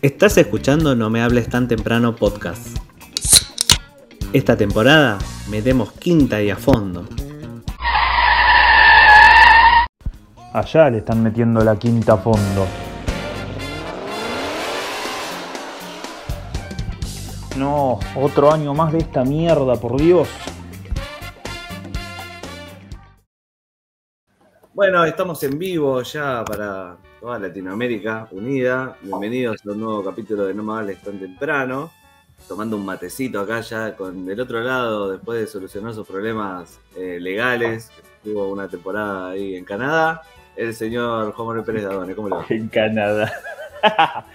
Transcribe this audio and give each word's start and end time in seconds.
Estás 0.00 0.38
escuchando 0.38 0.94
No 0.94 1.10
me 1.10 1.22
hables 1.22 1.48
tan 1.48 1.66
temprano 1.66 2.14
podcast. 2.14 2.78
Esta 4.32 4.56
temporada 4.56 5.18
metemos 5.50 5.90
quinta 5.90 6.40
y 6.40 6.50
a 6.50 6.56
fondo. 6.56 7.08
Allá 10.52 10.88
le 10.90 10.98
están 10.98 11.20
metiendo 11.20 11.64
la 11.64 11.76
quinta 11.76 12.12
a 12.12 12.16
fondo. 12.18 12.64
No, 17.56 17.98
otro 18.14 18.52
año 18.52 18.74
más 18.74 18.92
de 18.92 18.98
esta 18.98 19.24
mierda, 19.24 19.74
por 19.74 20.00
Dios. 20.00 20.28
Bueno, 24.72 25.04
estamos 25.04 25.42
en 25.42 25.58
vivo 25.58 26.02
ya 26.02 26.44
para 26.44 26.98
toda 27.20 27.38
Latinoamérica 27.38 28.28
unida. 28.30 28.96
Bienvenidos 29.02 29.66
a 29.66 29.70
un 29.72 29.80
nuevo 29.80 30.04
capítulo 30.04 30.44
de 30.44 30.54
No 30.54 30.62
me 30.62 30.78
hables 30.78 31.02
tan 31.02 31.18
temprano. 31.18 31.90
Tomando 32.46 32.76
un 32.76 32.84
matecito 32.84 33.40
acá 33.40 33.60
ya 33.60 33.96
con 33.96 34.24
del 34.24 34.40
otro 34.40 34.60
lado, 34.60 35.10
después 35.10 35.40
de 35.40 35.46
solucionar 35.46 35.94
sus 35.94 36.06
problemas 36.06 36.78
eh, 36.96 37.18
legales. 37.20 37.90
Tuvo 38.22 38.48
una 38.48 38.68
temporada 38.68 39.30
ahí 39.30 39.56
en 39.56 39.64
Canadá. 39.64 40.22
El 40.56 40.74
señor 40.74 41.32
Juan 41.32 41.48
Manuel 41.48 41.64
Pérez 41.64 41.84
Dadone, 41.84 42.14
¿cómo 42.14 42.28
le 42.28 42.36
va? 42.36 42.46
En 42.48 42.68
Canadá. 42.68 43.32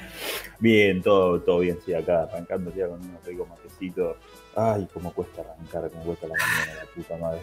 bien, 0.60 1.02
todo, 1.02 1.40
todo 1.42 1.60
bien, 1.60 1.80
sí, 1.86 1.94
acá 1.94 2.24
arrancando 2.24 2.74
ya 2.76 2.88
con 2.88 3.00
unos 3.00 3.24
ricos 3.26 3.48
matecitos. 3.48 4.18
Ay, 4.56 4.88
cómo 4.94 5.14
cuesta 5.14 5.42
arrancar, 5.42 5.90
cómo 5.90 6.04
cuesta 6.04 6.28
la 6.28 6.36
mañana, 6.36 6.80
la 6.80 6.86
puta 6.94 7.18
madre. 7.18 7.42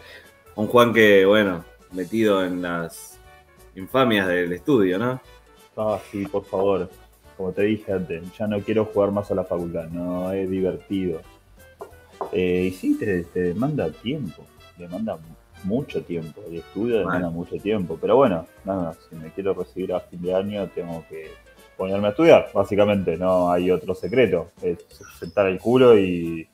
Un 0.54 0.66
Juan 0.66 0.92
que, 0.92 1.24
bueno, 1.24 1.64
metido 1.92 2.44
en 2.44 2.62
las 2.62 3.19
infamias 3.76 4.26
del 4.28 4.52
estudio, 4.52 4.98
¿no? 4.98 5.20
Ah, 5.76 5.98
sí, 6.10 6.26
por 6.26 6.44
favor. 6.44 6.88
Como 7.36 7.52
te 7.52 7.62
dije 7.62 7.92
antes, 7.92 8.22
ya 8.36 8.46
no 8.46 8.60
quiero 8.60 8.84
jugar 8.84 9.12
más 9.12 9.30
a 9.30 9.34
la 9.34 9.44
facultad, 9.44 9.86
no 9.88 10.30
es 10.32 10.48
divertido. 10.50 11.20
Eh, 12.32 12.66
y 12.68 12.70
sí, 12.72 12.98
te, 12.98 13.24
te 13.24 13.40
demanda 13.40 13.90
tiempo, 13.90 14.44
demanda 14.76 15.18
mucho 15.64 16.02
tiempo. 16.02 16.42
El 16.46 16.56
estudio 16.58 16.98
demanda 16.98 17.30
mucho 17.30 17.56
tiempo. 17.56 17.96
Pero 18.00 18.16
bueno, 18.16 18.46
nada, 18.64 18.94
si 19.08 19.16
me 19.16 19.30
quiero 19.32 19.54
recibir 19.54 19.92
a 19.94 20.00
fin 20.00 20.20
de 20.20 20.34
año, 20.34 20.68
tengo 20.68 21.02
que 21.08 21.30
ponerme 21.78 22.08
a 22.08 22.10
estudiar, 22.10 22.50
básicamente. 22.52 23.16
No 23.16 23.50
hay 23.50 23.70
otro 23.70 23.94
secreto. 23.94 24.48
Es 24.62 24.78
sentar 25.18 25.46
el 25.46 25.58
culo 25.58 25.98
y 25.98 26.46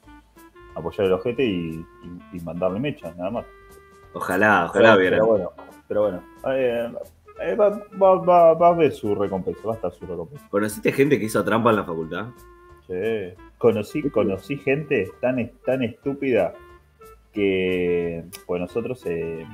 apoyar 0.77 1.07
el 1.07 1.13
ojete 1.15 1.45
y, 1.45 1.85
y- 2.33 2.37
y 2.37 2.41
mandarle 2.41 2.79
mecha, 2.79 3.13
nada 3.17 3.31
más. 3.31 3.47
Ojalá, 4.13 4.67
ojalá 4.71 4.91
pero, 4.91 4.99
viera. 5.01 5.17
pero 5.17 5.27
bueno, 5.27 5.53
pero 5.89 6.03
bueno. 6.03 6.23
eh, 6.53 6.91
eh, 7.43 7.55
va, 7.55 7.69
va, 8.01 8.15
va, 8.17 8.55
va 8.55 8.69
a 8.69 8.73
ver 8.73 8.93
su 8.93 9.15
recompensa, 9.15 9.61
va 9.67 9.73
a 9.73 9.77
estar 9.77 9.93
su 9.93 10.07
recompensa. 10.07 10.47
¿Conociste 10.51 10.91
gente 10.93 11.19
que 11.19 11.27
hizo 11.27 11.45
trampa 11.45 11.71
en 11.71 11.77
la 11.77 11.85
facultad? 11.85 12.27
Sí. 12.87 13.35
Conocí, 13.59 14.03
conocí 14.11 14.57
gente 14.59 15.11
tan, 15.21 15.51
tan 15.65 15.83
estúpida 15.83 16.55
que 17.33 18.25
pues 18.47 18.61
nosotros 18.61 19.03
eh, 19.07 19.45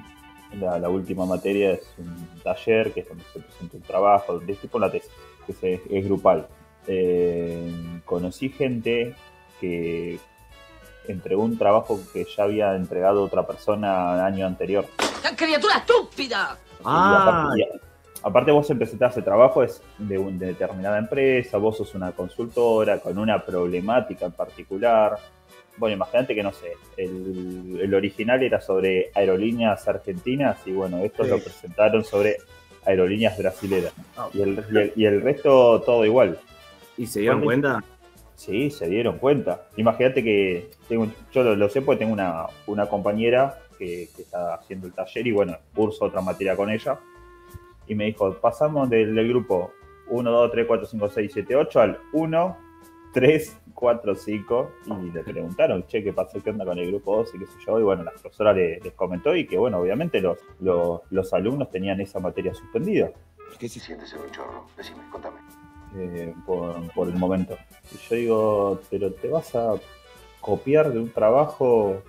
la, 0.61 0.79
la 0.79 0.89
última 0.89 1.27
materia 1.27 1.73
es 1.73 1.95
un 1.99 2.29
taller 2.43 2.93
que 2.93 3.01
es 3.01 3.09
donde 3.09 3.25
se 3.33 3.41
presenta 3.41 3.77
un 3.77 3.83
trabajo, 3.83 4.39
de 4.39 4.55
tipo 4.55 4.79
la 4.79 4.91
tesis, 4.91 5.11
que 5.47 5.53
se- 5.53 5.81
es 5.91 6.05
grupal. 6.05 6.47
Eh, 6.87 8.01
conocí 8.05 8.49
gente 8.51 9.15
que 9.61 10.19
entregó 11.08 11.42
un 11.42 11.58
trabajo 11.58 12.00
que 12.12 12.25
ya 12.36 12.45
había 12.45 12.75
entregado 12.77 13.22
otra 13.25 13.47
persona 13.47 14.14
el 14.14 14.20
año 14.20 14.47
anterior. 14.47 14.86
criatura 15.36 15.78
estúpida! 15.78 16.56
Y 16.81 16.84
aparte, 16.84 17.61
y 17.61 17.64
aparte 18.22 18.50
vos 18.53 18.70
en 18.70 18.78
presentar 18.78 19.11
ese 19.11 19.23
trabajo 19.23 19.62
es 19.62 19.83
de, 19.98 20.19
un- 20.19 20.39
de 20.39 20.47
determinada 20.47 20.98
empresa, 20.98 21.58
vos 21.58 21.77
sos 21.77 21.95
una 21.95 22.12
consultora 22.12 22.98
con 22.98 23.19
una 23.19 23.45
problemática 23.45 24.27
en 24.27 24.33
particular. 24.33 25.17
Bueno, 25.77 25.97
imagínate 25.97 26.34
que 26.34 26.42
no 26.42 26.53
sé, 26.53 26.73
el, 26.97 27.79
el 27.80 27.95
original 27.95 28.42
era 28.42 28.61
sobre 28.61 29.11
aerolíneas 29.14 29.86
argentinas 29.89 30.58
y 30.67 30.73
bueno, 30.73 30.98
estos 30.98 31.27
Sí. 31.27 31.33
lo 31.33 31.39
presentaron 31.42 32.05
sobre 32.05 32.36
aerolíneas 32.85 33.39
brasileras. 33.39 33.92
Y 34.35 34.42
el, 34.42 34.64
y 34.70 34.77
el- 34.79 34.92
y 34.96 35.05
el 35.07 35.23
resto 35.23 35.80
todo 35.80 36.05
igual. 36.05 36.39
¿Y 36.98 37.07
se 37.07 37.20
dieron 37.20 37.42
cuenta? 37.42 37.83
Sí, 38.35 38.70
se 38.70 38.89
dieron 38.89 39.19
cuenta. 39.19 39.67
Imagínate 39.77 40.23
que 40.25 40.70
tengo, 40.89 41.07
yo 41.33 41.43
lo, 41.45 41.55
lo 41.55 41.69
sé 41.69 41.83
porque 41.83 42.01
tengo 42.01 42.13
una, 42.13 42.47
una 42.67 42.87
compañera 42.89 43.59
que, 43.79 44.09
que 44.17 44.23
está 44.23 44.55
haciendo 44.55 44.87
el 44.87 44.93
taller 44.93 45.27
y 45.27 45.33
bueno, 45.33 45.57
curso 45.75 46.07
otra 46.07 46.20
materia 46.20 46.57
con 46.57 46.71
ella. 46.71 46.98
Y 47.87 47.95
me 47.95 48.05
dijo, 48.07 48.33
pasamos 48.35 48.89
del, 48.91 49.15
del 49.15 49.29
grupo 49.29 49.73
1, 50.09 50.31
2, 50.31 50.51
3, 50.51 50.67
4, 50.67 50.87
5, 50.87 51.09
6, 51.11 51.31
7, 51.35 51.57
8 51.57 51.81
al 51.81 51.98
1, 52.13 52.57
3, 53.13 53.61
4, 53.75 54.15
5. 54.15 54.71
Y 55.03 55.11
le 55.13 55.23
preguntaron, 55.23 55.87
che, 55.87 56.03
¿qué 56.03 56.13
pasó? 56.13 56.42
¿Qué 56.42 56.51
onda 56.51 56.65
con 56.65 56.79
el 56.79 56.87
grupo 56.89 57.17
2? 57.19 57.35
Y 57.35 57.39
qué 57.41 57.47
sé 57.47 57.53
yo. 57.67 57.79
Y 57.79 57.83
bueno, 57.83 58.03
la 58.03 58.11
profesora 58.13 58.53
le- 58.53 58.81
les 58.81 58.92
comentó 58.95 59.35
y 59.37 59.47
que 59.47 59.59
bueno, 59.59 59.79
obviamente 59.79 60.21
los, 60.21 60.39
los, 60.61 61.01
los 61.11 61.33
alumnos 61.35 61.71
tenían 61.71 62.01
esa 62.01 62.19
materia 62.19 62.55
suspendida. 62.55 63.11
¿Qué 63.59 63.69
se 63.69 63.79
siente 63.81 64.07
ser 64.07 64.21
un 64.21 64.31
chorro? 64.31 64.67
Decime, 64.77 65.03
contame. 65.11 65.39
Eh, 65.97 66.35
por, 66.47 66.75
por 66.95 67.08
el 67.08 67.14
momento. 67.17 67.57
Y 67.92 67.97
yo 68.08 68.17
digo, 68.17 68.80
pero 68.91 69.13
te 69.13 69.29
vas 69.29 69.55
a 69.55 69.75
copiar 70.41 70.92
de 70.92 70.98
un 70.98 71.11
trabajo 71.11 72.03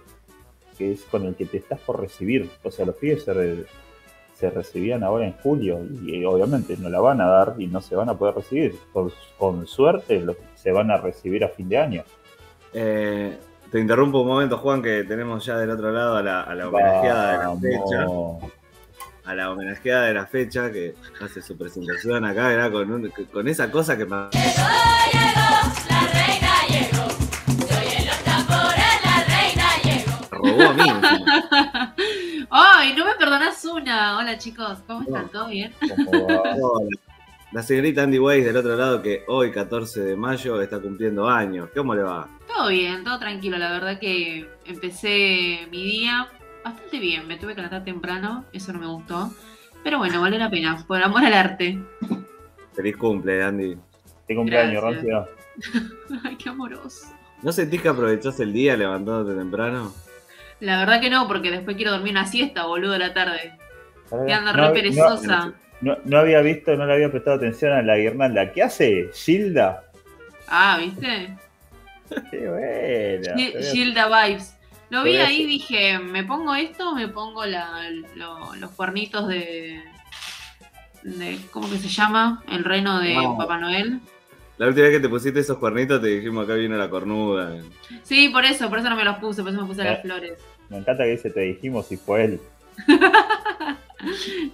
que 0.77 0.91
es 0.93 1.03
con 1.03 1.25
el 1.25 1.35
que 1.35 1.45
te 1.45 1.57
estás 1.57 1.79
por 1.79 1.99
recibir. 1.99 2.49
O 2.63 2.71
sea, 2.71 2.85
los 2.85 2.95
pibes 2.95 3.23
se, 3.23 3.33
re- 3.33 3.65
se 4.35 4.49
recibían 4.49 5.03
ahora 5.03 5.25
en 5.27 5.33
julio 5.33 5.79
y, 6.03 6.15
eh, 6.15 6.25
obviamente 6.25 6.75
no 6.77 6.89
la 6.89 6.99
van 6.99 7.21
a 7.21 7.27
dar 7.27 7.55
y 7.59 7.67
no 7.67 7.79
se 7.81 7.95
van 7.95 8.09
a 8.09 8.17
poder 8.17 8.35
recibir. 8.35 8.75
Con, 8.91 9.11
con 9.37 9.67
suerte 9.67 10.25
se 10.55 10.71
van 10.71 10.89
a 10.89 10.97
recibir 10.97 11.43
a 11.43 11.49
fin 11.49 11.69
de 11.69 11.77
año. 11.77 12.03
Eh, 12.73 13.37
te 13.71 13.79
interrumpo 13.79 14.21
un 14.21 14.27
momento, 14.27 14.57
Juan, 14.57 14.81
que 14.81 15.03
tenemos 15.03 15.45
ya 15.45 15.57
del 15.57 15.69
otro 15.71 15.91
lado 15.91 16.17
a 16.17 16.23
la, 16.23 16.41
a 16.41 16.55
la 16.55 16.67
homenajeada 16.69 17.31
de 17.31 17.37
la 17.37 17.55
fecha. 17.55 18.05
A 19.25 19.33
la 19.35 19.51
homenajeada 19.51 20.07
de 20.07 20.13
la 20.13 20.25
fecha 20.25 20.71
que 20.71 20.95
hace 21.21 21.41
su 21.41 21.57
presentación 21.57 22.25
acá, 22.25 22.49
¿verdad? 22.49 22.71
Con, 22.71 22.91
un- 22.91 23.13
con 23.31 23.47
esa 23.47 23.71
cosa 23.71 23.97
que 23.97 24.05
pa- 24.05 24.29
robó 30.31 30.61
a 30.63 30.73
mí. 30.73 30.83
Ay, 32.49 32.93
no 32.95 33.05
me 33.05 33.15
perdonás 33.15 33.63
una. 33.65 34.17
Hola 34.17 34.37
chicos, 34.37 34.79
¿cómo 34.87 35.01
están? 35.01 35.29
¿Todo 35.29 35.47
bien? 35.47 35.73
Hola. 36.07 36.41
La 37.51 37.61
señorita 37.61 38.01
Andy 38.01 38.17
Weiss 38.17 38.45
del 38.45 38.57
otro 38.57 38.75
lado 38.75 38.99
que 39.03 39.23
hoy, 39.27 39.51
14 39.51 40.01
de 40.01 40.15
mayo, 40.15 40.59
está 40.59 40.79
cumpliendo 40.79 41.29
años. 41.29 41.69
¿Cómo 41.75 41.93
le 41.93 42.01
va? 42.01 42.27
Todo 42.47 42.69
bien, 42.69 43.03
todo 43.03 43.19
tranquilo. 43.19 43.59
La 43.59 43.71
verdad 43.73 43.99
que 43.99 44.49
empecé 44.65 45.67
mi 45.69 45.83
día 45.83 46.27
bastante 46.63 46.99
bien. 46.99 47.27
Me 47.27 47.37
tuve 47.37 47.55
que 47.55 47.61
levantar 47.61 47.83
temprano, 47.83 48.45
eso 48.53 48.73
no 48.73 48.79
me 48.79 48.87
gustó. 48.87 49.31
Pero 49.83 49.97
bueno, 49.97 50.21
vale 50.21 50.37
la 50.37 50.49
pena, 50.49 50.83
por 50.87 51.01
amor 51.01 51.25
al 51.25 51.33
arte. 51.33 51.79
Feliz 52.73 52.97
cumple, 52.97 53.43
Andy. 53.43 53.77
¿Qué 54.27 54.35
cumpleaños, 54.35 54.81
Gracias. 54.81 55.05
Rancia? 55.05 55.27
Ay, 56.23 56.35
qué 56.37 56.49
amoroso. 56.49 57.07
¿No 57.41 57.51
sentís 57.51 57.81
que 57.81 57.89
aprovechás 57.89 58.39
el 58.39 58.53
día 58.53 58.77
levantándote 58.77 59.37
temprano? 59.37 59.93
La 60.61 60.79
verdad 60.79 61.01
que 61.01 61.09
no, 61.09 61.27
porque 61.27 61.51
después 61.51 61.75
quiero 61.75 61.91
dormir 61.91 62.13
una 62.13 62.25
siesta, 62.25 62.65
boludo, 62.65 62.93
a 62.93 62.97
la 62.99 63.13
tarde. 63.13 63.57
Que 64.25 64.33
anda 64.33 64.53
No, 64.53 64.61
re 64.61 64.67
no, 64.67 64.73
perezosa. 64.73 65.53
No, 65.81 65.97
no 66.05 66.17
había 66.17 66.39
visto, 66.41 66.75
no 66.77 66.85
le 66.85 66.93
había 66.93 67.11
prestado 67.11 67.35
atención 67.35 67.73
a 67.73 67.81
la 67.81 67.97
guirnalda. 67.97 68.53
¿Qué 68.53 68.63
hace? 68.63 69.09
¿Gilda? 69.13 69.83
Ah, 70.47 70.77
¿viste? 70.79 71.35
Qué 72.31 72.47
buena. 72.47 73.61
Gilda 73.71 74.07
Vibes. 74.27 74.55
Lo 74.93 75.03
vi 75.03 75.15
ahí 75.17 75.41
y 75.41 75.45
dije, 75.45 75.97
¿me 75.99 76.23
pongo 76.23 76.53
esto 76.55 76.91
o 76.91 76.95
me 76.95 77.07
pongo 77.07 77.45
la- 77.45 77.89
lo- 78.15 78.55
los 78.55 78.71
cuernitos 78.71 79.27
de, 79.27 79.81
de. 81.03 81.39
¿Cómo 81.51 81.69
que 81.69 81.77
se 81.77 81.87
llama? 81.89 82.43
El 82.47 82.63
reno 82.63 82.99
de. 82.99 83.15
Papá 83.37 83.57
Noel. 83.57 83.99
La 84.57 84.67
última 84.67 84.85
vez 84.87 84.95
que 84.97 85.01
te 85.01 85.09
pusiste 85.09 85.39
esos 85.39 85.57
cuernitos 85.57 85.99
te 85.99 86.07
dijimos 86.09 86.43
acá 86.45 86.53
vino 86.53 86.77
la 86.77 86.89
cornuda. 86.89 87.57
Sí, 88.03 88.29
por 88.29 88.45
eso, 88.45 88.69
por 88.69 88.77
eso 88.79 88.89
no 88.89 88.95
me 88.95 89.03
los 89.03 89.17
puse, 89.17 89.41
por 89.41 89.51
eso 89.51 89.61
me 89.61 89.67
puse 89.67 89.81
Eh. 89.81 89.85
las 89.85 90.01
flores. 90.03 90.39
Me 90.69 90.77
encanta 90.77 91.03
que 91.03 91.09
dice 91.09 91.29
te 91.31 91.39
dijimos 91.41 91.91
y 91.91 91.97
fue 91.97 92.25
él. 92.25 92.41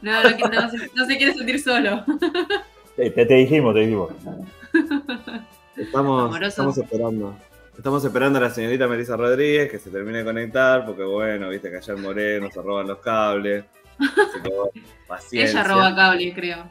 No, 0.01 0.23
no, 0.23 0.29
no, 0.29 0.61
no 0.61 0.69
se, 0.69 0.91
no 0.95 1.05
se 1.05 1.17
quiere 1.17 1.33
sentir 1.33 1.59
solo. 1.59 2.05
Te, 2.95 3.09
te- 3.09 3.25
te 3.25 3.33
dijimos, 3.33 3.73
te 3.73 3.79
dijimos. 3.79 4.11
Estamos, 5.75 6.39
estamos 6.41 6.77
esperando. 6.77 7.35
Estamos 7.79 8.03
esperando 8.03 8.39
a 8.39 8.41
la 8.41 8.49
señorita 8.49 8.89
Melissa 8.89 9.15
Rodríguez 9.15 9.71
que 9.71 9.79
se 9.79 9.89
termine 9.89 10.17
de 10.17 10.25
conectar, 10.25 10.85
porque 10.85 11.01
bueno, 11.03 11.47
viste 11.47 11.71
que 11.71 11.77
allá 11.77 11.93
en 11.93 12.01
Moreno 12.01 12.49
se 12.51 12.61
roban 12.61 12.85
los 12.85 12.97
cables. 12.97 13.63
Así 13.97 14.41
que, 14.43 14.49
bueno, 14.49 14.71
paciencia. 15.07 15.61
Ella 15.61 15.63
roba 15.63 15.95
cable, 15.95 16.33
creo. 16.33 16.69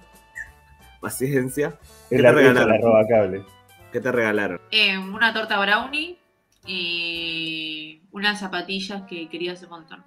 Paciencia. 1.00 1.78
¿Qué 2.10 2.16
Es 2.16 2.20
te 2.20 2.22
la 2.22 2.32
regalaron? 2.32 2.68
la 2.68 2.76
roba 2.76 3.06
cable. 3.08 3.42
¿Qué 3.90 4.00
te 4.02 4.12
regalaron? 4.12 4.60
Eh, 4.70 4.98
una 4.98 5.32
torta 5.32 5.58
brownie 5.58 6.18
y 6.66 8.02
unas 8.12 8.40
zapatillas 8.40 9.04
que 9.08 9.30
quería 9.30 9.52
hace 9.52 9.64
un 9.64 9.70
montón. 9.70 10.04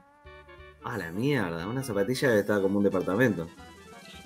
Ah, 0.83 0.99
la 0.99 1.11
mierda, 1.11 1.65
una 1.65 1.81
zapatilla 1.81 2.35
estaba 2.35 2.61
como 2.61 2.77
un 2.77 2.83
departamento. 2.83 3.49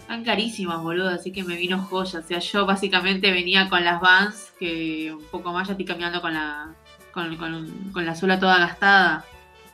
Están 0.06 0.24
carísimas, 0.24 0.82
boludo, 0.84 1.10
así 1.10 1.32
que 1.32 1.44
me 1.44 1.56
vino 1.56 1.80
joya. 1.80 2.20
O 2.20 2.22
sea, 2.22 2.38
yo 2.40 2.66
básicamente 2.68 3.32
venía 3.32 3.68
con 3.70 3.84
las 3.84 4.00
Vans, 4.00 4.54
que 4.60 5.12
un 5.12 5.24
poco 5.26 5.52
más 5.52 5.68
ya 5.68 5.74
estoy 5.74 5.86
caminando 5.86 6.22
con 6.22 6.34
la, 6.34 6.76
con, 7.12 7.36
con- 7.38 7.90
con 7.92 8.06
la 8.06 8.14
suela 8.16 8.40
toda 8.40 8.60
gastada. 8.60 9.26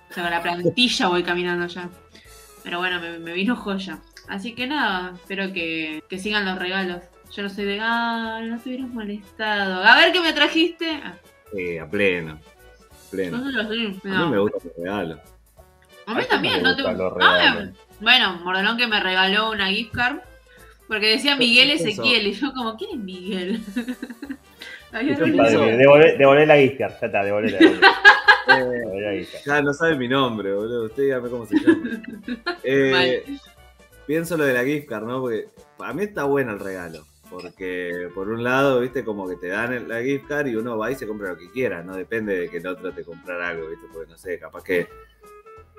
O 0.10 0.14
sea, 0.14 0.24
con 0.24 0.32
la 0.32 0.42
plantilla 0.42 1.08
voy 1.10 1.24
caminando 1.24 1.68
ya. 1.68 1.90
Pero 2.64 2.80
bueno, 2.80 3.02
me, 3.02 3.20
me 3.20 3.34
vino 3.34 3.56
joya. 3.58 4.00
Así 4.30 4.54
que 4.56 4.68
nada, 4.68 5.12
espero 5.16 5.52
que, 5.52 6.02
que 6.08 6.18
sigan 6.18 6.46
los 6.46 6.58
regalos. 6.58 7.02
Yo 7.36 7.44
no 7.44 7.50
soy 7.50 7.66
de, 7.66 7.80
ah, 7.82 8.40
no 8.44 8.58
te 8.60 8.70
hubieras 8.70 8.88
molestado. 8.90 9.84
A 9.84 9.96
ver 9.98 10.14
qué 10.14 10.22
me 10.22 10.32
trajiste. 10.34 11.02
Ah, 11.04 11.16
Eh, 11.58 11.80
a 11.80 11.90
pleno. 11.90 12.40
Pleno. 13.10 13.38
no, 13.40 13.52
no, 13.52 13.64
no, 13.64 13.70
A 13.70 14.26
mí 14.26 14.32
me 14.32 14.40
gusta 14.40 14.58
el 14.64 14.72
regalo. 14.84 15.20
A 16.06 16.14
mí 16.14 16.20
A 16.20 16.22
mí 16.22 16.24
también, 16.30 16.64
no 16.64 16.74
te 16.76 16.84
gustan 16.84 16.98
los 16.98 17.14
Ah, 17.22 17.38
regalos. 17.38 17.70
Bueno, 18.02 18.40
Mordelón 18.44 18.78
que 18.78 18.88
me 18.88 19.00
regaló 19.00 19.52
una 19.52 19.68
gift 19.68 19.94
card 19.94 20.18
porque 20.88 21.08
decía 21.08 21.36
Miguel. 21.38 21.72
Ezequiel 21.72 22.28
y 22.28 22.34
yo 22.34 22.52
como, 22.54 22.76
¿quién 22.78 22.92
es 22.92 22.98
Miguel? 23.00 23.62
Devolvé 24.92 26.46
la 26.46 26.58
gift 26.58 26.78
card, 26.78 26.94
ya 27.00 27.08
está, 27.08 27.24
devolvé 27.24 27.52
la, 27.52 27.60
Eh, 28.48 29.20
gift 29.20 29.46
card. 29.46 29.58
ya 29.58 29.62
no 29.62 29.74
sabe 29.74 29.96
mi 29.96 30.08
nombre, 30.10 30.54
boludo. 30.54 30.86
Usted 30.86 31.04
dígame 31.04 31.30
cómo 31.30 31.46
se 31.46 31.58
llama. 31.60 32.02
Eh, 32.64 33.24
pienso 34.06 34.36
lo 34.36 34.44
de 34.46 34.54
la 34.54 34.64
gift 34.66 34.88
card, 34.90 35.06
¿no? 35.06 35.22
Porque 35.22 35.48
a 35.80 35.94
mí 35.94 36.04
está 36.04 36.24
bueno 36.26 36.52
el 36.54 36.60
regalo. 36.60 37.06
Porque 37.30 38.10
por 38.14 38.28
un 38.28 38.44
lado, 38.44 38.82
viste, 38.82 39.06
como 39.06 39.30
que 39.30 39.38
te 39.38 39.48
dan 39.48 39.72
el- 39.72 39.88
la 39.88 40.02
gift 40.04 40.28
card 40.28 40.48
y 40.48 40.56
uno 40.58 40.78
va 40.78 40.92
y 40.92 40.96
se 40.96 41.08
compra 41.08 41.30
lo 41.30 41.38
que 41.38 41.50
quiera. 41.52 41.82
No 41.82 41.96
depende 41.96 42.36
de 42.38 42.50
que 42.50 42.58
el 42.58 42.68
otro 42.68 42.92
te 42.92 43.06
comprara 43.06 43.48
algo, 43.50 43.70
viste. 43.70 43.86
Porque 43.94 44.12
no 44.12 44.18
sé, 44.18 44.38
capaz 44.38 44.64
que. 44.64 44.90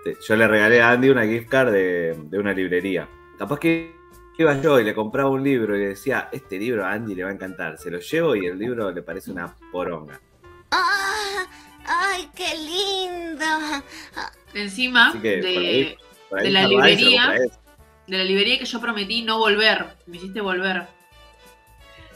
Te- 0.04 0.16
yo 0.26 0.36
le 0.36 0.46
regalé 0.48 0.80
a 0.82 0.90
Andy 0.90 1.08
una 1.10 1.24
gift 1.26 1.48
card 1.48 1.72
de, 1.72 2.16
de 2.24 2.38
una 2.38 2.52
librería. 2.52 3.08
Capaz 3.38 3.58
que 3.58 3.94
iba 4.38 4.60
yo 4.60 4.78
y 4.80 4.84
le 4.84 4.94
compraba 4.94 5.30
un 5.30 5.42
libro 5.42 5.76
y 5.76 5.80
le 5.80 5.88
decía, 5.88 6.28
este 6.32 6.58
libro 6.58 6.84
a 6.84 6.92
Andy 6.92 7.14
le 7.14 7.24
va 7.24 7.30
a 7.30 7.32
encantar. 7.32 7.78
Se 7.78 7.90
lo 7.90 7.98
llevo 7.98 8.34
y 8.36 8.46
el 8.46 8.58
libro 8.58 8.90
le 8.90 9.02
parece 9.02 9.30
una 9.30 9.54
poronga. 9.70 10.20
¡Ah! 10.70 11.46
¡Ay, 11.86 12.28
qué 12.34 12.54
lindo! 12.56 13.44
Encima 14.54 15.12
por 15.12 15.24
ahí- 15.26 15.40
de, 15.40 15.98
Por 16.30 16.38
ahí 16.40 16.44
De 16.46 16.50
la 16.52 16.66
librería. 16.68 17.30
de 18.06 18.18
la 18.18 18.24
librería 18.24 18.58
que 18.58 18.64
yo 18.64 18.80
prometí 18.80 19.22
no 19.22 19.38
volver. 19.38 19.86
Me 20.06 20.16
hiciste 20.16 20.40
volver. 20.40 20.82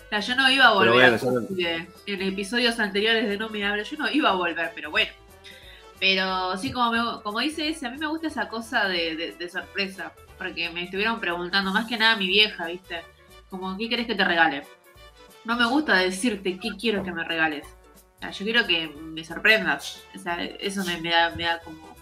O 0.06 0.08
sea, 0.08 0.20
yo 0.20 0.36
no 0.36 0.48
iba 0.50 0.66
a 0.66 0.72
volver. 0.74 1.18
bueno, 1.18 1.40
no- 1.40 1.46
en 2.06 2.22
episodios 2.22 2.78
anteriores 2.78 3.28
de 3.28 3.36
No 3.38 3.48
Me 3.50 3.64
Hable, 3.66 3.82
yo 3.84 3.96
no 3.96 4.08
iba 4.10 4.30
a 4.30 4.34
volver, 4.34 4.70
pero 4.74 4.90
bueno. 4.90 5.10
Pero 5.98 6.56
sí, 6.58 6.70
como, 6.72 6.92
me- 6.92 7.22
como 7.22 7.40
dice 7.40 7.68
ese, 7.68 7.86
a 7.86 7.90
mí 7.90 7.98
me 7.98 8.06
gusta 8.06 8.26
esa 8.26 8.48
cosa 8.48 8.86
de, 8.88 9.16
de- 9.16 9.32
de 9.32 9.48
sorpresa. 9.48 10.12
Porque 10.38 10.68
me 10.70 10.82
estuvieron 10.84 11.18
preguntando, 11.20 11.72
más 11.72 11.86
que 11.86 11.96
nada 11.96 12.16
mi 12.16 12.26
vieja, 12.26 12.66
¿viste? 12.66 13.00
Como, 13.48 13.76
¿qué 13.78 13.88
querés 13.88 14.06
que 14.06 14.14
te 14.14 14.24
regale? 14.24 14.64
No 15.44 15.56
me 15.56 15.66
gusta 15.66 15.96
decirte 15.96 16.58
qué 16.58 16.70
quiero 16.78 17.02
que 17.02 17.12
me 17.12 17.24
regales. 17.24 17.66
O 18.16 18.18
sea, 18.20 18.30
yo 18.30 18.44
quiero 18.44 18.66
que 18.66 18.88
me 18.88 19.24
sorprendas. 19.24 20.02
O 20.14 20.18
sea, 20.18 20.42
eso 20.44 20.84
me, 20.84 20.98
me 21.00 21.10
da, 21.10 21.30
me 21.30 21.44
da 21.44 21.60
como. 21.60 21.94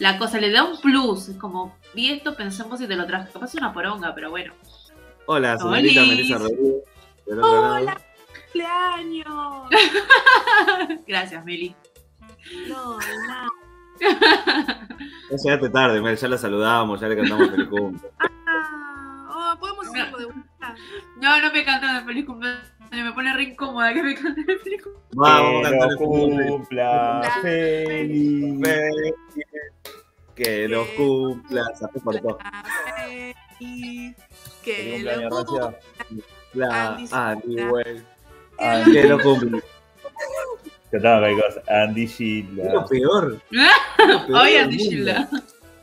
La 0.00 0.18
cosa 0.18 0.38
le 0.40 0.50
da 0.50 0.64
un 0.64 0.80
plus. 0.80 1.28
Es 1.28 1.36
como, 1.36 1.76
vi 1.94 2.10
esto, 2.10 2.34
pensemos 2.34 2.80
y 2.80 2.86
te 2.88 2.96
lo 2.96 3.06
traje. 3.06 3.30
Capaz 3.30 3.46
es 3.50 3.54
una 3.56 3.72
poronga, 3.72 4.14
pero 4.14 4.30
bueno. 4.30 4.54
Hola, 5.26 5.56
señorita. 5.58 6.00
Melissa 6.02 6.38
Rodríguez. 6.38 6.74
Hola. 7.40 8.00
¡Cumpleaños! 8.52 9.68
Gracias, 11.06 11.44
Meli. 11.44 11.76
No, 12.68 12.98
nada. 12.98 13.48
Ya 15.30 15.36
llegaste 15.44 15.68
tarde, 15.70 16.00
Mel, 16.00 16.16
ya 16.16 16.28
la 16.28 16.38
saludamos, 16.38 17.00
ya 17.00 17.08
le 17.08 17.16
cantamos 17.16 17.50
feliz 17.50 17.68
cumple. 17.68 18.10
Ah, 19.32 19.54
oh, 19.54 19.58
podemos 19.58 19.86
hacerlo 19.88 20.18
de 20.18 20.24
vuelta. 20.26 20.74
No, 21.16 21.40
no 21.40 21.52
me 21.52 21.64
cantan 21.64 21.96
el 21.96 22.04
feliz 22.04 22.26
cumpleaños. 22.26 22.72
Me 22.90 23.12
pone 23.12 23.32
re 23.34 23.42
incómoda 23.44 23.94
que 23.94 24.02
me 24.02 24.14
canten 24.14 24.44
el 24.48 24.58
feliz 24.60 24.82
cumpleaños. 24.82 25.12
Vamos 25.14 25.66
a 25.66 25.70
que 25.70 25.78
cantar 25.78 25.88
lo 25.88 25.92
el 25.92 25.98
cumple. 25.98 26.46
cumpla 26.48 27.32
feliz. 27.42 28.60
Feliz, 28.62 29.04
Que 30.34 30.68
los 30.68 30.86
cumpla, 30.88 31.64
se 31.74 32.00
por 32.00 32.20
todo. 32.20 32.38
Feliz, 32.96 33.36
Feliz 33.58 34.16
Que 34.62 34.92
cumpleaños, 34.92 35.30
lo 36.52 36.70
Andy 36.72 37.08
Andy 37.12 37.64
Well. 37.64 38.04
Ah, 38.58 38.82
Que 38.92 39.04
lo 39.04 39.20
cumple. 39.20 39.62
Estaba 40.92 41.20
cualquier 41.20 41.44
cosa. 41.46 41.62
Andy 41.84 42.04
Es 42.04 42.10
lo 42.10 42.16
Gila. 42.16 42.84
peor. 42.86 43.38
Es 43.50 44.08
lo 44.08 44.26
peor 44.26 44.40
Oye, 44.42 44.52
del 44.54 44.64
Andy. 44.64 44.78
Gilda. 44.78 45.28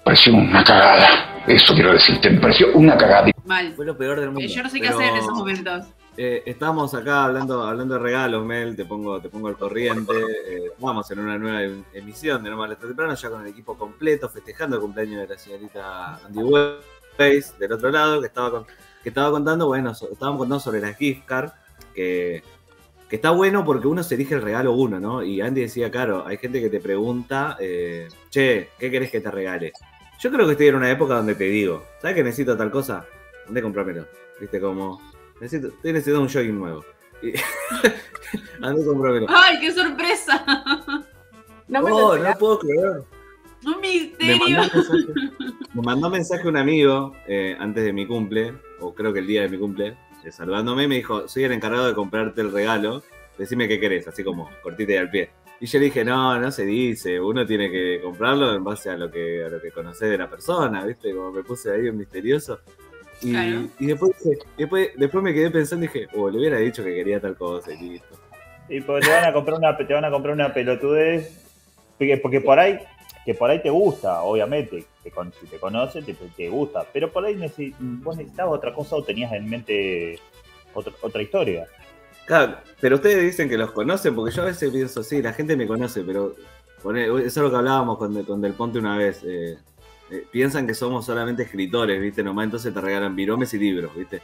Pareció 0.03 0.33
una 0.35 0.63
cagada. 0.63 1.43
Eso 1.47 1.73
quiero 1.73 1.93
decirte, 1.93 2.29
me 2.29 2.39
pareció 2.39 2.67
una 2.75 2.97
cagada. 2.97 3.29
Mal. 3.45 3.73
Fue 3.73 3.85
lo 3.85 3.97
peor 3.97 4.19
del 4.19 4.31
mundo. 4.31 4.41
Eh, 4.41 4.47
Yo 4.47 4.63
no 4.63 4.69
sé 4.69 4.79
qué 4.79 4.87
Pero, 4.87 4.99
hacer 4.99 5.09
en 5.11 5.15
esos 5.17 5.33
momentos. 5.33 5.85
eh, 6.17 6.43
estamos 6.45 6.93
acá 6.93 7.25
hablando, 7.25 7.63
hablando 7.63 7.93
de 7.95 7.99
regalos, 8.01 8.45
Mel, 8.45 8.75
te 8.75 8.85
pongo, 8.85 9.21
te 9.21 9.29
pongo 9.29 9.47
al 9.49 9.57
corriente. 9.57 10.13
Eh, 10.47 10.71
vamos 10.79 11.09
en 11.11 11.19
una 11.19 11.37
nueva 11.37 11.63
em- 11.63 11.83
emisión 11.93 12.43
de 12.43 12.49
No 12.49 12.57
Mal 12.57 12.71
Está 12.71 12.87
Temprano, 12.87 13.13
ya 13.15 13.29
con 13.29 13.41
el 13.41 13.47
equipo 13.47 13.77
completo, 13.77 14.27
festejando 14.29 14.75
el 14.77 14.81
cumpleaños 14.81 15.21
de 15.21 15.27
la 15.35 15.37
señorita 15.39 16.15
Andy 16.25 16.39
Weiss, 16.43 17.57
del 17.59 17.71
otro 17.73 17.89
lado, 17.91 18.19
que 18.21 18.27
estaba, 18.27 18.51
con- 18.51 18.65
que 19.03 19.09
estaba 19.09 19.31
contando, 19.31 19.67
bueno, 19.67 19.93
so- 19.95 20.09
estábamos 20.11 20.39
contando 20.39 20.59
sobre 20.59 20.81
las 20.81 20.97
gift 20.97 21.25
card, 21.25 21.51
que, 21.93 22.43
que 23.09 23.15
está 23.15 23.31
bueno 23.31 23.63
porque 23.63 23.87
uno 23.87 24.03
se 24.03 24.15
elige 24.15 24.35
el 24.35 24.41
regalo 24.41 24.73
uno, 24.73 24.99
¿no? 24.99 25.23
Y 25.23 25.41
Andy 25.41 25.61
decía, 25.61 25.89
claro, 25.89 26.25
hay 26.25 26.37
gente 26.37 26.59
que 26.61 26.69
te 26.69 26.79
pregunta, 26.79 27.55
eh, 27.59 28.07
che, 28.29 28.69
¿qué 28.77 28.91
querés 28.91 29.11
que 29.11 29.21
te 29.21 29.31
regale? 29.31 29.71
Yo 30.19 30.31
creo 30.31 30.45
que 30.45 30.53
estoy 30.53 30.67
en 30.67 30.75
una 30.75 30.91
época 30.91 31.15
donde 31.15 31.35
te 31.35 31.45
digo, 31.45 31.85
¿sabes 32.01 32.15
que 32.15 32.23
necesito 32.23 32.57
tal 32.57 32.71
cosa? 32.71 33.05
¿Dónde 33.45 33.61
comprármelo? 33.61 34.05
Viste, 34.39 34.59
como, 34.59 35.01
necesito, 35.39 35.67
estoy 35.69 35.93
necesitando 35.93 36.21
un 36.23 36.29
jogging 36.29 36.59
nuevo. 36.59 36.83
Y 37.21 37.31
comprámelo. 38.85 39.27
¡Ay, 39.29 39.59
qué 39.59 39.71
sorpresa! 39.71 40.43
No 41.67 41.81
me 41.81 41.91
Oh, 41.91 42.17
no 42.17 42.33
puedo 42.37 42.59
creer. 42.59 43.03
Un 43.65 43.81
Me 43.81 43.87
misterio. 43.87 44.57
mandó, 44.57 44.77
un 44.77 44.77
mensaje, 44.77 45.31
me 45.73 45.81
mandó 45.81 46.07
un 46.07 46.13
mensaje 46.13 46.47
un 46.47 46.57
amigo 46.57 47.15
eh, 47.27 47.55
antes 47.59 47.83
de 47.83 47.91
mi 47.91 48.05
cumple, 48.05 48.53
o 48.79 48.93
creo 48.93 49.11
que 49.13 49.19
el 49.19 49.27
día 49.27 49.41
de 49.41 49.49
mi 49.49 49.57
cumple, 49.57 49.97
saludándome, 50.31 50.87
me 50.87 50.95
dijo, 50.95 51.27
soy 51.27 51.43
el 51.43 51.51
encargado 51.51 51.87
de 51.87 51.93
comprarte 51.93 52.41
el 52.41 52.51
regalo, 52.51 53.03
decime 53.37 53.67
qué 53.67 53.79
querés, 53.79 54.07
así 54.07 54.23
como 54.23 54.49
cortita 54.61 54.93
y 54.93 54.97
al 54.97 55.09
pie. 55.09 55.29
Y 55.59 55.65
yo 55.65 55.79
le 55.79 55.85
dije, 55.85 56.05
no, 56.05 56.39
no 56.39 56.51
se 56.51 56.65
dice, 56.65 57.19
uno 57.19 57.45
tiene 57.45 57.71
que 57.71 57.99
comprarlo 58.03 58.53
en 58.53 58.63
base 58.63 58.89
a 58.91 58.97
lo 58.97 59.09
que, 59.09 59.43
a 59.43 59.49
lo 59.49 59.59
que 59.59 59.71
conoces 59.71 60.09
de 60.09 60.17
la 60.17 60.29
persona, 60.29 60.85
¿viste? 60.85 61.13
Como 61.13 61.31
me 61.31 61.43
puse 61.43 61.71
ahí 61.71 61.87
en 61.87 61.97
misterioso. 61.97 62.59
Y, 63.21 63.31
Claro. 63.31 63.65
y 63.79 63.85
después, 63.87 64.11
después, 64.55 64.89
después 64.95 65.23
me 65.23 65.33
quedé 65.33 65.49
pensando 65.49 65.85
y 65.85 65.87
dije, 65.87 66.07
oh, 66.15 66.29
le 66.29 66.37
hubiera 66.37 66.57
dicho 66.57 66.83
que 66.83 66.93
quería 66.93 67.19
tal 67.19 67.35
cosa 67.35 67.71
y 67.73 67.89
listo. 67.89 68.15
Y 68.69 68.81
porque 68.81 69.07
te 69.07 69.11
van 69.11 69.25
a 69.25 69.33
comprar 69.33 69.57
una, 69.57 69.75
te 69.75 69.93
van 69.93 70.05
a 70.05 70.11
comprar 70.11 70.35
una 70.35 70.53
pelotudez. 70.53 71.43
Porque, 71.97 72.17
porque 72.17 72.41
por 72.41 72.59
ahí, 72.59 72.77
que 73.27 73.33
por 73.33 73.49
ahí 73.49 73.61
te 73.61 73.69
gusta, 73.69 74.21
obviamente. 74.21 74.85
Si 75.03 75.47
te 75.47 75.59
conoces, 75.59 76.05
te, 76.05 76.13
te 76.13 76.47
gusta. 76.47 76.85
Pero 76.93 77.11
por 77.11 77.25
ahí 77.25 77.35
vos 77.35 78.15
necesitabas 78.15 78.55
otra 78.55 78.73
cosa 78.73 78.95
o 78.95 79.03
tenías 79.03 79.33
en 79.33 79.49
mente 79.49 80.17
otra, 80.73 80.93
otra 81.01 81.21
historia. 81.21 81.67
Claro, 82.25 82.55
pero 82.79 82.95
ustedes 82.95 83.21
dicen 83.21 83.49
que 83.49 83.57
los 83.57 83.71
conocen, 83.71 84.15
porque 84.15 84.33
yo 84.33 84.43
a 84.43 84.45
veces 84.45 84.71
pienso, 84.71 85.03
sí, 85.03 85.21
la 85.21 85.33
gente 85.33 85.57
me 85.57 85.67
conoce, 85.67 86.03
pero 86.03 86.35
eso 86.85 87.25
es 87.25 87.35
lo 87.35 87.49
que 87.51 87.57
hablábamos 87.57 87.97
con, 87.97 88.23
con 88.23 88.39
Del 88.39 88.53
Ponte 88.53 88.79
una 88.79 88.95
vez. 88.95 89.21
eh, 89.25 89.57
eh, 90.09 90.25
piensan 90.31 90.65
que 90.65 90.73
somos 90.73 91.05
solamente 91.05 91.43
escritores, 91.43 91.99
¿viste? 91.99 92.23
Nomás 92.23 92.45
entonces 92.45 92.73
te 92.73 92.79
regalan 92.79 93.13
viromes 93.13 93.53
y 93.53 93.59
libros, 93.59 93.93
¿viste? 93.93 94.21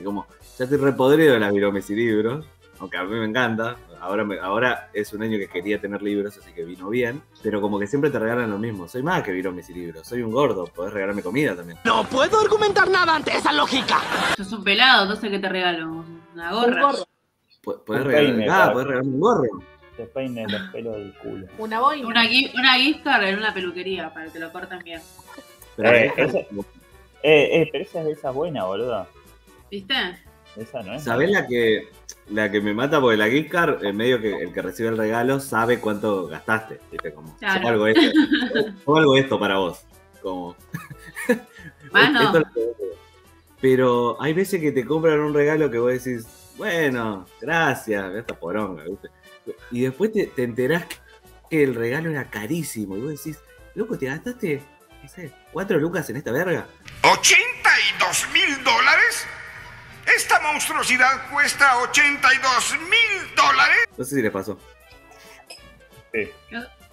Y 0.00 0.02
como, 0.02 0.26
ya 0.56 0.64
estoy 0.64 0.78
repodrido 0.78 1.34
de 1.34 1.40
las 1.40 1.52
viromes 1.52 1.90
y 1.90 1.94
libros, 1.94 2.46
aunque 2.78 2.96
a 2.96 3.04
mí 3.04 3.16
me 3.16 3.26
encanta. 3.26 3.76
Ahora, 4.00 4.24
me- 4.24 4.38
ahora 4.38 4.90
es 4.92 5.12
un 5.12 5.22
año 5.22 5.38
que 5.38 5.48
quería 5.48 5.80
tener 5.80 6.02
libros, 6.02 6.36
así 6.38 6.52
que 6.52 6.64
vino 6.64 6.88
bien. 6.88 7.22
Pero 7.42 7.60
como 7.60 7.78
que 7.78 7.86
siempre 7.86 8.10
te 8.10 8.18
regalan 8.18 8.50
lo 8.50 8.58
mismo. 8.58 8.88
Soy 8.88 9.02
más 9.02 9.22
que 9.22 9.32
viromes 9.32 9.68
y 9.70 9.74
libros. 9.74 10.06
Soy 10.06 10.22
un 10.22 10.32
gordo, 10.32 10.66
podés 10.66 10.92
regalarme 10.92 11.22
comida 11.22 11.54
también. 11.56 11.78
No 11.84 12.04
puedo 12.04 12.40
argumentar 12.40 12.88
nada 12.90 13.16
ante 13.16 13.36
esa 13.36 13.52
lógica. 13.52 14.00
Sos 14.36 14.52
un 14.52 14.62
pelado, 14.64 15.06
no 15.06 15.16
sé 15.16 15.30
qué 15.30 15.38
te 15.38 15.48
regalo. 15.48 16.04
Una 16.34 16.54
Un 16.56 16.62
gorra. 16.62 16.82
gorro, 16.82 17.04
Po- 17.62 17.82
Podés 17.84 18.02
Un 18.02 18.08
regalar, 18.08 18.34
peine, 18.36 18.48
ah, 18.50 18.70
podés 18.72 18.86
regalarme 18.86 19.12
un 19.14 19.20
gorro. 19.20 19.48
Te 19.96 20.04
peines 20.04 20.52
los 20.52 20.60
pelos 20.70 20.96
del 20.96 21.14
culo. 21.14 21.46
una 21.58 21.80
boina. 21.80 22.06
Una, 22.06 22.20
una 22.54 22.74
gift 22.74 23.02
card 23.02 23.22
en 23.24 23.38
una 23.38 23.52
peluquería 23.54 24.12
para 24.12 24.26
que 24.26 24.32
te 24.32 24.38
lo 24.40 24.52
corten 24.52 24.78
bien. 24.84 25.00
Pero 25.74 25.88
Eh, 25.90 26.12
Eh, 27.22 27.62
eh, 27.62 27.68
pero 27.72 27.82
esa 27.84 28.02
es 28.02 28.18
esa 28.18 28.30
buena, 28.30 28.64
boluda. 28.64 29.08
¿Viste? 29.70 29.94
Esa 30.56 30.82
no 30.82 30.94
es. 30.94 31.02
¿Sabés 31.02 31.30
la 31.30 31.46
que, 31.46 31.88
la 32.30 32.50
que 32.50 32.60
me 32.60 32.74
mata? 32.74 33.00
Porque 33.00 33.16
la 33.16 33.28
gift 33.28 33.50
card, 33.50 33.84
en 33.84 33.96
medio 33.96 34.20
que 34.20 34.34
el 34.42 34.52
que 34.52 34.62
recibe 34.62 34.88
el 34.88 34.96
regalo 34.96 35.40
sabe 35.40 35.78
cuánto 35.80 36.26
gastaste. 36.26 36.80
¿viste? 36.90 37.12
Como, 37.12 37.36
Claro. 37.38 37.62
yo 37.62 37.68
algo 37.68 37.86
esto, 37.86 38.18
yo 38.86 38.96
algo 38.96 39.16
esto 39.16 39.38
para 39.38 39.58
vos. 39.58 39.80
Como, 40.22 40.56
Mano. 41.92 42.22
esto 42.22 42.38
es 42.38 42.44
lo 42.46 42.52
que 42.52 42.60
vos 42.66 42.76
querés. 42.78 42.96
Pero 43.60 44.20
hay 44.20 44.32
veces 44.32 44.60
que 44.60 44.72
te 44.72 44.84
compran 44.84 45.20
un 45.20 45.32
regalo 45.34 45.70
que 45.70 45.78
vos 45.78 45.92
decís, 45.92 46.26
bueno, 46.56 47.26
gracias, 47.40 48.14
esta 48.14 48.34
poronga, 48.38 48.84
¿viste? 48.84 49.08
Y 49.70 49.82
después 49.82 50.12
te, 50.12 50.26
te 50.26 50.42
enterás 50.42 50.84
que 51.48 51.62
el 51.62 51.74
regalo 51.74 52.10
era 52.10 52.28
carísimo. 52.28 52.96
Y 52.96 53.00
vos 53.00 53.10
decís, 53.10 53.38
loco, 53.74 53.96
te 53.96 54.06
gastaste, 54.06 54.62
no 55.02 55.08
sé, 55.08 55.32
cuatro 55.52 55.78
lucas 55.78 56.08
en 56.10 56.16
esta 56.16 56.32
verga. 56.32 56.66
89 57.02 57.56
¿82 58.00 58.32
mil 58.32 58.64
dólares? 58.64 59.26
Esta 60.14 60.40
monstruosidad 60.40 61.30
cuesta 61.32 61.78
82 61.82 62.76
mil 62.80 63.34
dólares. 63.36 63.88
No 63.96 64.04
sé 64.04 64.14
si 64.16 64.22
les 64.22 64.30
pasó. 64.32 64.58
Sí, 66.12 66.30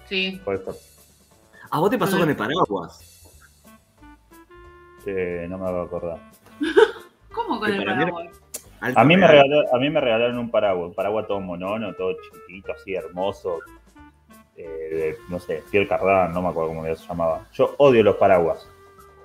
Sí. 0.10 0.42
¿A 1.72 1.80
vos 1.80 1.90
te 1.90 1.98
pasó 1.98 2.18
con 2.20 2.30
el 2.30 2.36
paraguas? 2.36 3.00
Eh, 5.06 5.46
no 5.50 5.58
me 5.58 5.72
voy 5.72 5.80
a 5.82 5.84
acordar. 5.84 6.18
¿Cómo 7.34 7.60
con 7.60 7.72
el 7.72 7.84
paraguas? 7.84 8.28
Alto 8.82 9.00
A 9.00 9.04
mí, 9.06 9.16
me 9.16 9.26
regaló- 9.28 9.74
a 9.74 9.78
mí 9.80 9.90
me 9.90 10.02
regalaron 10.02 10.38
un 10.38 10.52
paraguas, 10.52 10.90
un 10.90 10.94
paraguas 10.94 11.26
todo 11.28 11.40
monono, 11.40 11.94
todo 11.96 12.16
chiquitito, 12.22 12.74
así 12.74 12.94
hermoso. 12.96 13.60
eh, 14.56 14.64
de, 14.68 15.18
no 15.30 15.40
sé, 15.40 15.64
Pierre 15.72 15.88
Cardin, 15.88 16.32
no 16.34 16.42
me 16.44 16.50
acuerdo 16.50 16.70
cómo 16.70 16.84
se 16.86 16.96
llamaba. 17.08 17.48
Yo 17.54 17.74
odio 17.80 18.04
los 18.04 18.18
paraguas. 18.18 18.68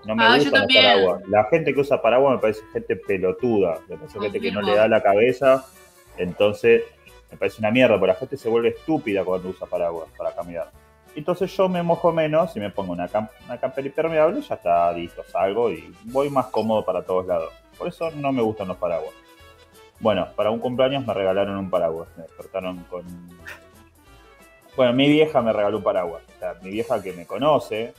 No 0.05 0.15
me 0.17 0.25
Ah, 0.25 0.37
gustan 0.37 0.61
los 0.63 0.73
paraguas. 0.75 1.23
La 1.29 1.45
gente 1.45 1.75
que 1.75 1.81
usa 1.81 2.01
paraguas 2.01 2.35
me 2.37 2.41
parece 2.41 2.63
gente 2.73 2.97
pelotuda. 2.97 3.79
Me 3.89 3.97
parece 3.97 4.19
gente 4.21 4.41
que 4.41 4.53
no 4.53 4.61
le 4.63 4.75
da 4.75 4.89
la 4.89 5.03
cabeza. 5.03 5.67
Entonces, 6.17 6.83
me 7.31 7.37
parece 7.37 7.61
una 7.61 7.71
mierda, 7.71 7.99
porque 7.99 8.13
la 8.13 8.19
gente 8.19 8.37
se 8.37 8.49
vuelve 8.49 8.69
estúpida 8.71 9.25
cuando 9.25 9.49
usa 9.51 9.67
paraguas 9.67 10.09
para 10.17 10.35
caminar. 10.35 10.71
Entonces 11.15 11.55
yo 11.57 11.69
me 11.69 11.83
mojo 11.83 12.13
menos 12.13 12.57
y 12.57 12.61
me 12.61 12.71
pongo 12.71 12.93
una, 12.93 13.09
cam- 13.09 13.29
una 13.45 13.59
campera 13.59 13.87
impermeable 13.87 14.39
y 14.39 14.43
ya 14.43 14.55
está 14.55 14.93
listo, 14.93 15.25
salgo 15.25 15.71
y 15.71 15.93
voy 16.05 16.31
más 16.31 16.47
cómodo 16.47 16.85
para 16.85 17.03
todos 17.03 17.27
lados. 17.27 17.53
Por 17.77 17.89
eso 17.89 18.11
no 18.13 18.31
me 18.33 18.41
gustan 18.43 18.69
los 18.69 18.77
paraguas. 18.77 19.13
Bueno, 20.01 20.29
para 20.37 20.51
un 20.51 20.61
cumpleaños 20.61 21.05
me 21.07 21.13
regalaron 21.13 21.57
un 21.57 21.71
paraguas. 21.71 22.09
Me 22.17 22.23
despertaron 22.23 22.85
con. 22.85 23.05
Bueno, 24.77 24.93
mi 24.93 25.09
vieja 25.09 25.43
me 25.43 25.53
regaló 25.53 25.79
un 25.79 25.83
paraguas. 25.83 26.23
O 26.37 26.39
sea, 26.39 26.55
mi 26.63 26.71
vieja 26.71 27.03
que 27.03 27.13
me 27.13 27.27
conoce, 27.27 27.95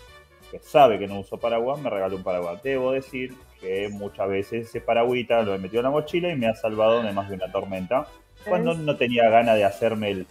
que 0.52 0.60
sabe 0.60 1.00
que 1.00 1.08
no 1.08 1.20
uso 1.20 1.38
paraguas, 1.38 1.80
me 1.80 1.90
regaló 1.90 2.18
un 2.18 2.24
paraguas. 2.24 2.62
Debo 2.64 2.92
decir 2.92 3.36
que 3.60 3.90
muchas 3.90 4.30
veces 4.30 4.68
ese 4.68 4.82
paragüita 4.82 5.42
lo 5.44 5.54
he 5.54 5.58
metido 5.58 5.82
en 5.82 5.86
la 5.86 5.92
mochila 5.92 6.30
y 6.30 6.36
me 6.36 6.48
ha 6.48 6.56
salvado 6.56 7.02
de 7.04 7.14
más 7.14 7.30
de 7.30 7.36
una 7.36 7.52
tormenta. 7.52 8.08
Cuando 8.48 8.74
no 8.74 8.96
tenía 8.96 9.30
ganas 9.30 9.56
de 9.56 9.66
hacerme 9.66 10.12
el, 10.12 10.28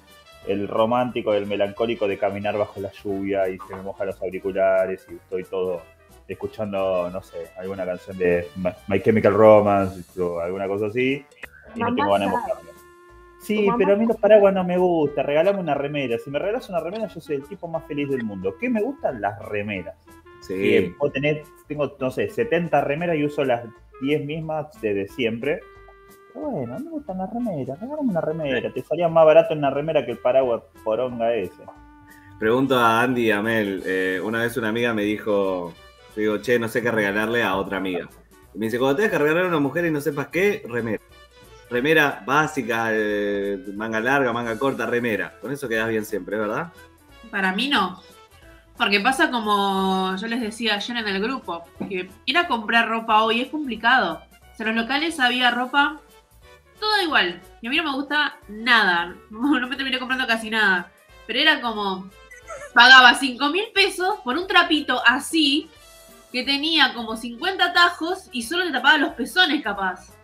el 0.47 0.67
romántico, 0.67 1.35
el 1.35 1.47
melancólico 1.47 2.09
de 2.09 2.19
caminar 2.19 2.57
bajo 2.57 2.81
la 2.81 2.91
lluvia 2.91 3.49
y 3.49 3.59
se 3.69 3.77
me 3.77 3.83
mojan 3.83 4.07
los 4.07 4.21
auriculares 4.23 5.07
y 5.11 5.15
estoy 5.15 5.45
todo 5.45 5.83
escuchando, 6.27 7.11
no 7.11 7.23
sé, 7.23 7.51
alguna 7.59 7.85
canción 7.87 8.17
de 8.19 8.49
My, 8.87 9.01
Chemical 9.01 9.35
Romance 9.35 10.21
o 10.21 10.41
alguna 10.41 10.67
cosa 10.67 10.87
así 10.87 11.25
y 11.75 11.81
no 11.81 11.95
tengo 11.95 12.13
ganas 12.13 12.31
de 12.31 12.37
sabe. 12.37 12.78
Sí, 13.49 13.67
pero 13.79 13.95
a 13.95 13.97
mí 13.97 14.05
los 14.05 14.19
paraguas 14.19 14.53
no 14.53 14.63
me 14.63 14.77
gusta. 14.77 15.23
Regalame 15.23 15.59
una 15.59 15.73
remera. 15.73 16.19
Si 16.19 16.31
me 16.31 16.39
regalas 16.39 16.69
una 16.69 16.81
remera, 16.81 17.07
yo 17.07 17.19
soy 17.19 17.37
el 17.37 17.45
tipo 17.45 17.67
más 17.67 17.83
feliz 17.87 18.11
del 18.11 18.23
mundo. 18.23 18.55
¿Qué 18.61 18.69
me 18.69 18.83
gustan? 18.83 19.23
Las 19.23 19.39
remeras. 19.49 19.97
Sí. 20.43 20.55
Bien, 20.55 20.95
puedo 20.99 21.13
tener, 21.13 21.45
tengo, 21.67 21.97
no 21.99 22.11
sé, 22.11 22.29
70 22.29 22.83
remeras 22.83 23.17
y 23.17 23.25
uso 23.25 23.45
las 23.45 23.65
10 24.03 24.27
mismas 24.27 24.67
desde 24.83 25.09
siempre. 25.09 25.61
Pero 26.35 26.47
bueno, 26.51 26.75
a 26.75 26.79
mí 26.79 26.85
me 26.85 26.91
gustan 26.91 27.17
las 27.17 27.33
remeras. 27.33 27.81
Regálame 27.81 28.11
una 28.11 28.21
remera. 28.21 28.71
Te 28.71 28.83
salía 28.83 29.09
más 29.09 29.25
barato 29.25 29.55
una 29.55 29.71
remera 29.71 30.05
que 30.05 30.13
el 30.13 30.19
paraguas 30.19 30.63
poronga 30.85 31.35
ese. 31.35 31.63
Pregunto 32.39 32.79
a 32.79 33.01
Andy 33.01 33.29
y 33.29 33.31
a 33.31 33.41
Mel. 33.41 33.83
eh, 33.87 34.21
una 34.23 34.43
vez 34.43 34.59
una 34.59 34.69
amiga 34.69 34.93
me 34.93 35.05
dijo, 35.05 35.73
yo 36.15 36.21
digo, 36.21 36.39
che, 36.39 36.59
no 36.59 36.69
sé 36.69 36.83
qué 36.83 36.91
regalarle 36.91 37.43
a 37.43 37.57
otra 37.57 37.79
amiga. 37.79 38.11
Y 38.55 38.59
me 38.59 38.67
dice, 38.67 38.79
cuando 38.79 38.97
tengas 38.97 39.13
que 39.13 39.19
regalar 39.19 39.47
a 39.47 39.49
una 39.49 39.59
mujer 39.59 39.87
y 39.87 39.91
no 39.91 40.03
sepas 40.03 40.29
qué, 40.29 40.63
remera. 40.69 41.03
Remera 41.71 42.23
básica, 42.25 42.89
eh, 42.93 43.63
manga 43.75 44.01
larga, 44.01 44.33
manga 44.33 44.59
corta, 44.59 44.87
remera. 44.87 45.39
Con 45.41 45.53
eso 45.53 45.69
quedas 45.69 45.89
bien 45.89 46.05
siempre, 46.05 46.39
¿verdad? 46.39 46.73
Para 47.31 47.53
mí 47.53 47.69
no. 47.69 48.03
Porque 48.77 49.01
pasa 49.01 49.31
como 49.31 50.17
yo 50.17 50.27
les 50.29 50.41
decía 50.41 50.77
ayer 50.77 50.97
en 50.97 51.09
el 51.09 51.21
grupo, 51.21 51.65
que 51.89 52.09
ir 52.25 52.39
a 52.39 52.47
comprar 52.47 52.89
ropa 52.89 53.23
hoy 53.23 53.41
es 53.41 53.49
complicado. 53.49 54.23
O 54.53 54.57
sea, 54.57 54.67
en 54.67 54.77
los 54.77 54.85
locales 54.85 55.19
había 55.21 55.51
ropa 55.51 56.01
todo 56.79 57.03
igual. 57.03 57.41
Y 57.61 57.67
a 57.67 57.71
mí 57.71 57.77
no 57.77 57.85
me 57.85 57.93
gusta 57.93 58.37
nada. 58.49 59.15
No 59.31 59.61
me 59.69 59.77
terminé 59.77 59.99
comprando 59.99 60.27
casi 60.27 60.51
nada. 60.51 60.91
Pero 61.27 61.41
era 61.41 61.61
como, 61.61 62.09
pagaba 62.73 63.15
5 63.15 63.49
mil 63.51 63.67
pesos 63.75 64.21
por 64.25 64.39
un 64.39 64.47
trapito 64.47 65.03
así, 65.07 65.69
que 66.33 66.45
tenía 66.45 66.95
como 66.95 67.17
50 67.17 67.73
tajos 67.73 68.29
y 68.33 68.43
solo 68.43 68.65
te 68.65 68.73
tapaba 68.73 68.99
los 68.99 69.15
pezones 69.15 69.63
capaz. 69.63 70.18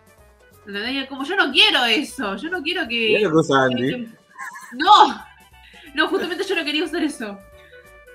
¿Entendés? 0.66 1.04
Y 1.04 1.06
Como 1.06 1.24
yo 1.24 1.36
no 1.36 1.52
quiero 1.52 1.84
eso. 1.84 2.36
Yo 2.36 2.48
no 2.50 2.62
quiero 2.62 2.86
que... 2.88 3.18
Lo 3.22 3.30
que 3.30 3.36
usa 3.36 3.64
Andy. 3.64 4.08
No, 4.72 5.24
no, 5.94 6.08
justamente 6.08 6.44
yo 6.44 6.56
no 6.56 6.64
quería 6.64 6.84
usar 6.84 7.02
eso. 7.02 7.38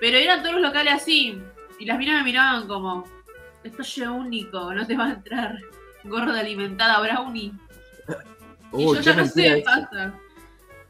Pero 0.00 0.16
eran 0.16 0.40
todos 0.42 0.54
los 0.54 0.62
locales 0.62 0.94
así. 0.94 1.40
Y 1.78 1.84
las 1.86 1.98
minas 1.98 2.18
me 2.18 2.24
miraban 2.24 2.66
como, 2.66 3.04
esto 3.64 3.82
es 3.82 3.98
único, 3.98 4.72
no 4.74 4.86
te 4.86 4.96
va 4.96 5.06
a 5.06 5.12
entrar. 5.12 5.58
Gorda 6.04 6.40
alimentada 6.40 7.00
brownie. 7.00 7.52
Y 8.72 8.86
Uy, 8.86 8.94
yo 8.98 9.00
ya 9.00 9.10
qué 9.10 9.16
no 9.16 9.22
mentira 9.24 9.50
sé, 9.50 9.58
eso. 9.58 9.64
basta. 9.68 10.14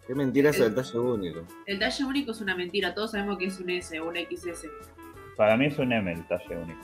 Qué 0.06 0.14
mentira 0.14 0.50
eso 0.50 0.64
del 0.64 0.74
talle 0.74 0.98
único. 0.98 1.46
El 1.64 1.78
talle 1.78 2.04
único 2.04 2.32
es 2.32 2.40
una 2.42 2.54
mentira, 2.54 2.94
todos 2.94 3.12
sabemos 3.12 3.38
que 3.38 3.46
es 3.46 3.58
un 3.58 3.70
S 3.70 3.98
o 3.98 4.06
un 4.06 4.16
XS. 4.16 4.66
Para 5.34 5.56
mí 5.56 5.64
es 5.64 5.78
un 5.78 5.90
M 5.90 6.12
el 6.12 6.28
talle 6.28 6.58
único. 6.58 6.80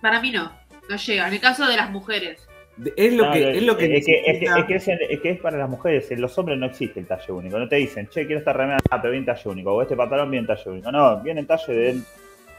Para 0.00 0.22
mí 0.22 0.30
no, 0.30 0.50
no 0.88 0.96
llega. 0.96 1.28
En 1.28 1.34
el 1.34 1.40
caso 1.40 1.66
de 1.66 1.76
las 1.76 1.90
mujeres. 1.90 2.48
Es 2.96 3.12
lo 3.12 3.26
No, 3.26 3.32
que, 3.32 3.56
es 3.58 3.62
lo 3.64 3.76
que, 3.76 3.96
es, 3.96 4.06
que, 4.06 4.22
es, 4.24 4.38
que, 4.38 4.44
es 4.46 4.64
que 4.66 4.74
es, 4.76 4.88
es 4.88 5.20
que 5.20 5.30
es 5.30 5.40
para 5.40 5.58
las 5.58 5.68
mujeres, 5.68 6.10
en 6.12 6.20
los 6.20 6.36
hombres 6.38 6.58
no 6.58 6.66
existe 6.66 7.00
el 7.00 7.06
talle 7.06 7.32
único. 7.32 7.58
No 7.58 7.68
te 7.68 7.76
dicen, 7.76 8.08
che, 8.08 8.24
quiero 8.26 8.38
esta 8.38 8.52
remera, 8.52 8.78
ah, 8.90 9.00
pero 9.02 9.10
viene 9.12 9.26
talle 9.26 9.48
único, 9.50 9.72
o 9.72 9.82
este 9.82 9.96
pantalón 9.96 10.30
viene 10.30 10.46
talle 10.46 10.70
único. 10.70 10.92
No, 10.92 11.20
viene 11.20 11.40
en 11.40 11.46
talle 11.46 11.72
del 11.72 12.02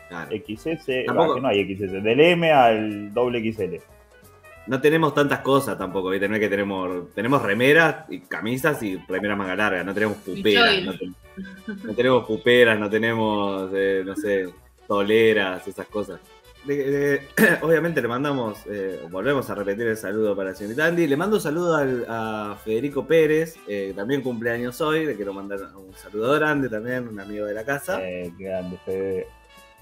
Claro. 0.10 0.30
XS, 0.32 1.04
Tampoco- 1.06 1.30
va, 1.30 1.36
que 1.36 1.42
no 1.42 1.48
hay 1.50 1.76
XS, 1.76 2.02
del 2.04 2.20
M 2.20 2.52
al 2.52 3.14
doble 3.14 3.40
XL. 3.54 3.76
No 4.68 4.82
tenemos 4.82 5.14
tantas 5.14 5.40
cosas 5.40 5.78
tampoco, 5.78 6.10
¿viste? 6.10 6.28
No 6.28 6.36
es 6.36 6.42
que 6.42 6.50
tenemos, 6.50 7.14
tenemos 7.14 7.42
remeras 7.42 8.06
y 8.10 8.20
camisas 8.22 8.82
y 8.84 8.98
remeras 9.08 9.38
manga 9.38 9.56
larga, 9.56 9.84
no 9.84 9.94
tenemos 9.94 10.18
puperas, 10.18 10.84
no, 10.84 10.98
ten- 10.98 11.16
no 11.86 11.94
tenemos 11.94 12.26
puperas, 12.28 12.80
no 12.80 12.90
tenemos, 12.90 13.72
eh, 13.74 14.04
no 14.06 14.16
sé, 14.16 14.48
toleras, 14.88 15.68
esas 15.68 15.86
cosas. 15.88 16.20
De- 16.66 16.92
de- 16.92 17.22
obviamente 17.62 18.02
le 18.02 18.08
mandamos, 18.08 18.60
eh, 18.70 19.02
volvemos 19.10 19.50
a 19.50 19.56
repetir 19.56 19.88
el 19.88 19.98
saludo 19.98 20.36
para 20.36 20.50
la 20.50 20.56
señorita 20.56 20.86
Andy. 20.86 21.08
Le 21.08 21.18
mando 21.18 21.38
un 21.38 21.42
saludo 21.42 21.76
al- 21.76 22.06
a 22.08 22.58
Federico 22.64 23.06
Pérez, 23.08 23.56
eh, 23.68 23.94
también 23.96 24.22
cumpleaños 24.22 24.80
hoy. 24.82 25.06
Le 25.06 25.16
quiero 25.16 25.34
mandar 25.34 25.60
un 25.76 25.94
saludo 25.96 26.34
grande 26.34 26.70
también, 26.70 27.08
un 27.08 27.20
amigo 27.20 27.46
de 27.46 27.54
la 27.54 27.64
casa. 27.64 28.00
Eh, 28.02 28.32
grande, 28.38 28.78
Fede. 28.86 29.28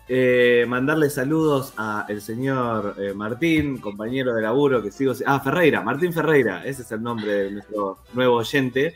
Eh, 0.09 0.65
mandarle 0.69 1.09
saludos 1.09 1.73
a 1.75 2.05
el 2.07 2.21
señor 2.21 2.95
eh, 2.97 3.13
Martín, 3.13 3.79
compañero 3.79 4.33
de 4.33 4.41
laburo 4.41 4.81
que 4.81 4.91
sigo. 4.91 5.11
Ah, 5.25 5.39
Ferreira, 5.41 5.81
Martín 5.81 6.13
Ferreira, 6.13 6.63
ese 6.65 6.83
es 6.83 6.91
el 6.93 7.03
nombre 7.03 7.29
de 7.31 7.51
nuestro 7.51 7.97
nuevo 8.13 8.35
oyente. 8.35 8.95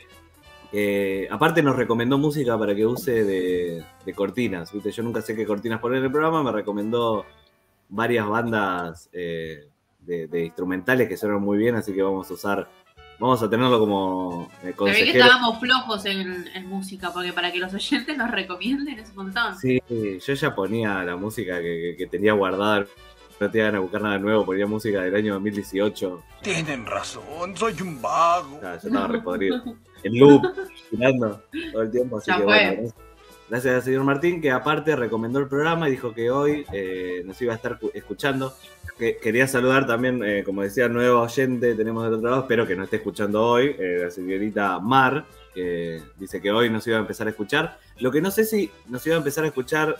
Eh, 0.72 1.28
aparte 1.30 1.62
nos 1.62 1.76
recomendó 1.76 2.16
música 2.16 2.56
para 2.58 2.74
que 2.74 2.86
use 2.86 3.24
de, 3.24 3.84
de 4.06 4.14
cortinas. 4.14 4.72
¿viste? 4.72 4.90
Yo 4.90 5.02
nunca 5.02 5.20
sé 5.20 5.36
qué 5.36 5.44
cortinas 5.44 5.80
poner 5.80 5.98
en 5.98 6.04
el 6.04 6.10
programa, 6.12 6.42
me 6.42 6.50
recomendó 6.52 7.26
varias 7.94 8.26
bandas 8.26 9.08
eh, 9.12 9.68
de, 10.00 10.26
de 10.26 10.44
instrumentales 10.46 11.08
que 11.08 11.16
suenan 11.16 11.40
muy 11.42 11.58
bien, 11.58 11.74
así 11.76 11.92
que 11.92 12.02
vamos 12.02 12.30
a 12.30 12.34
usar, 12.34 12.68
vamos 13.20 13.42
a 13.42 13.48
tenerlo 13.50 13.78
como 13.78 14.48
eh, 14.50 14.58
Se 14.60 14.66
ve 14.66 14.70
que 14.72 14.76
consejero. 14.76 15.24
estábamos 15.24 15.60
flojos 15.60 16.04
en, 16.06 16.48
en 16.54 16.66
música, 16.68 17.12
porque 17.12 17.32
para 17.32 17.52
que 17.52 17.58
los 17.58 17.72
oyentes 17.74 18.16
nos 18.16 18.30
recomienden 18.30 18.98
es 18.98 19.10
un 19.10 19.16
montón. 19.16 19.56
Sí, 19.58 19.80
yo 19.88 20.34
ya 20.34 20.54
ponía 20.54 21.04
la 21.04 21.16
música 21.16 21.58
que, 21.60 21.62
que- 21.92 21.96
que 21.98 22.06
tenía 22.06 22.32
guardada. 22.32 22.86
No 23.40 23.50
te 23.50 23.58
iban 23.58 23.74
a 23.74 23.80
buscar 23.80 24.00
nada 24.02 24.18
nuevo, 24.18 24.44
ponía 24.46 24.66
música 24.68 25.00
del 25.02 25.16
año 25.16 25.34
2018. 25.34 26.22
Tienen 26.42 26.86
razón, 26.86 27.56
soy 27.56 27.74
un 27.82 28.00
vago. 28.00 28.60
Ya, 28.62 28.76
ya 28.78 28.88
estaba 28.88 29.06
repodrido. 29.08 29.60
En 30.04 30.18
loop, 30.18 30.42
girando 30.90 31.42
todo 31.72 31.82
el 31.82 31.90
tiempo. 31.90 32.18
Así 32.18 32.30
Ya 32.30 32.36
que 32.38 32.42
fue. 32.44 32.52
bueno, 32.76 32.92
gracias- 33.52 33.74
al 33.76 33.82
señor 33.82 34.04
Martín, 34.04 34.40
que 34.40 34.50
aparte 34.50 34.96
recomendó 34.96 35.38
el 35.38 35.46
programa 35.48 35.88
y 35.88 35.92
dijo 35.92 36.12
que 36.14 36.30
hoy 36.30 36.64
eh, 36.72 37.22
nos 37.24 37.40
iba 37.42 37.52
a 37.52 37.56
estar 37.56 37.78
cu- 37.78 37.90
escuchando. 37.94 38.54
Que, 38.98 39.16
quería 39.16 39.46
saludar 39.46 39.86
también, 39.86 40.22
eh, 40.24 40.42
como 40.44 40.62
decía, 40.62 40.88
nuevo 40.88 41.20
oyente 41.22 41.74
tenemos 41.74 42.04
del 42.04 42.14
otro 42.14 42.28
lado, 42.30 42.42
espero 42.42 42.66
que 42.66 42.76
nos 42.76 42.84
esté 42.84 42.96
escuchando 42.96 43.42
hoy, 43.42 43.74
eh, 43.78 43.98
la 44.04 44.10
señorita 44.10 44.78
Mar, 44.80 45.24
que 45.54 46.00
dice 46.18 46.40
que 46.40 46.50
hoy 46.50 46.70
nos 46.70 46.86
iba 46.86 46.96
a 46.96 47.00
empezar 47.00 47.26
a 47.26 47.30
escuchar. 47.30 47.78
Lo 48.00 48.10
que 48.10 48.20
no 48.20 48.30
sé 48.30 48.44
si 48.44 48.70
nos 48.88 49.06
iba 49.06 49.16
a 49.16 49.18
empezar 49.18 49.44
a 49.44 49.48
escuchar 49.48 49.96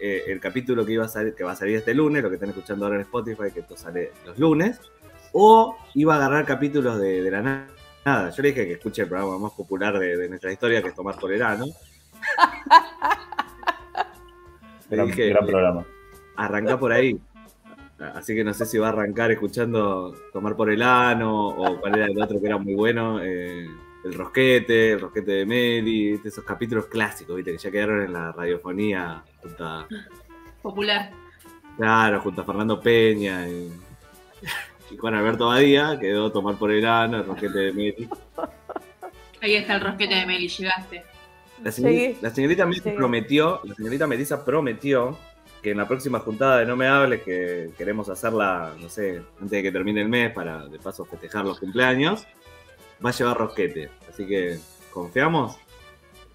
el 0.00 0.40
capítulo 0.40 0.84
que 0.84 0.92
iba 0.92 1.04
a 1.04 1.08
salir, 1.08 1.34
que 1.34 1.44
va 1.44 1.52
a 1.52 1.56
salir 1.56 1.76
este 1.76 1.94
lunes, 1.94 2.22
lo 2.22 2.28
que 2.28 2.34
están 2.36 2.48
escuchando 2.48 2.84
ahora 2.86 2.96
en 2.96 3.02
Spotify, 3.02 3.50
que 3.54 3.60
esto 3.60 3.76
sale 3.76 4.10
los 4.26 4.36
lunes, 4.38 4.80
o 5.32 5.76
iba 5.94 6.14
a 6.14 6.16
agarrar 6.16 6.44
capítulos 6.44 6.98
de, 7.00 7.30
la 7.30 7.40
na- 7.42 7.68
nada. 8.04 8.30
Yo 8.30 8.42
le 8.42 8.48
dije 8.48 8.66
que 8.66 8.72
escuche 8.72 9.02
el 9.02 9.08
programa 9.08 9.38
más 9.38 9.52
popular 9.52 9.98
de, 9.98 10.16
de 10.16 10.28
nuestra 10.28 10.50
historia, 10.52 10.82
que 10.82 10.88
es 10.88 10.94
Tomar 10.94 11.18
por 11.18 11.32
el 11.32 11.40
Ano. 11.42 11.66
Le 11.66 11.72
Gran, 14.90 15.06
dije, 15.06 15.28
gran 15.30 15.46
programa. 15.46 15.86
arranca 16.36 16.78
por 16.78 16.92
ahí. 16.92 17.18
Así 18.14 18.34
que 18.34 18.44
no 18.44 18.52
sé 18.52 18.66
si 18.66 18.78
va 18.78 18.88
a 18.88 18.90
arrancar 18.90 19.30
escuchando 19.30 20.14
Tomar 20.32 20.56
por 20.56 20.70
el 20.70 20.82
Ano, 20.82 21.48
o 21.48 21.80
cuál 21.80 21.96
era 21.96 22.06
el 22.06 22.20
otro 22.20 22.40
que 22.40 22.46
era 22.46 22.58
muy 22.58 22.74
bueno, 22.74 23.22
eh, 23.22 23.66
El 24.04 24.14
Rosquete, 24.14 24.92
El 24.92 25.00
Rosquete 25.00 25.32
de 25.32 25.46
Meli, 25.46 26.20
esos 26.24 26.44
capítulos 26.44 26.86
clásicos, 26.86 27.36
¿viste? 27.36 27.52
que 27.52 27.58
ya 27.58 27.70
quedaron 27.70 28.02
en 28.02 28.12
la 28.12 28.32
radiofonía 28.32 29.22
junto 29.40 29.64
a, 29.64 29.86
Popular. 30.60 31.10
claro, 31.76 32.20
junto 32.20 32.42
a 32.42 32.44
Fernando 32.44 32.80
Peña 32.80 33.48
y, 33.48 33.72
Y 34.92 34.96
Juan 34.96 35.14
Alberto 35.14 35.46
Badía 35.46 35.98
quedó 35.98 36.30
tomar 36.30 36.56
por 36.56 36.70
el 36.70 36.84
ano 36.84 37.18
el 37.18 37.24
rosquete 37.24 37.58
de 37.58 37.72
Meli. 37.72 38.08
Ahí 39.40 39.54
está 39.56 39.76
el 39.76 39.80
rosquete 39.80 40.14
de 40.14 40.26
Meli, 40.26 40.48
llegaste. 40.48 41.02
La, 41.62 41.70
señor- 41.70 41.90
Llegué. 41.92 42.16
la 42.20 42.30
señorita 42.30 42.66
Melissa 42.66 42.90
prometió, 42.94 43.60
la 43.64 43.74
señorita 43.74 44.06
Melissa 44.06 44.44
prometió 44.44 45.16
que 45.62 45.70
en 45.70 45.76
la 45.78 45.86
próxima 45.86 46.18
juntada 46.18 46.58
de 46.58 46.66
No 46.66 46.76
Me 46.76 46.88
Hables, 46.88 47.22
que 47.22 47.70
queremos 47.78 48.08
hacerla, 48.08 48.72
no 48.80 48.88
sé, 48.88 49.22
antes 49.40 49.50
de 49.50 49.62
que 49.62 49.70
termine 49.70 50.00
el 50.02 50.08
mes 50.08 50.32
para 50.32 50.66
de 50.66 50.78
paso 50.78 51.04
festejar 51.04 51.44
los 51.44 51.60
cumpleaños, 51.60 52.26
va 53.04 53.10
a 53.10 53.12
llevar 53.12 53.36
rosquete. 53.38 53.88
Así 54.08 54.26
que, 54.26 54.58
¿confiamos? 54.92 55.56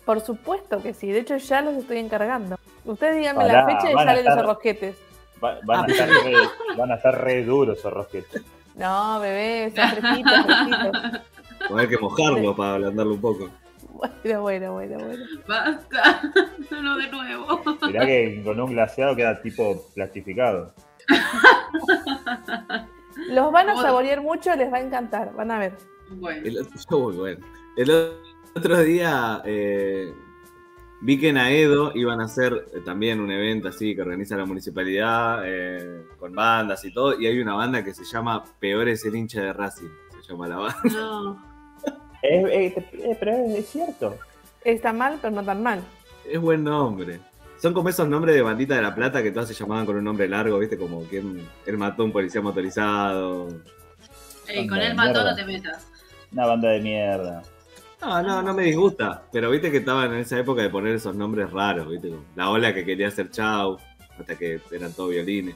Por 0.06 0.22
supuesto 0.22 0.82
que 0.82 0.94
sí. 0.94 1.12
De 1.12 1.20
hecho, 1.20 1.36
ya 1.36 1.62
los 1.62 1.76
estoy 1.76 1.98
encargando. 1.98 2.58
Ustedes 2.86 3.18
díganme 3.18 3.42
Pará, 3.48 3.54
la 3.54 3.66
fecha 3.68 3.92
y 3.92 3.94
salen 3.94 4.16
esos 4.20 4.30
estar- 4.32 4.46
rosquetes. 4.46 4.96
Va- 5.44 5.60
van, 5.66 5.84
a 5.84 5.88
estar 5.92 6.10
re, 6.10 6.34
van 6.78 6.92
a 6.92 6.96
estar 6.96 7.22
re 7.24 7.44
duros 7.44 7.78
esos 7.80 7.92
rosquetes. 7.94 8.42
No, 8.76 9.20
bebé, 9.20 9.66
están 9.66 9.90
fresquitos, 9.98 10.46
fresquitos. 10.46 10.92
Va 10.94 11.68
a 11.68 11.74
haber 11.74 11.90
que 11.90 11.98
mojarlo 11.98 12.56
para 12.56 12.74
ablandarlo 12.76 13.14
un 13.16 13.22
poco. 13.22 13.50
Bueno, 13.98 14.42
bueno, 14.42 14.74
bueno, 14.74 14.98
bueno. 15.00 15.26
Basta. 15.48 16.22
No 16.72 16.98
de 16.98 17.10
nuevo. 17.10 17.62
Mirá 17.88 18.06
que 18.06 18.42
con 18.44 18.60
un 18.60 18.72
glaseado 18.72 19.16
queda 19.16 19.42
tipo 19.42 19.86
plastificado. 19.96 20.74
Los 23.30 23.52
van 23.52 23.70
a 23.70 23.76
saborear 23.76 24.22
mucho, 24.22 24.56
les 24.56 24.72
va 24.72 24.78
a 24.78 24.82
encantar. 24.82 25.34
Van 25.34 25.52
a 25.52 25.60
ver. 25.60 25.78
Bueno. 26.12 26.42
El 26.46 26.60
otro, 26.60 26.98
uy, 26.98 27.16
bueno. 27.16 27.46
El 27.76 27.92
otro 28.56 28.80
día 28.82 29.42
eh, 29.46 30.14
vi 31.02 31.20
que 31.20 31.30
en 31.30 31.38
Aedo 31.38 31.92
iban 31.96 32.22
a 32.22 32.26
hacer 32.26 32.66
eh, 32.74 32.82
también 32.84 33.20
un 33.20 33.32
evento 33.32 33.68
así 33.68 33.96
que 33.96 34.02
organiza 34.02 34.36
la 34.36 34.46
municipalidad 34.46 35.42
eh, 35.46 36.06
con 36.20 36.34
bandas 36.34 36.84
y 36.86 36.94
todo. 36.94 37.20
Y 37.20 37.28
hay 37.28 37.40
una 37.40 37.54
banda 37.54 37.84
que 37.84 37.94
se 37.94 38.04
llama 38.04 38.44
Peor 38.60 38.88
es 38.90 39.06
el 39.06 39.16
hincha 39.16 39.42
de 39.42 39.54
Racing. 39.54 39.90
Se 40.22 40.32
llama 40.32 40.48
la 40.48 40.58
banda. 40.58 40.82
No. 40.92 41.47
Eh, 42.22 42.44
eh, 42.50 42.72
te- 42.72 43.12
eh, 43.12 43.18
pero 43.20 43.32
es, 43.32 43.56
es 43.60 43.70
cierto. 43.70 44.16
Está 44.64 44.92
mal, 44.94 45.20
pero 45.22 45.34
no 45.36 45.44
tan 45.44 45.62
mal. 45.64 45.82
Es 46.30 46.40
buen 46.40 46.64
nombre. 46.64 47.20
Son 47.62 47.74
como 47.74 47.90
esos 47.90 48.08
nombres 48.08 48.36
de 48.36 48.42
bandita 48.42 48.76
de 48.76 48.82
La 48.82 48.94
Plata 48.94 49.24
que 49.24 49.32
todas 49.32 49.48
se 49.48 49.54
llamaban 49.54 49.86
con 49.86 49.96
un 49.96 50.04
nombre 50.04 50.28
largo, 50.28 50.60
¿viste? 50.60 50.78
Como 50.78 51.04
quien 51.04 51.48
él 51.66 51.78
mató 51.78 52.04
a 52.04 52.06
un 52.06 52.12
policía 52.12 52.42
motorizado. 52.42 53.48
Ey, 54.48 54.68
con 54.68 54.78
el 54.80 54.96
mató 54.96 55.24
no 55.24 55.36
te 55.36 55.44
metas. 55.46 55.88
Una 56.32 56.46
banda 56.46 56.70
de 56.70 56.82
mierda. 56.82 57.42
No, 58.02 58.22
no, 58.22 58.42
no 58.44 58.54
me 58.54 58.64
disgusta. 58.64 59.24
Pero 59.32 59.50
viste 59.50 59.72
que 59.72 59.78
estaban 59.78 60.14
en 60.14 60.20
esa 60.20 60.38
época 60.40 60.62
de 60.62 60.70
poner 60.70 60.96
esos 60.96 61.16
nombres 61.16 61.50
raros, 61.52 61.90
¿viste? 61.90 62.12
La 62.36 62.50
ola 62.50 62.74
que 62.74 62.86
quería 62.86 63.08
hacer 63.08 63.32
chau, 63.32 63.78
hasta 64.20 64.36
que 64.38 64.60
eran 64.72 64.94
todos 64.94 65.10
violines. 65.12 65.56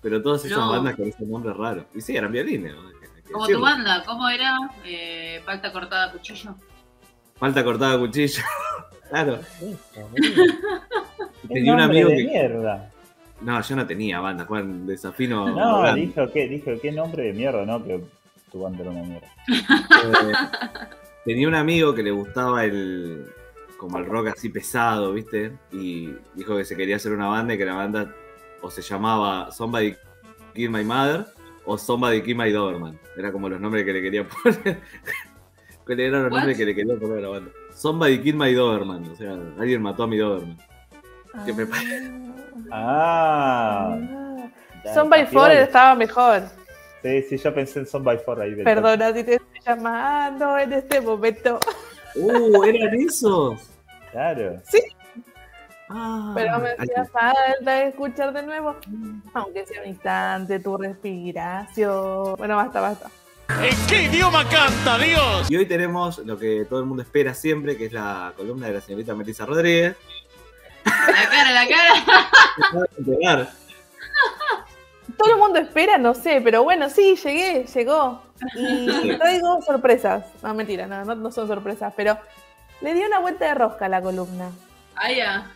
Pero 0.00 0.22
todas 0.22 0.44
esas 0.44 0.58
No. 0.58 0.70
bandas 0.70 0.94
con 0.96 1.08
esos 1.08 1.26
nombres 1.26 1.56
raros. 1.56 1.84
Y 1.94 2.00
sí, 2.00 2.16
eran 2.16 2.30
violines. 2.30 2.74
¿no? 2.74 2.82
Como 3.32 3.46
tu 3.46 3.60
banda, 3.60 4.02
¿cómo 4.04 4.28
era? 4.28 4.58
Eh, 4.84 5.40
palta 5.44 5.72
cortada 5.72 6.06
a 6.06 6.12
cuchillo. 6.12 6.54
Falta 7.36 7.64
cortada 7.64 7.94
a 7.94 7.98
cuchillo. 7.98 8.42
claro. 9.10 9.40
Tenía 11.48 11.72
un 11.72 11.78
nombre 11.78 12.00
amigo 12.00 12.10
de 12.10 12.16
que. 12.16 12.24
mierda. 12.24 12.90
No, 13.40 13.60
yo 13.62 13.76
no 13.76 13.86
tenía 13.86 14.20
banda, 14.20 14.44
Juan. 14.44 14.86
Desafino. 14.86 15.48
No, 15.48 15.94
dijo 15.94 16.30
que, 16.30 16.46
dijo 16.46 16.72
qué 16.80 16.92
nombre 16.92 17.24
de 17.24 17.32
mierda, 17.32 17.64
¿no? 17.64 17.82
Que 17.82 18.04
tu 18.52 18.60
banda 18.60 18.82
era 18.82 18.90
una 18.90 19.02
mierda. 19.02 19.28
Eh, 19.48 20.32
tenía 21.24 21.48
un 21.48 21.54
amigo 21.54 21.94
que 21.94 22.02
le 22.02 22.10
gustaba 22.10 22.64
el 22.64 23.26
como 23.78 23.96
el 23.96 24.04
rock 24.04 24.28
así 24.28 24.50
pesado, 24.50 25.14
¿viste? 25.14 25.56
Y 25.72 26.10
dijo 26.34 26.54
que 26.54 26.66
se 26.66 26.76
quería 26.76 26.96
hacer 26.96 27.12
una 27.12 27.28
banda 27.28 27.54
y 27.54 27.58
que 27.58 27.64
la 27.64 27.72
banda 27.72 28.14
o 28.60 28.70
se 28.70 28.82
llamaba 28.82 29.50
Somebody 29.50 29.96
Kill 30.54 30.70
My 30.70 30.84
Mother 30.84 31.24
o 31.70 31.78
Somebody 31.78 32.22
Kill 32.22 32.36
My 32.36 32.50
Doberman. 32.50 32.98
Era 33.16 33.30
como 33.30 33.48
los 33.48 33.60
nombres 33.60 33.84
que 33.84 33.92
le 33.92 34.02
quería 34.02 34.26
poner. 34.42 34.78
¿Cuáles 35.86 36.08
eran 36.08 36.22
los 36.24 36.32
What? 36.32 36.38
nombres 36.38 36.56
que 36.58 36.64
le 36.66 36.74
quería 36.74 36.96
poner 36.96 37.18
a 37.18 37.20
la 37.20 37.28
banda? 37.28 37.50
Somebody 37.74 38.18
Kill 38.20 38.36
My 38.36 38.52
Doberman. 38.52 39.04
O 39.10 39.16
sea, 39.16 39.36
alguien 39.58 39.82
mató 39.82 40.02
a 40.02 40.06
mi 40.08 40.16
Doberman. 40.18 40.58
Que 41.46 41.52
me 41.52 41.64
Ah. 42.72 43.96
Ah. 44.84 45.04
By 45.04 45.26
Four 45.26 45.50
estaba 45.52 45.94
mejor. 45.94 46.42
Sí, 47.02 47.22
sí, 47.22 47.36
yo 47.38 47.54
pensé 47.54 47.78
en 47.80 47.86
Son 47.86 48.02
by 48.02 48.18
Four 48.18 48.40
ahí. 48.42 48.54
Perdona 48.62 49.12
si 49.14 49.24
te 49.24 49.34
estoy 49.34 49.60
llamando 49.64 50.58
en 50.58 50.72
este 50.72 51.00
momento. 51.00 51.58
¡Uh! 52.16 52.64
¿Eran 52.64 52.94
esos? 52.94 53.60
Claro. 54.10 54.60
Ah, 55.92 56.32
Pero 56.36 56.60
me 56.60 56.70
hacía 56.70 57.04
falta 57.06 57.82
escuchar 57.82 58.32
de 58.32 58.44
nuevo. 58.44 58.76
Aunque 59.34 59.66
sea 59.66 59.82
un 59.82 59.88
instante, 59.88 60.60
tu 60.60 60.76
respiración. 60.76 62.36
Bueno, 62.36 62.56
basta, 62.56 62.80
basta. 62.80 63.10
¿En 63.60 63.76
qué 63.88 64.04
idioma 64.04 64.48
canta, 64.48 64.96
Dios? 64.98 65.50
Y 65.50 65.56
hoy 65.56 65.66
tenemos 65.66 66.18
lo 66.18 66.38
que 66.38 66.64
todo 66.66 66.78
el 66.78 66.86
mundo 66.86 67.02
espera 67.02 67.34
siempre, 67.34 67.76
que 67.76 67.86
es 67.86 67.92
la 67.92 68.32
columna 68.36 68.68
de 68.68 68.74
la 68.74 68.80
señorita 68.80 69.16
Melissa 69.16 69.44
Rodríguez. 69.44 69.96
La 70.84 71.28
cara, 71.28 71.50
la 71.50 71.68
cara. 73.26 73.50
Todo 75.18 75.32
el 75.32 75.38
mundo 75.38 75.58
espera, 75.58 75.98
no 75.98 76.14
sé, 76.14 76.40
pero 76.40 76.62
bueno, 76.62 76.88
sí, 76.88 77.14
llegué, 77.22 77.66
llegó. 77.66 78.22
Y 78.54 79.18
traigo 79.18 79.60
sorpresas. 79.60 80.24
No, 80.42 80.54
mentira, 80.54 80.86
no, 80.86 81.04
no, 81.04 81.14
no 81.14 81.30
son 81.30 81.46
sorpresas, 81.46 81.92
pero 81.94 82.16
le 82.80 82.94
di 82.94 83.02
una 83.02 83.18
vuelta 83.18 83.44
de 83.46 83.54
rosca 83.54 83.84
a 83.84 83.88
la 83.90 84.00
columna. 84.00 84.50
Ah, 84.96 85.12
ya. 85.12 85.50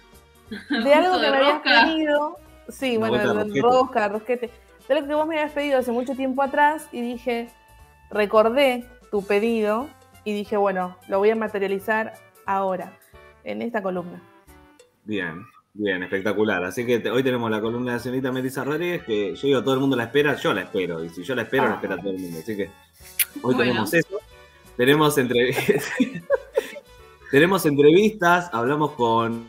De 0.51 0.95
algo 0.95 1.17
que 1.17 1.25
de 1.27 1.31
me 1.31 1.37
habías 1.39 1.61
pedido. 1.63 2.37
Sí, 2.69 2.97
Una 2.97 3.09
bueno, 3.09 3.29
de 3.35 3.35
rosquete. 3.45 3.61
rosca, 3.63 4.09
rosquete. 4.09 4.51
De 4.89 4.95
algo 4.95 5.09
que 5.09 5.15
vos 5.15 5.27
me 5.27 5.39
habías 5.39 5.53
pedido 5.53 5.79
hace 5.79 5.93
mucho 5.93 6.15
tiempo 6.15 6.43
atrás 6.43 6.89
y 6.93 7.01
dije, 7.01 7.49
recordé 8.11 8.85
tu 9.11 9.25
pedido 9.27 9.89
y 10.25 10.33
dije, 10.33 10.57
bueno, 10.57 10.97
lo 11.09 11.19
voy 11.19 11.31
a 11.31 11.37
materializar 11.37 12.15
ahora, 12.47 12.93
en 13.45 13.63
esta 13.63 13.83
columna. 13.83 14.21
Bien, 15.05 15.45
bien, 15.75 16.03
espectacular. 16.03 16.65
Así 16.65 16.87
que 16.87 16.99
te- 17.01 17.11
hoy 17.11 17.23
tenemos 17.23 17.51
la 17.51 17.61
columna 17.61 17.93
de 17.93 17.97
la 17.99 18.03
señorita 18.03 18.33
Melissa 18.33 18.65
Rodríguez, 18.65 19.03
que 19.05 19.35
yo 19.35 19.47
digo, 19.47 19.63
todo 19.63 19.75
el 19.75 19.81
mundo 19.81 19.97
la 19.97 20.05
espera, 20.05 20.35
yo 20.37 20.53
la 20.55 20.63
espero. 20.63 21.05
Y 21.05 21.11
si 21.11 21.23
yo 21.23 21.35
la 21.35 21.43
espero, 21.43 21.65
la 21.65 21.71
Ah. 21.73 21.75
espera 21.75 21.97
todo 21.99 22.11
el 22.11 22.19
mundo. 22.19 22.39
Así 22.39 22.57
que 22.57 22.65
hoy 23.43 23.55
Bueno. 23.55 23.59
tenemos 23.59 23.95
eso. 23.95 24.19
Tenemos, 24.77 25.19
entrev- 25.19 25.55
tenemos 27.31 27.67
entrevistas, 27.67 28.49
hablamos 28.53 28.93
con 28.93 29.47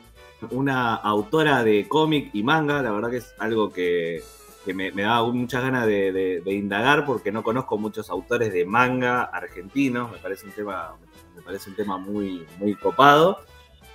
una 0.52 0.96
autora 0.96 1.64
de 1.64 1.88
cómic 1.88 2.30
y 2.34 2.44
manga. 2.44 2.82
La 2.82 2.92
verdad 2.92 3.10
que 3.10 3.18
es 3.18 3.34
algo 3.40 3.72
que, 3.72 4.22
que 4.66 4.74
me, 4.74 4.92
me 4.92 5.04
da 5.04 5.24
muchas 5.24 5.64
ganas 5.64 5.86
de, 5.88 6.12
de- 6.12 6.42
de 6.42 6.54
indagar 6.54 7.06
porque 7.06 7.32
no 7.32 7.44
conozco 7.44 7.78
muchos 7.78 8.10
autores 8.10 8.52
de 8.54 8.66
manga 8.66 9.24
argentinos. 9.24 10.12
Me 10.12 10.18
parece 10.18 10.46
un 10.46 10.52
tema, 10.52 10.96
me 11.36 11.42
parece 11.42 11.70
un 11.70 11.76
tema 11.76 11.98
muy, 11.98 12.46
muy 12.60 12.76
copado. 12.76 13.40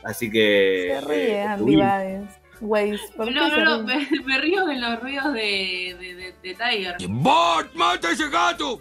Así 0.03 0.31
que. 0.31 0.99
Se 1.01 1.07
ríe 1.09 1.43
eh, 1.45 1.55
tuvimos- 1.59 1.87
Bades. 1.87 2.31
Waze, 2.63 2.99
¿por 3.17 3.27
qué 3.27 3.33
No, 3.35 3.49
no, 3.49 3.65
no, 3.83 3.87
ríe? 3.89 4.07
me, 4.11 4.21
me 4.27 4.39
río 4.39 4.67
de 4.67 4.77
los 4.79 5.01
ruidos 5.01 5.33
de, 5.33 5.97
de, 5.99 6.15
de, 6.15 6.35
de 6.43 6.55
Tiger. 6.55 6.97
¡Bot, 7.09 7.75
mata 7.75 8.11
ese 8.11 8.29
gato! 8.29 8.79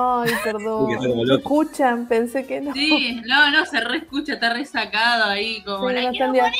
Ay, 0.00 0.30
perdón. 0.44 0.86
Sí, 0.86 0.88
que 0.90 0.94
está 0.94 1.08
como 1.08 1.22
¿Se 1.22 1.26
loco. 1.28 1.38
escuchan? 1.64 2.06
Pensé 2.08 2.46
que 2.46 2.60
no. 2.60 2.72
Sí, 2.72 3.20
no, 3.26 3.50
no, 3.50 3.66
se 3.66 3.80
re 3.80 3.96
escucha, 3.98 4.34
está 4.34 4.52
re 4.52 4.64
sacado 4.64 5.24
ahí, 5.24 5.62
como 5.64 5.88
Sí, 5.88 5.94
la 5.94 6.02
no 6.02 6.10
están 6.10 6.32
de, 6.32 6.38
poner, 6.38 6.54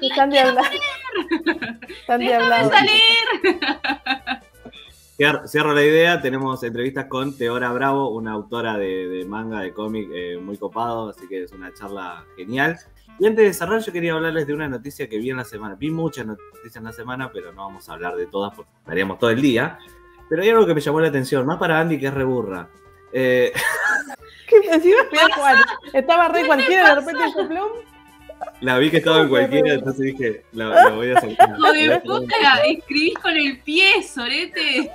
la 0.00 0.08
están 0.08 0.30
de 0.30 0.38
hablar. 0.40 0.64
Están 2.00 2.20
de 2.20 2.26
¡Déjame 2.26 2.54
hablar. 2.54 2.70
salir! 2.70 3.00
Cier- 5.18 5.48
Cierro 5.48 5.72
la 5.72 5.82
idea, 5.82 6.20
tenemos 6.20 6.62
entrevistas 6.62 7.06
con 7.06 7.36
Teora 7.38 7.72
Bravo, 7.72 8.10
una 8.10 8.32
autora 8.32 8.76
de, 8.76 9.06
de 9.08 9.24
manga, 9.24 9.60
de 9.60 9.72
cómic 9.72 10.08
eh, 10.12 10.36
muy 10.38 10.58
copado, 10.58 11.08
así 11.08 11.26
que 11.26 11.44
es 11.44 11.52
una 11.52 11.72
charla 11.72 12.24
genial. 12.36 12.78
Y 13.18 13.26
antes 13.26 13.46
de 13.46 13.54
cerrar, 13.54 13.80
yo 13.80 13.92
quería 13.92 14.12
hablarles 14.12 14.46
de 14.46 14.52
una 14.52 14.68
noticia 14.68 15.08
que 15.08 15.16
vi 15.16 15.30
en 15.30 15.38
la 15.38 15.44
semana. 15.44 15.74
Vi 15.74 15.90
muchas 15.90 16.26
noticias 16.26 16.76
en 16.76 16.84
la 16.84 16.92
semana, 16.92 17.30
pero 17.32 17.50
no 17.54 17.62
vamos 17.64 17.88
a 17.88 17.94
hablar 17.94 18.14
de 18.16 18.26
todas 18.26 18.54
porque 18.54 18.70
estaríamos 18.80 19.18
todo 19.18 19.30
el 19.30 19.40
día. 19.40 19.78
Pero 20.28 20.42
hay 20.42 20.48
algo 20.50 20.66
que 20.66 20.74
me 20.74 20.80
llamó 20.80 21.00
la 21.00 21.08
atención, 21.08 21.46
más 21.46 21.58
para 21.58 21.80
Andy 21.80 21.98
que 21.98 22.06
es 22.06 22.14
reburra. 22.14 22.68
Eh, 23.12 23.52
¿Qué 24.48 24.56
encima? 24.70 25.00
Estaba 25.92 26.28
re 26.28 26.46
cualquiera, 26.46 26.90
de 26.90 26.94
repente 26.96 27.28
hizo 27.28 27.48
plum. 27.48 27.68
la 28.60 28.78
vi 28.78 28.90
que 28.90 28.98
estaba 28.98 29.20
en 29.20 29.28
cualquiera, 29.28 29.74
entonces 29.74 30.16
dije, 30.16 30.44
la, 30.52 30.68
la 30.68 30.90
voy 30.90 31.10
a 31.10 31.20
sacar. 31.20 31.56
Hijo 31.58 31.72
de 31.72 32.00
puta, 32.00 32.36
escribís 32.66 33.14
con 33.18 33.36
el 33.36 33.58
pie, 33.60 34.02
sorete. 34.02 34.92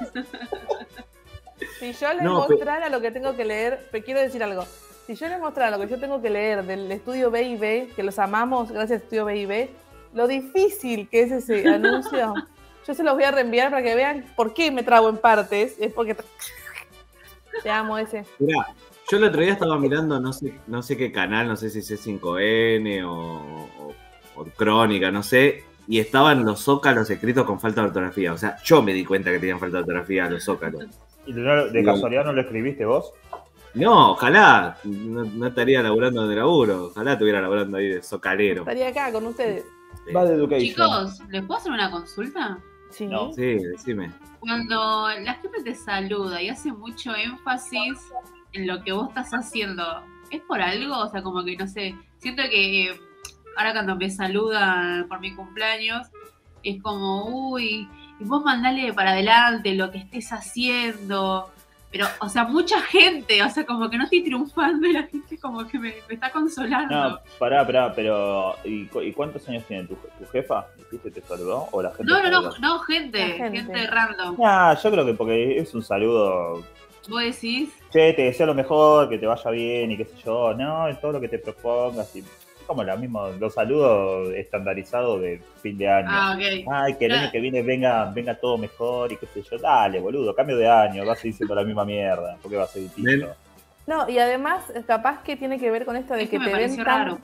Si 1.80 1.94
yo 1.94 2.14
les 2.14 2.24
No, 2.24 2.48
mostrara 2.48 2.90
lo 2.90 3.02
que 3.02 3.12
tengo 3.12 3.36
que 3.36 3.46
leer, 3.46 3.88
te 3.92 4.04
quiero 4.04 4.20
decir 4.20 4.44
algo. 4.44 4.66
Si 5.08 5.16
yo 5.16 5.28
les 5.28 5.40
mostrara 5.40 5.76
lo 5.76 5.84
que 5.84 5.92
yo 5.92 6.00
tengo 6.00 6.22
que 6.22 6.30
leer 6.30 6.64
del 6.64 6.92
estudio 6.92 7.32
B&B, 7.32 7.90
que 7.96 8.04
los 8.04 8.20
amamos 8.20 8.72
gracias 8.72 9.00
al 9.00 9.04
estudio 9.04 9.26
B&B, 9.26 9.70
lo 10.14 10.28
difícil 10.28 11.10
que 11.10 11.24
es 11.24 11.32
ese 11.32 11.68
anuncio, 11.68 12.34
yo 12.88 12.94
se 12.94 13.04
los 13.04 13.14
voy 13.16 13.24
a 13.24 13.32
reenviar 13.32 13.70
para 13.70 13.84
que 13.84 13.96
vean 13.96 14.26
por 14.36 14.54
qué 14.54 14.72
me 14.72 14.84
trago 14.84 15.10
en 15.10 15.18
partes. 15.18 15.76
Es 15.80 15.94
porque 15.94 16.16
te 17.64 17.70
amo 17.70 17.98
ese. 17.98 18.26
Mirá, 18.40 18.68
yo 19.10 19.18
el 19.18 19.24
otro 19.26 19.42
día 19.42 19.54
estaba 19.54 19.78
mirando, 19.78 20.20
no 20.20 20.34
sé, 20.34 20.54
no 20.68 20.82
sé 20.82 20.98
qué 20.98 21.12
canal, 21.12 21.48
no 21.48 21.56
sé 21.56 21.70
si 21.70 21.80
es 21.80 22.08
5N 22.08 23.04
o, 23.04 23.12
o- 23.14 23.94
o 24.36 24.46
Crónica, 24.56 25.12
no 25.12 25.22
sé, 25.24 25.66
y 25.88 26.00
estaban 26.00 26.46
los 26.46 26.62
zócalos 26.62 27.10
escritos 27.10 27.46
con 27.46 27.60
falta 27.60 27.82
de 27.82 27.88
ortografía. 27.88 28.34
O 28.34 28.38
sea, 28.38 28.58
yo 28.64 28.82
me 28.82 28.94
di 28.94 29.04
cuenta 29.06 29.32
que 29.32 29.40
tenían 29.40 29.60
falta 29.60 29.78
de 29.78 29.82
ortografía 29.82 30.30
los 30.30 30.44
zócalos. 30.44 30.86
¿Y 31.26 31.34
no- 31.34 31.68
de 31.68 31.84
casualidad 31.84 32.26
no 32.26 32.34
lo 32.34 32.42
escribiste 32.42 32.86
vos? 32.86 33.12
No, 33.74 34.12
ojalá. 34.12 34.78
No, 34.84 35.24
no 35.24 35.48
estaría 35.48 35.82
laburando 35.82 36.28
de 36.28 36.36
laburo. 36.36 36.86
Ojalá 36.88 37.14
estuviera 37.14 37.42
laburando 37.42 37.78
ahí 37.78 37.88
de 37.88 38.04
socalero. 38.04 38.62
Estaría 38.62 38.90
acá 38.90 39.12
con 39.12 39.26
ustedes. 39.28 39.64
Sí, 40.06 40.14
Va 40.14 40.26
de 40.26 40.36
Education. 40.36 40.60
Chicos, 40.60 41.20
¿les 41.30 41.44
puedo 41.46 41.60
hacer 41.60 41.72
una 41.72 41.92
consulta? 41.92 42.58
Sí. 42.92 43.08
No. 43.08 43.34
Sí, 43.34 43.58
decime. 43.58 44.12
Cuando 44.40 45.10
la 45.22 45.34
gente 45.36 45.64
te 45.64 45.76
saluda 45.76 46.42
y 46.42 46.50
hace 46.50 46.72
mucho 46.72 47.16
énfasis 47.16 48.00
en 48.54 48.68
lo 48.68 48.84
que 48.84 48.92
vos 48.92 49.10
estás 49.10 49.32
haciendo, 49.32 49.84
¿es 50.30 50.42
por 50.42 50.62
algo? 50.62 50.98
O 50.98 51.10
sea, 51.10 51.22
como 51.22 51.44
que 51.44 51.56
no 51.56 51.68
sé, 51.68 51.96
siento 52.18 52.44
que 52.44 52.90
eh, 52.90 53.00
ahora 53.58 53.74
cuando 53.74 53.96
me 53.96 54.10
saludan 54.10 55.08
por 55.08 55.20
mi 55.20 55.34
cumpleaños, 55.34 56.08
es 56.64 56.82
como, 56.82 57.26
uy, 57.50 57.88
y 58.20 58.24
vos 58.24 58.44
mandale 58.44 58.94
para 58.94 59.12
adelante 59.12 59.74
lo 59.74 59.92
que 59.92 60.00
estés 60.00 60.32
haciendo. 60.32 61.52
Pero, 61.92 62.06
o 62.22 62.30
sea, 62.30 62.46
mucha 62.46 62.80
gente, 62.82 63.44
o 63.44 63.50
sea, 63.50 63.66
como 63.66 63.90
que 63.90 63.98
no 63.98 64.06
estoy 64.06 64.24
triunfando 64.24 64.88
y 64.88 64.94
la 64.94 65.04
gente 65.04 65.38
como 65.38 65.68
que 65.68 65.78
me, 65.78 65.94
me 66.08 66.14
está 66.16 66.32
consolando. 66.32 67.10
No, 67.10 67.20
pará, 67.38 67.66
pará, 67.66 67.94
pero 67.94 68.56
¿y, 68.64 68.86
cu- 68.86 69.02
y 69.02 69.12
cuántos 69.12 69.48
años 69.50 69.66
tiene 69.68 69.84
tu, 69.88 69.96
tu 69.96 70.26
jefa? 70.32 70.68
¿Dijiste 70.78 71.12
te 71.12 71.22
saludó? 71.22 71.68
¿O 71.72 71.82
la 71.82 71.90
gente 71.90 72.06
No, 72.06 72.24
no, 72.30 72.50
no, 72.60 72.80
gente, 72.80 73.20
La 73.20 73.36
gente. 73.50 73.58
gente, 73.64 73.88
random. 73.88 74.36
Nah, 74.40 74.74
yo 74.82 74.90
creo 74.92 75.06
que 75.06 75.14
porque 75.16 75.58
es 75.58 75.74
un 75.76 75.84
saludo. 75.84 76.64
Vos 77.10 77.22
decís, 77.24 77.70
Che, 77.92 78.14
te 78.14 78.22
deseo 78.22 78.46
lo 78.46 78.54
mejor, 78.54 79.10
que 79.10 79.18
te 79.18 79.26
vaya 79.26 79.52
bien 79.52 79.92
y 79.92 79.98
qué 79.98 80.06
sé 80.06 80.16
yo. 80.24 80.54
No, 80.54 80.88
en 80.88 80.96
todo 81.02 81.12
lo 81.14 81.20
que 81.20 81.28
te 81.28 81.40
propongas. 81.40 82.16
Y, 82.16 82.24
como 82.72 82.84
la 82.86 82.96
misma, 82.96 83.30
los 83.40 83.54
saludos 83.54 84.30
estandarizados 84.34 85.22
de 85.22 85.42
fin 85.62 85.78
de 85.78 85.90
año. 85.90 86.08
ah, 86.10 86.36
ok. 86.38 86.68
Ay, 86.72 86.94
que 86.96 87.06
el 87.06 87.12
año 87.12 87.20
Claro. 87.22 87.32
que 87.34 87.40
viene 87.40 87.62
venga, 87.62 88.06
venga 88.14 88.36
todo 88.36 88.58
mejor 88.58 89.12
y 89.12 89.18
qué 89.18 89.26
sé 89.28 89.42
yo. 89.42 89.58
Dale, 89.58 90.00
boludo, 90.00 90.34
cambio 90.34 90.56
de 90.58 90.70
año, 90.70 91.06
vas 91.06 91.18
a 91.18 91.22
seguir 91.22 91.36
siendo 91.36 91.54
la 91.56 91.64
misma 91.64 91.84
mierda. 91.86 92.38
¿Por 92.42 92.50
qué 92.50 92.58
va 92.58 92.64
a 92.64 92.68
ser 92.68 92.84
distinto? 92.84 93.28
No, 93.88 94.08
y 94.10 94.20
además, 94.20 94.64
capaz 94.88 95.22
que 95.24 95.36
tiene 95.36 95.60
que 95.60 95.70
ver 95.70 95.86
con 95.86 95.96
esto 95.98 96.14
de 96.14 96.24
Es 96.24 96.30
que 96.30 96.40
te 96.40 96.54
ven 96.54 96.76
tan, 96.78 96.86
raro. 96.86 97.20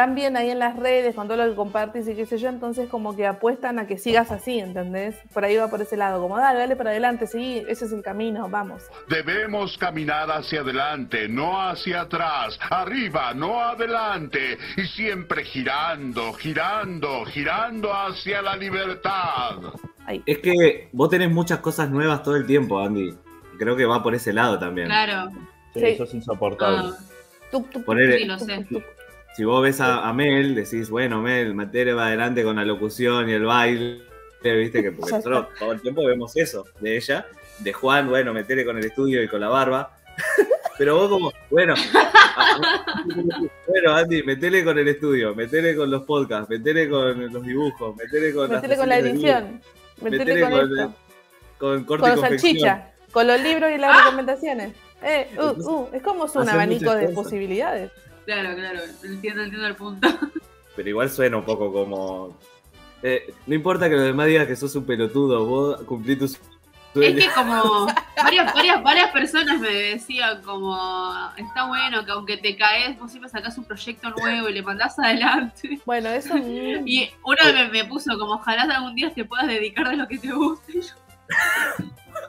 Tan 0.00 0.14
bien 0.14 0.34
ahí 0.34 0.48
en 0.48 0.58
las 0.58 0.76
redes, 0.76 1.14
con 1.14 1.28
todo 1.28 1.36
lo 1.36 1.46
que 1.50 1.54
compartes 1.54 2.08
y 2.08 2.14
qué 2.14 2.24
sé 2.24 2.38
yo, 2.38 2.48
entonces 2.48 2.88
como 2.88 3.14
que 3.14 3.26
apuestan 3.26 3.78
a 3.78 3.86
que 3.86 3.98
sigas 3.98 4.30
así, 4.30 4.58
¿entendés? 4.58 5.14
Por 5.34 5.44
ahí 5.44 5.56
va 5.56 5.68
por 5.68 5.82
ese 5.82 5.94
lado, 5.98 6.22
como 6.22 6.38
dale, 6.38 6.58
dale 6.58 6.74
para 6.74 6.88
adelante, 6.88 7.26
sí, 7.26 7.62
ese 7.68 7.84
es 7.84 7.92
el 7.92 8.02
camino, 8.02 8.48
vamos. 8.48 8.82
Debemos 9.10 9.76
caminar 9.76 10.30
hacia 10.30 10.62
adelante, 10.62 11.28
no 11.28 11.60
hacia 11.60 12.00
atrás, 12.00 12.58
arriba, 12.70 13.34
no 13.34 13.60
adelante, 13.62 14.56
y 14.78 14.84
siempre 14.86 15.44
girando, 15.44 16.32
girando, 16.32 17.26
girando 17.26 17.92
hacia 17.92 18.40
la 18.40 18.56
libertad. 18.56 19.56
Ahí. 20.06 20.22
Es 20.24 20.38
que 20.38 20.88
vos 20.92 21.10
tenés 21.10 21.30
muchas 21.30 21.58
cosas 21.58 21.90
nuevas 21.90 22.22
todo 22.22 22.36
el 22.36 22.46
tiempo, 22.46 22.80
Andy. 22.80 23.14
Creo 23.58 23.76
que 23.76 23.84
va 23.84 24.02
por 24.02 24.14
ese 24.14 24.32
lado 24.32 24.58
también. 24.58 24.86
Claro. 24.86 25.30
Sí, 25.74 25.80
Sí. 25.80 25.86
eso 25.88 26.04
es 26.04 26.14
insoportable. 26.14 26.90
Ah, 26.90 27.04
Tuc, 27.52 27.68
tuc, 27.68 27.84
Ponele- 27.84 28.16
sí, 28.18 28.24
lo 28.24 28.38
sé. 28.38 28.66
Si 29.36 29.44
vos 29.44 29.62
ves 29.62 29.80
a, 29.80 30.08
a 30.08 30.12
Mel, 30.12 30.54
decís, 30.54 30.90
bueno, 30.90 31.22
Mel, 31.22 31.54
metere 31.54 31.92
va 31.94 32.06
adelante 32.06 32.42
con 32.42 32.56
la 32.56 32.64
locución 32.64 33.28
y 33.28 33.32
el 33.32 33.44
baile, 33.44 34.02
viste 34.42 34.82
que 34.82 34.92
porque 34.92 35.12
nosotros 35.12 35.48
todo 35.58 35.72
el 35.72 35.80
tiempo 35.80 36.04
vemos 36.04 36.36
eso 36.36 36.64
de 36.80 36.96
ella, 36.96 37.26
de 37.58 37.72
Juan, 37.72 38.08
bueno, 38.08 38.32
metere 38.32 38.64
con 38.64 38.76
el 38.78 38.84
estudio 38.84 39.22
y 39.22 39.28
con 39.28 39.40
la 39.40 39.48
barba. 39.48 39.96
Pero 40.78 40.96
vos 40.96 41.10
como, 41.10 41.32
bueno, 41.50 41.74
bueno, 43.66 43.94
Andy, 43.94 44.22
metele 44.22 44.64
con 44.64 44.78
el 44.78 44.88
estudio, 44.88 45.34
metele 45.34 45.76
con 45.76 45.90
los 45.90 46.04
podcasts, 46.04 46.48
metele 46.48 46.88
con 46.88 47.30
los 47.30 47.42
dibujos, 47.44 47.96
metele 47.96 48.32
con 48.32 48.50
Metele 48.50 48.76
con 48.78 48.88
la 48.88 48.98
edición, 48.98 49.60
metele 50.00 50.24
metele 50.24 50.40
con, 50.40 50.50
con, 50.50 50.78
esto, 50.78 50.94
con 51.58 51.84
corte 51.84 52.10
con 52.10 52.18
y 52.18 52.20
salchicha, 52.22 52.92
con 53.12 53.26
los 53.26 53.40
libros 53.42 53.70
y 53.72 53.76
las 53.76 54.04
recomendaciones. 54.04 54.72
Eh, 55.02 55.28
uh, 55.36 55.70
uh, 55.70 55.88
es 55.92 56.02
como 56.02 56.24
es 56.24 56.34
un 56.34 56.48
abanico 56.48 56.94
de 56.94 57.08
posibilidades. 57.10 57.90
Claro, 58.30 58.54
claro. 58.56 58.80
Entiendo, 59.02 59.42
entiendo 59.42 59.66
el 59.66 59.74
punto. 59.76 60.08
Pero 60.76 60.88
igual 60.88 61.10
suena 61.10 61.36
un 61.36 61.44
poco 61.44 61.72
como. 61.72 62.38
eh, 63.02 63.34
no 63.46 63.54
importa 63.54 63.88
que 63.88 63.96
los 63.96 64.04
demás 64.04 64.26
digan 64.28 64.46
que 64.46 64.54
sos 64.56 64.74
un 64.76 64.84
pelotudo, 64.86 65.44
vos 65.44 65.82
cumplí 65.82 66.14
tus 66.16 66.34
Es 66.94 67.14
que 67.24 67.28
como 67.34 67.86
varias, 68.22 68.54
varias, 68.54 68.82
varias 68.82 69.10
personas 69.10 69.58
me 69.60 69.68
decían 69.68 70.42
como, 70.42 71.08
está 71.36 71.66
bueno 71.66 72.04
que 72.04 72.12
aunque 72.12 72.36
te 72.36 72.56
caes, 72.56 72.98
vos 72.98 73.10
siempre 73.10 73.28
sacás 73.30 73.58
un 73.58 73.64
proyecto 73.64 74.10
nuevo 74.10 74.48
y 74.48 74.52
le 74.52 74.62
mandás 74.62 74.98
adelante. 74.98 75.80
Bueno, 75.84 76.08
eso 76.10 76.36
Y 76.86 77.10
uno 77.24 77.38
me, 77.52 77.68
me 77.68 77.84
puso 77.84 78.16
como, 78.18 78.34
ojalá 78.34 78.62
algún 78.62 78.94
día 78.94 79.12
te 79.12 79.24
puedas 79.24 79.48
dedicar 79.48 79.88
de 79.88 79.96
lo 79.96 80.06
que 80.06 80.18
te 80.18 80.32
guste. 80.32 80.80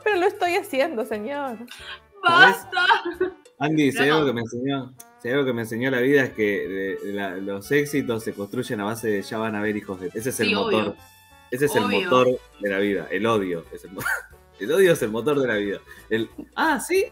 Pero 0.04 0.18
lo 0.20 0.26
estoy 0.26 0.56
haciendo, 0.56 1.06
señor. 1.06 1.58
¡Basta! 2.24 2.86
Andy, 3.60 3.92
hay 3.98 4.10
No. 4.10 4.16
algo 4.16 4.28
que 4.28 4.34
me 4.34 4.42
enseñó, 4.42 4.94
si 5.22 5.30
algo 5.30 5.46
que 5.46 5.54
me 5.54 5.62
enseñó 5.62 5.92
la 5.92 6.00
vida 6.00 6.24
es 6.24 6.30
que 6.32 6.98
la- 7.06 7.36
los 7.38 7.72
éxitos 7.72 8.24
se 8.24 8.34
construyen 8.34 8.82
a 8.82 8.86
base 8.86 9.08
de 9.10 9.22
ya 9.22 9.38
van 9.38 9.56
a 9.56 9.60
haber 9.60 9.76
hijos 9.78 10.00
de. 10.02 10.08
Ese 10.14 10.30
es 10.30 10.40
el 10.40 10.48
Sí, 10.48 10.56
motor. 10.56 10.74
obvio. 10.90 10.96
Ese 11.52 11.66
es 11.66 11.76
el 11.76 11.84
motor 11.86 12.28
de 12.62 12.70
la 12.70 12.78
vida. 12.80 13.08
El 13.12 13.26
odio 13.26 13.66
es 13.74 13.84
el, 13.84 13.92
el 14.60 14.72
odio 14.72 14.94
es 14.94 15.02
el 15.02 15.12
motor 15.12 15.40
de 15.40 15.48
la 15.48 15.56
vida. 15.56 15.80
El 16.10 16.30
ah, 16.56 16.80
sí. 16.80 17.06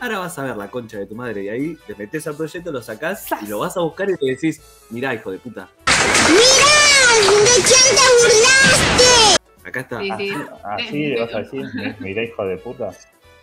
Ahora 0.00 0.18
vas 0.20 0.38
a 0.38 0.44
ver 0.44 0.56
la 0.56 0.70
concha 0.70 0.98
de 0.98 1.06
tu 1.06 1.14
madre 1.16 1.42
y 1.44 1.48
ahí 1.48 1.76
te 1.86 1.94
metes 1.96 2.26
al 2.28 2.36
proyecto, 2.36 2.70
lo 2.70 2.80
sacás 2.82 3.26
y 3.42 3.46
lo 3.48 3.58
vas 3.60 3.76
a 3.76 3.80
buscar 3.80 4.08
y 4.08 4.14
le 4.24 4.30
decís, 4.32 4.60
mirá, 4.90 5.12
hijo 5.12 5.32
de 5.32 5.38
puta, 5.38 5.68
¿De 5.86 7.62
quién 7.62 7.96
te 7.96 8.06
burlaste? 8.22 9.68
acá 9.68 9.80
está. 9.80 9.98
Sí, 10.00 10.10
sí. 10.18 10.34
Así 10.64 11.06
le 11.08 11.20
vas 11.24 11.34
a 11.34 11.38
decir, 11.38 11.64
"Mi- 11.74 11.94
mira 12.00 12.22
hijo 12.22 12.44
de 12.44 12.56
puta. 12.58 12.90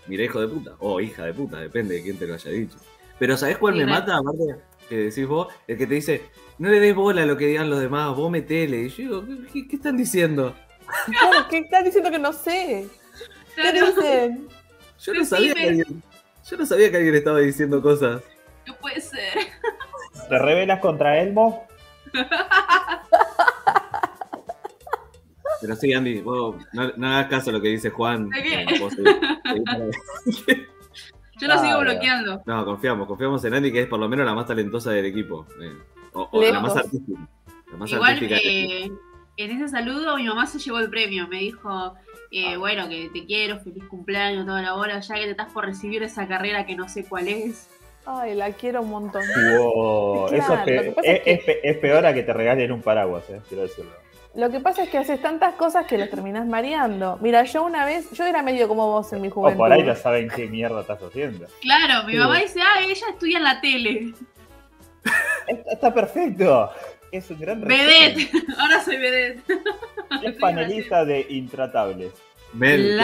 Mirá, 0.07 0.23
hijo 0.23 0.39
de 0.39 0.47
puta. 0.47 0.75
O 0.79 1.01
hija 1.01 1.25
de 1.25 1.33
puta, 1.33 1.59
depende 1.59 1.95
de 1.95 2.03
quién 2.03 2.17
te 2.17 2.25
lo 2.27 2.35
haya 2.35 2.51
dicho. 2.51 2.77
Pero 3.19 3.37
¿sabés 3.37 3.57
cuál 3.57 3.73
Sí, 3.75 3.79
me 3.79 3.85
mata? 3.87 4.17
Aparte 4.17 4.55
que 4.89 4.95
decís 4.97 5.27
vos, 5.27 5.47
el 5.67 5.77
que 5.77 5.87
te 5.87 5.95
dice, 5.95 6.29
no 6.59 6.69
le 6.69 6.79
des 6.79 6.93
bola 6.95 7.23
a 7.23 7.25
lo 7.25 7.37
que 7.37 7.47
digan 7.47 7.69
los 7.69 7.79
demás, 7.79 8.15
vos 8.15 8.29
metele. 8.29 8.83
Y 8.83 8.89
yo 8.89 9.21
digo, 9.21 9.43
¿qué, 9.51 9.67
qué 9.67 9.75
están 9.77 9.97
diciendo? 9.97 10.55
Claro, 11.07 11.47
¿qué 11.49 11.57
estás 11.59 11.83
diciendo 11.83 12.11
que 12.11 12.19
no 12.19 12.31
sé? 12.31 12.87
¿Qué 13.55 13.61
Claro, 13.61 13.87
dicen? 13.87 14.47
Yo 14.99 15.13
no 15.15 15.25
sabía 15.25 15.53
que 15.55 15.67
alguien, 15.67 16.03
yo 16.49 16.57
no 16.57 16.65
sabía 16.65 16.91
que 16.91 16.97
alguien 16.97 17.15
estaba 17.15 17.39
diciendo 17.39 17.81
cosas. 17.81 18.21
no 18.67 18.75
puede 18.77 19.01
ser. 19.01 19.33
¿Te 20.29 20.39
rebelas 20.39 20.79
contra 20.79 21.19
Elmo? 21.19 21.65
Pero 25.61 25.75
sí, 25.75 25.93
Andy, 25.93 26.21
vos 26.21 26.55
no, 26.73 26.91
no 26.95 27.07
hagas 27.07 27.27
caso 27.27 27.49
a 27.49 27.53
lo 27.53 27.61
que 27.61 27.69
dice 27.69 27.89
Juan. 27.89 28.29
¿De 28.29 28.43
qué? 28.43 28.65
No, 28.65 28.79
vos 28.79 28.93
Yo 31.47 31.53
lo 31.53 31.59
sigo 31.59 31.79
Claro. 31.79 31.91
bloqueando. 31.91 32.41
No, 32.45 32.65
confiamos, 32.65 33.07
confiamos 33.07 33.43
en 33.45 33.53
Andy, 33.53 33.71
que 33.71 33.81
es 33.81 33.87
por 33.87 33.99
lo 33.99 34.07
menos 34.09 34.25
la 34.25 34.33
más 34.33 34.45
talentosa 34.47 34.91
del 34.91 35.05
equipo. 35.05 35.45
eh. 35.61 35.73
O, 36.13 36.27
o 36.31 36.41
la 36.41 36.59
más 36.59 36.75
artística. 36.75 37.19
La 37.71 37.77
más 37.77 37.91
Igual 37.91 38.13
artística 38.13 38.39
eh, 38.43 38.91
en 39.37 39.51
ese 39.51 39.67
saludo 39.67 40.15
mi 40.15 40.23
mamá 40.25 40.45
se 40.47 40.59
llevó 40.59 40.79
el 40.79 40.89
premio. 40.89 41.27
Me 41.27 41.39
dijo, 41.39 41.93
eh, 42.31 42.55
bueno, 42.57 42.87
que 42.87 43.09
te 43.13 43.25
quiero, 43.25 43.59
feliz 43.59 43.83
cumpleaños, 43.85 44.45
toda 44.45 44.61
la 44.61 44.75
hora, 44.75 44.99
ya 45.01 45.15
que 45.15 45.21
te 45.25 45.31
estás 45.31 45.51
por 45.51 45.65
recibir 45.65 46.03
esa 46.03 46.27
carrera 46.27 46.65
que 46.65 46.75
no 46.75 46.87
sé 46.87 47.03
cuál 47.05 47.27
es. 47.27 47.69
Ay, 48.05 48.35
la 48.35 48.51
quiero 48.51 48.81
un 48.83 48.91
montón. 48.91 49.23
Wow, 49.57 50.27
Claro, 50.27 50.43
eso 50.43 50.53
es, 50.53 50.61
pe- 50.61 50.75
es, 50.75 50.85
es 50.87 50.93
que- 51.23 51.31
es 51.33 51.43
pe- 51.43 51.69
es 51.69 51.77
peor 51.79 52.05
a 52.05 52.13
que 52.13 52.23
te 52.23 52.33
regalen 52.33 52.71
un 52.71 52.81
paraguas, 52.81 53.29
eh, 53.29 53.41
quiero 53.49 53.63
decirlo. 53.63 53.91
Lo 54.35 54.49
que 54.49 54.59
pasa 54.59 54.83
es 54.83 54.89
que 54.89 54.97
haces 54.97 55.21
tantas 55.21 55.55
cosas 55.55 55.85
que 55.85 55.97
los 55.97 56.09
terminás 56.09 56.45
mareando. 56.45 57.17
Mira, 57.21 57.43
yo 57.45 57.63
una 57.63 57.85
vez, 57.85 58.11
yo 58.11 58.25
era 58.25 58.41
medio 58.43 58.67
como 58.67 58.87
vos 58.91 59.11
en 59.13 59.21
mi 59.21 59.29
O 59.29 59.31
juventud. 59.31 59.57
por 59.57 59.71
ahí 59.71 59.81
no 59.83 59.95
saben 59.95 60.27
qué 60.29 60.47
mierda 60.47 60.81
estás 60.81 61.01
haciendo. 61.01 61.45
Claro, 61.61 62.05
mi 62.05 62.13
Sí. 62.13 62.19
mamá 62.19 62.39
dice, 62.39 62.59
ah, 62.61 62.81
ella 62.81 63.07
estudia 63.09 63.37
en 63.37 63.43
la 63.45 63.61
tele. 63.61 64.13
Está, 65.47 65.71
está 65.71 65.93
perfecto. 65.93 66.69
Es 67.11 67.29
un 67.29 67.39
gran. 67.39 67.61
Vedette. 67.61 68.29
Ahora 68.59 68.83
soy 68.83 68.97
vedette. 68.97 69.41
Es 70.23 70.35
panelista 70.37 71.05
de 71.05 71.25
Intratables. 71.29 72.11
Mel. 72.53 72.99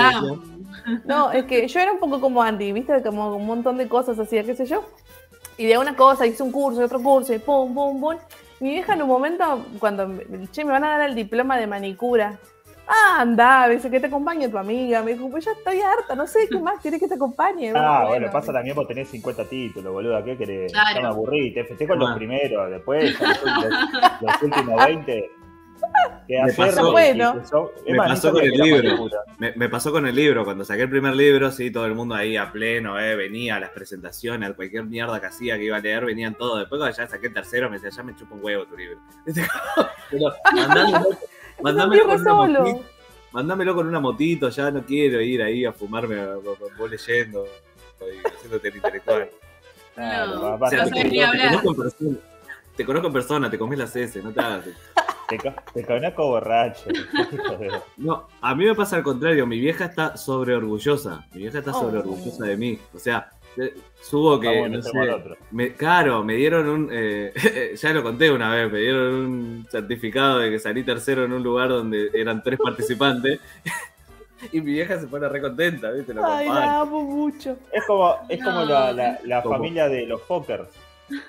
No, 1.05 1.31
es 1.31 1.45
que 1.45 1.67
yo 1.67 1.79
era 1.79 1.91
un 1.91 1.99
poco 1.99 2.19
como 2.21 2.41
Andy, 2.41 2.71
¿viste? 2.71 3.01
Como 3.03 3.35
un 3.35 3.45
montón 3.45 3.77
de 3.77 3.87
cosas 3.87 4.17
hacía, 4.19 4.43
qué 4.43 4.55
sé 4.55 4.65
yo. 4.65 4.83
Y 5.57 5.65
de 5.65 5.77
una 5.77 5.95
cosa 5.95 6.25
hice 6.25 6.41
un 6.43 6.51
curso, 6.51 6.81
y 6.81 6.85
otro 6.85 7.01
curso, 7.01 7.33
y 7.33 7.39
pum, 7.39 7.73
pum, 7.73 7.99
pum. 7.99 8.17
Mi 8.61 8.69
vieja 8.69 8.93
en 8.93 9.01
un 9.01 9.07
momento, 9.09 9.65
cuando 9.79 10.07
me, 10.07 10.23
che, 10.51 10.63
me 10.63 10.71
van 10.71 10.83
a 10.83 10.97
dar 10.97 11.09
el 11.09 11.15
diploma 11.15 11.57
de 11.57 11.67
manicura. 11.67 12.37
Ah, 12.87 13.21
anda, 13.21 13.67
dice 13.69 13.89
que 13.89 13.99
te 13.99 14.07
acompañe 14.07 14.49
tu 14.49 14.57
amiga. 14.57 15.01
Me 15.01 15.13
dijo, 15.13 15.29
pues 15.29 15.45
ya 15.45 15.51
estoy 15.51 15.79
harta, 15.81 16.13
no 16.15 16.27
sé 16.27 16.47
qué 16.49 16.59
más 16.59 16.79
querés 16.81 16.99
que 16.99 17.07
te 17.07 17.15
acompañe. 17.15 17.71
Ah, 17.75 18.05
bueno, 18.07 18.29
pasa 18.31 18.51
también 18.51 18.75
vos 18.75 18.87
tenés 18.87 19.07
50 19.09 19.45
títulos, 19.45 19.93
boludo. 19.93 20.21
¿Qué 20.23 20.37
querés? 20.37 20.71
Claro. 20.73 20.95
Ya 20.95 21.01
me 21.01 21.07
aburrí. 21.07 21.53
Te 21.53 21.63
festejo 21.63 21.95
los 21.95 22.11
Ah. 22.11 22.15
primeros, 22.15 22.69
después 22.69 23.19
los, 23.19 23.43
los- 23.43 24.21
los 24.21 24.41
últimos 24.43 24.85
20. 24.85 25.31
Que 26.27 26.41
Me 26.43 26.53
pasó- 26.53 26.91
Bueno. 26.91 27.41
Me 27.87 27.95
pasó 27.97 28.31
con 28.31 28.43
el 28.43 28.51
libro. 28.51 29.09
Me, 29.37 29.53
me 29.55 29.69
pasó 29.69 29.91
con 29.91 30.05
el 30.07 30.15
libro, 30.15 30.43
cuando 30.45 30.63
saqué 30.63 30.83
el 30.83 30.89
primer 30.89 31.15
libro, 31.15 31.51
sí, 31.51 31.71
todo 31.71 31.85
el 31.85 31.95
mundo 31.95 32.15
ahí 32.15 32.37
a 32.37 32.51
pleno, 32.51 32.99
eh, 32.99 33.15
venía 33.15 33.55
a 33.55 33.59
las 33.59 33.71
presentaciones, 33.71 34.49
a 34.49 34.53
cualquier 34.53 34.83
mierda 34.85 35.19
que 35.19 35.25
hacía 35.27 35.57
que 35.57 35.65
iba 35.65 35.77
a 35.77 35.79
leer, 35.79 36.05
venían 36.05 36.35
todos. 36.35 36.59
Después 36.59 36.79
cuando 36.79 36.95
ya 36.95 37.07
saqué 37.07 37.27
el 37.27 37.33
tercero, 37.33 37.69
me 37.69 37.77
decía, 37.79 37.89
ya 37.89 38.03
me 38.03 38.15
chupa 38.15 38.35
un 38.35 38.43
huevo 38.43 38.65
tu 38.65 38.77
libro. 38.77 38.99
Pero, 40.11 40.33
mandame, 40.53 40.99
mandame 41.61 41.95
Empieza 41.97 42.07
con 42.07 42.23
solo. 42.47 42.59
mojito, 42.61 42.83
Mándamelo 43.33 43.75
con 43.75 43.87
una 43.87 43.99
motito, 44.01 44.49
ya 44.49 44.71
no 44.71 44.85
quiero 44.85 45.21
ir 45.21 45.41
ahí 45.41 45.63
a 45.65 45.71
fumarme 45.71 46.19
a- 46.19 46.23
a- 46.23 46.35
a- 46.35 46.77
vos 46.77 46.89
leyendo 46.91 47.45
y 48.01 48.27
haciéndote 48.27 48.67
el 48.67 48.75
intelectual. 48.75 49.29
No, 49.97 50.57
no 50.57 50.69
te, 50.69 50.75
conozco 50.77 51.71
en 51.71 51.75
persona, 51.77 52.17
te 52.75 52.85
conozco 52.85 53.07
en 53.07 53.13
persona, 53.13 53.49
te 53.51 53.57
comes 53.57 53.79
las 53.79 53.95
heces, 53.95 54.23
no 54.23 54.31
te 54.31 54.39
hagas. 54.39 54.65
te, 55.31 55.37
co- 55.37 55.55
te 55.73 55.83
conozco 55.85 56.27
borracho. 56.27 56.89
No, 57.97 58.27
a 58.41 58.53
mí 58.55 58.65
me 58.65 58.75
pasa 58.75 58.97
al 58.97 59.03
contrario, 59.03 59.47
mi 59.47 59.59
vieja 59.59 59.85
está 59.85 60.17
sobre 60.17 60.55
orgullosa, 60.55 61.25
mi 61.33 61.41
vieja 61.41 61.59
está 61.59 61.73
sobre 61.73 61.97
Oh. 61.97 62.01
orgullosa 62.01 62.45
de 62.45 62.57
mí, 62.57 62.77
o 62.93 62.99
sea, 62.99 63.29
eh, 63.57 63.73
subo 64.01 64.39
que, 64.39 64.47
Vamos, 64.61 64.69
no 64.77 64.81
sé, 64.81 64.91
me- 65.51 65.73
claro, 65.73 66.23
me 66.23 66.35
dieron 66.35 66.67
un, 66.69 66.89
eh, 66.91 67.33
ya 67.81 67.91
lo 67.93 68.03
conté 68.03 68.31
una 68.31 68.49
vez, 68.53 68.71
me 68.71 68.79
dieron 68.79 69.13
un 69.13 69.67
certificado 69.69 70.39
de 70.39 70.51
que 70.51 70.59
salí 70.59 70.83
tercero 70.83 71.25
en 71.25 71.33
un 71.33 71.43
lugar 71.43 71.69
donde 71.69 72.09
eran 72.13 72.41
tres 72.43 72.59
participantes, 72.63 73.39
y 74.51 74.59
mi 74.61 74.71
vieja 74.73 74.99
se 74.99 75.07
pone 75.07 75.27
re 75.29 75.41
contenta, 75.41 75.91
¿viste? 75.91 76.13
Lo 76.13 76.25
Ay, 76.25 76.47
la 76.47 76.79
amo 76.81 77.01
mucho. 77.03 77.57
Es 77.71 77.85
como, 77.85 78.15
es 78.27 78.43
como 78.43 78.61
la, 78.65 78.91
la, 78.91 79.19
la 79.23 79.41
familia 79.41 79.87
de 79.87 80.05
los 80.07 80.21
Fokkers. 80.23 80.67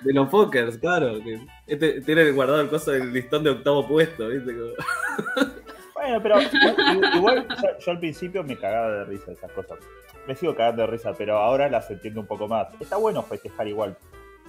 De 0.01 0.13
los 0.13 0.31
Fokkers, 0.31 0.79
claro, 0.79 1.15
que 1.23 1.41
este, 1.67 2.01
tiene 2.03 2.31
guardado 2.33 2.61
el 2.61 2.69
coso 2.69 2.91
del 2.93 3.13
listón 3.13 3.43
de 3.45 3.51
octavo 3.51 3.87
puesto, 3.89 4.29
¿viste? 4.29 4.53
Como- 4.55 5.53
Bueno, 5.95 6.21
pero 6.23 6.37
igual, 6.41 7.15
igual 7.17 7.47
yo, 7.63 7.69
yo 7.79 7.93
al 7.93 7.99
principio 8.01 8.43
me 8.43 8.57
cagaba 8.59 8.91
de 8.91 9.05
risa 9.05 9.27
de 9.27 9.33
esas 9.35 9.53
cosas. 9.53 9.79
Me 10.27 10.35
sigo 10.35 10.55
cagando 10.55 10.83
de 10.83 10.89
risa, 10.89 11.13
pero 11.17 11.39
ahora 11.39 11.69
las 11.69 11.89
entiendo 11.91 12.21
un 12.21 12.27
poco 12.27 12.49
más. 12.49 12.69
Está 12.81 12.97
bueno 12.97 13.23
festejar 13.23 13.69
igual. 13.69 13.97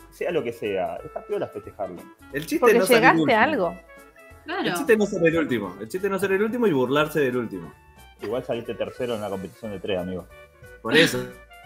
Sea 0.09 0.31
lo 0.31 0.43
que 0.43 0.51
sea, 0.51 0.95
está 1.03 1.21
piola 1.23 1.47
festejarlo. 1.47 2.01
El 2.33 2.41
chiste 2.45 2.59
Porque 2.59 2.79
no 2.79 2.85
llegaste 2.85 3.21
último. 3.21 3.39
a 3.39 3.43
algo. 3.43 3.69
El 3.69 4.43
Claro. 4.45 4.77
chiste 4.77 4.97
no 4.97 5.05
ser 5.05 5.25
el 5.27 5.37
último, 5.37 5.77
el 5.79 5.87
chiste 5.87 6.09
no 6.09 6.19
ser 6.19 6.31
el 6.33 6.43
último 6.43 6.67
y 6.67 6.73
burlarse 6.73 7.19
del 7.21 7.37
último. 7.37 7.71
Igual 8.21 8.43
saliste 8.43 8.73
tercero 8.75 9.15
en 9.15 9.21
la 9.21 9.29
competición 9.29 9.71
de 9.71 9.79
tres, 9.79 9.99
amigo. 9.99 10.27
Por 10.81 10.95
eso, 10.97 11.19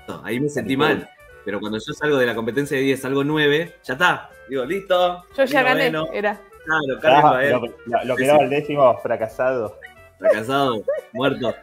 no, 0.07 0.21
ahí 0.23 0.39
me 0.39 0.47
sentí 0.49 0.75
mal. 0.77 1.09
Pero 1.47 1.61
cuando 1.61 1.77
yo 1.77 1.93
salgo 1.93 2.17
de 2.17 2.25
la 2.25 2.35
competencia 2.35 2.75
de 2.75 2.83
10, 2.83 2.99
salgo 2.99 3.23
9, 3.23 3.75
ya 3.81 3.93
está. 3.93 4.29
Digo, 4.49 4.65
listo. 4.65 5.23
Yo 5.37 5.45
ya 5.45 5.63
gané, 5.63 5.89
noveno. 5.89 6.13
era. 6.13 6.41
Claro, 6.65 6.99
cargo 7.01 7.27
Ah, 7.29 7.41
lo, 7.43 7.61
lo- 7.61 8.03
lo 8.03 8.15
que 8.17 8.23
Sí, 8.23 8.27
daba 8.27 8.39
sí. 8.39 8.43
el 8.43 8.49
décimo, 8.49 8.97
fracasado. 8.99 9.79
Fracasado, 10.19 10.83
muerto. 11.13 11.55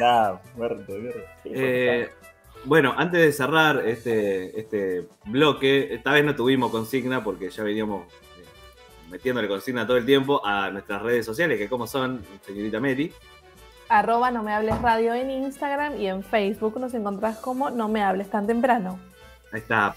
Nada, 0.00 0.42
muerto, 0.56 0.92
muerto. 0.92 1.20
Eh, 1.44 2.10
bueno, 2.64 2.92
antes 2.96 3.20
de 3.20 3.32
cerrar 3.32 3.86
este, 3.86 4.58
este 4.58 5.06
bloque, 5.26 5.94
esta 5.94 6.10
vez 6.10 6.24
no 6.24 6.34
tuvimos 6.34 6.72
consigna 6.72 7.22
porque 7.22 7.48
ya 7.48 7.62
veníamos 7.62 8.12
eh, 8.12 8.44
metiéndole 9.08 9.46
consigna 9.46 9.86
todo 9.86 9.98
el 9.98 10.04
tiempo 10.04 10.44
a 10.44 10.68
nuestras 10.72 11.00
redes 11.00 11.24
sociales, 11.24 11.58
que 11.58 11.68
como 11.68 11.86
son, 11.86 12.24
señorita 12.44 12.80
Mary. 12.80 13.12
Arroba 13.88 14.32
no 14.32 14.42
me 14.42 14.52
hables 14.52 14.82
radio 14.82 15.14
en 15.14 15.30
Instagram 15.30 15.96
y 16.00 16.08
en 16.08 16.24
Facebook 16.24 16.80
nos 16.80 16.92
encontrás 16.94 17.38
como 17.38 17.70
no 17.70 17.88
me 17.88 18.02
hables 18.02 18.28
tan 18.30 18.48
temprano. 18.48 18.98
Ahí 19.52 19.60
está. 19.60 19.94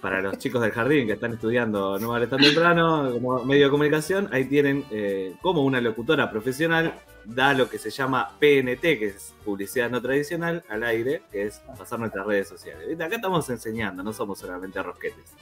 Para 0.00 0.22
los 0.22 0.38
chicos 0.38 0.62
del 0.62 0.70
jardín 0.72 1.06
que 1.06 1.12
están 1.12 1.34
estudiando 1.34 1.98
no 1.98 2.08
vale 2.08 2.26
tan 2.26 2.38
temprano 2.40 3.10
como 3.12 3.44
medio 3.44 3.66
de 3.66 3.70
comunicación, 3.70 4.30
ahí 4.32 4.46
tienen 4.46 4.82
eh, 4.90 5.34
como 5.42 5.62
una 5.62 5.78
locutora 5.78 6.30
profesional 6.30 6.94
da 7.26 7.52
lo 7.52 7.68
que 7.68 7.76
se 7.78 7.90
llama 7.90 8.30
PNT, 8.40 8.80
que 8.80 9.06
es 9.08 9.34
publicidad 9.44 9.90
no 9.90 10.00
tradicional, 10.00 10.64
al 10.70 10.84
aire, 10.84 11.20
que 11.30 11.42
es 11.42 11.58
pasar 11.76 11.98
nuestras 11.98 12.24
redes 12.26 12.48
sociales. 12.48 12.88
¿Viste? 12.88 13.04
Acá 13.04 13.16
estamos 13.16 13.50
enseñando, 13.50 14.02
no 14.02 14.14
somos 14.14 14.38
solamente 14.38 14.82
rosquetes. 14.82 15.34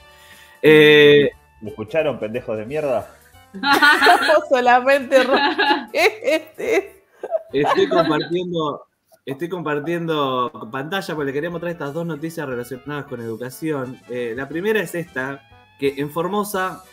Eh, 0.61 1.29
¿Lo 1.61 1.69
escucharon, 1.69 2.19
pendejos 2.19 2.57
de 2.57 2.65
mierda? 2.65 3.09
Somos 3.53 4.49
solamente 4.49 5.23
ro- 5.23 5.37
este. 5.93 7.03
estoy 7.53 7.87
compartiendo, 7.87 8.87
estoy 9.31 9.49
compartiendo 9.49 10.51
pantalla 10.71 11.15
porque 11.15 11.27
le 11.27 11.33
quería 11.33 11.49
mostrar 11.49 11.71
estas 11.71 11.93
dos 11.93 12.05
noticias 12.05 12.47
relacionadas 12.47 13.05
con 13.05 13.21
educación. 13.21 13.99
Eh, 14.09 14.33
la 14.35 14.49
primera 14.49 14.79
es 14.79 14.95
esta, 14.95 15.47
que 15.79 15.95
en 15.97 16.09
Formosa 16.09 16.83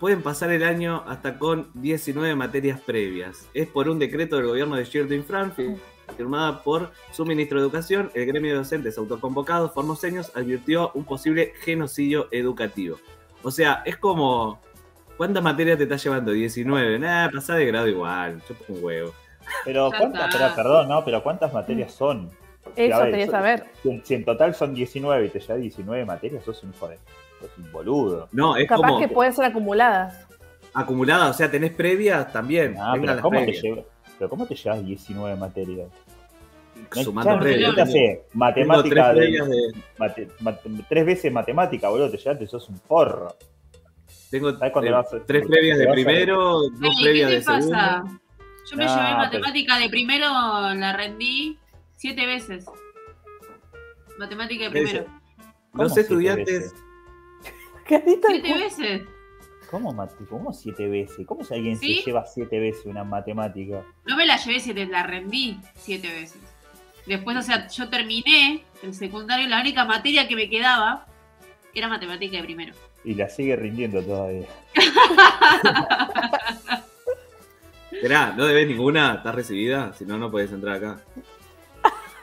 pueden 0.00 0.22
pasar 0.22 0.50
el 0.50 0.64
año 0.64 1.04
hasta 1.06 1.38
con 1.38 1.70
19 1.74 2.34
materias 2.34 2.80
previas. 2.80 3.48
Es 3.54 3.68
por 3.68 3.88
un 3.88 3.98
decreto 3.98 4.36
del 4.36 4.46
gobierno 4.46 4.76
de 4.76 4.84
Sheridan 4.84 5.24
Franfield, 5.24 5.78
firmada 6.16 6.62
por 6.62 6.92
su 7.12 7.24
ministro 7.24 7.58
de 7.58 7.64
Educación. 7.64 8.10
El 8.14 8.26
gremio 8.26 8.52
de 8.52 8.58
docentes 8.58 8.98
autoconvocados 8.98 9.72
formoseños 9.72 10.32
advirtió 10.34 10.90
un 10.94 11.04
posible 11.04 11.52
genocidio 11.60 12.28
educativo. 12.30 12.98
O 13.42 13.50
sea, 13.50 13.82
es 13.84 13.96
como... 13.96 14.60
¿Cuántas 15.16 15.42
materias 15.42 15.78
te 15.78 15.84
estás 15.84 16.04
llevando? 16.04 16.30
19. 16.30 16.98
Nada, 16.98 17.30
pasá 17.30 17.54
de 17.54 17.64
grado 17.64 17.88
igual. 17.88 18.42
Yo 18.46 18.54
pongo 18.54 18.80
un 18.80 18.84
huevo. 18.84 19.14
Pero 19.64 19.90
cuántas, 19.96 20.34
pero, 20.34 20.54
perdón, 20.54 20.88
no, 20.88 21.04
pero 21.04 21.22
¿cuántas 21.22 21.52
materias 21.52 21.92
son? 21.92 22.30
Eso 22.74 22.96
a 22.96 23.02
ver, 23.04 23.10
quería 23.10 23.26
saber. 23.28 23.64
Si 23.82 23.90
en, 23.90 24.04
si 24.04 24.14
en 24.14 24.24
total 24.24 24.54
son 24.54 24.74
19 24.74 25.26
y 25.26 25.28
te 25.30 25.40
llevas 25.40 25.60
19 25.60 26.04
materias, 26.04 26.44
sos 26.44 26.62
un 26.62 26.70
hijo 26.70 26.88
de. 26.88 26.96
sos 27.40 27.50
un 27.58 27.70
boludo. 27.72 28.28
No, 28.32 28.56
es 28.56 28.68
Capaz 28.68 28.86
como 28.88 28.98
que 28.98 29.08
pueden 29.08 29.32
ser 29.32 29.44
acumuladas. 29.44 30.26
acumulada, 30.74 31.30
o 31.30 31.32
sea, 31.32 31.50
tenés 31.50 31.72
previas 31.72 32.32
también. 32.32 32.76
Ah, 32.78 32.92
pero 32.94 33.06
las 33.14 33.20
¿cómo, 33.22 33.38
te 33.44 33.52
llevas, 33.52 33.84
pero 34.18 34.28
¿cómo 34.30 34.46
te 34.46 34.54
llevas 34.54 34.84
19 34.84 35.36
materias? 35.36 35.88
No, 36.94 37.02
Sumando 37.02 37.38
previas. 37.38 37.74
Matemática 38.34 38.90
tres 38.90 39.06
de, 39.14 39.20
previas 39.20 39.48
de. 39.48 39.72
mate- 39.98 40.28
mate- 40.40 40.84
tres 40.88 41.06
veces 41.06 41.32
matemática, 41.32 41.88
boludo, 41.88 42.10
te 42.10 42.18
llevaste, 42.18 42.46
sos 42.46 42.68
un 42.68 42.78
porro. 42.80 43.34
Tengo 44.30 44.52
¿Sabes 44.58 44.72
cuándo 44.72 44.90
eh, 44.90 44.92
vas 44.94 45.06
tres 45.26 45.46
previas 45.46 45.78
de 45.78 45.88
a- 45.88 45.92
primero, 45.92 46.60
dos 46.78 46.94
previas 47.00 47.30
¿Qué 47.30 47.36
de 47.38 47.42
pasa? 47.44 48.02
segundo. 48.02 48.20
Yo 48.70 48.76
me 48.76 48.84
No, 48.84 48.94
llevé 48.94 49.06
pero- 49.06 49.18
matemática 49.18 49.78
de 49.78 49.88
primero, 49.88 50.26
la 50.74 50.92
rendí 50.96 51.58
siete 51.94 52.26
veces. 52.26 52.66
Matemática 54.18 54.64
de 54.64 54.70
primero. 54.70 55.04
¿Cómo 55.72 55.84
Los 55.84 55.96
estudiantes. 55.96 56.74
Siete 57.88 58.54
veces. 58.54 59.02
¿Cómo, 59.70 59.92
mate- 59.92 60.24
¿Cómo 60.28 60.52
siete 60.52 60.88
veces? 60.88 61.24
¿Cómo 61.26 61.44
si 61.44 61.54
alguien 61.54 61.76
¿Sí? 61.76 61.98
se 61.98 62.06
lleva 62.06 62.24
siete 62.26 62.58
veces 62.58 62.84
una 62.86 63.04
matemática? 63.04 63.82
No 64.06 64.16
me 64.16 64.26
la 64.26 64.36
llevé 64.36 64.58
siete, 64.58 64.86
la 64.86 65.02
rendí 65.04 65.58
siete 65.74 66.08
veces. 66.12 66.40
Después, 67.06 67.36
o 67.36 67.42
sea, 67.42 67.68
yo 67.68 67.88
terminé 67.88 68.64
el 68.82 68.92
secundario 68.94 69.46
y 69.46 69.48
la 69.48 69.60
única 69.60 69.84
materia 69.84 70.26
que 70.26 70.34
me 70.34 70.48
quedaba 70.50 71.06
era 71.74 71.88
matemática 71.88 72.38
de 72.38 72.42
primero. 72.42 72.74
Y 73.04 73.14
la 73.14 73.28
sigue 73.28 73.54
rindiendo 73.54 74.02
todavía. 74.02 74.46
Esperá, 77.96 78.34
no 78.36 78.44
debes 78.44 78.68
ninguna, 78.68 79.14
estás 79.14 79.34
recibida, 79.34 79.92
si 79.94 80.04
no, 80.04 80.18
no 80.18 80.30
puedes 80.30 80.52
entrar 80.52 80.76
acá. 80.76 81.00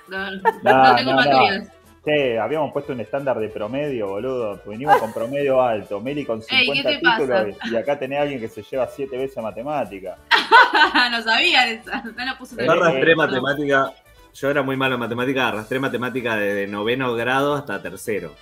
No, 0.07 0.31
no 0.31 0.41
No, 0.63 0.95
tengo 0.95 1.11
no, 1.11 1.17
materias. 1.17 1.69
Che, 2.05 2.37
habíamos 2.37 2.73
puesto 2.73 2.91
un 2.91 2.99
estándar 2.99 3.39
de 3.39 3.49
promedio, 3.49 4.07
boludo. 4.09 4.61
Venimos 4.65 4.97
con 4.97 5.13
promedio 5.13 5.61
alto. 5.61 6.01
Meli 6.01 6.25
con 6.25 6.41
Ey, 6.49 6.67
¿qué 6.67 6.83
50 6.83 6.89
te 6.89 6.97
títulos 6.99 7.71
y 7.71 7.75
acá 7.77 7.97
tenés 7.97 8.19
a 8.19 8.21
alguien 8.23 8.41
que 8.41 8.49
se 8.49 8.61
lleva 8.61 8.87
siete 8.87 9.17
veces 9.17 9.41
matemática. 9.41 10.17
no 11.11 11.21
sabían 11.21 11.69
esa. 11.69 12.03
No 12.03 12.25
la 12.25 12.37
puse 12.37 12.63
Yo 12.63 12.71
arrastré 12.71 13.13
eh, 13.13 13.15
matemática, 13.15 13.93
yo 14.33 14.49
era 14.49 14.61
muy 14.61 14.75
malo 14.75 14.95
en 14.95 14.99
matemática, 14.99 15.47
arrastré 15.47 15.79
matemática 15.79 16.35
desde 16.35 16.67
noveno 16.67 17.15
grado 17.15 17.55
hasta 17.55 17.81
tercero. 17.81 18.35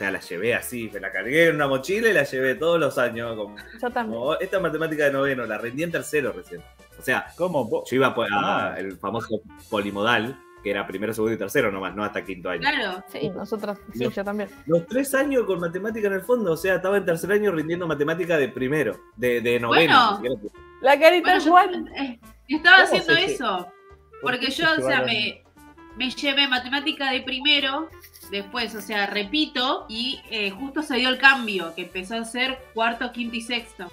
O 0.00 0.02
sea, 0.02 0.10
la 0.10 0.20
llevé 0.20 0.54
así, 0.54 0.88
me 0.94 0.98
la 0.98 1.12
cargué 1.12 1.48
en 1.48 1.56
una 1.56 1.68
mochila 1.68 2.08
y 2.08 2.14
la 2.14 2.22
llevé 2.22 2.54
todos 2.54 2.80
los 2.80 2.96
años. 2.96 3.36
Como, 3.36 3.54
Yo 3.82 3.90
también. 3.90 4.18
como, 4.18 4.34
esta 4.38 4.58
matemática 4.58 5.04
de 5.04 5.12
noveno, 5.12 5.44
la 5.44 5.58
rendí 5.58 5.82
en 5.82 5.92
tercero 5.92 6.32
recién. 6.32 6.62
O 6.98 7.02
sea, 7.02 7.26
¿Cómo 7.36 7.66
vos? 7.66 7.84
yo 7.90 7.96
iba 7.96 8.06
a 8.06 8.14
Ah. 8.32 8.74
el 8.78 8.96
famoso 8.96 9.42
polimodal, 9.68 10.40
que 10.62 10.70
era 10.70 10.86
primero, 10.86 11.12
segundo 11.12 11.34
y 11.34 11.38
tercero 11.38 11.70
nomás, 11.70 11.94
no 11.94 12.02
hasta 12.02 12.24
quinto 12.24 12.48
año. 12.48 12.62
Claro. 12.62 13.04
Sí, 13.08 13.28
nosotros, 13.28 13.76
sí, 13.92 14.04
No. 14.04 14.10
yo 14.10 14.24
también. 14.24 14.48
Los 14.64 14.86
tres 14.86 15.14
años 15.14 15.44
con 15.44 15.60
matemática 15.60 16.06
en 16.06 16.14
el 16.14 16.22
fondo, 16.22 16.52
o 16.52 16.56
sea, 16.56 16.76
estaba 16.76 16.96
en 16.96 17.04
tercer 17.04 17.32
año 17.32 17.52
rindiendo 17.52 17.86
matemática 17.86 18.38
de 18.38 18.48
primero, 18.48 18.98
de, 19.16 19.42
de 19.42 19.60
noveno. 19.60 20.18
Bueno. 20.18 20.40
La 20.80 20.98
carita 20.98 21.28
Bueno, 21.38 21.44
yo 21.44 21.50
Juan. 21.50 21.88
eh, 21.88 22.18
estaba 22.48 22.76
¿Cómo 22.86 22.86
haciendo 22.86 23.12
eso. 23.22 23.66
¿Por 24.22 24.32
Porque 24.32 24.50
yo, 24.50 24.64
o 24.78 24.80
sea, 24.80 25.02
me 25.02 26.10
llevé 26.10 26.48
matemática 26.48 27.10
de 27.12 27.20
primero, 27.20 27.90
después, 28.30 28.74
o 28.74 28.80
sea, 28.80 29.06
repito, 29.06 29.86
y 29.88 30.20
eh, 30.30 30.50
justo 30.50 30.82
se 30.82 30.96
dio 30.96 31.08
el 31.08 31.18
cambio, 31.18 31.74
que 31.74 31.82
empezó 31.82 32.14
a 32.16 32.24
ser 32.24 32.58
cuarto, 32.74 33.10
quinto 33.12 33.36
y 33.36 33.40
sexto. 33.42 33.86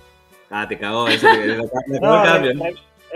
Ah, 0.50 0.68
te 0.68 0.78
cagó, 0.78 1.08
eso 1.08 1.28
te, 1.28 1.38
te- 1.40 1.48
te 1.48 2.00
cagó 2.00 2.16
No, 2.16 2.24
el 2.24 2.30
cambio. 2.32 2.52
eh, 2.52 2.56
¿no? 2.56 2.66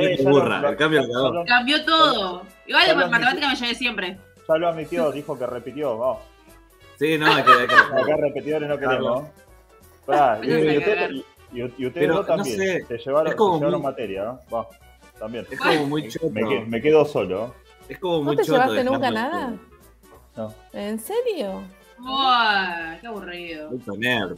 eh, 0.06 0.24
burra, 0.24 0.60
lo- 0.60 0.70
el 0.70 0.76
cambio 0.76 1.02
lo 1.04 1.14
cagó. 1.32 1.46
Cambió 1.46 1.86
todo. 1.86 2.44
Igual 2.68 2.88
de 2.88 2.96
matemática 2.96 3.48
me 3.50 3.56
llevé 3.56 3.76
siempre. 3.76 4.18
Ya 4.48 4.58
lo 4.58 4.68
admitió, 4.68 5.12
dijo 5.12 5.38
que 5.40 5.46
repitió. 5.46 5.98
Vamos. 5.98 6.20
Sí, 7.00 7.18
no, 7.18 7.26
hay 7.34 7.44
que, 7.44 7.52
hay 7.52 7.68
que- 7.68 7.74
Acá 8.02 8.18
repetidores 8.18 8.68
no 8.70 8.78
queremos. 8.78 9.24
Pará, 10.06 10.40
y, 10.44 10.48
y 10.52 10.78
usted- 10.78 11.12
y- 11.12 11.26
y 11.54 11.64
ustedes 11.64 11.92
Pero, 11.94 12.16
dos 12.16 12.28
no 12.28 12.36
también. 12.38 12.58
sé, 12.58 12.86
se 12.86 12.98
llevaron, 12.98 13.32
se 13.34 13.38
llevaron 13.38 13.72
muy- 13.72 13.82
materia, 13.82 14.24
¿no? 14.24 14.40
Va, 14.54 14.68
también. 15.20 15.46
es 15.50 15.60
como 15.60 15.86
muy 15.88 16.08
choto. 16.10 16.30
Me, 16.32 16.66
me 16.66 16.82
quedo 16.82 17.06
solo. 17.06 17.54
Es 17.88 17.98
como 18.00 18.18
¿No 18.18 18.24
muy 18.24 18.36
te 18.38 18.44
choto. 18.44 18.58
llevaste 18.60 18.84
nunca 18.84 19.12
nada? 19.12 19.54
No. 20.36 20.54
¿En 20.74 21.00
serio? 21.00 21.64
Uy, 22.00 22.98
qué 23.02 23.08
aburrido. 23.08 23.70
Nerd. 23.98 24.38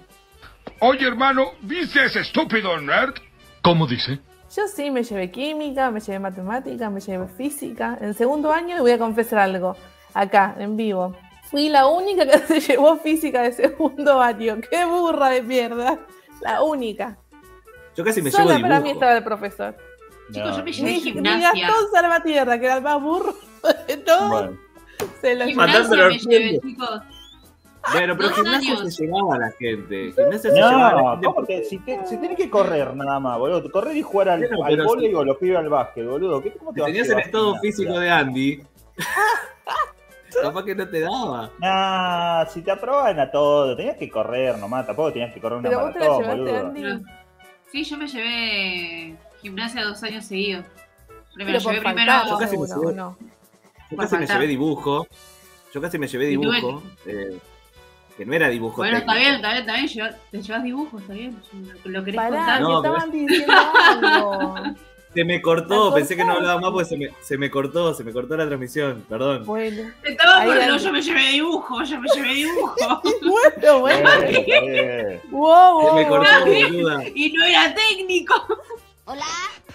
Oye, 0.80 1.08
hermano, 1.08 1.52
¿viste 1.62 2.06
ese 2.06 2.22
estúpido 2.22 2.80
nerd? 2.80 3.14
¿Cómo 3.62 3.88
dice? 3.88 4.20
Yo 4.56 4.68
sí 4.68 4.92
me 4.92 5.04
llevé 5.04 5.32
química, 5.32 5.90
me 5.90 6.00
llevé 6.00 6.20
matemática, 6.20 6.90
me 6.90 7.00
llevé 7.00 7.28
física. 7.28 7.98
En 8.02 8.14
segundo 8.14 8.52
año, 8.52 8.78
y 8.78 8.82
voy 8.82 8.92
a 8.92 8.98
confesar 8.98 9.40
algo, 9.40 9.76
acá, 10.14 10.56
en 10.60 10.78
vivo. 10.78 11.16
Fui 11.50 11.70
la 11.70 11.88
única 11.88 12.26
que 12.26 12.38
se 12.48 12.60
llevó 12.60 12.98
física 12.98 13.42
de 13.44 13.54
segundo 13.54 14.22
año. 14.22 14.58
¡Qué 14.70 14.86
burra 14.86 15.30
de 15.30 15.42
mierda! 15.42 16.00
La 16.42 16.62
única. 16.62 17.18
Yo 17.96 18.04
casi 18.04 18.22
me 18.22 18.32
Sola 18.32 18.56
llevo 18.56 18.62
para 18.62 18.80
mí 18.80 18.92
estaba 18.92 19.18
el 19.18 19.24
profesor. 19.24 19.76
Chicos, 20.32 20.58
yo 20.58 20.64
me 20.64 20.72
llevé 20.72 20.90
Ni, 20.92 20.98
ni 20.98 21.02
gimnasia. 21.02 21.68
Gastón 21.68 21.92
Salvatierra, 21.92 22.60
que 22.60 22.66
era 22.66 22.78
el 22.78 22.84
más 22.84 23.02
burro 23.02 23.36
de 23.88 23.98
todos, 23.98 24.30
Bueno, 24.30 24.58
se 25.22 25.36
lo 25.36 25.46
llevó. 25.46 25.58
Mandándolo 25.62 26.08
me 26.08 26.18
llevé, 26.20 26.60
chicos. 26.60 27.02
Bueno, 27.92 28.16
pero 28.18 28.30
gimnasia 28.30 28.74
años. 28.76 28.96
se 28.96 29.06
llevaba 29.06 29.36
a 29.36 29.40
la 29.40 29.52
gente. 29.52 30.12
Gimnasia 30.16 30.50
se 30.52 30.56
llevaba 30.56 30.88
a 30.90 30.96
la 30.96 31.02
no, 31.02 31.12
gente. 31.12 31.26
¿cómo 31.28 31.46
te, 31.46 31.64
si, 31.66 31.78
te- 31.80 32.06
si 32.08 32.18
tenés 32.18 32.38
que 32.38 32.50
correr 32.50 32.96
nada 32.96 33.20
más, 33.20 33.38
boludo. 33.38 33.70
Correr 33.72 33.98
y 33.98 34.02
jugar 34.02 34.30
al, 34.30 34.40
Bueno, 34.40 34.64
al 34.64 34.70
pero 34.72 34.86
vóley 34.86 35.10
si- 35.10 35.16
o 35.16 35.24
los 35.26 35.38
pibes 35.38 35.58
al 35.58 35.70
básquet, 35.70 36.06
boludo. 36.08 36.42
¿Qué, 36.42 36.52
¿Cómo 36.54 36.72
te 36.74 36.80
Si 36.80 36.86
tenías 36.86 37.10
el 37.10 37.20
estado 37.20 37.44
gimnasia? 37.56 37.62
físico 37.72 38.00
de 38.00 38.10
Andy, 38.10 38.64
capaz 40.42 40.64
que 40.66 40.76
no 40.76 40.88
te 40.88 41.00
daba. 41.02 41.52
Nah, 41.60 42.46
si 42.46 42.62
te 42.62 42.72
aprobaban 42.72 43.20
a 43.20 43.30
todo, 43.30 43.76
tenías 43.76 43.98
que 43.98 44.10
correr 44.10 44.58
nomás, 44.58 44.86
tampoco 44.86 45.12
tenías 45.14 45.34
que 45.34 45.42
correr 45.42 45.60
una 45.60 45.70
Pero 45.70 45.82
vos 45.82 45.94
te 45.94 46.00
la 46.00 46.06
maratón, 46.06 46.22
llevaste, 46.38 46.74
boludo. 46.74 46.92
Andy. 46.96 47.06
Sí, 47.72 47.84
yo 47.84 47.98
me 47.98 48.08
llevé 48.08 49.16
gimnasia 49.42 49.84
dos 49.84 50.02
años 50.04 50.26
seguidos. 50.26 50.64
Me 51.36 51.46
Pero 51.46 51.58
lo 51.58 51.64
por 51.64 51.74
llevé 51.74 51.84
faltar, 51.84 52.06
primero. 52.22 52.30
Yo 52.30 52.38
casi 52.40 52.58
me 52.58 52.68
seguro, 52.68 52.92
llevé- 52.92 52.94
¿o 52.94 52.96
no? 52.96 53.18
Yo 53.94 53.98
casi 53.98 54.18
me 54.18 54.28
llevé 54.28 54.48
dibujo. 54.48 55.08
Yo 55.74 55.82
casi 55.82 55.98
me 55.98 56.08
llevé 56.08 56.26
dibujo. 56.28 56.84
eh, 57.06 57.40
que 58.18 58.26
no 58.28 58.34
era 58.36 58.48
dibujo 58.50 58.78
Bueno, 58.78 58.98
está 58.98 59.16
bien, 59.16 59.36
está 59.36 59.50
bien, 59.54 59.62
está 59.62 59.74
bien. 59.74 59.88
lleva- 59.88 60.16
te 60.30 60.42
llevas 60.42 60.64
dibujos, 60.64 61.02
está 61.02 61.14
bien. 61.14 61.36
Lo, 61.86 62.04
querés 62.04 62.16
Pará, 62.16 62.30
contar. 62.30 62.58
pero- 62.60 62.78
estaban 62.78 63.12
diciendo 63.12 63.54
algo. 63.90 64.56
Se 65.14 65.24
me 65.24 65.42
cortó, 65.44 65.94
pensé 65.94 66.16
que 66.16 66.24
no 66.26 66.32
hablaba 66.34 66.60
más 66.60 66.72
porque 66.72 66.86
se 66.90 66.98
me, 66.98 67.10
se 67.22 67.38
me 67.38 67.52
cortó, 67.52 67.94
se 67.94 68.04
me 68.04 68.12
cortó 68.12 68.36
la 68.36 68.48
transmisión, 68.48 69.06
perdón. 69.08 69.46
Bueno, 69.46 69.92
Estaba 70.04 70.44
por 70.44 70.56
no, 70.56 70.76
yo 70.78 70.92
me 70.92 71.02
llevé 71.04 71.22
dibujo, 71.34 71.84
yo 71.84 72.00
me 72.02 72.08
llevé 72.16 72.34
dibujo. 72.34 72.76
bueno, 73.22 73.80
bueno. 73.82 74.10
Eh, 74.24 74.44
bien. 75.22 75.22
Wow, 75.32 75.82
Se 75.82 75.88
wow, 75.88 75.96
me 75.98 76.06
wow. 76.06 76.10
cortó, 76.18 76.46
boluda. 76.46 77.04
y 77.14 77.32
no 77.32 77.46
era 77.46 77.76
técnico. 77.76 78.34
Hola, 79.06 79.26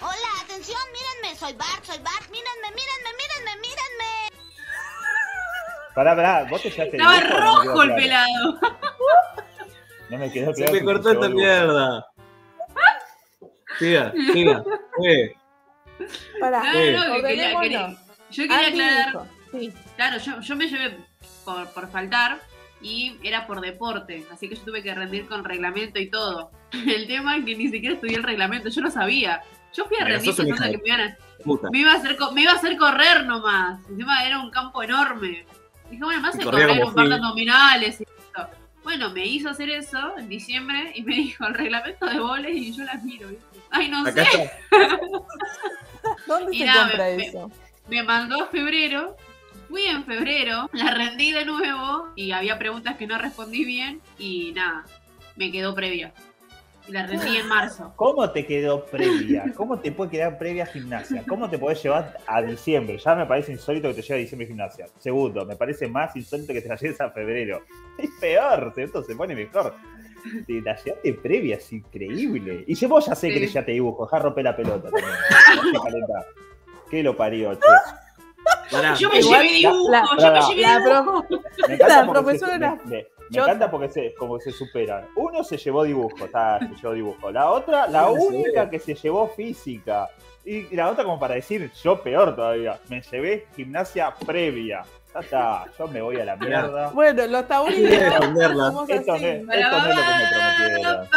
hola, 0.01 0.31
atención, 0.43 0.79
mírenme, 0.93 1.39
soy 1.39 1.53
Bart, 1.53 1.85
soy 1.85 1.99
Bart, 1.99 2.31
mírenme, 2.31 2.69
mírenme, 2.69 3.11
mírenme, 3.19 3.61
mírenme. 3.61 4.29
Pará, 5.95 6.17
pará, 6.17 6.45
vos 6.49 6.63
te 6.63 6.71
llevaste 6.71 6.97
Estaba 6.97 7.17
me 7.21 7.27
quedó 7.29 7.41
rojo 7.65 7.83
el 7.83 7.95
pelado. 7.95 8.61
No 10.09 10.19
me 10.19 10.33
quedó 10.33 10.55
Se 10.55 10.63
claro 10.63 10.73
me 10.73 10.79
si 10.79 10.85
cortó 10.85 11.09
se 11.11 11.15
esta 11.17 11.29
mierda. 11.29 12.07
Siga, 13.79 14.13
siga. 14.33 14.65
Fue. 14.97 15.37
Pará, 16.41 16.63
No, 16.63 17.09
no, 17.09 17.15
que 17.17 17.23
quería, 17.23 17.61
quería- 17.61 17.97
yo 18.31 18.43
quería 18.45 18.69
aclarar. 18.69 19.29
Sí. 19.53 19.73
Claro, 19.97 20.19
yo, 20.19 20.41
yo 20.41 20.57
me 20.57 20.69
llevé 20.69 20.97
por, 21.45 21.69
por 21.73 21.91
faltar 21.91 22.41
y 22.81 23.19
era 23.23 23.47
por 23.47 23.61
deporte, 23.61 24.27
así 24.33 24.49
que 24.49 24.57
yo 24.57 24.63
tuve 24.65 24.83
que 24.83 24.95
rendir 24.95 25.29
con 25.29 25.45
reglamento 25.45 25.99
y 25.99 26.09
todo. 26.11 26.51
El 26.87 27.07
tema 27.07 27.37
es 27.37 27.45
que 27.45 27.57
ni 27.57 27.69
siquiera 27.69 27.95
estudié 27.95 28.17
el 28.17 28.23
reglamento, 28.23 28.69
yo 28.69 28.81
no 28.83 28.91
sabía. 28.91 29.43
Yo 29.75 29.85
fui 29.87 29.97
a 29.99 30.05
rendir 30.05 30.35
pensando 30.35 30.71
que 30.71 30.79
me 30.79 30.89
iban 30.89 31.01
a, 31.01 31.17
me 31.71 31.79
iba 31.81 31.93
a 31.93 31.97
hacer 31.97 32.17
me 32.35 32.43
iba 32.43 32.53
a 32.53 32.57
hacer 32.57 32.77
correr 32.77 33.25
nomás. 33.27 33.81
Encima 33.89 34.25
era 34.25 34.41
un 34.41 34.51
campo 34.51 34.83
enorme. 34.83 35.45
Dije, 35.91 36.05
bueno, 36.05 36.21
me 36.23 36.29
hace 36.29 36.43
correr 36.45 36.69
como 36.69 36.89
un 36.89 36.95
par 36.95 37.05
de 37.09 37.15
Phil. 37.15 37.25
abdominales 37.25 38.01
y 38.01 38.03
eso. 38.05 38.49
Bueno, 38.83 39.11
me 39.11 39.27
hizo 39.27 39.51
hacer 39.51 39.69
eso 39.71 40.17
en 40.19 40.29
diciembre 40.29 40.93
y 40.95 41.03
me 41.03 41.15
dijo 41.17 41.47
el 41.47 41.55
reglamento 41.55 42.07
de 42.07 42.19
voles 42.19 42.57
y 42.57 42.73
yo 42.75 42.85
las 42.85 43.03
miro, 43.05 43.29
¿viste? 43.29 43.45
Ay, 43.71 43.89
no 43.89 44.07
Acá 44.07 44.25
sé. 44.25 44.51
¿Dónde 46.27 46.55
Y 46.57 46.59
se 46.61 46.65
nada, 46.67 46.89
compra 46.89 47.05
me- 47.17 47.27
eso? 47.27 47.51
me 47.89 48.03
mandó 48.03 48.43
a 48.45 48.47
febrero, 48.49 49.17
fui 49.69 49.85
en 49.85 50.05
febrero, 50.05 50.69
la 50.73 50.91
rendí 50.93 51.33
de 51.33 51.45
nuevo 51.45 52.09
y 52.17 52.33
había 52.33 52.59
preguntas 52.59 52.97
que 52.97 53.07
no 53.07 53.19
respondí 53.19 53.65
bien 53.65 54.01
y 54.19 54.53
nada, 54.53 54.85
me 55.37 55.51
quedó 55.51 55.75
previa. 55.75 56.13
Y 56.89 56.93
la 56.93 57.07
rendí 57.07 57.37
en 57.37 57.47
marzo. 57.47 57.93
¿Cómo 57.97 58.31
te 58.31 58.47
quedó 58.47 58.85
previa? 58.87 59.45
¿Cómo 59.55 59.79
te 59.79 59.93
puede 59.93 60.11
quedar 60.11 60.39
previa 60.39 60.65
gimnasia? 60.67 61.23
¿Cómo 61.29 61.49
te 61.51 61.59
podés 61.59 61.83
llevar 61.83 62.17
a 62.27 62.41
diciembre? 62.43 62.97
Ya 62.99 63.15
me 63.15 63.27
parece 63.27 63.53
insólito 63.53 63.89
que 63.89 63.95
te 63.95 64.03
lleve 64.03 64.15
a 64.15 64.23
diciembre 64.23 64.47
gimnasia. 64.47 64.87
Segundo, 64.99 65.45
me 65.45 65.55
parece 65.57 65.87
más 65.87 66.17
insólito 66.17 66.53
que 66.53 66.63
te 66.63 66.69
la 66.69 66.77
lleves 66.77 67.01
a 67.01 67.11
febrero. 67.11 67.63
Es 67.99 68.11
peor, 68.21 68.73
¿cierto? 68.75 69.03
Se 69.05 69.15
pone 69.15 69.35
mejor. 69.35 69.75
Te 70.47 70.61
la 70.63 70.75
llevaste 70.77 71.13
previa, 71.15 71.57
es 71.57 71.73
increíble. 71.73 72.65
Y 72.67 72.75
yo 72.75 72.89
vos 72.89 73.07
ya 73.07 73.15
sé 73.15 73.29
que 73.29 73.41
le 73.41 73.47
llevaste 73.49 73.73
dibujo, 73.73 74.05
dejá 74.07 74.19
romper 74.21 74.45
la 74.45 74.57
pelota 74.57 74.91
también. 74.91 75.09
Te. 75.73 76.27
¿Qué 76.91 77.03
lo 77.03 77.17
parió, 77.17 77.55
che? 77.55 77.61
Pará. 78.71 78.95
Yo 78.95 79.11
me 79.11 79.19
Igual 79.21 79.43
llevé 79.43 79.55
dibujo, 79.59 79.91
la- 79.91 80.05
yo 80.19 80.27
me 80.27 80.33
la- 80.33 80.49
llevé 80.49 80.63
la 80.63 80.79
dibujo. 80.79 81.25
Me 81.69 81.77
La 81.77 82.07
profesora 82.11 82.79
me, 82.85 82.91
me- 82.91 83.07
me 83.31 83.39
encanta 83.43 83.71
porque 83.71 83.89
se, 83.89 84.15
como 84.15 84.39
se 84.39 84.51
superan. 84.53 85.07
Uno 85.17 85.43
se 85.45 85.57
llevó 85.57 85.85
dibujo, 85.85 86.25
está, 86.25 86.59
se 86.61 86.75
llevó 86.83 86.93
dibujo. 86.95 87.31
La 87.31 87.51
otra, 87.51 87.87
la 87.89 88.09
única 88.11 88.69
que 88.71 88.79
se 88.79 88.95
llevó 88.95 89.29
física. 89.29 90.09
Y 90.45 90.75
la 90.75 90.89
otra 90.91 91.05
como 91.05 91.19
para 91.19 91.35
decir, 91.35 91.71
yo 91.83 92.01
peor 92.03 92.35
todavía. 92.35 92.79
Me 92.89 93.03
llevé 93.03 93.47
gimnasia 93.55 94.15
previa. 94.27 94.83
Ya 95.15 95.21
está, 95.21 95.65
yo 95.79 95.89
me 95.89 96.01
voy 96.03 96.17
a 96.21 96.25
la 96.25 96.37
mierda. 96.37 96.91
Bueno, 96.91 97.23
los 97.27 97.43
Yo 97.43 97.45
taurinos 97.47 97.91
quería 97.91 98.11
defenderla. 98.11 98.69
Esto 98.89 99.13
no 99.13 99.17
es- 99.17 99.25
esto 99.25 99.49
no 99.49 99.89
es 99.89 99.97
lo 99.97 100.03
que 100.03 100.13
me 100.19 100.29
prometieron. 100.33 101.09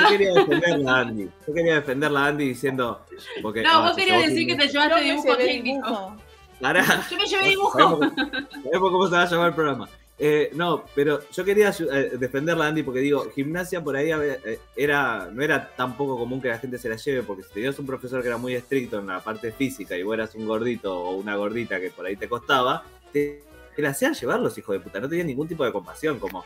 Yo 0.00 0.08
quería 0.08 0.32
defenderla 0.34 0.98
Andy. 0.98 1.30
Yo 1.46 1.54
quería 1.54 1.74
defenderla 1.74 2.20
a 2.20 2.26
Andy 2.28 2.48
diciendo. 2.48 3.04
Porque, 3.42 3.62
No, 3.62 3.70
ah, 3.70 3.80
vos 3.82 3.96
querías 3.96 4.22
decir 4.26 4.46
que 4.46 4.56
te 4.56 4.68
llevaste 4.68 5.00
dibujo 5.00 5.36
técnico. 5.36 6.16
Yo 6.60 6.68
me 6.68 6.72
llevé 6.74 7.26
¿Sabemos 7.26 7.48
dibujo. 7.48 7.78
sabemos 7.78 8.90
cómo 8.90 9.06
se 9.08 9.16
va 9.16 9.22
a 9.22 9.26
llamar 9.26 9.48
el 9.48 9.54
programa? 9.54 9.88
Eh, 10.24 10.50
no, 10.54 10.84
pero 10.94 11.18
yo 11.32 11.44
quería 11.44 11.70
eh, 11.70 12.12
defenderla 12.16 12.68
Andy 12.68 12.84
porque 12.84 13.00
digo, 13.00 13.28
gimnasia 13.34 13.82
por 13.82 13.96
ahí 13.96 14.12
eh, 14.12 14.60
era, 14.76 15.28
no 15.32 15.42
era 15.42 15.74
tan 15.74 15.96
poco 15.96 16.16
común 16.16 16.40
que 16.40 16.46
la 16.46 16.60
gente 16.60 16.78
se 16.78 16.88
la 16.88 16.94
lleve, 16.94 17.24
porque 17.24 17.42
si 17.42 17.52
tenías 17.52 17.76
un 17.80 17.86
profesor 17.86 18.22
que 18.22 18.28
era 18.28 18.36
muy 18.36 18.54
estricto 18.54 19.00
en 19.00 19.08
la 19.08 19.18
parte 19.18 19.50
física 19.50 19.96
y 19.96 20.04
vos 20.04 20.14
eras 20.14 20.32
un 20.36 20.46
gordito 20.46 20.96
o 20.96 21.16
una 21.16 21.34
gordita 21.34 21.80
que 21.80 21.90
por 21.90 22.06
ahí 22.06 22.14
te 22.14 22.28
costaba, 22.28 22.84
te, 23.12 23.42
te 23.74 23.82
la 23.82 23.90
hacían 23.90 24.14
llevar 24.14 24.38
los 24.38 24.56
hijos 24.56 24.74
de 24.74 24.78
puta, 24.78 25.00
no 25.00 25.08
tenían 25.08 25.26
ningún 25.26 25.48
tipo 25.48 25.64
de 25.64 25.72
compasión, 25.72 26.20
como, 26.20 26.44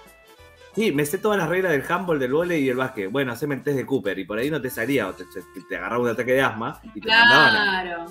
sí, 0.76 0.92
me 0.92 1.04
sé 1.04 1.18
todas 1.18 1.38
las 1.38 1.48
reglas 1.48 1.72
del 1.72 1.82
handball, 1.88 2.18
del 2.20 2.32
vóley 2.32 2.62
y 2.62 2.68
el 2.68 2.76
básquet, 2.76 3.10
bueno, 3.10 3.32
haceme 3.32 3.56
el 3.56 3.62
test 3.64 3.76
de 3.78 3.84
Cooper, 3.86 4.16
y 4.18 4.24
por 4.24 4.38
ahí 4.38 4.50
no 4.50 4.60
te 4.60 4.70
salía, 4.70 5.08
o 5.08 5.12
te, 5.14 5.24
te- 5.24 5.42
te 5.62 5.76
agarraba 5.76 6.02
un 6.04 6.08
ataque 6.10 6.32
de 6.34 6.42
asma 6.42 6.78
y 6.94 7.00
te 7.00 7.08
mandaban 7.08 7.56
a- 7.56 7.82
Claro. 7.82 8.06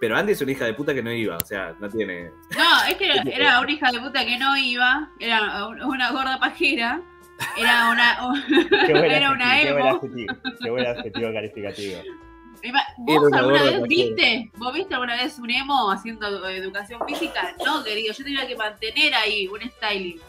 Pero 0.00 0.16
Andy 0.16 0.32
es 0.32 0.40
una 0.40 0.52
hija 0.52 0.64
de 0.64 0.72
puta 0.74 0.94
que 0.94 1.02
no 1.02 1.12
iba, 1.12 1.36
o 1.36 1.44
sea, 1.44 1.74
no 1.78 1.88
tiene... 1.88 2.30
No, 2.56 2.84
es 2.88 2.94
que 2.96 3.04
era, 3.04 3.22
era 3.22 3.60
una 3.60 3.70
hija 3.70 3.92
de 3.92 4.00
puta 4.00 4.24
que 4.24 4.38
no 4.38 4.56
iba, 4.56 5.10
era 5.20 5.66
un- 5.68 5.82
una 5.82 6.10
gorda 6.10 6.38
pajera, 6.40 7.02
era 7.58 7.90
una, 7.90 8.18
Qué 8.86 8.92
era 9.16 9.30
una 9.30 9.52
adjetivo, 9.52 9.66
qué 9.66 9.72
buen 9.72 9.86
emo. 9.86 9.96
adjetivo, 9.96 10.34
qué 10.62 10.70
buen 10.70 10.86
adjetivo 10.86 11.32
calificativo. 11.32 12.00
¿Vos 12.98 13.22
una 13.26 13.38
alguna 13.40 13.62
vez 13.64 13.82
viste? 13.88 14.50
¿Vos 14.56 14.72
viste 14.72 14.94
alguna 14.94 15.16
vez 15.16 15.36
un 15.38 15.50
emo 15.50 15.90
haciendo 15.90 16.48
educación 16.48 17.00
física? 17.08 17.54
No, 17.66 17.82
querido, 17.82 18.14
yo 18.14 18.24
tenía 18.24 18.46
que 18.46 18.54
mantener 18.56 19.12
ahí 19.14 19.48
un 19.48 19.60
styling. 19.68 20.20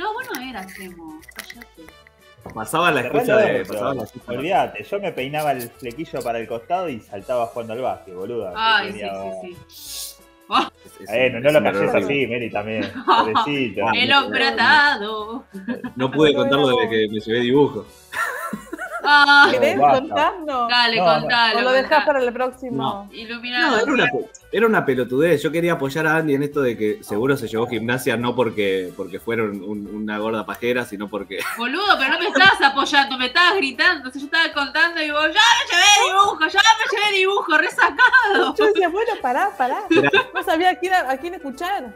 No, 0.00 0.14
vos 0.14 0.24
no 0.34 0.40
eras 0.48 0.78
emo, 0.80 1.20
cállate. 1.34 1.82
Pasaba 2.54 2.90
la 2.90 3.02
excusa 3.02 3.36
de... 3.36 3.58
loco, 3.58 3.72
Pasaba 3.74 3.94
la 3.94 4.02
excusa. 4.04 4.32
Olvídate, 4.32 4.82
yo 4.82 4.98
me 5.00 5.12
peinaba 5.12 5.52
el 5.52 5.62
flequillo 5.68 6.22
para 6.22 6.38
el 6.38 6.48
costado 6.48 6.88
y 6.88 7.00
saltaba 7.00 7.46
jugando 7.48 7.74
al 7.74 7.82
básquet, 7.82 8.14
boluda. 8.14 8.54
Ay, 8.56 8.92
sí, 8.92 8.98
sí, 9.00 9.06
sí. 9.68 10.22
Es- 10.86 11.00
es 11.00 11.06
Bueno, 11.06 11.36
un- 11.36 11.42
no 11.42 11.48
es 11.48 11.54
lo 11.54 11.62
calles 11.62 11.94
así, 11.94 12.26
Mary, 12.26 12.50
también. 12.50 12.90
Pobrecito. 13.06 13.86
Ah, 13.86 13.92
El 13.94 14.08
no, 14.08 14.24
hombre 14.24 14.46
atado. 14.48 15.44
No 15.96 16.10
pude 16.10 16.32
No, 16.32 16.38
contarlo 16.40 16.70
no. 16.70 16.76
desde 16.78 16.88
que 16.88 17.08
me 17.12 17.20
llevé 17.20 17.40
dibujo. 17.40 17.86
Ah, 19.12 19.48
¿Querés 19.50 19.76
contarnos? 19.78 20.68
dale, 20.68 20.96
No, 20.98 21.04
contalo. 21.04 21.58
¿O 21.58 21.62
lo 21.62 21.72
dejás 21.72 22.04
para 22.06 22.22
el 22.22 22.32
próximo? 22.32 23.08
Iluminado. 23.12 23.76
No, 23.78 23.82
era 23.82 23.92
una, 23.92 24.10
era 24.52 24.66
una 24.66 24.84
pelotudez. 24.84 25.42
Yo 25.42 25.50
quería 25.50 25.72
apoyar 25.72 26.06
a 26.06 26.16
Andy 26.16 26.34
en 26.34 26.42
esto 26.44 26.60
de 26.62 26.76
que 26.76 27.02
seguro 27.02 27.36
se 27.36 27.48
llevó 27.48 27.66
gimnasia 27.66 28.16
no 28.16 28.36
porque, 28.36 28.92
porque 28.96 29.18
fueron 29.18 29.62
un- 29.62 29.88
una 29.92 30.18
gorda 30.18 30.46
pajera, 30.46 30.84
sino 30.84 31.08
porque. 31.08 31.40
Boludo, 31.58 31.96
pero 31.98 32.10
no 32.12 32.18
me 32.20 32.26
estabas 32.28 32.60
apoyando, 32.62 33.18
me 33.18 33.26
estabas 33.26 33.56
gritando. 33.56 34.08
O 34.08 34.12
sea, 34.12 34.20
yo 34.20 34.26
estaba 34.26 34.52
contando 34.52 35.02
y 35.02 35.10
vos, 35.10 35.22
ya 35.24 35.28
me 35.28 35.70
llevé 35.70 36.08
dibujo, 36.08 36.38
ya 36.40 36.60
me 36.60 36.98
llevé 36.98 37.18
dibujo, 37.18 37.58
resacado. 37.58 38.54
Yo 38.56 38.66
decía, 38.66 38.88
bueno, 38.88 39.12
pará, 39.20 39.50
pará. 39.56 39.82
No 40.34 40.42
sabía 40.44 40.70
a 40.70 40.74
quién, 40.76 40.92
a 40.94 41.16
quién 41.16 41.34
escuchar. 41.34 41.92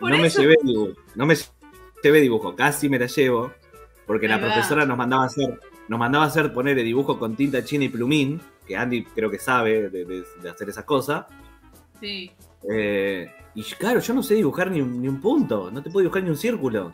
Por 0.00 0.10
no 0.10 0.18
me 0.18 0.28
llevé 0.30 0.56
dibujo. 0.62 0.92
No 1.14 1.26
me 1.26 1.36
llevé 2.02 2.20
dibujo. 2.20 2.54
Casi 2.56 2.88
me 2.88 2.98
la 2.98 3.06
llevo. 3.06 3.52
Porque 4.06 4.28
la 4.28 4.36
va. 4.36 4.42
profesora 4.42 4.84
nos 4.84 4.96
mandaba 4.98 5.24
a 5.24 5.26
hacer. 5.26 5.58
Nos 5.88 5.98
mandaba 5.98 6.24
a 6.24 6.28
hacer 6.28 6.52
poner 6.52 6.78
el 6.78 6.84
dibujo 6.84 7.18
con 7.18 7.36
tinta 7.36 7.64
china 7.64 7.84
y 7.84 7.88
plumín. 7.88 8.40
Que 8.66 8.76
Andy 8.76 9.04
creo 9.04 9.30
que 9.30 9.38
sabe 9.38 9.90
de, 9.90 10.04
de- 10.04 10.24
de 10.42 10.48
hacer 10.50 10.68
esas 10.68 10.84
cosas. 10.84 11.26
Sí. 12.00 12.30
Eh, 12.70 13.30
y 13.54 13.62
claro, 13.74 14.00
yo 14.00 14.14
no 14.14 14.22
sé 14.22 14.34
dibujar 14.34 14.70
ni 14.70 14.80
un, 14.80 15.00
ni 15.02 15.08
un 15.08 15.20
punto. 15.20 15.70
No 15.70 15.82
te 15.82 15.90
puedo 15.90 16.02
dibujar 16.04 16.22
ni 16.22 16.30
un 16.30 16.36
círculo. 16.36 16.92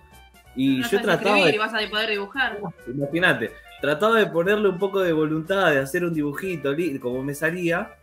Y 0.56 0.78
No 0.78 0.82
yo 0.82 0.88
sabes 0.90 1.02
trataba 1.04 1.38
escribir 1.38 1.44
de 1.52 1.54
y 1.54 1.58
vas 1.58 1.74
a 1.74 1.90
poder 1.90 2.10
dibujar. 2.10 2.58
Imagínate. 2.88 3.52
trataba 3.80 4.18
de 4.18 4.26
ponerle 4.26 4.68
un 4.68 4.78
poco 4.78 5.00
de 5.00 5.12
voluntad, 5.12 5.70
de 5.70 5.78
hacer 5.78 6.04
un 6.04 6.12
dibujito, 6.12 6.74
como 7.00 7.22
me 7.22 7.34
salía, 7.34 7.94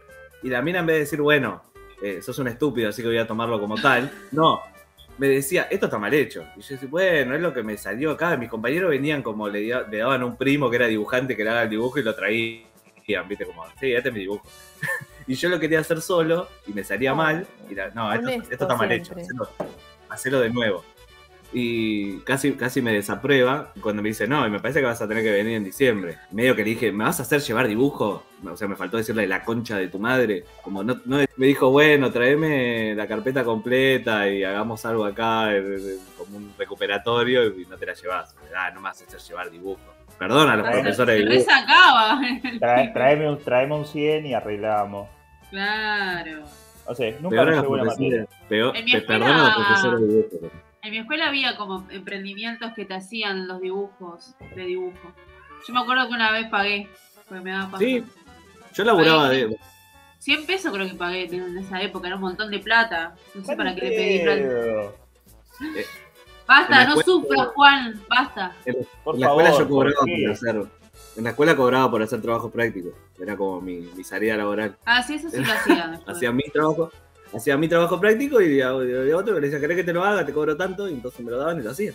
y 0.41 0.47
la 0.49 0.61
mina 0.61 0.79
en 0.79 0.85
vez 0.85 0.95
de 0.95 0.99
decir, 1.01 1.21
bueno, 1.21 1.61
eh, 2.01 2.21
sos 2.21 2.39
un 2.39 2.47
estúpido, 2.47 2.89
así 2.89 3.01
que 3.01 3.09
voy 3.09 3.17
a 3.17 3.27
tomarlo 3.27 3.59
como 3.59 3.75
tal, 3.75 4.09
no, 4.31 4.61
me 5.18 5.28
decía, 5.28 5.68
esto 5.70 5.88
está 5.88 5.97
mal 5.97 6.13
hecho. 6.13 6.45
Y 6.55 6.61
yo 6.61 6.68
decía, 6.76 6.88
bueno, 6.89 7.36
es 7.36 7.41
lo 7.41 7.53
que 7.53 7.63
me 7.63 7.78
salió 7.78 8.11
acá. 8.11 8.38
Mis 8.38 8.49
compañeros 8.49 8.89
venían 8.89 9.22
como 9.24 9.47
le, 9.49 9.68
daban 9.70 10.22
a 10.22 10.26
un 10.26 10.38
primo 10.38 10.70
que 10.70 10.76
era 10.76 10.88
dibujante 10.88 11.36
que 11.36 11.43
le 11.43 11.49
haga 11.49 11.63
el 11.63 11.70
dibujo 11.70 11.99
y 11.99 12.03
lo 12.03 12.15
traían, 12.15 12.63
viste, 13.28 13.45
como, 13.45 13.65
sí, 13.80 13.93
este 13.93 14.09
es 14.09 14.13
mi 14.13 14.22
dibujo. 14.22 14.47
y 15.28 15.34
yo 15.36 15.49
lo 15.49 15.59
quería 15.59 15.80
hacer 15.80 16.01
solo 16.01 16.47
y 16.68 16.74
me 16.74 16.84
salía 16.84 17.13
mal. 17.13 17.45
Y 17.70 17.76
la- 17.76 17.89
no, 17.89 18.11
esto, 18.13 18.30
está 18.51 18.76
mal 18.76 18.91
hecho, 18.91 19.13
hacelo, 19.15 19.49
hacelo 20.09 20.39
de 20.39 20.49
nuevo. 20.49 20.84
Y 21.53 22.19
casi, 22.19 22.51
casi 22.53 22.81
me 22.81 22.91
desaprueba 22.93 23.71
cuando 23.81 24.01
me 24.01 24.09
dice, 24.09 24.27
no, 24.27 24.45
y 24.45 24.49
me 24.49 24.59
parece 24.59 24.81
que 24.81 24.85
vas 24.85 25.01
a 25.01 25.07
tener 25.07 25.23
que 25.23 25.31
venir 25.31 25.55
en 25.55 25.63
diciembre. 25.63 26.17
Medio 26.31 26.55
que 26.55 26.63
le 26.63 26.71
dije, 26.71 26.91
¿me 26.91 27.05
vas 27.05 27.19
a 27.19 27.23
hacer 27.23 27.39
llevar 27.41 27.67
dibujo? 27.67 28.23
O 28.45 28.57
sea, 28.57 28.67
me 28.67 28.75
faltó 28.75 28.97
decirle 28.97 29.25
la 29.27 29.43
concha 29.43 29.77
de 29.77 29.87
tu 29.87 29.97
madre. 29.97 30.43
Como 30.61 30.83
no, 30.83 30.99
no- 31.05 31.17
me 31.37 31.45
dijo, 31.47 31.71
bueno, 31.71 32.11
tráeme 32.11 32.93
la 32.95 33.07
carpeta 33.07 33.43
completa 33.43 34.29
y 34.29 34.43
hagamos 34.43 34.85
algo 34.85 35.05
acá, 35.05 35.55
eh, 35.55 35.97
como 36.17 36.37
un 36.37 36.51
recuperatorio, 36.57 37.45
y 37.57 37.65
no 37.65 37.77
te 37.77 37.85
la 37.85 37.93
llevas. 37.93 38.35
Ah, 38.55 38.69
no 38.71 38.81
me 38.81 38.89
vas 38.89 39.01
a 39.01 39.05
hacer 39.05 39.19
llevar 39.21 39.49
dibujo. 39.49 39.79
Perdona 40.19 40.53
a 40.53 40.55
los 40.57 40.65
Se- 40.67 40.73
profesores 40.73 41.15
de 41.15 41.23
Se 41.23 41.29
dibujo. 41.29 41.49
resacaba. 41.49 42.21
Trae- 42.59 42.93
traeme, 42.93 43.29
un, 43.29 43.37
traeme 43.43 43.75
un 43.75 43.85
100 43.85 44.25
y 44.25 44.33
arreglamos. 44.33 45.07
claro. 45.49 46.43
O 46.89 46.95
sea, 46.95 47.13
nunca 47.19 47.43
me 47.43 47.59
una 47.67 47.83
materia. 47.83 48.25
Peor, 48.47 48.75
En 48.77 48.85
mi 48.85 48.91
te 48.93 48.97
escuela- 48.99 49.25
perdona 49.25 49.41
a 49.43 49.57
los 49.57 49.67
profesores 49.67 49.99
de 50.01 50.07
dibujo. 50.07 50.51
En 50.88 50.91
mi 50.91 50.99
escuela 50.99 51.27
había 51.27 51.57
como 51.57 51.85
emprendimientos 51.89 52.71
que 52.73 52.85
te 52.85 52.93
hacían 52.93 53.45
los 53.45 53.59
dibujos 53.59 54.35
de 54.55 54.63
dibujo. 54.63 55.11
Yo 55.67 55.73
me 55.73 55.81
acuerdo 55.81 56.07
que 56.07 56.13
una 56.13 56.31
vez 56.31 56.47
pagué, 56.49 56.88
porque 57.27 57.43
me 57.43 57.51
daba 57.51 57.65
paja. 57.71 57.79
Sí, 57.79 58.03
yo 58.73 58.83
laburaba 58.85 59.27
Ahí- 59.27 59.49
de. 59.49 59.57
100 60.19 60.45
pesos 60.45 60.71
creo 60.71 60.88
que 60.88 60.93
pagué 60.95 61.25
en 61.25 61.57
esa 61.57 61.81
época, 61.81 62.07
era 62.07 62.15
un 62.15 62.21
montón 62.21 62.49
de 62.49 62.59
plata. 62.59 63.15
No 63.35 63.43
sé 63.43 63.57
para 63.57 63.75
qué 63.75 63.81
le 63.81 63.89
pedí 63.89 64.19
plata. 64.23 64.41
Pero, 64.41 64.95
Basta, 66.47 66.75
no 66.85 66.99
escuela- 66.99 67.03
sufras, 67.03 67.47
Juan, 67.53 68.01
basta. 68.09 68.55
Por 69.03 69.15
en 69.15 69.19
la 69.21 69.27
favor, 69.27 69.43
escuela 69.43 69.49
yo 69.51 69.57
¿por 69.57 69.67
cobraba 69.93 70.05
por 70.05 70.31
hacer. 70.31 70.71
En 71.17 71.23
la 71.25 71.29
escuela 71.31 71.55
cobraba 71.57 71.91
por 71.91 72.01
hacer 72.01 72.21
trabajos 72.21 72.49
prácticos. 72.49 72.93
Era 73.19 73.35
como 73.35 73.59
mi, 73.59 73.75
mi 73.93 74.03
salida 74.05 74.38
laboral. 74.38 74.77
Ah, 74.85 75.03
sí, 75.03 75.15
eso 75.15 75.29
sí 75.29 75.35
lo 75.43 75.51
hacía. 75.51 75.99
Hacía 76.07 76.31
mi 76.31 76.43
trabajo, 76.43 76.89
hacía 77.34 77.57
mi 77.57 77.67
trabajo 77.67 77.99
práctico 77.99 78.41
y 78.41 78.61
había 78.61 78.69
había 78.69 79.17
otro 79.17 79.36
que 79.36 79.41
le 79.41 79.47
decía, 79.47 79.59
¿querés 79.59 79.78
que 79.78 79.84
te 79.84 79.93
lo 79.93 80.03
haga? 80.03 80.25
Te 80.25 80.34
cobro 80.34 80.55
tanto, 80.57 80.88
y 80.88 80.93
entonces 80.93 81.19
me 81.21 81.32
lo 81.32 81.38
daban 81.38 81.59
y 81.59 81.63
lo 81.63 81.71
hacía. 81.71 81.93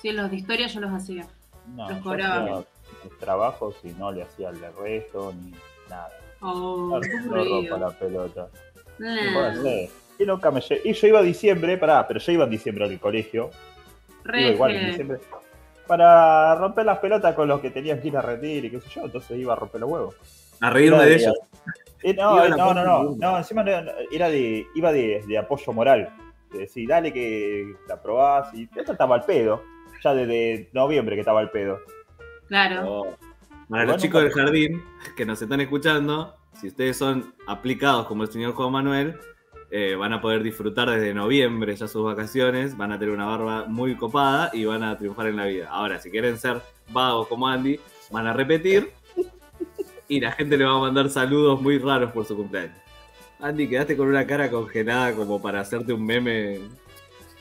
Sí, 0.00 0.12
los 0.12 0.30
de 0.30 0.36
historia 0.36 0.66
yo 0.66 0.80
los 0.80 0.92
hacía. 0.92 1.26
No, 1.74 1.88
Los 1.88 1.98
yo 1.98 2.04
cobraba. 2.04 2.42
hacía 2.44 2.64
mis 3.04 3.18
trabajos 3.18 3.76
y 3.84 3.88
no 3.92 4.12
le 4.12 4.22
hacía 4.22 4.50
el 4.50 4.58
resto 4.78 5.32
ni 5.32 5.52
nada. 5.88 6.10
Oh, 6.40 7.00
qué 7.02 7.08
No 7.08 7.34
rompa 7.34 7.38
aburrido. 7.40 7.78
la 7.78 7.90
pelota. 7.90 8.48
Nah. 8.98 9.62
Y 10.18 10.24
nunca 10.26 10.50
me 10.50 10.60
lle- 10.60 10.80
Y 10.84 10.92
yo 10.92 11.06
iba 11.08 11.18
a 11.18 11.22
diciembre, 11.22 11.76
pará, 11.78 12.06
pero 12.06 12.20
yo 12.20 12.32
iba 12.32 12.44
en 12.44 12.50
diciembre 12.50 12.84
al 12.84 13.00
colegio. 13.00 13.50
Iba 14.26 14.38
igual 14.40 14.76
en 14.76 14.86
diciembre. 14.88 15.18
Para 15.86 16.54
romper 16.54 16.86
las 16.86 16.98
pelotas 16.98 17.34
con 17.34 17.48
los 17.48 17.60
que 17.60 17.70
tenían 17.70 18.00
que 18.00 18.08
ir 18.08 18.16
a 18.16 18.22
retiro 18.22 18.66
y 18.66 18.70
qué 18.70 18.80
sé 18.80 18.88
yo, 18.94 19.04
entonces 19.04 19.38
iba 19.38 19.52
a 19.52 19.56
romper 19.56 19.80
los 19.80 19.90
huevos. 19.90 20.14
A 20.64 20.70
reírme 20.70 21.04
de 21.04 21.16
ellos. 21.16 21.34
Eh, 22.02 22.14
no, 22.14 22.48
no, 22.48 22.72
no, 22.72 23.16
no, 23.16 23.36
encima 23.36 23.62
no, 23.62 23.70
era 24.10 24.30
de, 24.30 24.66
iba 24.74 24.92
de, 24.92 25.22
de 25.26 25.36
apoyo 25.36 25.74
moral. 25.74 26.08
De 26.50 26.60
decir, 26.60 26.88
dale 26.88 27.12
que 27.12 27.74
la 27.86 28.00
probás 28.00 28.54
y 28.54 28.66
esto 28.74 28.92
estaba 28.92 29.16
al 29.16 29.24
pedo. 29.24 29.62
Ya 30.02 30.14
desde 30.14 30.70
noviembre 30.72 31.16
que 31.16 31.20
estaba 31.20 31.40
al 31.40 31.50
pedo. 31.50 31.80
Claro. 32.48 32.82
Oh. 32.86 33.16
Para 33.68 33.84
los 33.84 34.00
chicos 34.00 34.22
del 34.22 34.32
jardín 34.32 34.82
que 35.14 35.26
nos 35.26 35.42
están 35.42 35.60
escuchando, 35.60 36.34
si 36.58 36.68
ustedes 36.68 36.96
son 36.96 37.34
aplicados 37.46 38.06
como 38.06 38.22
el 38.22 38.30
señor 38.30 38.54
Juan 38.54 38.72
Manuel, 38.72 39.18
eh, 39.70 39.96
van 39.96 40.14
a 40.14 40.22
poder 40.22 40.42
disfrutar 40.42 40.88
desde 40.88 41.12
noviembre 41.12 41.76
ya 41.76 41.88
sus 41.88 42.04
vacaciones, 42.04 42.74
van 42.74 42.92
a 42.92 42.98
tener 42.98 43.14
una 43.14 43.26
barba 43.26 43.66
muy 43.66 43.96
copada 43.96 44.50
y 44.54 44.64
van 44.64 44.82
a 44.82 44.96
triunfar 44.96 45.26
en 45.26 45.36
la 45.36 45.44
vida. 45.44 45.68
Ahora, 45.70 45.98
si 46.00 46.10
quieren 46.10 46.38
ser 46.38 46.62
vagos 46.88 47.28
como 47.28 47.48
Andy, 47.48 47.78
van 48.10 48.26
a 48.26 48.32
repetir 48.32 48.92
y 50.16 50.20
la 50.20 50.32
gente 50.32 50.56
le 50.56 50.64
va 50.64 50.76
a 50.76 50.78
mandar 50.78 51.08
saludos 51.10 51.60
muy 51.60 51.78
raros 51.78 52.12
por 52.12 52.24
su 52.24 52.36
cumpleaños. 52.36 52.76
Andy, 53.40 53.68
quedaste 53.68 53.96
con 53.96 54.08
una 54.08 54.26
cara 54.26 54.50
congelada 54.50 55.12
como 55.14 55.40
para 55.42 55.60
hacerte 55.60 55.92
un 55.92 56.04
meme 56.06 56.60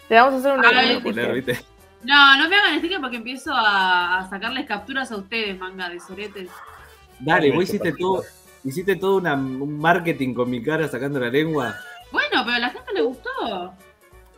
Te 0.08 0.16
vamos 0.16 0.44
a 0.46 0.54
hacer 0.56 0.62
poner, 0.62 1.00
sticker. 1.00 1.34
¿viste? 1.34 1.66
No, 2.04 2.38
no 2.38 2.50
me 2.50 2.56
hagan 2.58 2.80
sticker 2.80 3.00
porque 3.00 3.18
empiezo 3.18 3.54
a, 3.54 4.18
a 4.20 4.30
sacarles 4.30 4.66
capturas 4.66 5.12
a 5.12 5.18
ustedes, 5.18 5.58
manga 5.58 5.88
de 5.90 6.00
soretes. 6.00 6.50
Dale, 7.20 7.52
vos 7.52 7.64
hiciste 7.64 7.90
el 7.90 7.98
todo, 7.98 8.24
hiciste 8.64 8.96
todo 8.98 9.18
una- 9.18 9.36
un 9.36 9.78
marketing 9.80 10.34
con 10.34 10.50
mi 10.50 10.62
cara 10.62 10.88
sacando 10.90 11.20
la 11.20 11.30
lengua. 11.30 11.76
Bueno, 12.12 12.42
pero 12.44 12.58
a 12.58 12.60
la 12.60 12.70
gente 12.72 12.92
le 12.94 13.02
gustó. 13.04 13.74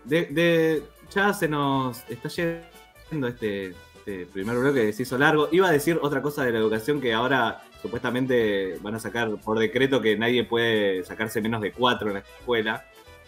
De, 0.03 0.25
de- 0.25 0.83
ya 1.09 1.33
se 1.33 1.47
nos 1.47 2.03
está 2.09 2.29
yendo 2.29 3.27
este, 3.27 3.73
este 3.95 4.25
primer 4.27 4.57
bloque 4.57 4.81
que 4.88 4.93
se 4.93 5.03
hizo 5.03 5.17
largo. 5.17 5.49
Iba 5.51 5.69
a 5.69 5.71
decir 5.71 5.97
otra 6.01 6.21
cosa 6.21 6.43
de 6.43 6.51
la 6.51 6.59
educación 6.59 7.01
que 7.01 7.13
ahora 7.13 7.63
supuestamente 7.86 8.77
van 8.81 8.95
a 8.95 8.99
sacar 8.99 9.29
por 9.43 9.59
decreto 9.59 10.01
que 10.01 10.17
nadie 10.17 10.43
puede 10.43 11.03
sacarse 11.03 11.39
menos 11.39 11.61
de 11.61 11.71
cuatro 11.71 12.07
en 12.07 12.15
la 12.15 12.19
escuela. 12.21 12.83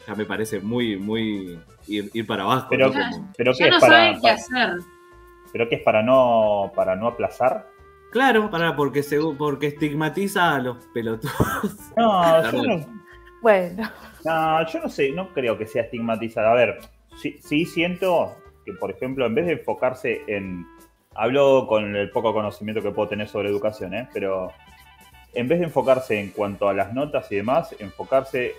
Ya 0.08 0.16
me 0.16 0.26
parece 0.26 0.60
muy, 0.60 0.98
muy 0.98 1.60
ir, 1.88 2.10
ir 2.14 2.26
para 2.26 2.42
abajo. 2.44 2.68
Pero, 2.72 2.88
¿no? 2.90 2.94
Como- 3.12 3.34
pero 3.38 3.52
qué 3.54 3.60
Ya 3.60 3.66
es 3.68 3.72
no 3.74 3.80
para, 3.80 3.94
saben 3.94 4.16
qué 4.16 4.22
para- 4.22 4.34
hacer. 4.34 4.70
pero 5.52 5.70
qué 5.70 5.76
es 5.76 5.84
para 5.84 6.02
no 6.02 6.72
para 6.76 6.96
no 6.96 7.08
aplazar. 7.08 7.68
Claro, 8.12 8.50
para, 8.50 8.76
porque, 8.76 9.02
segu- 9.02 9.36
porque 9.38 9.68
estigmatiza 9.68 10.56
a 10.56 10.60
los 10.60 10.78
pelotudos. 10.94 11.36
No, 11.96 12.42
yo 12.52 12.64
no, 12.64 12.86
Bueno, 13.42 13.92
no, 14.26 14.68
yo 14.68 14.80
no 14.82 14.90
sé, 14.90 15.12
no 15.12 15.32
creo 15.34 15.56
que 15.58 15.68
sea 15.68 15.84
estigmatizar. 15.84 16.46
A 16.46 16.54
ver, 16.56 16.80
sí, 17.22 17.38
sí 17.44 17.66
siento 17.66 18.34
que, 18.66 18.74
por 18.74 18.90
ejemplo, 18.90 19.26
en 19.28 19.36
vez 19.36 19.46
de 19.46 19.52
enfocarse 19.54 20.22
en. 20.28 20.66
Hablo 21.18 21.66
con 21.68 21.96
el 21.96 22.12
poco 22.12 22.32
conocimiento 22.32 22.82
que 22.82 22.92
puedo 22.92 23.10
tener 23.10 23.28
sobre 23.28 23.50
educación, 23.50 23.94
¿eh? 23.96 24.08
pero 24.14 24.54
en 25.34 25.48
vez 25.48 25.60
de 25.60 25.66
enfocarse 25.66 26.20
en 26.20 26.30
cuanto 26.30 26.70
a 26.70 26.74
las 26.74 26.94
notas 26.94 27.32
y 27.32 27.38
demás, 27.38 27.76
enfocarse 27.80 28.54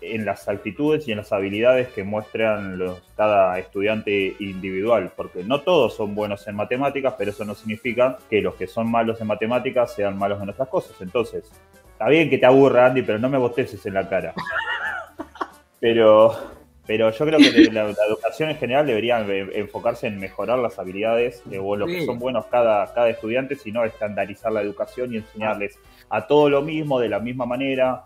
en 0.00 0.24
las 0.24 0.48
actitudes 0.48 1.06
y 1.06 1.12
en 1.12 1.18
las 1.18 1.32
habilidades 1.32 1.88
que 1.88 2.04
muestran 2.04 2.78
los, 2.78 3.02
cada 3.16 3.58
estudiante 3.58 4.36
individual, 4.38 5.12
porque 5.14 5.44
no 5.44 5.60
todos 5.60 5.94
son 5.94 6.14
buenos 6.14 6.46
en 6.48 6.56
matemáticas, 6.56 7.14
pero 7.18 7.32
eso 7.32 7.44
no 7.44 7.54
significa 7.54 8.18
que 8.30 8.40
los 8.40 8.54
que 8.54 8.66
son 8.66 8.90
malos 8.90 9.20
en 9.20 9.26
matemáticas 9.26 9.94
sean 9.94 10.16
malos 10.16 10.40
en 10.42 10.48
otras 10.48 10.68
cosas. 10.68 10.96
Entonces, 11.00 11.50
está 11.92 12.08
bien 12.08 12.30
que 12.30 12.38
te 12.38 12.46
aburra, 12.46 12.86
Andy, 12.86 13.02
pero 13.02 13.18
no 13.18 13.28
me 13.28 13.36
bosteces 13.36 13.84
en 13.86 13.94
la 13.94 14.08
cara. 14.08 14.32
Pero, 15.80 16.36
pero 16.90 17.08
yo 17.12 17.24
creo 17.24 17.38
que 17.38 17.70
la, 17.70 17.84
la 17.84 18.04
educación 18.08 18.50
en 18.50 18.56
general 18.56 18.84
debería 18.84 19.24
enfocarse 19.54 20.08
en 20.08 20.18
mejorar 20.18 20.58
las 20.58 20.76
habilidades 20.76 21.40
de 21.44 21.60
o 21.60 21.76
lo 21.76 21.86
que 21.86 22.04
son 22.04 22.18
buenos 22.18 22.46
cada, 22.46 22.92
cada 22.92 23.08
estudiante, 23.08 23.54
sino 23.54 23.84
estandarizar 23.84 24.50
la 24.50 24.60
educación 24.60 25.14
y 25.14 25.18
enseñarles 25.18 25.78
a 26.08 26.26
todo 26.26 26.50
lo 26.50 26.62
mismo, 26.62 26.98
de 26.98 27.08
la 27.08 27.20
misma 27.20 27.46
manera, 27.46 28.02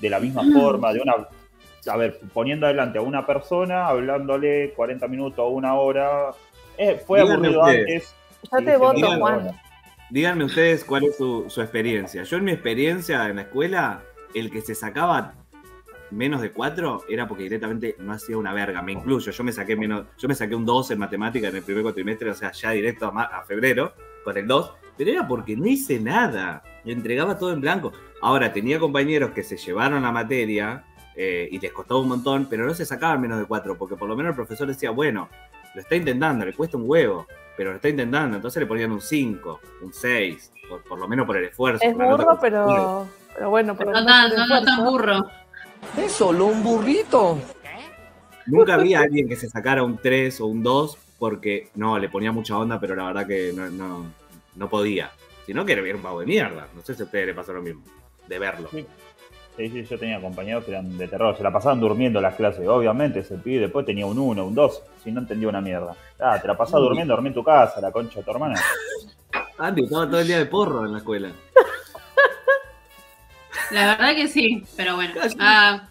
de 0.00 0.10
la 0.10 0.20
misma 0.20 0.42
forma, 0.52 0.92
de 0.92 1.00
una... 1.00 1.14
A 1.90 1.96
ver, 1.96 2.20
poniendo 2.34 2.66
adelante 2.66 2.98
a 2.98 3.00
una 3.00 3.24
persona, 3.24 3.86
hablándole 3.86 4.74
40 4.76 5.08
minutos 5.08 5.38
o 5.38 5.48
una 5.48 5.74
hora. 5.76 6.32
Eh, 6.76 7.00
fue 7.06 7.22
Díganme 7.22 7.46
aburrido 7.46 7.62
ustedes. 7.62 8.14
antes. 8.42 8.50
yo 8.52 8.70
te 8.70 8.76
voto, 8.76 8.96
Díganme 8.96 9.18
Juan. 9.18 9.50
Díganme 10.10 10.44
ustedes 10.44 10.84
cuál 10.84 11.04
es 11.04 11.16
su, 11.16 11.48
su 11.48 11.62
experiencia. 11.62 12.22
Yo 12.24 12.36
en 12.36 12.44
mi 12.44 12.52
experiencia 12.52 13.30
en 13.30 13.36
la 13.36 13.42
escuela, 13.42 14.02
el 14.34 14.50
que 14.50 14.60
se 14.60 14.74
sacaba 14.74 15.32
menos 16.10 16.40
de 16.40 16.52
cuatro 16.52 17.04
era 17.08 17.26
porque 17.26 17.44
directamente 17.44 17.96
no 17.98 18.12
hacía 18.12 18.36
una 18.36 18.52
verga. 18.52 18.82
Me 18.82 18.92
incluyo. 18.92 19.32
Yo 19.32 19.44
me 19.44 19.52
saqué 19.52 19.76
menos, 19.76 20.06
yo 20.18 20.28
me 20.28 20.34
saqué 20.34 20.54
un 20.54 20.64
2 20.64 20.92
en 20.92 20.98
matemática 20.98 21.48
en 21.48 21.56
el 21.56 21.62
primer 21.62 21.82
cuatrimestre, 21.82 22.30
o 22.30 22.34
sea, 22.34 22.52
ya 22.52 22.70
directo 22.70 23.12
a, 23.14 23.44
febrero 23.44 23.92
con 24.24 24.36
el 24.36 24.46
2. 24.46 24.72
Pero 24.96 25.10
era 25.10 25.28
porque 25.28 25.56
no 25.56 25.66
hice 25.66 26.00
nada. 26.00 26.62
Entregaba 26.84 27.38
todo 27.38 27.52
en 27.52 27.60
blanco. 27.60 27.92
Ahora, 28.22 28.52
tenía 28.52 28.78
compañeros 28.78 29.32
que 29.32 29.42
se 29.42 29.56
llevaron 29.56 30.02
la 30.02 30.12
materia 30.12 30.84
eh, 31.14 31.48
y 31.50 31.58
les 31.58 31.72
costaba 31.72 32.00
un 32.00 32.08
montón, 32.08 32.46
pero 32.48 32.64
no 32.64 32.74
se 32.74 32.86
sacaban 32.86 33.20
menos 33.20 33.38
de 33.38 33.44
cuatro, 33.44 33.76
porque 33.76 33.96
por 33.96 34.08
lo 34.08 34.16
menos 34.16 34.30
el 34.30 34.36
profesor 34.36 34.66
decía, 34.66 34.90
bueno, 34.90 35.28
lo 35.74 35.82
está 35.82 35.96
intentando, 35.96 36.46
le 36.46 36.54
cuesta 36.54 36.78
un 36.78 36.84
huevo, 36.86 37.26
pero 37.56 37.70
lo 37.70 37.76
está 37.76 37.90
intentando. 37.90 38.36
Entonces 38.36 38.60
le 38.60 38.66
ponían 38.66 38.92
un 38.92 39.00
5, 39.00 39.60
un 39.82 39.92
6, 39.92 40.52
por, 40.68 40.82
por 40.84 40.98
lo 40.98 41.06
menos 41.06 41.26
por 41.26 41.36
el 41.36 41.44
esfuerzo. 41.44 41.84
Es 41.84 41.94
burro, 41.94 42.38
pero, 42.40 43.06
pero 43.34 43.50
bueno, 43.50 43.76
por 43.76 43.86
lo 43.86 43.92
No 43.92 44.28
no, 44.28 44.46
no 44.46 44.62
tan 44.62 44.84
burro. 44.84 45.26
Es 45.96 46.12
solo 46.12 46.46
un 46.46 46.62
burrito. 46.62 47.38
Nunca 48.46 48.74
había 48.74 49.00
alguien 49.00 49.28
que 49.28 49.36
se 49.36 49.48
sacara 49.48 49.82
un 49.82 49.98
3 49.98 50.40
o 50.40 50.46
un 50.46 50.62
2 50.62 50.98
porque 51.18 51.70
no, 51.74 51.98
le 51.98 52.08
ponía 52.08 52.32
mucha 52.32 52.56
onda, 52.58 52.78
pero 52.78 52.94
la 52.94 53.06
verdad 53.06 53.26
que 53.26 53.52
no, 53.54 53.68
no, 53.70 54.12
no 54.54 54.68
podía. 54.68 55.10
Si 55.46 55.54
no, 55.54 55.64
que 55.64 55.72
era 55.72 55.96
un 55.96 56.02
pavo 56.02 56.20
de 56.20 56.26
mierda. 56.26 56.68
No 56.74 56.82
sé 56.82 56.94
si 56.94 57.02
a 57.02 57.04
ustedes 57.04 57.26
les 57.26 57.36
pasó 57.36 57.52
lo 57.52 57.62
mismo, 57.62 57.82
de 58.28 58.38
verlo. 58.38 58.68
Sí. 58.70 58.86
Sí, 59.56 59.70
sí, 59.70 59.84
yo 59.84 59.98
tenía 59.98 60.20
compañeros 60.20 60.64
que 60.64 60.72
eran 60.72 60.98
de 60.98 61.08
terror, 61.08 61.34
se 61.34 61.42
la 61.42 61.50
pasaban 61.50 61.80
durmiendo 61.80 62.20
las 62.20 62.34
clases. 62.34 62.68
Obviamente, 62.68 63.20
ese 63.20 63.36
pibe 63.36 63.60
después 63.60 63.86
tenía 63.86 64.04
un 64.04 64.18
1, 64.18 64.44
un 64.44 64.54
2, 64.54 64.82
si 65.02 65.10
no 65.10 65.20
entendía 65.20 65.48
una 65.48 65.62
mierda. 65.62 65.96
Ah, 66.20 66.38
te 66.38 66.46
la 66.46 66.58
pasás 66.58 66.78
durmiendo, 66.78 67.14
dormí 67.14 67.28
en 67.28 67.34
tu 67.34 67.42
casa, 67.42 67.80
la 67.80 67.90
concha 67.90 68.18
de 68.18 68.24
tu 68.24 68.30
hermana. 68.32 68.60
Andy 69.58 69.84
estaba 69.84 70.06
todo 70.06 70.20
el 70.20 70.26
día 70.26 70.38
de 70.38 70.46
porro 70.46 70.84
en 70.84 70.92
la 70.92 70.98
escuela. 70.98 71.30
La 73.70 73.86
verdad 73.96 74.14
que 74.14 74.28
sí, 74.28 74.62
pero 74.76 74.94
bueno. 74.96 75.14
Ah, 75.40 75.88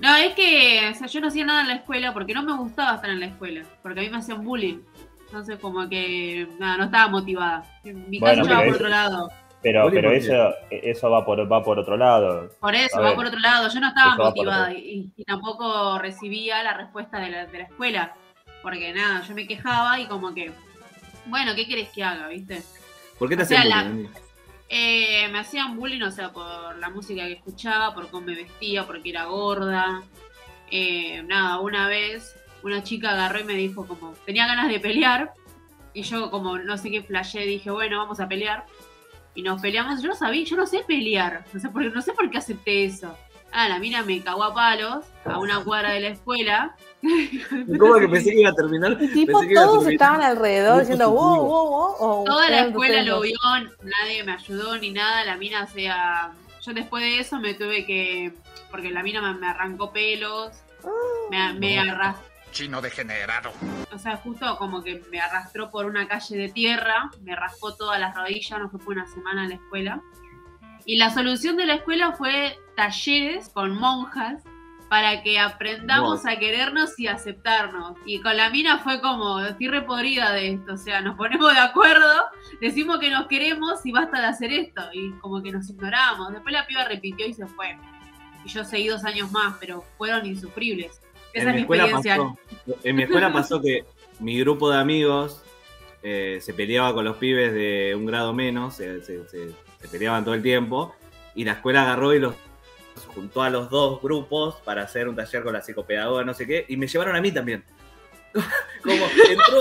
no, 0.00 0.16
es 0.16 0.34
que 0.34 0.90
o 0.92 0.94
sea, 0.94 1.06
yo 1.08 1.20
no 1.20 1.28
hacía 1.28 1.44
nada 1.44 1.62
en 1.62 1.68
la 1.68 1.74
escuela 1.74 2.12
porque 2.12 2.34
no 2.34 2.42
me 2.42 2.56
gustaba 2.56 2.94
estar 2.96 3.10
en 3.10 3.20
la 3.20 3.26
escuela, 3.26 3.64
porque 3.82 4.00
a 4.00 4.02
mí 4.02 4.10
me 4.10 4.18
hacían 4.18 4.44
bullying. 4.44 4.78
Entonces 5.26 5.58
como 5.58 5.88
que 5.88 6.48
nada, 6.58 6.78
no 6.78 6.84
estaba 6.84 7.08
motivada. 7.08 7.64
Mi 7.84 8.18
Bueno, 8.18 8.42
pero 8.44 8.56
por 8.56 8.66
es- 8.66 8.74
otro 8.74 8.88
lado. 8.88 9.30
Pero, 9.60 9.90
pero 9.90 10.08
¿por 10.08 10.14
eso, 10.16 10.54
eso 10.70 11.10
va 11.10 11.24
por 11.26 11.50
va 11.50 11.64
por 11.64 11.80
otro 11.80 11.96
lado. 11.96 12.48
Por 12.60 12.76
eso, 12.76 12.96
A 12.96 13.00
va 13.00 13.06
ver, 13.08 13.16
por 13.16 13.26
otro 13.26 13.40
lado. 13.40 13.68
Yo 13.68 13.80
no 13.80 13.88
estaba 13.88 14.12
eso 14.14 14.22
motivada 14.22 14.72
y, 14.72 15.10
y 15.16 15.24
tampoco 15.24 15.98
recibía 15.98 16.62
la 16.62 16.74
respuesta 16.74 17.18
de 17.18 17.30
la, 17.30 17.46
de 17.46 17.58
la 17.58 17.64
escuela. 17.64 18.14
Porque 18.62 18.92
nada, 18.92 19.22
yo 19.22 19.34
me 19.34 19.48
quejaba 19.48 19.98
y 19.98 20.06
como 20.06 20.32
que, 20.32 20.52
bueno, 21.26 21.54
¿qué 21.56 21.66
querés 21.66 21.88
que 21.90 22.04
haga, 22.04 22.28
viste? 22.28 22.62
¿Por 23.18 23.28
qué 23.28 23.36
te 23.36 23.42
O 23.42 23.46
sea, 23.46 23.60
hacían 23.62 23.68
la- 23.84 23.90
bullying? 23.90 24.08
Eh, 24.68 25.28
me 25.28 25.38
hacían 25.38 25.76
bullying, 25.76 26.02
o 26.02 26.10
sea, 26.10 26.32
por 26.32 26.76
la 26.78 26.90
música 26.90 27.24
que 27.26 27.32
escuchaba, 27.32 27.94
por 27.94 28.10
cómo 28.10 28.26
me 28.26 28.34
vestía, 28.34 28.86
porque 28.86 29.10
era 29.10 29.24
gorda. 29.24 30.02
Eh, 30.70 31.22
nada, 31.22 31.60
una 31.60 31.88
vez 31.88 32.34
una 32.62 32.82
chica 32.82 33.10
agarró 33.10 33.40
y 33.40 33.44
me 33.44 33.54
dijo 33.54 33.86
como, 33.86 34.12
tenía 34.26 34.46
ganas 34.46 34.68
de 34.68 34.80
pelear. 34.80 35.32
Y 35.94 36.02
yo 36.02 36.30
como 36.30 36.58
no 36.58 36.76
sé 36.76 36.90
qué 36.90 37.02
flashé, 37.02 37.40
dije, 37.40 37.70
bueno, 37.70 37.98
vamos 37.98 38.20
a 38.20 38.28
pelear. 38.28 38.66
Y 39.34 39.42
nos 39.42 39.60
peleamos, 39.60 40.02
yo 40.02 40.08
no 40.08 40.14
sabía, 40.14 40.44
yo 40.44 40.56
no 40.56 40.66
sé 40.66 40.84
pelear. 40.86 41.44
No 41.52 41.60
sé 41.60 41.68
por, 41.70 41.84
no 41.92 42.02
sé 42.02 42.12
por 42.12 42.30
qué 42.30 42.38
acepté 42.38 42.84
eso. 42.84 43.16
Ah, 43.52 43.68
la 43.68 43.78
mina 43.78 44.02
me 44.02 44.22
cagó 44.22 44.44
a 44.44 44.54
palos 44.54 45.06
a 45.24 45.38
una 45.38 45.62
cuadra 45.64 45.92
de 45.92 46.00
la 46.00 46.08
escuela. 46.08 46.76
¿Cómo 47.78 47.94
que 47.94 48.08
pensé 48.08 48.30
que 48.30 48.40
iba 48.40 48.50
a 48.50 48.54
terminar? 48.54 48.96
Y 49.00 49.08
tipo, 49.08 49.40
todos 49.40 49.84
terminar. 49.84 49.92
estaban 49.92 50.22
alrededor 50.22 50.80
diciendo 50.80 51.10
wow, 51.10 51.36
wow, 51.44 51.68
wow. 51.68 51.96
o 51.98 52.24
Toda 52.24 52.50
la 52.50 52.60
escuela 52.62 53.02
lo 53.02 53.20
vio, 53.20 53.36
nadie 53.82 54.24
me 54.24 54.32
ayudó 54.32 54.76
ni 54.78 54.90
nada, 54.90 55.24
la 55.24 55.36
mina 55.36 55.66
sea... 55.66 56.32
Yo 56.60 56.74
después 56.74 57.02
de 57.02 57.20
eso 57.20 57.38
me 57.38 57.54
tuve 57.54 57.86
que... 57.86 58.32
Porque 58.70 58.90
la 58.90 59.02
mina 59.02 59.32
me, 59.32 59.46
arrancó 59.46 59.92
pelos, 59.92 60.52
me, 61.30 61.54
me 61.54 61.78
arrastró, 61.78 62.28
Chino 62.52 62.80
degenerado. 62.80 63.52
o 63.92 63.98
sea, 63.98 64.16
justo 64.16 64.56
como 64.58 64.82
que 64.82 65.02
me 65.10 65.20
arrastró 65.20 65.70
por 65.70 65.86
una 65.86 66.08
calle 66.08 66.36
de 66.36 66.48
tierra, 66.48 67.10
me 67.22 67.36
raspó 67.36 67.74
todas 67.74 68.00
las 68.00 68.14
rodillas, 68.14 68.58
no 68.58 68.70
fue 68.70 68.80
por 68.80 68.94
una 68.94 69.06
semana 69.06 69.44
a 69.44 69.48
la 69.48 69.54
escuela. 69.54 70.02
Y 70.84 70.96
la 70.96 71.10
solución 71.10 71.56
de 71.56 71.66
la 71.66 71.74
escuela 71.74 72.12
fue 72.12 72.58
talleres 72.74 73.50
con 73.50 73.78
monjas 73.78 74.42
para 74.88 75.22
que 75.22 75.38
aprendamos 75.38 76.24
a 76.26 76.38
querernos 76.38 76.98
y 76.98 77.06
aceptarnos. 77.08 77.94
Y 78.06 78.20
con 78.20 78.36
la 78.36 78.48
mina 78.50 78.78
fue 78.78 79.00
como, 79.00 79.40
estoy 79.40 79.68
repodrida 79.68 80.32
de 80.32 80.52
esto, 80.54 80.72
o 80.74 80.76
sea, 80.78 81.00
nos 81.02 81.16
ponemos 81.16 81.52
de 81.52 81.60
acuerdo, 81.60 82.10
decimos 82.60 82.98
que 82.98 83.10
nos 83.10 83.26
queremos 83.26 83.84
y 83.84 83.92
basta 83.92 84.20
de 84.20 84.26
hacer 84.26 84.52
esto. 84.52 84.82
Y 84.92 85.10
como 85.20 85.42
que 85.42 85.52
nos 85.52 85.68
ignoramos. 85.68 86.32
Después 86.32 86.52
la 86.52 86.66
piba 86.66 86.84
repitió 86.84 87.26
y 87.26 87.34
se 87.34 87.46
fue. 87.46 87.76
Y 88.44 88.48
yo 88.48 88.64
seguí 88.64 88.88
dos 88.88 89.04
años 89.04 89.30
más, 89.30 89.56
pero 89.60 89.84
fueron 89.98 90.24
insufribles. 90.24 91.00
En 91.34 91.42
Esa 91.42 91.50
es 91.50 91.54
mi 91.56 91.60
experiencia. 91.62 92.16
pasó. 92.16 92.38
En 92.82 92.96
mi 92.96 93.02
escuela 93.02 93.32
pasó 93.32 93.60
que 93.60 93.84
mi 94.20 94.40
grupo 94.40 94.70
de 94.70 94.78
amigos 94.78 95.42
eh, 96.02 96.38
se 96.40 96.54
peleaba 96.54 96.94
con 96.94 97.04
los 97.04 97.16
pibes 97.18 97.52
de 97.52 97.94
un 97.94 98.06
grado 98.06 98.32
menos, 98.32 98.74
se, 98.76 99.02
se- 99.02 99.28
se- 99.28 99.50
se 99.80 99.88
peleaban 99.88 100.24
todo 100.24 100.34
el 100.34 100.42
tiempo, 100.42 100.94
y 101.34 101.44
la 101.44 101.52
escuela 101.52 101.82
agarró 101.82 102.14
y 102.14 102.18
los 102.20 102.34
juntó 103.06 103.42
a 103.42 103.50
los 103.50 103.70
dos 103.70 104.00
grupos 104.02 104.56
para 104.64 104.82
hacer 104.82 105.08
un 105.08 105.16
taller 105.16 105.42
con 105.42 105.52
la 105.52 105.62
psicopedagoga, 105.62 106.24
no 106.24 106.34
sé 106.34 106.46
qué, 106.46 106.64
y 106.68 106.76
me 106.76 106.86
llevaron 106.86 107.16
a 107.16 107.20
mí 107.20 107.32
también. 107.32 107.64
Como 108.82 109.04
entró, 109.28 109.60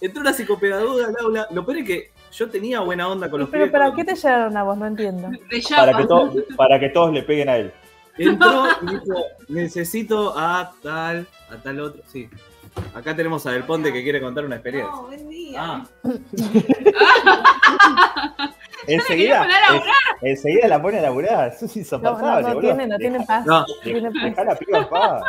entró 0.00 0.20
una 0.20 0.32
psicopedagoga 0.32 1.06
al 1.08 1.16
aula, 1.20 1.48
lo 1.50 1.64
peor 1.64 1.78
es 1.78 1.86
que 1.86 2.10
yo 2.32 2.48
tenía 2.50 2.80
buena 2.80 3.08
onda 3.08 3.30
con 3.30 3.40
los 3.40 3.48
Pero 3.50 3.64
pibes. 3.64 3.72
¿para 3.72 3.86
con- 3.88 3.96
qué 3.96 4.04
te 4.04 4.14
llevaron 4.14 4.56
a 4.56 4.62
vos? 4.62 4.76
No 4.78 4.86
entiendo. 4.86 5.28
Para 5.76 5.96
que, 5.96 6.04
to- 6.06 6.32
para 6.56 6.80
que 6.80 6.88
todos 6.90 7.12
le 7.12 7.22
peguen 7.22 7.48
a 7.48 7.56
él. 7.56 7.72
Entró 8.18 8.66
y 8.82 8.86
dijo, 8.86 9.24
necesito 9.48 10.38
a 10.38 10.72
tal, 10.82 11.26
a 11.50 11.56
tal 11.56 11.80
otro. 11.80 12.02
Sí. 12.08 12.28
Acá 12.94 13.14
tenemos 13.16 13.44
a 13.46 13.52
Del 13.52 13.64
Ponte 13.64 13.92
que 13.92 14.02
quiere 14.02 14.20
contar 14.20 14.44
una 14.46 14.56
experiencia. 14.56 14.94
buen 15.00 15.28
día. 15.28 15.60
Ah, 15.62 15.86
Enseguida, 18.86 19.38
poner 19.40 19.56
a 19.56 19.72
laburar. 19.72 19.94
en- 20.20 20.28
enseguida 20.30 20.68
la 20.68 20.82
pone 20.82 20.98
a 20.98 21.02
laburar. 21.02 21.48
Eso 21.48 21.66
es 21.66 21.70
No, 21.70 21.74
no, 21.74 21.80
insoportable, 21.80 22.42
no 22.42 22.48
boludo. 22.54 22.60
tiene, 22.60 22.86
no 22.86 22.96
tiene 22.98 23.20
paz. 23.26 23.46
no, 23.46 23.60
no 23.60 23.66
tiene 23.82 24.10
paz. 24.34 24.46
La 24.46 24.56
piba 24.56 24.78
en 24.78 24.88
paz. 24.88 25.22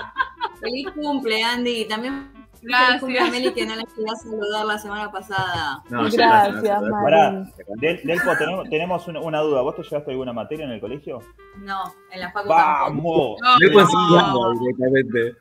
Feliz 0.59 0.87
cumple, 0.91 1.43
Andy. 1.43 1.85
También 1.85 2.31
Gracias. 2.61 2.87
feliz 2.87 2.99
cumple 3.01 3.19
a 3.19 3.25
Meli 3.31 3.53
que 3.53 3.65
no 3.65 3.75
la 3.75 3.83
llegué 3.83 4.09
a 4.11 4.15
saludar 4.15 4.65
la 4.65 4.77
semana 4.77 5.11
pasada. 5.11 5.83
no, 5.89 6.03
Gracias. 6.11 6.81
Mari. 6.81 7.43
Del- 7.79 8.01
Delpo, 8.03 8.37
tenemos, 8.37 8.69
tenemos 8.69 9.07
una, 9.07 9.19
una 9.19 9.39
duda. 9.41 9.61
¿Vos 9.61 9.75
te 9.75 9.83
llevaste 9.83 10.11
alguna 10.11 10.33
materia 10.33 10.65
en 10.65 10.71
el 10.71 10.79
colegio? 10.81 11.19
No, 11.57 11.83
en 12.11 12.19
la 12.21 12.31
facu 12.31 12.47
tampoco. 12.47 13.37
¡Vamos! 13.41 13.41
No, 13.41 13.57
no. 13.59 13.73
consiguió 13.73 14.51
directamente. 14.59 15.37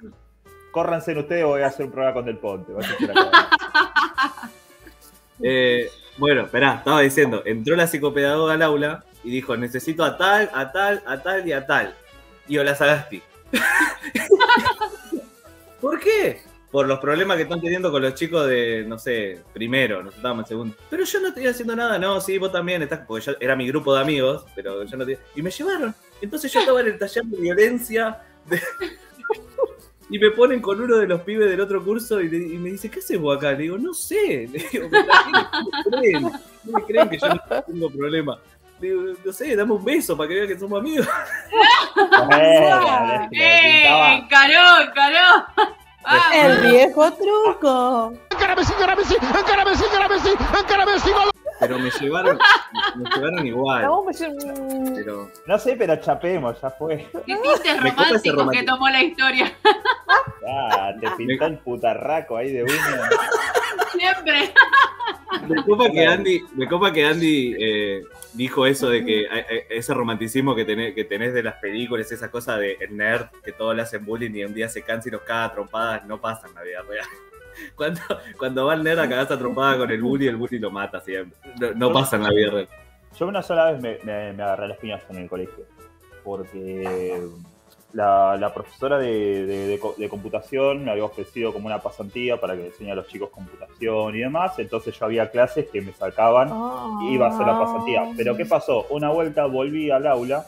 Córranse 0.73 1.13
en 1.13 1.19
ustedes 1.19 1.45
o 1.45 1.49
voy 1.49 1.63
a 1.63 1.67
hacer 1.67 1.85
un 1.87 1.93
programa 1.93 2.15
con 2.15 2.25
Del 2.25 2.39
Ponte. 2.39 2.73
Vaya 2.73 2.89
a 2.89 2.99
ser 2.99 3.11
acá. 3.11 3.31
Eh, 5.45 5.89
bueno, 6.19 6.43
esperá, 6.43 6.77
estaba 6.77 7.01
diciendo, 7.01 7.43
entró 7.45 7.77
la 7.77 7.87
psicopedagoga 7.87 8.55
al 8.55 8.63
aula 8.63 9.05
y 9.25 9.31
dijo, 9.31 9.57
necesito 9.57 10.05
a 10.05 10.17
tal, 10.17 10.51
a 10.55 10.73
tal, 10.73 11.03
a 11.07 11.23
tal 11.23 11.47
y 11.47 11.53
a 11.53 11.67
tal. 11.67 11.95
Y 12.49 12.59
Ola 12.59 12.75
Sagasti. 12.75 13.23
¿Por 15.81 15.99
qué? 16.01 16.43
Por 16.71 16.87
los 16.87 17.01
problemas 17.01 17.37
que 17.37 17.43
están 17.43 17.61
teniendo 17.61 17.91
con 17.91 18.01
los 18.03 18.15
chicos 18.15 18.47
de, 18.49 18.85
no 18.87 18.99
sé, 18.99 19.43
primero, 19.53 19.97
nosotros 19.99 20.17
estábamos 20.17 20.45
en 20.45 20.49
segundo. 20.49 20.77
Pero 20.89 21.05
yo 21.05 21.21
no 21.21 21.29
estoy 21.29 21.47
haciendo 21.47 21.77
nada, 21.77 21.99
no, 21.99 22.21
sí, 22.21 22.39
vos 22.39 22.51
también 22.51 22.83
estás, 22.83 23.01
porque 23.07 23.27
yo, 23.27 23.33
era 23.41 23.55
mi 23.57 23.69
grupo 23.69 23.95
de 23.95 24.01
amigos, 24.01 24.45
pero 24.55 24.83
yo 24.85 24.97
no 24.97 25.05
tenía. 25.05 25.21
Y 25.35 25.43
me 25.43 25.51
llevaron. 25.51 25.95
Entonces 26.21 26.53
yo 26.53 26.61
estaba 26.61 26.81
en 26.81 26.87
el 26.89 26.99
taller 26.99 27.25
de 27.25 27.37
violencia 27.37 28.19
de- 28.47 28.61
y 30.13 30.19
me 30.19 30.31
ponen 30.31 30.61
con 30.61 30.81
uno 30.81 30.97
de 30.99 31.07
los 31.09 31.23
pibes 31.23 31.49
del 31.51 31.61
otro 31.61 31.83
curso 31.85 32.21
y, 32.21 32.27
y 32.27 32.59
me 32.59 32.71
dice, 32.71 32.91
¿qué 32.91 33.01
haces 33.01 33.19
vos 33.19 33.37
acá? 33.37 33.53
Le 33.53 33.59
digo, 33.65 33.79
no 33.79 33.93
sé. 33.95 34.49
Le 34.53 34.59
digo, 34.59 34.89
"¿Pero 34.91 35.07
¿qué 35.07 35.91
me 35.91 36.01
creen? 36.01 36.31
¿Qué 36.65 36.71
me 36.73 36.83
creen 36.85 37.09
que 37.09 37.19
yo 37.19 37.29
no 37.29 37.63
tengo 37.67 37.91
problema? 37.91 38.39
Le 38.81 38.89
digo, 38.89 39.03
no 39.25 39.33
sé, 39.33 39.57
dame 39.57 39.73
un 39.73 39.85
beso 39.85 40.17
para 40.17 40.29
que 40.29 40.35
vean 40.35 40.49
que 40.49 40.59
somos 40.59 40.81
amigos. 40.81 41.07
Eh, 42.33 43.29
le- 43.31 43.39
le 43.39 43.45
¡Eh! 43.45 43.81
pintaba. 43.83 44.15
¡Encaró, 44.15 44.83
encaró! 44.89 45.47
¡Vamos! 46.05 46.25
El 46.35 46.71
viejo 46.71 47.13
truco. 47.13 48.13
Pero 51.63 51.79
me 51.79 51.91
llevaron, 51.91 52.39
me 52.97 53.09
llevaron 53.09 53.47
igual. 53.47 53.83
No, 53.83 54.03
mm, 54.03 54.95
Pero 54.97 55.31
No 55.47 55.59
sé, 55.59 55.77
pero 55.79 55.95
chapemos, 55.97 56.61
ya 56.61 56.71
fue. 56.71 57.09
¡Qué 57.25 57.37
tintes 57.37 57.83
Me 57.83 57.91
románticos 57.91 58.51
que 58.51 58.63
tomó 58.65 58.89
la 58.89 59.03
historia! 59.03 59.53
Ah, 60.49 60.93
te 61.01 61.09
pintó 61.13 61.47
el 61.47 61.59
putarraco 61.59 62.37
ahí 62.37 62.53
de 62.53 62.65
uno. 62.65 62.73
Siempre. 63.93 64.53
me 65.49 65.63
copa 65.65 65.89
que 65.89 66.05
Andy, 66.05 66.43
me 66.57 66.67
copa 66.67 66.93
que 66.93 67.05
Andy 67.07 67.57
eh, 67.57 68.03
dijo 68.33 68.67
eso 68.67 68.91
de 68.91 69.05
que 69.05 69.21
eh, 69.23 69.29
eh, 69.49 69.67
ese 69.71 69.95
romanticismo 69.95 70.57
que 70.57 70.65
tenés, 70.65 70.95
que 70.95 71.05
tenés 71.05 71.33
de 71.33 71.45
las 71.45 71.55
películas, 71.55 72.11
esa 72.11 72.31
cosa 72.31 72.59
de 72.59 72.77
el 72.81 72.97
nerd 72.97 73.27
que 73.45 73.53
todos 73.53 73.77
le 73.77 73.83
hacen 73.83 74.05
bullying 74.05 74.35
y 74.35 74.45
un 74.45 74.53
día 74.53 74.69
se 74.69 74.83
cansa 74.83 75.09
y 75.09 75.13
nos 75.13 75.23
caga 75.23 75.53
trompadas, 75.55 76.05
no 76.07 76.21
pasa 76.21 76.49
en 76.49 76.55
la 76.55 76.63
vida 76.63 76.83
real. 76.83 77.07
Cuando, 77.77 78.01
cuando 78.39 78.67
va 78.67 78.75
el 78.75 78.83
nerd 78.83 78.99
a 79.01 79.09
cagarse 79.09 79.35
a 79.35 79.39
trompada 79.39 79.79
con 79.79 79.91
el 79.91 80.01
bully, 80.03 80.27
el 80.29 80.37
bully 80.37 80.59
lo 80.59 80.71
mata 80.71 81.01
siempre. 81.01 81.39
No, 81.61 81.73
no 81.75 81.93
pasa 81.93 82.17
en 82.17 82.23
la 82.25 82.31
vida 82.31 82.51
real. 82.51 82.69
Yo 83.19 83.27
una 83.27 83.43
sola 83.43 83.73
vez 83.73 83.81
me, 83.83 83.99
me- 84.05 84.33
me 84.33 84.43
agarré 84.43 84.69
las 84.69 84.79
piñas 84.79 85.03
en 85.11 85.17
el 85.19 85.29
colegio. 85.29 85.65
Porque 86.25 87.21
la, 87.93 88.37
la 88.39 88.55
profesora 88.55 88.99
de, 88.99 89.45
de- 89.47 89.67
de 89.67 89.79
co- 89.79 89.95
de 89.99 90.09
computación 90.09 90.85
me 90.85 90.91
había 90.93 91.05
ofrecido 91.05 91.53
como 91.53 91.67
una 91.67 91.81
pasantía 91.83 92.41
para 92.41 92.55
que 92.57 92.67
enseñe 92.67 92.91
a 92.91 92.95
los 92.95 93.07
chicos 93.09 93.29
computación 93.31 94.15
y 94.17 94.21
demás. 94.21 94.59
Entonces 94.59 94.99
yo 94.99 95.05
había 95.05 95.31
clases 95.31 95.69
que 95.71 95.83
me 95.83 95.93
sacaban 95.93 96.49
y 97.03 97.15
iba 97.15 97.27
a 97.27 97.31
hacer 97.31 97.47
la 97.47 97.59
pasantía. 97.59 98.09
Pero 98.17 98.37
¿qué 98.37 98.47
pasó? 98.47 98.87
Una 98.91 99.11
vuelta 99.11 99.45
volví 99.47 99.91
al 99.91 100.07
aula 100.07 100.47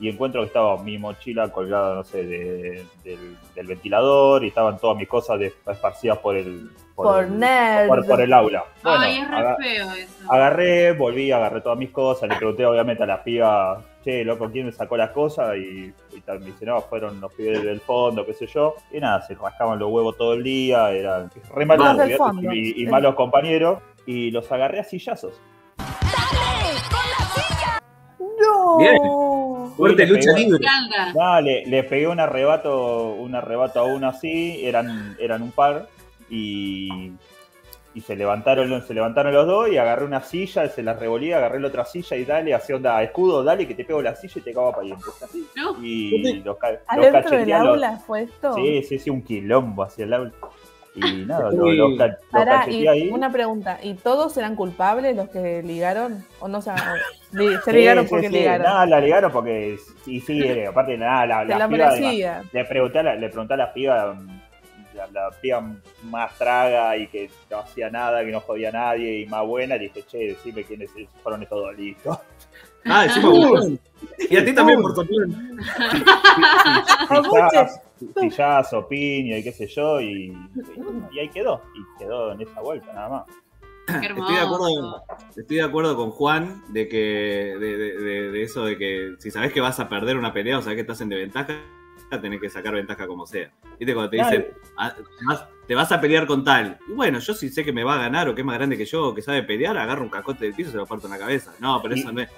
y 0.00 0.08
encuentro 0.08 0.40
que 0.40 0.46
estaba 0.48 0.82
mi 0.82 0.96
mochila 0.98 1.50
colgada, 1.52 1.94
no 1.94 2.04
sé, 2.04 2.24
de- 2.24 2.86
del, 3.04 3.36
del 3.54 3.66
ventilador 3.66 4.42
y 4.44 4.48
estaban 4.48 4.78
todas 4.78 4.96
mis 4.96 5.06
cosas 5.08 5.38
de- 5.38 5.52
esparcidas 5.70 6.18
por 6.18 6.36
el, 6.36 6.70
Por 6.94 7.24
el, 7.24 7.38
nerd. 7.38 7.86
por, 7.88 8.06
por 8.06 8.20
el 8.20 8.32
aula. 8.32 8.64
Bueno, 8.82 8.98
Ay, 9.00 9.18
es 9.18 9.30
re 9.30 9.56
feo 9.58 9.90
eso. 9.92 10.32
agarré, 10.32 10.92
volví, 10.92 11.30
agarré 11.32 11.60
todas 11.60 11.78
mis 11.78 11.90
cosas, 11.90 12.28
le 12.28 12.36
pregunté 12.36 12.64
obviamente 12.66 13.02
a 13.02 13.06
la 13.06 13.22
piba, 13.22 13.82
che, 14.02 14.24
loco, 14.24 14.50
¿quién 14.50 14.66
me 14.66 14.72
sacó 14.72 14.96
las 14.96 15.10
cosas? 15.10 15.56
Y, 15.56 15.92
y 16.16 16.20
tal, 16.22 16.40
me 16.40 16.46
dice, 16.46 16.64
no, 16.64 16.80
fueron 16.80 17.20
los 17.20 17.32
pibes 17.34 17.62
del 17.62 17.80
fondo, 17.80 18.24
qué 18.24 18.32
sé 18.32 18.46
yo. 18.46 18.74
Y 18.90 19.00
nada, 19.00 19.20
se 19.22 19.34
rascaban 19.34 19.78
los 19.78 19.90
huevos 19.90 20.16
todo 20.16 20.32
el 20.34 20.42
día, 20.42 20.90
eran 20.92 21.30
re 21.54 21.66
malos 21.66 21.98
y, 22.52 22.82
y 22.82 22.86
malos 22.86 23.14
compañeros. 23.14 23.80
Y 24.06 24.30
los 24.30 24.50
agarré 24.50 24.80
a 24.80 24.84
sillazos. 24.84 25.38
No. 28.40 28.78
Bien. 28.78 28.96
Fuerte 29.76 30.04
le 30.06 30.12
lucha 30.12 30.32
libre. 30.32 30.64
Nada, 31.14 31.40
le, 31.40 31.82
pegué 31.84 32.06
un 32.06 32.20
arrebato, 32.20 33.14
un 33.14 33.34
arrebato 33.34 33.80
a 33.80 33.84
uno 33.84 34.08
así, 34.08 34.64
eran, 34.64 35.16
eran 35.18 35.42
un 35.42 35.52
par, 35.52 35.88
y, 36.28 37.12
y 37.94 38.00
se 38.00 38.14
levantaron, 38.16 38.82
se 38.86 38.94
levantaron 38.94 39.32
los 39.32 39.46
dos 39.46 39.68
y 39.70 39.78
agarré 39.78 40.04
una 40.04 40.22
silla, 40.22 40.68
se 40.68 40.82
la 40.82 40.94
revolía, 40.94 41.38
agarré 41.38 41.60
la 41.60 41.68
otra 41.68 41.84
silla 41.84 42.16
y 42.16 42.24
dale, 42.24 42.54
hacía 42.54 42.76
onda, 42.76 43.02
escudo, 43.02 43.42
dale, 43.42 43.66
que 43.66 43.74
te 43.74 43.84
pego 43.84 44.02
la 44.02 44.14
silla 44.14 44.34
y 44.36 44.40
te 44.42 44.52
cago 44.52 44.70
para 44.70 44.82
ahí. 44.82 44.90
Entonces, 44.92 45.22
así. 45.22 45.46
No. 45.56 45.76
Y 45.82 46.34
los, 46.42 46.44
los 46.44 46.58
¿Adentro 46.86 47.36
del 47.38 47.48
los- 47.48 47.58
aula 47.60 47.96
fue 48.06 48.22
esto? 48.24 48.54
Sí, 48.54 48.82
sí, 48.82 48.98
sí, 48.98 49.10
un 49.10 49.22
quilombo 49.22 49.82
hacia 49.84 50.04
el 50.04 50.12
aula. 50.12 50.32
Y 50.94 51.00
nada, 51.26 51.50
lo- 51.52 51.96
ca- 51.96 52.06
los 52.08 52.16
Pará, 52.30 52.68
y 52.68 52.86
ahí. 52.86 53.08
una 53.10 53.30
pregunta, 53.30 53.78
¿y 53.82 53.94
todos 53.94 54.36
eran 54.36 54.56
culpables 54.56 55.14
los 55.16 55.28
que 55.28 55.62
ligaron? 55.62 56.24
¿O 56.40 56.48
no 56.48 56.60
se, 56.60 56.72
li- 57.32 57.56
se 57.64 57.70
Sí, 57.70 57.76
ligaron 57.76 58.04
sí, 58.04 58.10
porque 58.10 58.28
sí. 58.28 58.32
ligaron? 58.34 58.62
Nada, 58.66 58.86
la 58.86 59.00
ligaron 59.00 59.30
porque 59.32 59.78
sí, 60.04 60.20
sí, 60.20 60.42
aparte 60.68 60.98
nada, 60.98 61.26
la, 61.26 61.44
la 61.44 61.58
la 61.58 61.68
piba 61.68 61.90
le 62.52 62.64
pregunté 62.64 62.98
a 62.98 63.02
la, 63.04 63.14
le 63.14 63.28
pregunté 63.28 63.54
a 63.54 63.56
la 63.56 63.72
piba, 63.72 64.16
la, 64.94 65.06
la 65.06 65.30
piba 65.40 65.64
más 66.04 66.36
traga 66.36 66.96
y 66.96 67.06
que 67.06 67.30
no 67.50 67.58
hacía 67.60 67.88
nada, 67.90 68.24
que 68.24 68.32
no 68.32 68.40
jodía 68.40 68.70
a 68.70 68.72
nadie 68.72 69.20
y 69.20 69.26
más 69.26 69.46
buena, 69.46 69.76
le 69.76 69.84
dije, 69.84 70.02
che, 70.02 70.18
decime 70.18 70.64
quiénes 70.64 70.90
fueron 71.22 71.42
estos 71.42 71.58
dos 71.62 71.76
listos. 71.76 72.18
Ah, 72.86 73.04
encima 73.04 73.28
Bullón. 73.28 73.78
Y 74.30 74.36
a 74.36 74.44
ti 74.44 74.52
también 74.54 74.80
por 74.80 74.94
soplón. 74.94 75.60
Sillazo, 78.16 78.86
piña 78.88 79.38
y 79.38 79.42
qué 79.44 79.52
sé 79.52 79.66
yo, 79.66 80.00
y, 80.00 80.32
y 81.12 81.18
ahí 81.18 81.28
quedó, 81.28 81.62
y 81.74 81.98
quedó 81.98 82.32
en 82.32 82.40
esa 82.42 82.60
vuelta 82.60 82.92
nada 82.92 83.08
más. 83.08 83.24
Estoy 83.88 84.34
de 84.36 84.40
acuerdo, 84.40 85.04
estoy 85.36 85.56
de 85.56 85.62
acuerdo 85.62 85.96
con 85.96 86.10
Juan 86.12 86.62
de 86.68 86.88
que 86.88 87.56
de, 87.58 87.76
de- 87.76 87.98
de- 87.98 88.30
de 88.30 88.42
eso 88.42 88.64
de 88.64 88.78
que 88.78 89.14
si 89.18 89.30
sabes 89.32 89.52
que 89.52 89.60
vas 89.60 89.80
a 89.80 89.88
perder 89.88 90.16
una 90.16 90.32
pelea 90.32 90.58
o 90.58 90.62
sabes 90.62 90.76
que 90.76 90.82
estás 90.82 91.00
en 91.00 91.08
desventaja, 91.08 91.54
tenés 92.22 92.40
que 92.40 92.50
sacar 92.50 92.74
ventaja 92.74 93.06
como 93.08 93.26
sea. 93.26 93.50
¿Viste? 93.78 93.92
Cuando 93.94 94.10
te 94.10 94.16
Claro. 94.18 94.30
dicen, 94.36 94.54
"Ah, 94.76 94.94
te 94.96 95.26
vas- 95.26 95.48
te 95.66 95.74
vas 95.74 95.90
a 95.92 96.00
pelear 96.00 96.26
con 96.26 96.44
tal. 96.44 96.78
Y 96.88 96.92
bueno, 96.92 97.18
yo 97.20 97.34
si 97.34 97.48
sé 97.48 97.64
que 97.64 97.72
me 97.72 97.82
va 97.84 97.94
a 97.94 97.98
ganar 97.98 98.28
o 98.28 98.34
que 98.34 98.40
es 98.42 98.46
más 98.46 98.56
grande 98.58 98.76
que 98.76 98.84
yo 98.84 99.08
o 99.08 99.14
que 99.14 99.22
sabe 99.22 99.42
pelear, 99.44 99.76
agarro 99.76 100.02
un 100.02 100.08
cacote 100.10 100.44
del 100.44 100.54
piso 100.54 100.68
y 100.68 100.72
se 100.72 100.78
lo 100.78 100.86
parto 100.86 101.06
en 101.06 101.12
la 101.12 101.18
cabeza. 101.18 101.52
No, 101.60 101.80
pero 101.82 101.94
eso 101.94 102.10
no 102.12 102.20
es, 102.20 102.28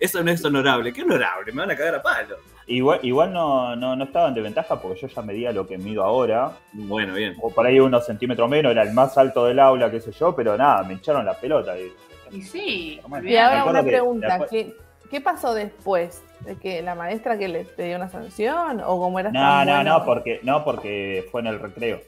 eso 0.00 0.22
no 0.24 0.30
es 0.30 0.44
honorable. 0.44 0.92
¿Qué 0.92 1.02
honorable? 1.02 1.52
Me 1.52 1.60
van 1.62 1.70
a 1.70 1.76
cagar 1.76 1.96
a 1.96 2.02
palo. 2.02 2.36
Igual, 2.68 2.98
igual 3.02 3.32
no, 3.32 3.76
no, 3.76 3.94
no 3.94 4.04
estaba 4.04 4.26
en 4.28 4.34
desventaja 4.34 4.80
porque 4.80 5.00
yo 5.02 5.06
ya 5.06 5.22
medía 5.22 5.52
lo 5.52 5.66
que 5.68 5.78
mido 5.78 6.02
ahora, 6.02 6.50
Bueno, 6.72 7.14
bien. 7.14 7.36
o 7.40 7.50
por 7.50 7.64
ahí 7.64 7.78
unos 7.78 8.04
centímetros 8.06 8.48
menos, 8.48 8.72
era 8.72 8.82
el 8.82 8.92
más 8.92 9.16
alto 9.16 9.44
del 9.46 9.60
aula, 9.60 9.88
qué 9.90 10.00
sé 10.00 10.10
yo, 10.10 10.34
pero 10.34 10.56
nada, 10.56 10.82
me 10.82 10.94
echaron 10.94 11.24
la 11.24 11.34
pelota. 11.34 11.74
y- 11.78 11.92
Y 12.36 12.42
sí. 12.42 12.98
Normal. 13.02 13.28
Y 13.28 13.36
ahora 13.36 13.64
una 13.66 13.82
que 13.84 13.88
pregunta, 13.88 14.26
después- 14.38 14.50
¿qué, 14.50 14.74
qué 15.10 15.20
pasó 15.20 15.54
después? 15.54 16.24
¿De 16.40 16.56
que 16.56 16.82
la 16.82 16.94
maestra 16.96 17.38
que 17.38 17.46
le 17.48 17.64
te 17.64 17.84
dio 17.84 17.96
una 17.96 18.08
sanción? 18.08 18.80
¿O 18.84 18.98
cómo 18.98 19.20
eras 19.20 19.32
No, 19.32 19.64
no, 19.64 19.72
bueno? 19.74 19.84
no, 19.98 20.04
porque, 20.04 20.40
no, 20.42 20.64
porque 20.64 21.24
fue 21.30 21.42
en 21.42 21.46
el 21.46 21.60
recreo. 21.60 22.00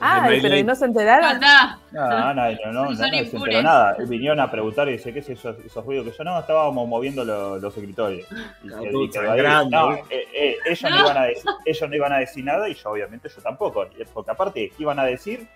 Ay, 0.00 0.40
pero 0.40 0.56
¿y 0.56 0.62
no 0.62 0.74
se 0.74 0.84
enteraron? 0.84 1.24
Anda. 1.24 1.78
No, 1.90 2.08
no, 2.08 2.34
no, 2.34 2.50
no, 2.52 2.72
no, 2.72 2.96
Son 2.96 3.10
no 3.10 3.18
se 3.18 3.36
enteró 3.36 3.62
nada. 3.62 3.96
Vinieron 4.06 4.38
a 4.40 4.50
preguntar 4.50 4.88
y 4.88 4.92
dice, 4.92 5.12
¿qué 5.12 5.18
es 5.20 5.28
eso, 5.28 5.56
esos 5.64 5.84
ruidos 5.84 6.06
que 6.08 6.16
yo 6.16 6.24
no? 6.24 6.38
Estábamos 6.38 6.86
moviendo 6.88 7.24
lo- 7.24 7.58
los 7.58 7.76
escritorios. 7.76 8.26
No, 8.62 9.94
eh, 9.94 10.02
eh, 10.32 10.56
ellos, 10.66 10.82
no. 10.82 10.90
No. 10.90 11.00
iban 11.00 11.16
a 11.16 11.24
decir, 11.24 11.50
ellos 11.64 11.88
no 11.90 11.96
iban 11.96 12.12
a 12.12 12.18
decir 12.18 12.44
nada 12.44 12.68
y 12.68 12.74
yo 12.74 12.90
obviamente 12.90 13.28
yo 13.28 13.42
tampoco. 13.42 13.86
Porque 14.14 14.30
aparte, 14.30 14.68
¿qué 14.76 14.82
iban 14.82 14.98
a 14.98 15.04
decir? 15.04 15.48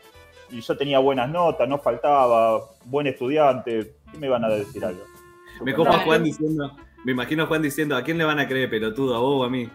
Y 0.50 0.60
yo 0.60 0.76
tenía 0.76 0.98
buenas 0.98 1.28
notas, 1.30 1.68
no 1.68 1.78
faltaba, 1.78 2.60
buen 2.84 3.06
estudiante. 3.06 3.94
¿Qué 4.10 4.18
me 4.18 4.26
iban 4.26 4.44
a 4.44 4.48
decir 4.48 4.84
algo? 4.84 5.02
Me 5.62 5.72
cojo 5.74 5.88
a 5.88 5.92
Claro. 5.92 6.04
Juan 6.06 6.24
diciendo, 6.24 6.76
me 7.04 7.12
imagino 7.12 7.42
a 7.44 7.46
Juan 7.46 7.62
diciendo, 7.62 7.96
¿a 7.96 8.02
quién 8.02 8.18
le 8.18 8.24
van 8.24 8.38
a 8.38 8.46
creer 8.46 8.70
pelotudo? 8.70 9.14
¿A 9.16 9.18
vos 9.18 9.40
o 9.42 9.44
a 9.44 9.50
mí? 9.50 9.68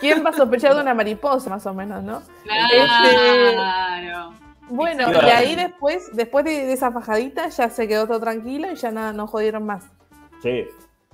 ¿Quién 0.00 0.24
va 0.24 0.30
a 0.30 0.32
sospechar 0.32 0.74
de 0.74 0.80
una 0.82 0.94
mariposa, 0.94 1.50
más 1.50 1.64
o 1.66 1.74
menos, 1.74 2.02
no? 2.02 2.22
Claro. 2.44 4.32
Bueno, 4.68 5.10
Claro. 5.10 5.28
y 5.28 5.30
ahí 5.30 5.54
después, 5.54 6.10
después 6.14 6.44
de, 6.44 6.66
de 6.66 6.72
esa 6.72 6.90
fajadita, 6.90 7.48
ya 7.48 7.70
se 7.70 7.86
quedó 7.86 8.06
todo 8.06 8.18
tranquilo 8.20 8.70
y 8.72 8.74
ya 8.74 8.90
nada, 8.90 9.12
no 9.12 9.26
jodieron 9.28 9.64
más. 9.64 9.84
Sí, 10.42 10.66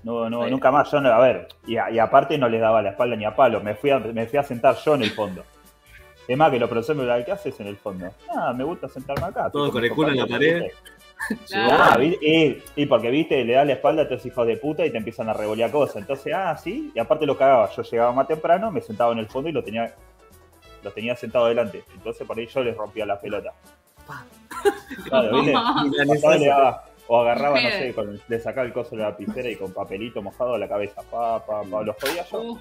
no, 0.02 0.30
no, 0.30 0.44
Sí. 0.44 0.50
nunca 0.50 0.70
más. 0.70 0.90
Yo, 0.90 1.00
no- 1.00 1.10
a 1.12 1.18
ver, 1.20 1.48
y, 1.66 1.76
a- 1.76 1.90
y 1.90 1.98
aparte 1.98 2.38
no 2.38 2.48
les 2.48 2.60
daba 2.62 2.80
la 2.80 2.90
espalda 2.90 3.14
ni 3.14 3.26
a 3.26 3.36
palo. 3.36 3.60
Me 3.60 3.74
fui 3.74 3.90
a, 3.90 3.98
me 3.98 4.26
fui 4.26 4.38
a 4.38 4.42
sentar 4.42 4.76
yo 4.76 4.94
en 4.94 5.02
el 5.02 5.10
fondo. 5.10 5.44
Es 6.26 6.38
más, 6.38 6.50
que 6.50 6.58
los 6.58 6.70
profesores 6.70 7.02
me 7.02 7.24
¿qué 7.24 7.32
haces 7.32 7.58
en 7.60 7.66
el 7.66 7.76
fondo? 7.76 8.08
Ah, 8.34 8.54
me 8.56 8.64
gusta 8.64 8.88
sentarme 8.88 9.26
acá. 9.26 9.50
Todo 9.50 9.70
con 9.70 9.84
el 9.84 9.90
culo 9.90 10.08
en 10.10 10.16
la 10.18 10.26
pared. 10.26 10.62
Claro. 11.48 11.76
Ah, 12.00 12.02
y, 12.02 12.62
y 12.76 12.86
porque 12.86 13.10
viste, 13.10 13.44
le 13.44 13.52
das 13.54 13.66
la 13.66 13.74
espalda 13.74 14.02
a 14.02 14.04
estos 14.04 14.24
hijos 14.26 14.46
de 14.46 14.56
puta 14.56 14.84
y 14.86 14.90
te 14.90 14.98
empiezan 14.98 15.28
a 15.28 15.32
revolear 15.32 15.70
cosas. 15.70 15.96
Entonces, 15.96 16.32
ah, 16.34 16.56
sí, 16.56 16.90
y 16.94 16.98
aparte 16.98 17.26
lo 17.26 17.36
cagaba. 17.36 17.70
Yo 17.74 17.82
llegaba 17.82 18.12
más 18.12 18.26
temprano, 18.28 18.70
me 18.70 18.80
sentaba 18.80 19.12
en 19.12 19.18
el 19.18 19.26
fondo 19.28 19.48
y 19.48 19.52
lo 19.52 19.62
tenía, 19.62 19.94
lo 20.82 20.90
tenía 20.90 21.14
sentado 21.16 21.46
delante. 21.46 21.84
Entonces 21.94 22.26
por 22.26 22.38
ahí 22.38 22.46
yo 22.46 22.62
les 22.62 22.76
rompía 22.76 23.06
la 23.06 23.20
pelota. 23.20 23.52
Claro, 25.08 25.42
¿viste? 25.42 25.52
Pasaba 26.06 26.36
y 26.36 26.40
le 26.40 26.46
daba- 26.46 26.84
o 27.08 27.20
agarraba, 27.20 27.60
no 27.60 27.68
sé, 27.70 27.92
con, 27.94 28.20
le 28.28 28.40
sacaba 28.40 28.66
el 28.66 28.72
coso 28.72 28.90
de 28.96 29.02
la 29.02 29.10
lapicera 29.10 29.48
y 29.50 29.56
con 29.56 29.72
papelito 29.72 30.22
mojado 30.22 30.54
a 30.54 30.58
la 30.58 30.68
cabeza. 30.68 31.02
Pa, 31.10 31.44
pa, 31.44 31.62
pa, 31.62 31.82
los 31.82 31.96
jodía 31.96 32.24
yo. 32.30 32.58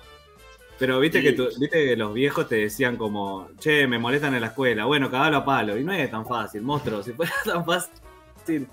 Pero 0.79 0.99
viste, 0.99 1.19
Sí. 1.19 1.25
que 1.27 1.33
tu- 1.33 1.47
viste 1.59 1.85
que 1.89 1.95
los 1.95 2.13
viejos 2.13 2.47
te 2.49 2.55
decían 2.55 2.97
como, 2.97 3.49
che, 3.59 3.85
me 3.85 3.99
molestan 3.99 4.33
en 4.33 4.41
la 4.41 4.47
escuela. 4.47 4.85
Bueno, 4.85 5.11
cagalo 5.11 5.37
a 5.37 5.45
palo. 5.45 5.77
Y 5.77 5.83
no 5.83 5.93
es 5.93 6.09
tan 6.09 6.25
fácil, 6.25 6.61
monstruo. 6.63 7.03
Si 7.03 7.11
fuera 7.13 7.31
tan 7.45 7.63
fácil. 7.63 7.93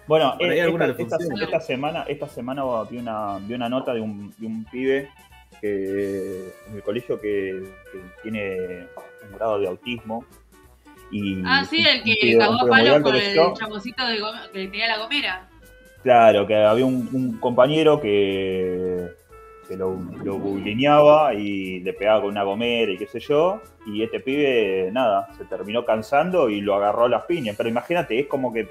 Bueno, 0.07 0.37
eh, 0.39 0.61
alguna 0.63 0.87
esta, 0.87 1.61
semana, 1.61 2.05
esta 2.09 2.29
semana 2.29 2.63
vi 2.91 2.99
una, 2.99 3.39
vi 3.39 3.55
una 3.55 3.69
nota 3.69 3.95
de 3.95 4.01
un, 4.01 4.33
de 4.39 4.47
un 4.47 4.65
pibe 4.65 5.09
que 5.61 6.53
en 6.69 6.77
el 6.77 6.83
colegio 6.83 7.21
que, 7.21 7.63
que 7.93 8.01
tiene 8.23 8.87
un 9.29 9.37
grado 9.37 9.59
de 9.59 9.69
autismo. 9.69 10.25
Y 11.11 11.43
Ah, 11.45 11.65
sí, 11.65 11.85
el 11.87 12.03
que 12.03 12.37
cagó 12.37 12.61
a 12.61 12.69
palo 12.69 13.03
con 13.03 13.15
el 13.15 13.35
chamucito 13.55 14.03
que 14.53 14.67
tenía 14.69 14.89
la 14.89 14.99
gomera. 14.99 15.49
Claro, 16.03 16.47
que 16.47 16.55
había 16.55 16.85
un, 16.85 17.09
un 17.13 17.39
compañero 17.39 18.01
que, 18.01 19.09
que 19.67 19.77
lo, 19.77 19.99
lo 20.23 20.39
bulineaba 20.39 21.35
y 21.35 21.81
le 21.81 21.93
pegaba 21.93 22.23
con 22.23 22.31
una 22.31 22.43
gomera 22.45 22.93
y 22.93 22.99
qué 22.99 23.07
sé 23.07 23.21
yo. 23.21 23.61
Y 23.87 24.03
este 24.03 24.21
pibe, 24.21 24.91
nada, 24.93 25.29
se 25.37 25.45
terminó 25.45 25.85
cansando 25.85 26.49
y 26.51 26.61
lo 26.61 26.75
agarró 26.75 27.05
a 27.05 27.09
las 27.09 27.25
piñas. 27.25 27.57
Pero 27.57 27.69
imagínate, 27.69 28.19
es 28.21 28.27
como 28.27 28.53
que 28.53 28.69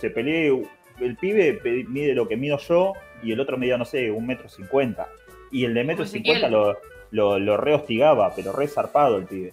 se 0.00 0.10
pelee. 0.10 0.62
El 0.98 1.16
pibe 1.16 1.60
mide 1.88 2.14
lo 2.14 2.28
que 2.28 2.36
mido 2.36 2.58
yo 2.58 2.92
y 3.22 3.32
el 3.32 3.40
otro 3.40 3.56
medía, 3.56 3.78
no 3.78 3.84
sé, 3.84 4.10
un 4.10 4.26
metro 4.26 4.48
cincuenta. 4.48 5.08
Y 5.50 5.64
el 5.64 5.74
de 5.74 5.84
metro 5.84 6.04
cincuenta 6.06 6.48
lo, 6.48 6.76
lo, 7.10 7.38
lo 7.38 7.56
rehostigaba, 7.56 8.34
pero 8.34 8.52
re 8.52 8.68
zarpado 8.68 9.16
el 9.16 9.24
pibe. 9.26 9.52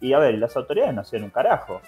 Y 0.00 0.12
a 0.12 0.18
ver, 0.18 0.34
las 0.38 0.56
autoridades 0.56 0.94
no 0.94 1.00
hacían 1.02 1.24
un 1.24 1.30
carajo. 1.30 1.80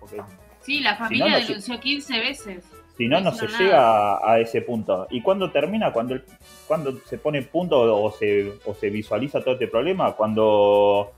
Porque 0.00 0.20
Sí, 0.60 0.80
la 0.80 0.96
familia 0.96 1.26
no, 1.26 1.32
no, 1.32 1.38
sí. 1.40 1.46
denunció 1.48 1.78
15 1.80 2.20
veces. 2.20 2.64
si 2.96 3.06
no, 3.06 3.20
no 3.20 3.32
se 3.32 3.46
llega 3.48 4.14
a, 4.16 4.32
a 4.32 4.40
ese 4.40 4.62
punto. 4.62 5.06
¿Y 5.10 5.20
cuándo 5.22 5.50
termina? 5.50 5.92
Cuando, 5.92 6.14
el- 6.14 6.24
cuando 6.66 6.98
se 7.06 7.18
pone 7.18 7.42
punto 7.42 7.78
o 8.02 8.10
se, 8.12 8.52
o 8.64 8.74
se 8.74 8.88
visualiza 8.90 9.40
todo 9.40 9.54
este 9.54 9.68
problema. 9.68 10.12
Cuando 10.12 11.12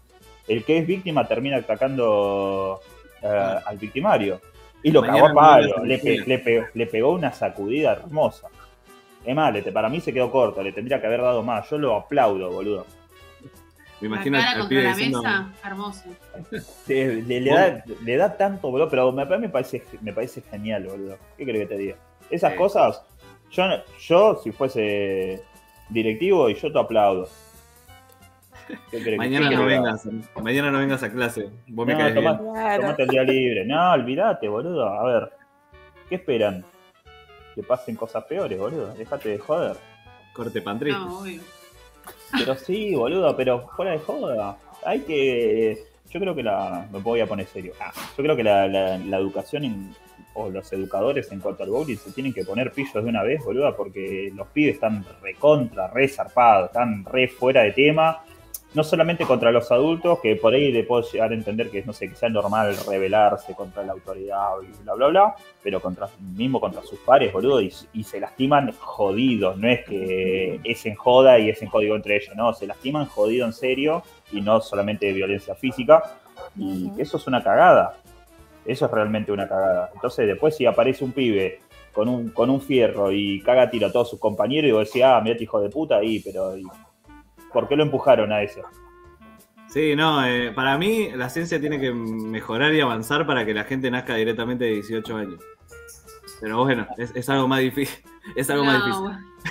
el 0.48 0.64
que 0.64 0.78
es 0.78 0.86
víctima 0.86 1.26
termina 1.26 1.56
atacando 1.58 2.80
eh, 3.22 3.56
al 3.66 3.78
victimario. 3.78 4.40
Y 4.86 4.92
lo 4.92 5.00
Mañana 5.00 5.18
cagó 5.18 5.28
a 5.30 5.34
palo. 5.34 5.84
Le, 5.84 5.98
pe- 5.98 6.22
le 6.24 6.38
pe- 6.38 6.66
le 6.72 6.86
pegó 6.86 7.10
una 7.10 7.32
sacudida 7.32 7.92
hermosa. 7.94 8.46
Es 9.24 9.34
más, 9.34 9.52
le- 9.52 9.62
para 9.72 9.88
mí 9.88 10.00
se 10.00 10.12
quedó 10.12 10.30
corto. 10.30 10.62
Le 10.62 10.70
tendría 10.72 11.00
que 11.00 11.08
haber 11.08 11.22
dado 11.22 11.42
más. 11.42 11.68
Yo 11.68 11.76
lo 11.76 11.96
aplaudo, 11.96 12.52
boludo. 12.52 12.86
Me 14.00 14.08
La 14.08 14.14
imagino 14.14 14.38
cara 14.38 14.50
al 14.52 14.58
contra 14.58 14.68
pibe 14.68 14.82
la 14.84 14.88
diciendo, 14.90 15.22
mesa, 15.22 15.52
hermoso. 15.64 16.04
Le, 16.86 17.22
le- 17.22 17.40
le 17.40 17.50
da, 17.50 17.84
le 18.04 18.16
da 18.16 18.36
tanto, 18.36 18.70
boludo, 18.70 18.88
pero 18.88 19.10
me, 19.10 19.22
a 19.22 19.24
mí 19.24 19.38
me 19.38 19.48
parece, 19.48 19.82
me 20.02 20.12
parece 20.12 20.42
genial, 20.42 20.84
boludo. 20.86 21.16
¿Qué 21.36 21.44
crees 21.44 21.60
que 21.66 21.74
te 21.74 21.78
diga? 21.78 21.96
Esas 22.30 22.52
Sí. 22.52 22.58
cosas, 22.58 23.02
yo, 23.50 23.64
yo 24.06 24.36
si 24.44 24.52
fuese 24.52 25.42
directivo, 25.88 26.48
y 26.48 26.54
yo 26.54 26.70
te 26.70 26.78
aplaudo. 26.78 27.28
¿Qué 28.90 28.98
querés 28.98 29.04
que 29.12 29.16
mañana 29.16 29.50
no 29.50 29.66
vengas, 29.66 30.08
mañana 30.42 30.70
no 30.70 30.78
vengas 30.78 31.02
a 31.02 31.10
clase. 31.12 31.48
Vos 31.68 31.86
me 31.86 31.92
No, 31.94 31.98
caes 31.98 32.14
tomá- 32.14 32.38
bien. 32.40 32.52
Claro. 32.52 32.82
Tomate 32.82 33.02
el 33.02 33.08
día 33.08 33.22
libre. 33.22 33.64
No, 33.66 33.92
olvídate, 33.92 34.48
boludo. 34.48 34.88
A 34.88 35.04
ver, 35.04 35.30
¿qué 36.08 36.14
esperan? 36.16 36.64
Que 37.54 37.62
pasen 37.62 37.96
cosas 37.96 38.24
peores, 38.24 38.58
boludo. 38.58 38.92
Déjate 38.94 39.30
de 39.30 39.38
joder. 39.38 39.76
Corte 40.32 40.60
pan 40.60 40.78
triste. 40.78 40.98
No, 41.00 41.20
obvio. 41.20 41.40
Pero 42.38 42.54
sí, 42.56 42.94
boludo, 42.94 43.36
pero 43.36 43.68
fuera 43.76 43.92
de 43.92 43.98
joda. 43.98 44.56
Hay 44.84 45.00
que. 45.00 45.78
Yo 46.10 46.20
creo 46.20 46.34
que 46.34 46.42
la. 46.42 46.86
Me 46.92 46.98
voy 47.00 47.20
a 47.20 47.26
poner 47.26 47.46
serio. 47.46 47.72
Ah, 47.80 47.92
yo 48.16 48.22
creo 48.22 48.36
que 48.36 48.44
la, 48.44 48.66
la- 48.68 48.98
la 48.98 49.16
educación 49.18 49.64
en- 49.64 49.94
o 50.38 50.50
los 50.50 50.70
educadores 50.74 51.32
en 51.32 51.40
cuanto 51.40 51.62
al 51.62 51.70
bowling 51.70 51.96
se 51.96 52.12
tienen 52.12 52.34
que 52.34 52.44
poner 52.44 52.70
pillos 52.70 52.92
de 53.02 53.08
una 53.08 53.22
vez, 53.22 53.42
boludo, 53.42 53.74
porque 53.74 54.30
los 54.34 54.46
pibes 54.48 54.74
están 54.74 55.02
recontra, 55.22 55.88
re 55.88 56.08
zarpados, 56.08 56.66
están 56.66 57.06
re 57.06 57.26
fuera 57.28 57.62
de 57.62 57.72
tema. 57.72 58.22
No 58.74 58.84
solamente 58.84 59.24
contra 59.24 59.50
los 59.52 59.70
adultos, 59.72 60.18
que 60.20 60.36
por 60.36 60.52
ahí 60.52 60.70
le 60.70 60.84
puedo 60.84 61.02
llegar 61.02 61.30
a 61.30 61.34
entender 61.34 61.70
que 61.70 61.82
no 61.82 61.92
sé, 61.92 62.08
que 62.10 62.16
sea 62.16 62.28
normal 62.28 62.76
rebelarse 62.86 63.54
contra 63.54 63.82
la 63.82 63.92
autoridad 63.92 64.50
y 64.62 64.82
bla 64.82 64.94
bla 64.94 65.06
bla, 65.06 65.34
pero 65.62 65.80
contra 65.80 66.08
mismo 66.20 66.60
contra 66.60 66.82
sus 66.82 66.98
pares, 66.98 67.32
boludo, 67.32 67.60
y, 67.62 67.72
y 67.94 68.04
se 68.04 68.20
lastiman 68.20 68.72
jodidos, 68.78 69.56
no 69.56 69.68
es 69.68 69.84
que 69.84 70.60
es 70.62 70.84
en 70.84 70.94
joda 70.94 71.38
y 71.38 71.48
es 71.48 71.62
en 71.62 71.68
código 71.68 71.96
entre 71.96 72.16
ellos, 72.16 72.36
no, 72.36 72.52
se 72.52 72.66
lastiman 72.66 73.06
jodido 73.06 73.46
en 73.46 73.52
serio 73.52 74.02
y 74.30 74.40
no 74.42 74.60
solamente 74.60 75.06
de 75.06 75.12
violencia 75.12 75.54
física, 75.54 76.02
y 76.58 76.90
eso 76.98 77.16
es 77.16 77.26
una 77.26 77.42
cagada. 77.42 77.96
Eso 78.64 78.86
es 78.86 78.90
realmente 78.90 79.30
una 79.30 79.48
cagada. 79.48 79.90
Entonces, 79.94 80.26
después, 80.26 80.56
si 80.56 80.66
aparece 80.66 81.04
un 81.04 81.12
pibe 81.12 81.60
con 81.92 82.08
un, 82.08 82.30
con 82.30 82.50
un 82.50 82.60
fierro 82.60 83.12
y 83.12 83.40
caga 83.40 83.62
a 83.62 83.70
tiro 83.70 83.86
a 83.86 83.92
todos 83.92 84.10
sus 84.10 84.18
compañeros, 84.18 84.68
y 84.68 84.72
vos 84.72 84.86
decís, 84.86 85.02
ah, 85.04 85.20
mira 85.22 85.34
este 85.34 85.44
hijo 85.44 85.60
de 85.60 85.70
puta 85.70 85.96
ahí, 85.96 86.20
pero 86.20 86.56
¿y 86.56 86.64
¿por 87.52 87.68
qué 87.68 87.76
lo 87.76 87.82
empujaron 87.84 88.32
a 88.32 88.42
eso? 88.42 88.60
Sí, 89.68 89.94
no, 89.96 90.24
eh, 90.24 90.52
para 90.52 90.78
mí 90.78 91.10
la 91.14 91.28
ciencia 91.28 91.60
tiene 91.60 91.80
que 91.80 91.92
mejorar 91.92 92.72
y 92.74 92.80
avanzar 92.80 93.26
para 93.26 93.44
que 93.44 93.52
la 93.52 93.64
gente 93.64 93.90
nazca 93.90 94.14
directamente 94.14 94.64
de 94.64 94.70
18 94.74 95.16
años. 95.16 95.40
Pero 96.40 96.62
bueno, 96.64 96.86
es, 96.98 97.12
es 97.14 97.28
algo 97.28 97.48
más 97.48 97.60
difícil. 97.60 97.98
Es 98.34 98.50
algo 98.50 98.64
más 98.64 98.84
difícil. 98.84 99.06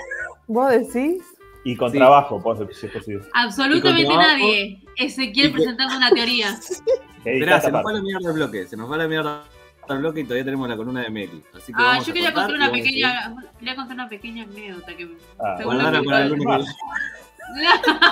¿Vos 0.48 0.70
decís? 0.72 1.24
Y 1.64 1.76
con 1.78 1.92
Sí. 1.92 1.98
trabajo, 1.98 2.42
pues, 2.44 2.60
si 2.78 2.86
es 2.88 2.92
posible. 2.92 3.24
Absolutamente 3.34 4.04
trabajo- 4.06 4.28
nadie. 4.30 4.84
Ezequiel 4.98 5.52
presentando 5.54 5.96
una 5.98 6.10
teoría. 6.12 6.50
Esperá, 7.26 7.58
esa 7.58 7.62
se 7.68 7.72
nos 7.72 7.82
fue 7.82 7.94
la 7.94 8.02
mierda 8.02 8.30
el 8.30 8.36
bloque, 8.36 8.68
se 8.68 8.78
nos 8.78 8.92
va 8.92 8.98
la 8.98 9.08
mierda 9.08 9.44
el 9.90 9.98
bloque 10.00 10.20
y 10.22 10.24
todavía 10.26 10.46
tenemos 10.46 10.68
la 10.70 10.76
columna 10.78 11.02
de 11.04 11.10
Meli. 11.10 11.42
Así 11.56 11.72
que 11.74 11.82
Ah, 11.82 11.86
vamos 11.86 12.06
yo 12.06 12.12
a 12.12 12.14
quería 12.14 12.34
contar 12.34 12.54
una 12.56 12.72
pequeña, 12.72 13.36
quería 13.60 13.76
contar 13.76 13.96
una 13.96 14.10
pequeña 14.10 14.44
anécdota 14.44 14.96
que 14.98 15.18
Ah, 15.40 15.58
para 16.06 16.24
el 16.24 16.30
lunes. 16.30 16.68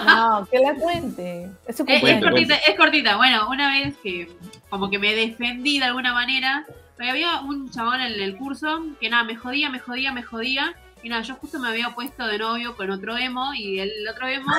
No, 0.05 0.47
que 0.49 0.59
la 0.59 0.73
cuente. 0.75 1.49
Es 1.67 1.77
su 1.77 1.85
Es, 1.87 2.21
cortita, 2.21 2.55
es 2.55 2.77
cortita. 2.77 3.15
Bueno, 3.17 3.49
una 3.49 3.69
vez 3.71 3.95
que 4.03 4.29
como 4.69 4.89
que 4.89 4.99
me 4.99 5.13
defendí 5.15 5.79
de 5.79 5.85
alguna 5.85 6.13
manera, 6.13 6.65
había 6.99 7.41
un 7.41 7.69
chabón 7.69 7.99
en 8.01 8.13
el 8.21 8.37
curso 8.37 8.83
que 8.99 9.09
nada, 9.09 9.23
me 9.23 9.35
jodía, 9.35 9.69
me 9.69 9.79
jodía, 9.79 10.11
me 10.13 10.23
jodía. 10.23 10.75
Y 11.01 11.09
nada, 11.09 11.21
yo 11.23 11.35
justo 11.35 11.59
me 11.59 11.67
había 11.67 11.89
puesto 11.95 12.25
de 12.27 12.37
novio 12.37 12.75
con 12.77 12.89
otro 12.89 13.17
emo 13.17 13.53
y 13.53 13.79
el 13.79 13.91
otro 14.07 14.27
emo 14.27 14.51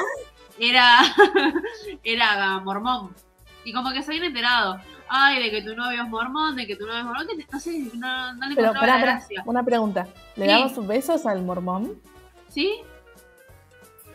era, 0.58 0.98
era 2.04 2.58
mormón. 2.60 3.14
Y 3.64 3.72
como 3.72 3.92
que 3.92 4.02
se 4.02 4.10
habían 4.10 4.24
enterado, 4.26 4.78
ay, 5.08 5.42
de 5.42 5.50
que 5.50 5.62
tu 5.62 5.74
novio 5.74 6.02
es 6.02 6.08
mormón, 6.08 6.54
de 6.56 6.66
que 6.66 6.76
tu 6.76 6.84
novio 6.84 6.98
es 7.00 7.04
mormón, 7.06 7.26
que 7.28 7.46
no 7.50 7.60
sé, 7.60 7.78
no, 7.94 8.34
no 8.34 8.48
le 8.48 8.54
Pero, 8.56 8.72
pará, 8.74 9.00
pará, 9.00 9.22
una 9.46 9.62
pregunta. 9.62 10.06
¿Le 10.36 10.44
Sí. 10.44 10.50
damos 10.50 10.86
besos 10.86 11.24
al 11.24 11.42
mormón? 11.42 11.92
¿Sí? 12.50 12.74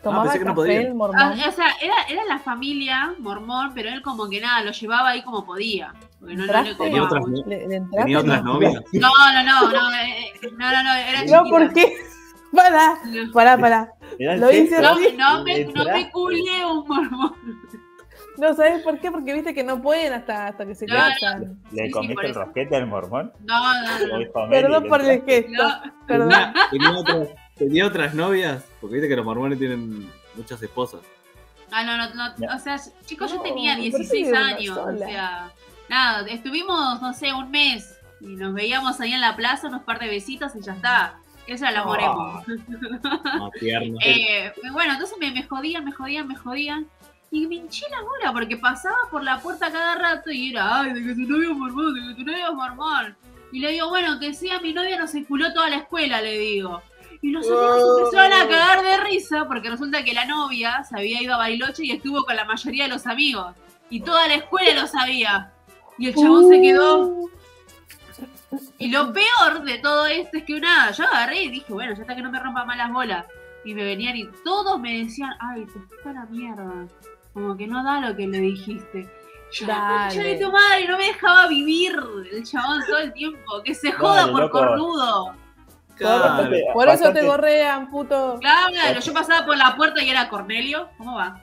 ¿Tomaba 0.02 0.22
pensé 0.24 0.38
que 0.38 0.44
no 0.44 0.54
podía. 0.54 0.80
el 0.80 0.90
Ah, 0.90 0.94
mormón? 0.94 1.32
o 1.32 1.52
sea, 1.52 1.66
era, 1.82 1.94
era 2.08 2.24
la 2.24 2.38
familia 2.38 3.14
mormón, 3.18 3.72
pero 3.74 3.88
él 3.90 4.00
como 4.02 4.28
que 4.28 4.40
nada, 4.40 4.62
lo 4.62 4.70
llevaba 4.72 5.10
ahí 5.10 5.22
como 5.22 5.44
podía. 5.44 5.92
Porque 6.18 6.34
no, 6.34 6.40
no 6.40 6.44
¿Entraste? 6.44 6.74
Tenía 6.76 7.02
otras, 7.04 7.26
mucho. 7.26 7.42
¿Le, 7.48 7.68
le 7.68 7.80
tenía 7.90 8.18
otras 8.20 8.42
No. 8.44 8.52
novias. 8.54 8.74
No, 8.92 9.08
no, 9.32 9.42
no, 9.42 9.70
no, 9.72 9.92
eh, 9.94 10.32
eh, 10.42 10.48
no, 10.56 10.70
no, 10.72 10.82
no, 10.82 10.94
era 10.94 11.24
No. 11.42 11.50
¿por 11.50 11.72
qué? 11.72 11.92
Pará, 12.54 12.98
No. 13.04 13.32
pará, 13.32 13.56
pará. 13.58 13.92
Mirá 14.18 14.34
el 14.34 14.40
Lo 14.40 14.50
hice. 14.50 14.80
No, 14.82 14.88
así. 14.88 15.14
no 15.16 15.44
me, 15.44 15.64
no 15.66 15.84
me 15.84 16.10
culié 16.10 16.64
un 16.66 16.86
mormón. 16.88 17.34
No, 18.38 18.54
¿sabes 18.54 18.82
por 18.82 18.98
qué? 19.00 19.10
Porque 19.10 19.34
viste 19.34 19.52
que 19.54 19.62
no 19.62 19.80
pueden 19.82 20.14
hasta, 20.14 20.46
hasta 20.48 20.64
que 20.66 20.74
se 20.74 20.86
No, 20.86 20.94
casan. 20.96 21.60
¿Le 21.72 21.82
Sí, 21.82 21.86
sí, 21.86 21.90
comiste 21.92 22.14
por 22.14 22.24
el 22.24 22.30
eso. 22.30 22.40
rosquete 22.40 22.74
al 22.76 22.86
mormón? 22.86 23.32
No, 23.44 23.74
no, 23.82 24.18
no. 24.18 24.48
Perdón 24.48 24.84
por 24.88 25.00
el 25.02 25.22
gesto. 25.24 25.50
No, 25.62 25.82
Perdón. 26.06 26.28
Tenía, 26.30 26.54
tenía 26.70 26.90
otras, 26.98 27.28
tenía 27.60 27.86
otras 27.86 28.14
novias, 28.14 28.64
porque 28.80 28.94
viste 28.94 29.08
que 29.08 29.16
los 29.16 29.24
mormones 29.24 29.58
tienen 29.58 30.10
muchas 30.34 30.62
esposas. 30.62 31.02
Ah, 31.70 31.84
no, 31.84 31.96
no, 31.96 32.08
no, 32.14 32.54
o 32.54 32.58
sea, 32.58 32.80
chicos, 33.04 33.30
yo 33.30 33.40
tenía 33.42 33.74
¿por 33.74 33.84
qué 33.84 33.90
16 33.90 34.28
una 34.28 34.48
años, 34.48 34.78
o 34.78 34.96
sea, 34.96 35.52
nada, 35.88 36.26
estuvimos, 36.28 37.00
no 37.00 37.12
sé, 37.12 37.32
un 37.32 37.50
mes 37.50 37.96
y 38.20 38.28
nos 38.28 38.54
veíamos 38.54 38.98
ahí 39.00 39.12
en 39.12 39.20
la 39.20 39.36
plaza, 39.36 39.68
unos 39.68 39.82
par 39.82 40.00
de 40.00 40.08
besitos 40.08 40.56
y 40.56 40.62
ya 40.62 40.72
está. 40.72 41.20
Eso 41.46 41.64
era 41.64 41.70
el 41.70 41.76
amor 41.76 42.00
emo. 42.00 42.42
Más 43.38 43.52
tierno. 43.58 43.98
Eh, 44.04 44.52
bueno, 44.72 44.92
entonces 44.92 45.16
me, 45.18 45.30
me 45.30 45.42
jodían, 45.42 45.84
me 45.84 45.92
jodían, 45.92 46.26
me 46.26 46.36
jodían. 46.36 46.86
Y 47.30 47.46
me 47.46 47.56
hinché 47.56 47.86
la 47.90 48.02
bola 48.02 48.32
porque 48.32 48.56
pasaba 48.56 48.96
por 49.10 49.22
la 49.22 49.38
puerta 49.40 49.70
cada 49.70 49.94
rato 49.96 50.30
y 50.30 50.50
era, 50.50 50.80
ay, 50.80 50.92
de 50.92 51.04
que 51.04 51.14
tu 51.14 51.20
novio 51.20 51.52
es 51.52 51.56
mormón, 51.56 51.94
de 51.94 52.00
que 52.08 52.14
tu 52.14 52.30
novio 52.30 52.48
es 52.48 52.54
mormón. 52.54 53.16
Y 53.52 53.60
le 53.60 53.70
digo, 53.70 53.88
bueno, 53.88 54.18
que 54.18 54.34
sea 54.34 54.60
mi 54.60 54.72
novia 54.72 54.98
nos 54.98 55.14
enculó 55.14 55.52
toda 55.52 55.70
la 55.70 55.76
escuela, 55.76 56.20
le 56.20 56.38
digo. 56.38 56.82
Y 57.22 57.30
los 57.30 57.46
amigos 57.46 57.96
se 57.96 58.02
empezaron 58.02 58.32
a 58.32 58.48
cagar 58.48 58.82
de 58.82 58.96
risa 59.04 59.46
porque 59.46 59.70
resulta 59.70 60.02
que 60.02 60.14
la 60.14 60.24
novia 60.24 60.82
se 60.84 60.96
había 60.96 61.22
ido 61.22 61.34
a 61.34 61.38
Bariloche 61.38 61.84
y 61.84 61.92
estuvo 61.92 62.24
con 62.24 62.34
la 62.34 62.44
mayoría 62.44 62.84
de 62.84 62.90
los 62.90 63.06
amigos. 63.06 63.54
Y 63.90 64.00
toda 64.00 64.26
la 64.28 64.34
escuela 64.34 64.80
lo 64.80 64.86
sabía. 64.86 65.52
Y 65.98 66.08
el 66.08 66.14
chabón 66.14 66.48
se 66.48 66.60
quedó. 66.62 67.30
Y 68.78 68.90
lo 68.90 69.12
peor 69.12 69.62
de 69.64 69.78
todo 69.78 70.06
esto 70.06 70.38
es 70.38 70.44
que 70.44 70.60
nada, 70.60 70.90
yo 70.92 71.04
agarré 71.04 71.42
y 71.42 71.50
dije, 71.50 71.72
bueno, 71.72 71.94
ya 71.94 72.00
está 72.00 72.16
que 72.16 72.22
no 72.22 72.30
me 72.30 72.40
rompa 72.40 72.64
más 72.64 72.76
las 72.76 72.90
bolas. 72.90 73.26
Y 73.64 73.74
me 73.74 73.84
venían 73.84 74.16
y 74.16 74.26
todos 74.42 74.80
me 74.80 75.04
decían, 75.04 75.32
ay, 75.38 75.66
te 76.02 76.08
a 76.08 76.12
la 76.12 76.24
mierda. 76.26 76.86
Como 77.34 77.56
que 77.56 77.66
no 77.66 77.84
da 77.84 78.00
lo 78.00 78.16
que 78.16 78.26
le 78.26 78.38
dijiste. 78.38 79.08
Yo, 79.52 79.66
de 79.66 80.38
tu 80.40 80.50
madre, 80.50 80.86
no 80.88 80.96
me 80.96 81.06
dejaba 81.06 81.48
vivir 81.48 81.98
el 82.32 82.44
chabón 82.44 82.82
todo 82.86 82.98
el 82.98 83.12
tiempo. 83.12 83.62
Que 83.64 83.74
se 83.74 83.92
joda 83.92 84.22
Dale, 84.22 84.32
por 84.32 84.40
loco. 84.42 84.58
cornudo. 84.58 85.34
Claro. 86.00 86.50
Por 86.72 86.88
eso 86.88 87.12
te 87.12 87.22
gorrean, 87.22 87.90
puto. 87.90 88.38
Claro, 88.40 89.00
yo 89.00 89.12
pasaba 89.12 89.44
por 89.44 89.56
la 89.56 89.76
puerta 89.76 90.02
y 90.02 90.08
era 90.08 90.28
Cornelio. 90.28 90.88
¿Cómo 90.96 91.16
va? 91.16 91.40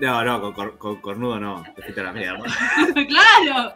No, 0.00 0.22
no, 0.22 0.40
con, 0.40 0.52
cor- 0.52 0.78
con 0.78 1.00
cornudo 1.00 1.40
no, 1.40 1.64
te 1.74 2.02
la 2.02 2.12
mierda. 2.12 2.44
claro. 3.08 3.72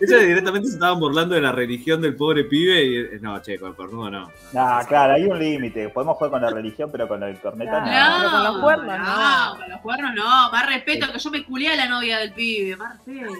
Ellos 0.00 0.20
directamente 0.22 0.68
se 0.68 0.74
estaban 0.74 0.98
burlando 0.98 1.34
de 1.34 1.42
la 1.42 1.52
religión 1.52 2.00
del 2.00 2.16
pobre 2.16 2.44
pibe 2.44 2.82
y 2.82 2.96
eh, 2.96 3.18
no, 3.20 3.42
che, 3.42 3.58
con 3.58 3.74
cornudo 3.74 4.10
no. 4.10 4.30
Nah, 4.54 4.84
claro, 4.84 5.14
hay 5.14 5.24
un 5.24 5.38
límite. 5.38 5.90
Podemos 5.90 6.16
jugar 6.16 6.30
con 6.30 6.42
la 6.42 6.50
religión, 6.50 6.88
pero 6.90 7.06
con 7.06 7.22
el 7.22 7.38
corneta 7.40 7.80
no. 7.80 7.86
Pero 8.20 8.30
con 8.30 8.44
los 8.44 8.58
cuernos, 8.62 8.98
no. 9.00 9.56
Con 9.58 9.68
los 9.68 9.80
cuernos 9.80 10.14
no. 10.14 10.50
Más 10.50 10.66
respeto 10.66 11.12
que 11.12 11.18
yo 11.18 11.30
me 11.30 11.44
culé 11.44 11.68
a 11.68 11.76
la 11.76 11.88
novia 11.88 12.18
del 12.20 12.32
pibe. 12.32 12.76
Más 12.76 12.96
respeto. 13.04 13.34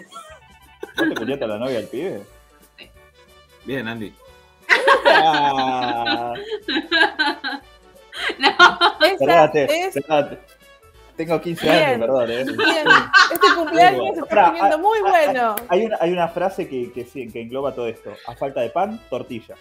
¿Vos 0.95 1.09
te 1.09 1.15
culiaste 1.15 1.45
a 1.45 1.47
la 1.47 1.57
novia 1.57 1.77
del 1.77 1.87
pibe? 1.87 2.21
Bien, 3.67 3.87
Andy. 3.87 4.11
Ah, 5.05 6.33
No. 8.39 8.47
Es 9.05 9.19
perdónate. 9.19 10.39
Tengo 11.15 11.39
15 11.41 11.63
Bien. 11.63 11.75
años, 11.83 11.99
perdón, 11.99 12.31
eh. 12.31 12.43
bien. 12.45 12.87
Este 13.33 13.47
cumpleaños 13.55 14.05
se 14.13 14.19
está 14.21 14.25
Pará, 14.29 14.47
poniendo 14.47 14.79
muy 14.79 14.99
bueno. 15.01 15.55
Hay 15.67 15.85
una, 15.85 15.97
hay 15.99 16.11
una 16.13 16.27
frase 16.27 16.67
que, 16.67 16.91
que, 16.93 17.05
sí- 17.05 17.27
que 17.31 17.41
engloba 17.41 17.73
todo 17.75 17.87
esto. 17.87 18.11
A 18.27 18.35
falta 18.35 18.61
de 18.61 18.69
pan, 18.69 18.99
tortilla. 19.09 19.55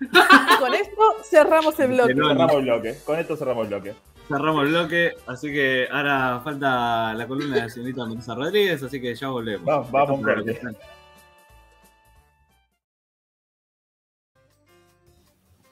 Y 0.00 0.56
con 0.58 0.74
esto 0.74 1.02
cerramos 1.24 1.78
el 1.80 1.88
bloque. 1.92 2.14
No, 2.14 2.22
no. 2.22 2.30
Cerramos 2.34 2.54
el 2.56 2.62
bloque. 2.62 2.94
Con 3.04 3.18
esto 3.18 3.36
cerramos 3.36 3.62
el 3.64 3.68
bloque. 3.68 3.94
Cerramos 4.28 4.62
el 4.64 4.68
bloque, 4.70 5.12
así 5.28 5.52
que 5.52 5.88
ahora 5.90 6.40
falta 6.44 7.14
la 7.14 7.26
columna 7.28 7.54
de 7.56 7.62
la 7.62 7.68
señorita 7.68 8.04
Melissa 8.06 8.34
Rodríguez, 8.34 8.82
así 8.82 9.00
que 9.00 9.14
ya 9.14 9.28
volvemos. 9.28 9.64
Vamos, 9.64 9.90
vamos, 9.92 10.20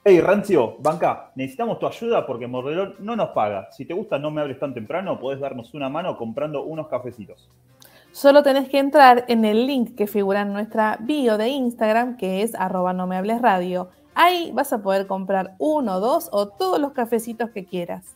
Hey, 0.07 0.21
Rancio, 0.21 0.77
banca, 0.81 1.31
necesitamos 1.35 1.79
tu 1.79 1.87
ayuda 1.87 2.27
porque 2.27 2.47
Mordelón 2.47 2.97
no 2.99 3.17
nos 3.17 3.31
paga. 3.31 3.73
Si 3.73 3.87
te 3.87 3.95
gusta 3.95 4.19
No 4.19 4.31
Me 4.31 4.43
Hables 4.43 4.59
Tan 4.59 4.75
Temprano, 4.75 5.19
podés 5.19 5.41
darnos 5.41 5.73
una 5.73 5.89
mano 5.89 6.19
comprando 6.19 6.63
unos 6.63 6.89
cafecitos. 6.89 7.49
Solo 8.13 8.43
tenés 8.43 8.69
que 8.69 8.81
entrar 8.81 9.25
en 9.29 9.47
el 9.47 9.67
link 9.67 9.97
que 9.97 10.07
figura 10.07 10.43
en 10.43 10.53
nuestra 10.53 10.99
bio 11.01 11.39
de 11.39 11.49
Instagram, 11.49 12.19
que 12.19 12.43
es 12.43 12.55
arroba 12.55 12.93
no 12.93 13.07
me 13.07 13.17
hables 13.17 13.41
radio. 13.41 13.89
Ahí 14.15 14.51
vas 14.53 14.75
a 14.75 14.83
poder 14.83 15.07
comprar 15.07 15.55
uno, 15.59 16.01
dos 16.01 16.29
o 16.33 16.49
todos 16.49 16.79
los 16.79 16.93
cafecitos 16.93 17.49
que 17.49 17.65
quieras. 17.65 18.15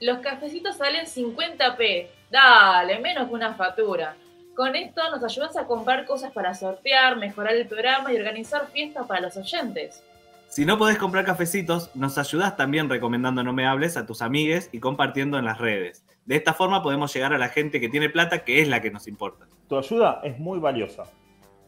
Los 0.00 0.20
cafecitos 0.20 0.78
salen 0.78 1.04
50p. 1.04 2.06
Dale, 2.30 2.98
menos 3.00 3.28
que 3.28 3.34
una 3.34 3.52
factura. 3.52 4.16
Con 4.56 4.74
esto 4.74 5.02
nos 5.10 5.22
ayudas 5.22 5.54
a 5.58 5.66
comprar 5.66 6.06
cosas 6.06 6.32
para 6.32 6.54
sortear, 6.54 7.18
mejorar 7.18 7.54
el 7.54 7.68
programa 7.68 8.10
y 8.10 8.16
organizar 8.16 8.68
fiestas 8.68 9.06
para 9.06 9.20
los 9.20 9.36
oyentes. 9.36 10.02
Si 10.48 10.64
no 10.64 10.78
podés 10.78 10.96
comprar 10.96 11.26
cafecitos, 11.26 11.94
nos 11.94 12.16
ayudás 12.16 12.56
también 12.56 12.88
recomendando 12.88 13.44
No 13.44 13.52
Me 13.52 13.66
Hables 13.66 13.98
a 13.98 14.06
tus 14.06 14.22
amigues 14.22 14.70
y 14.72 14.80
compartiendo 14.80 15.38
en 15.38 15.44
las 15.44 15.58
redes. 15.58 16.06
De 16.24 16.36
esta 16.36 16.54
forma 16.54 16.82
podemos 16.82 17.12
llegar 17.12 17.34
a 17.34 17.38
la 17.38 17.50
gente 17.50 17.80
que 17.80 17.90
tiene 17.90 18.08
plata, 18.08 18.44
que 18.44 18.62
es 18.62 18.68
la 18.68 18.80
que 18.80 18.90
nos 18.90 19.06
importa. 19.08 19.46
Tu 19.68 19.76
ayuda 19.76 20.20
es 20.24 20.38
muy 20.38 20.58
valiosa. 20.58 21.04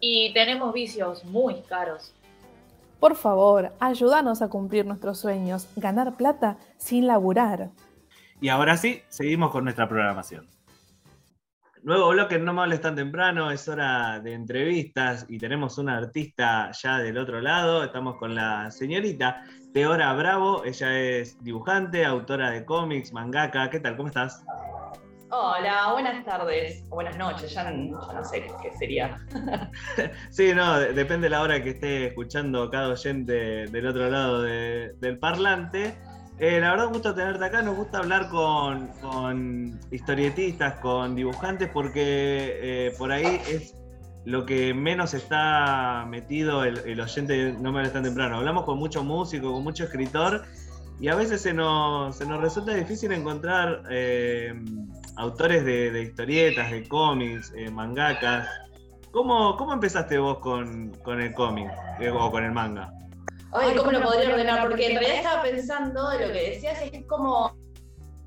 Y 0.01 0.33
tenemos 0.33 0.73
vicios 0.73 1.27
muy 1.27 1.61
caros. 1.69 2.15
Por 2.99 3.17
favor, 3.17 3.71
ayúdanos 3.81 4.41
a 4.41 4.49
cumplir 4.49 4.87
nuestros 4.87 5.19
sueños, 5.19 5.69
ganar 5.77 6.17
plata 6.17 6.57
sin 6.79 7.07
laburar. 7.07 7.69
Y 8.41 8.49
ahora 8.49 8.79
sí, 8.79 9.03
seguimos 9.09 9.51
con 9.51 9.65
nuestra 9.65 9.91
programación. 9.91 10.47
Nuevo 11.83 12.11
bloque 12.11 12.39
No 12.39 12.53
Me 12.53 12.61
Hables 12.63 12.83
Tan 12.83 12.95
Temprano, 12.95 13.51
es 13.51 13.67
hora 13.67 14.21
de 14.21 14.35
entrevistas 14.35 15.25
y 15.31 15.39
tenemos 15.39 15.79
una 15.79 15.97
artista 15.97 16.71
ya 16.73 16.99
del 16.99 17.17
otro 17.17 17.41
lado. 17.41 17.83
Estamos 17.85 18.17
con 18.17 18.35
la 18.35 18.71
señorita 18.71 19.43
Teora 19.73 20.13
Bravo, 20.13 20.63
ella 20.65 20.99
es 20.99 21.43
dibujante, 21.43 22.05
autora 22.05 22.51
de 22.51 22.67
cómics, 22.67 23.13
mangaka. 23.15 23.71
¿Qué 23.71 23.81
tal? 23.81 23.97
¿Cómo 23.97 24.09
estás? 24.09 24.45
Hola, 25.31 25.93
buenas 25.93 26.23
tardes. 26.25 26.85
O 26.91 26.97
buenas 26.97 27.17
noches, 27.17 27.55
ya, 27.55 27.65
ya 27.65 27.73
no 27.73 28.25
sé 28.25 28.47
qué 28.63 28.73
sería. 28.77 29.17
Sí, 30.31 30.53
no, 30.55 30.79
de- 30.79 30.93
depende 30.93 31.27
de 31.27 31.31
la 31.31 31.41
hora 31.43 31.63
que 31.63 31.71
esté 31.71 32.07
escuchando 32.09 32.69
cada 32.71 32.89
oyente 32.89 33.33
del 33.69 33.87
otro 33.87 34.11
lado 34.11 34.43
de- 34.43 34.93
del 34.99 35.19
parlante. 35.19 35.97
Eh, 36.41 36.59
la 36.59 36.71
verdad, 36.71 36.87
un 36.87 36.95
gusto 36.95 37.15
tenerte 37.15 37.45
acá. 37.45 37.61
Nos 37.61 37.77
gusta 37.77 37.99
hablar 37.99 38.31
con, 38.31 39.79
historietistas, 39.91 40.81
con 40.81 41.15
dibujantes, 41.15 41.69
porque 41.69 41.99
eh, 42.87 42.95
por 42.97 43.13
ahí 43.13 43.43
es 43.47 43.75
lo 44.25 44.47
que 44.47 44.73
menos 44.73 45.13
está 45.13 46.07
metido 46.09 46.65
el, 46.65 46.79
el 46.79 46.99
oyente 46.99 47.53
No 47.61 47.73
me 47.73 47.81
hables 47.81 47.93
tan 47.93 48.05
temprano. 48.05 48.39
Hablamos 48.39 48.65
con 48.65 48.79
mucho 48.79 49.05
músico, 49.05 49.53
con 49.53 49.63
mucho 49.63 49.85
escritor, 49.85 50.45
y 50.99 51.09
a 51.09 51.15
veces 51.15 51.43
se 51.43 51.53
nos, 51.53 52.19
resulta 52.19 52.73
difícil 52.73 53.13
encontrar 53.13 53.83
eh, 53.91 54.55
autores 55.17 55.63
de, 55.63 56.03
historietas, 56.03 56.71
de 56.71 56.89
cómics, 56.89 57.53
mangakas. 57.71 58.49
¿Cómo, 59.11 59.59
¿Cómo 59.59 59.75
empezaste 59.75 60.19
vos 60.19 60.39
con, 60.39 60.93
el 61.21 61.35
cómic 61.35 61.71
o 62.15 62.31
con 62.31 62.45
el 62.45 62.53
manga? 62.53 62.95
Ay, 63.53 63.75
¿cómo 63.77 63.91
lo 63.91 64.03
podría 64.03 64.31
ordenar? 64.31 64.69
Porque 64.69 64.87
en 64.87 64.99
realidad 64.99 65.17
estaba 65.17 65.43
pensando 65.43 66.09
de 66.11 66.27
lo 66.27 66.33
que 66.33 66.51
decías, 66.51 66.81
es 66.83 67.05
como. 67.07 67.53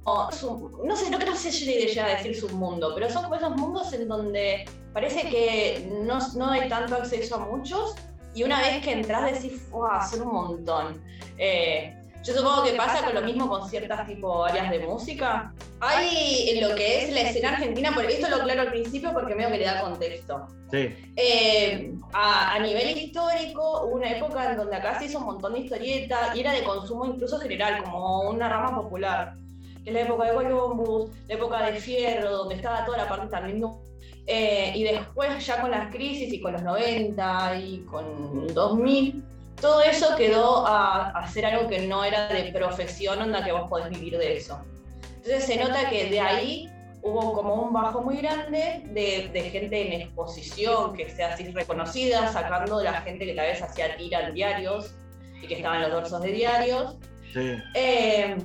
no 0.06 0.96
sé, 0.96 1.10
no 1.10 1.18
creo 1.18 1.34
que 1.34 1.66
la 1.66 1.72
idea 1.72 2.08
de 2.08 2.16
decir 2.16 2.36
submundo, 2.40 2.94
pero 2.94 3.10
son 3.10 3.24
como 3.24 3.36
esos 3.36 3.56
mundos 3.56 3.94
en 3.94 4.08
donde 4.08 4.66
parece 4.94 5.30
que 5.30 5.90
no, 6.04 6.20
no 6.36 6.50
hay 6.50 6.68
tanto 6.68 6.96
acceso 6.96 7.36
a 7.36 7.40
muchos 7.40 7.96
y 8.36 8.44
una 8.44 8.60
vez 8.60 8.84
que 8.84 8.92
entras 8.92 9.32
decís, 9.32 9.70
¡wow! 9.70 10.02
Son 10.10 10.22
un 10.24 10.34
montón. 10.34 11.02
Eh, 11.38 11.96
yo 12.24 12.34
supongo 12.34 12.64
que 12.64 12.74
pasa 12.74 13.04
con 13.06 13.16
lo 13.16 13.22
mismo 13.22 13.50
con 13.50 13.70
ciertas 13.70 14.08
tipo 14.08 14.46
áreas 14.46 14.72
de 14.72 14.80
música. 14.80 15.54
Hay 15.80 16.50
en 16.50 16.68
lo 16.70 16.76
que 16.76 17.04
es 17.04 17.14
la 17.14 17.22
escena 17.22 17.50
argentina, 17.50 17.92
porque 17.94 18.14
esto 18.14 18.30
lo 18.30 18.38
aclaro 18.38 18.62
al 18.62 18.72
principio 18.72 19.12
porque 19.14 19.36
medio 19.36 19.50
que 19.52 19.58
le 19.58 19.66
da 19.66 19.82
contexto. 19.82 20.48
Sí, 20.72 20.90
Eh, 21.16 21.94
a, 22.14 22.54
a 22.56 22.60
nivel 22.60 22.98
histórico, 22.98 23.84
hubo 23.86 23.96
una 23.96 24.10
época 24.10 24.52
en 24.52 24.58
donde 24.58 24.76
acá 24.76 24.98
se 25.00 25.06
hizo 25.06 25.20
un 25.20 25.26
montón 25.26 25.54
de 25.54 25.60
historietas 25.60 26.36
y 26.36 26.40
era 26.40 26.54
de 26.54 26.64
consumo 26.64 27.06
incluso 27.06 27.38
general, 27.40 27.84
como 27.84 28.22
una 28.30 28.48
rama 28.50 28.76
popular. 28.82 29.34
Que 29.84 29.90
es 29.90 29.94
la 29.94 30.02
época 30.04 30.26
de 30.30 30.34
Columbus, 30.34 31.12
la 31.28 31.36
época 31.36 31.66
de 31.70 31.80
Fierro, 31.80 32.32
donde 32.32 32.56
estaba 32.56 32.86
toda 32.86 33.00
la 33.00 33.10
parte 33.10 33.28
también. 33.28 33.62
eh, 34.26 34.72
y 34.74 34.84
después, 34.84 35.46
ya 35.46 35.60
con 35.60 35.70
las 35.72 35.94
crisis 35.94 36.32
y 36.32 36.40
con 36.40 36.54
los 36.54 36.64
90 36.64 37.58
y 37.60 37.80
con 37.80 38.48
2000, 38.48 39.22
todo 39.64 39.82
eso 39.82 40.18
quedó 40.18 40.68
a, 40.68 41.12
a 41.12 41.28
ser 41.28 41.46
algo 41.46 41.70
que 41.70 41.88
no 41.88 42.04
era 42.04 42.28
de 42.28 42.52
profesión, 42.52 43.22
onda 43.22 43.46
que 43.46 43.54
vos 43.54 43.70
podés 43.70 43.90
vivir 43.90 44.18
de 44.18 44.36
eso. 44.36 44.60
Entonces 45.16 45.46
se 45.46 45.56
nota 45.56 45.90
que 45.90 46.10
de 46.10 46.20
ahí 46.20 46.70
hubo 47.02 47.32
como 47.32 47.56
un 47.56 47.72
bajo 47.72 48.02
muy 48.02 48.18
grande 48.18 48.82
de, 48.88 49.30
de 49.32 49.50
gente 49.50 49.88
en 49.88 50.02
exposición 50.02 50.94
que 50.98 51.10
sea 51.10 51.34
así 51.34 51.48
reconocida, 51.48 52.28
sacando 52.28 52.80
de 52.80 52.84
la 52.84 53.02
gente 53.04 53.26
que 53.26 53.34
tal 53.36 53.46
vez 53.48 53.62
hacía 53.62 53.96
tira 53.96 54.28
en 54.28 54.34
diarios 54.34 54.94
y 55.42 55.48
que 55.48 55.56
estaba 55.56 55.78
en 55.78 55.84
los 55.84 55.92
dorsos 55.92 56.22
de 56.22 56.32
diarios. 56.34 56.98
sí. 57.34 57.56
Eh, 57.74 58.36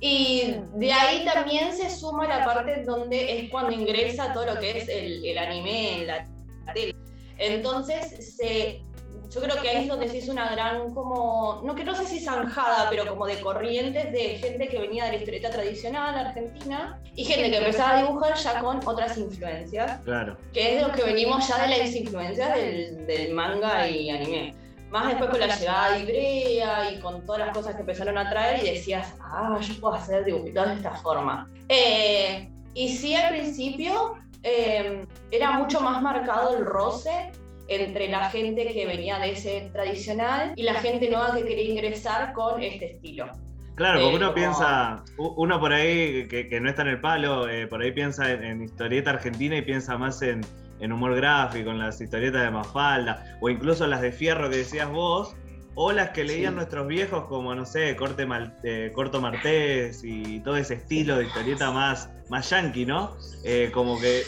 y 0.00 0.56
de 0.74 0.92
ahí 0.92 1.24
también 1.24 1.72
se 1.72 1.88
suma 1.88 2.26
la 2.26 2.44
parte 2.44 2.82
donde 2.82 3.38
es 3.38 3.50
cuando 3.50 3.70
ingresa 3.70 4.32
todo 4.32 4.46
lo 4.46 4.60
que 4.60 4.78
es 4.78 4.88
el, 4.88 5.24
el 5.24 5.38
anime 5.38 6.02
en 6.02 6.06
la 6.08 6.26
tele. 6.74 6.94
Entonces, 7.38 8.36
se, 8.36 8.82
yo 9.30 9.40
creo 9.40 9.60
que 9.60 9.68
ahí 9.68 9.82
es 9.84 9.88
donde 9.88 10.08
se 10.08 10.18
hizo 10.18 10.32
una 10.32 10.50
gran, 10.50 10.92
como, 10.94 11.60
no 11.64 11.74
que 11.74 11.84
no 11.84 11.94
sé 11.94 12.06
si 12.06 12.20
zanjada, 12.20 12.88
pero 12.90 13.06
como 13.06 13.26
de 13.26 13.40
corrientes 13.40 14.12
de 14.12 14.38
gente 14.38 14.68
que 14.68 14.78
venía 14.78 15.04
de 15.06 15.12
la 15.12 15.16
historieta 15.18 15.50
tradicional 15.50 16.16
argentina 16.16 17.00
y 17.14 17.24
gente 17.24 17.50
que 17.50 17.58
empezaba 17.58 17.98
a 17.98 18.02
dibujar 18.02 18.34
ya 18.36 18.60
con 18.60 18.80
otras 18.86 19.16
influencias 19.18 20.00
Claro. 20.04 20.36
que 20.52 20.70
es 20.70 20.76
de 20.76 20.82
los 20.88 20.96
que 20.96 21.04
venimos 21.04 21.46
ya 21.48 21.66
de 21.66 21.78
las 21.78 21.94
influencias 21.94 22.54
del, 22.54 23.06
del 23.06 23.32
manga 23.34 23.88
y 23.88 24.10
anime. 24.10 24.54
Más 24.90 25.08
después 25.08 25.30
con 25.30 25.40
la 25.40 25.54
llegada 25.56 25.92
de 25.92 26.00
Ibrea 26.04 26.90
y 26.92 27.00
con 27.00 27.24
todas 27.26 27.40
las 27.46 27.56
cosas 27.56 27.74
que 27.74 27.80
empezaron 27.80 28.16
a 28.18 28.30
traer 28.30 28.62
y 28.64 28.70
decías, 28.70 29.14
ah, 29.20 29.58
yo 29.60 29.80
puedo 29.80 29.94
hacer 29.94 30.24
dibujitos 30.24 30.68
de 30.68 30.74
esta 30.74 30.92
forma. 30.92 31.50
Eh, 31.68 32.48
y 32.72 32.88
sí, 32.96 33.14
al 33.14 33.30
principio 33.34 34.14
eh, 34.44 35.04
era 35.32 35.50
mucho 35.52 35.80
más 35.80 36.00
marcado 36.00 36.56
el 36.56 36.64
roce 36.64 37.32
entre 37.68 38.08
la 38.08 38.30
gente 38.30 38.66
que 38.72 38.86
venía 38.86 39.18
de 39.18 39.32
ese 39.32 39.70
tradicional 39.72 40.52
y 40.56 40.62
la 40.62 40.74
gente 40.74 41.08
nueva 41.10 41.34
que 41.34 41.44
quería 41.44 41.70
ingresar 41.70 42.32
con 42.32 42.62
este 42.62 42.92
estilo. 42.92 43.26
Claro, 43.74 43.98
Eh, 43.98 44.02
porque 44.02 44.16
uno 44.16 44.26
como- 44.26 44.34
piensa, 44.34 45.04
uno 45.18 45.60
por 45.60 45.72
ahí 45.72 46.26
que, 46.28 46.48
que 46.48 46.60
no 46.60 46.68
está 46.68 46.82
en 46.82 46.88
el 46.88 47.00
palo, 47.00 47.48
eh, 47.48 47.66
por 47.66 47.82
ahí 47.82 47.92
piensa 47.92 48.30
en, 48.32 48.42
en 48.44 48.62
historieta 48.62 49.10
argentina 49.10 49.56
y 49.56 49.62
piensa 49.62 49.98
más 49.98 50.22
en, 50.22 50.40
en 50.80 50.92
humor 50.92 51.14
gráfico, 51.16 51.70
en 51.70 51.78
las 51.78 52.00
historietas 52.00 52.42
de 52.42 52.50
Mafalda, 52.50 53.36
o 53.40 53.50
incluso 53.50 53.86
las 53.86 54.00
de 54.00 54.12
Fierro 54.12 54.48
que 54.48 54.58
decías 54.58 54.90
vos, 54.90 55.34
o 55.78 55.92
las 55.92 56.10
que 56.10 56.24
leían 56.24 56.52
Sí. 56.54 56.56
nuestros 56.56 56.86
viejos 56.88 57.24
como, 57.26 57.54
no 57.54 57.64
sé, 57.66 57.94
Corte 57.96 58.24
Mal- 58.26 58.56
eh, 58.64 58.90
Corto 58.94 59.20
Martés 59.20 60.00
y 60.02 60.40
todo 60.40 60.56
ese 60.56 60.74
estilo 60.74 61.16
de 61.18 61.24
historieta 61.26 61.70
más, 61.70 62.08
más 62.30 62.48
yankee, 62.50 62.86
¿no? 62.86 63.14
Eh, 63.44 63.70
como 63.72 64.00
que 64.00 64.22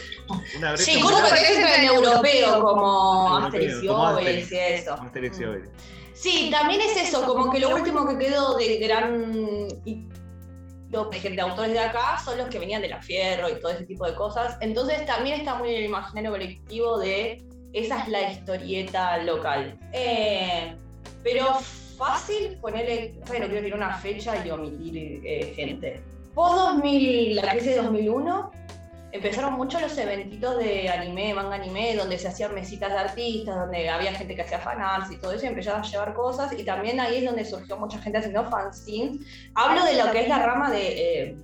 una 0.59 0.73
brecha 0.73 0.85
Sí, 0.93 1.01
Corto. 1.01 1.21
Martés 1.23 1.59
en 1.59 1.85
europeo, 1.85 2.61
como 2.61 3.37
Asterix 3.39 3.83
y 3.83 3.89
Obelix 3.89 4.53
y 4.53 4.59
eso. 4.59 4.93
Asterix 4.93 5.41
y 5.41 5.45
Obelix. 5.45 5.71
Sí, 6.13 6.49
también 6.53 6.81
es 6.83 6.97
eso, 7.09 7.25
como 7.25 7.51
que 7.51 7.61
lo 7.61 7.75
último 7.75 8.07
que 8.07 8.19
quedó 8.19 8.57
de 8.57 8.79
gran 8.79 9.69
de 10.91 11.41
autores 11.41 11.73
de 11.73 11.79
acá 11.79 12.19
son 12.25 12.39
los 12.39 12.49
que 12.49 12.59
venían 12.59 12.81
de 12.83 12.89
la 12.89 13.01
Fierro 13.03 13.49
y 13.49 13.61
todo 13.61 13.71
ese 13.73 13.85
tipo 13.87 14.07
de 14.07 14.15
cosas. 14.15 14.57
Entonces 14.61 15.05
también 15.07 15.41
está 15.41 15.55
muy 15.55 15.71
en 15.71 15.77
el 15.77 15.85
imaginario 15.85 16.31
colectivo 16.31 16.99
de 16.99 17.43
esa 17.73 18.01
es 18.03 18.09
la 18.09 18.33
historieta 18.33 19.19
local. 19.19 19.79
Eh, 19.93 20.75
pero 21.23 21.55
fácil 21.97 22.57
ponerle, 22.61 23.15
bueno, 23.27 23.47
quiero 23.47 23.63
tirar 23.65 23.79
una 23.79 23.99
fecha 23.99 24.45
y 24.45 24.51
omitir 24.51 25.21
eh, 25.25 25.53
gente. 25.57 26.01
Post 26.35 26.55
2000, 26.57 27.35
la 27.35 27.51
crisis 27.51 27.71
de 27.71 27.77
2001, 27.83 28.51
empezaron 29.11 29.55
mucho 29.55 29.81
los 29.81 29.97
eventitos 29.99 30.59
de 30.59 30.89
anime, 30.89 31.35
manga 31.35 31.57
anime, 31.57 31.97
donde 31.97 32.19
se 32.19 32.29
hacían 32.29 32.55
mesitas 32.55 32.93
de 32.93 32.99
artistas, 32.99 33.57
donde 33.57 33.89
había 33.89 34.13
gente 34.13 34.37
que 34.37 34.43
hacía 34.43 34.59
fanarts 34.61 35.11
y 35.11 35.17
todo 35.17 35.33
eso, 35.33 35.47
y 35.47 35.49
empezaron 35.49 35.81
a 35.81 35.85
llevar 35.85 36.15
cosas, 36.15 36.53
y 36.57 36.63
también 36.63 37.01
ahí 37.01 37.17
es 37.19 37.25
donde 37.25 37.45
surgió 37.45 37.77
mucha 37.79 37.99
gente 37.99 38.19
haciendo 38.19 38.45
fanzines. 38.49 39.21
Hablo 39.55 39.85
de 39.85 39.95
lo 39.97 40.13
que 40.13 40.21
es 40.21 40.29
la 40.29 40.39
rama 40.45 40.71
de 40.71 41.23
eh, 41.23 41.37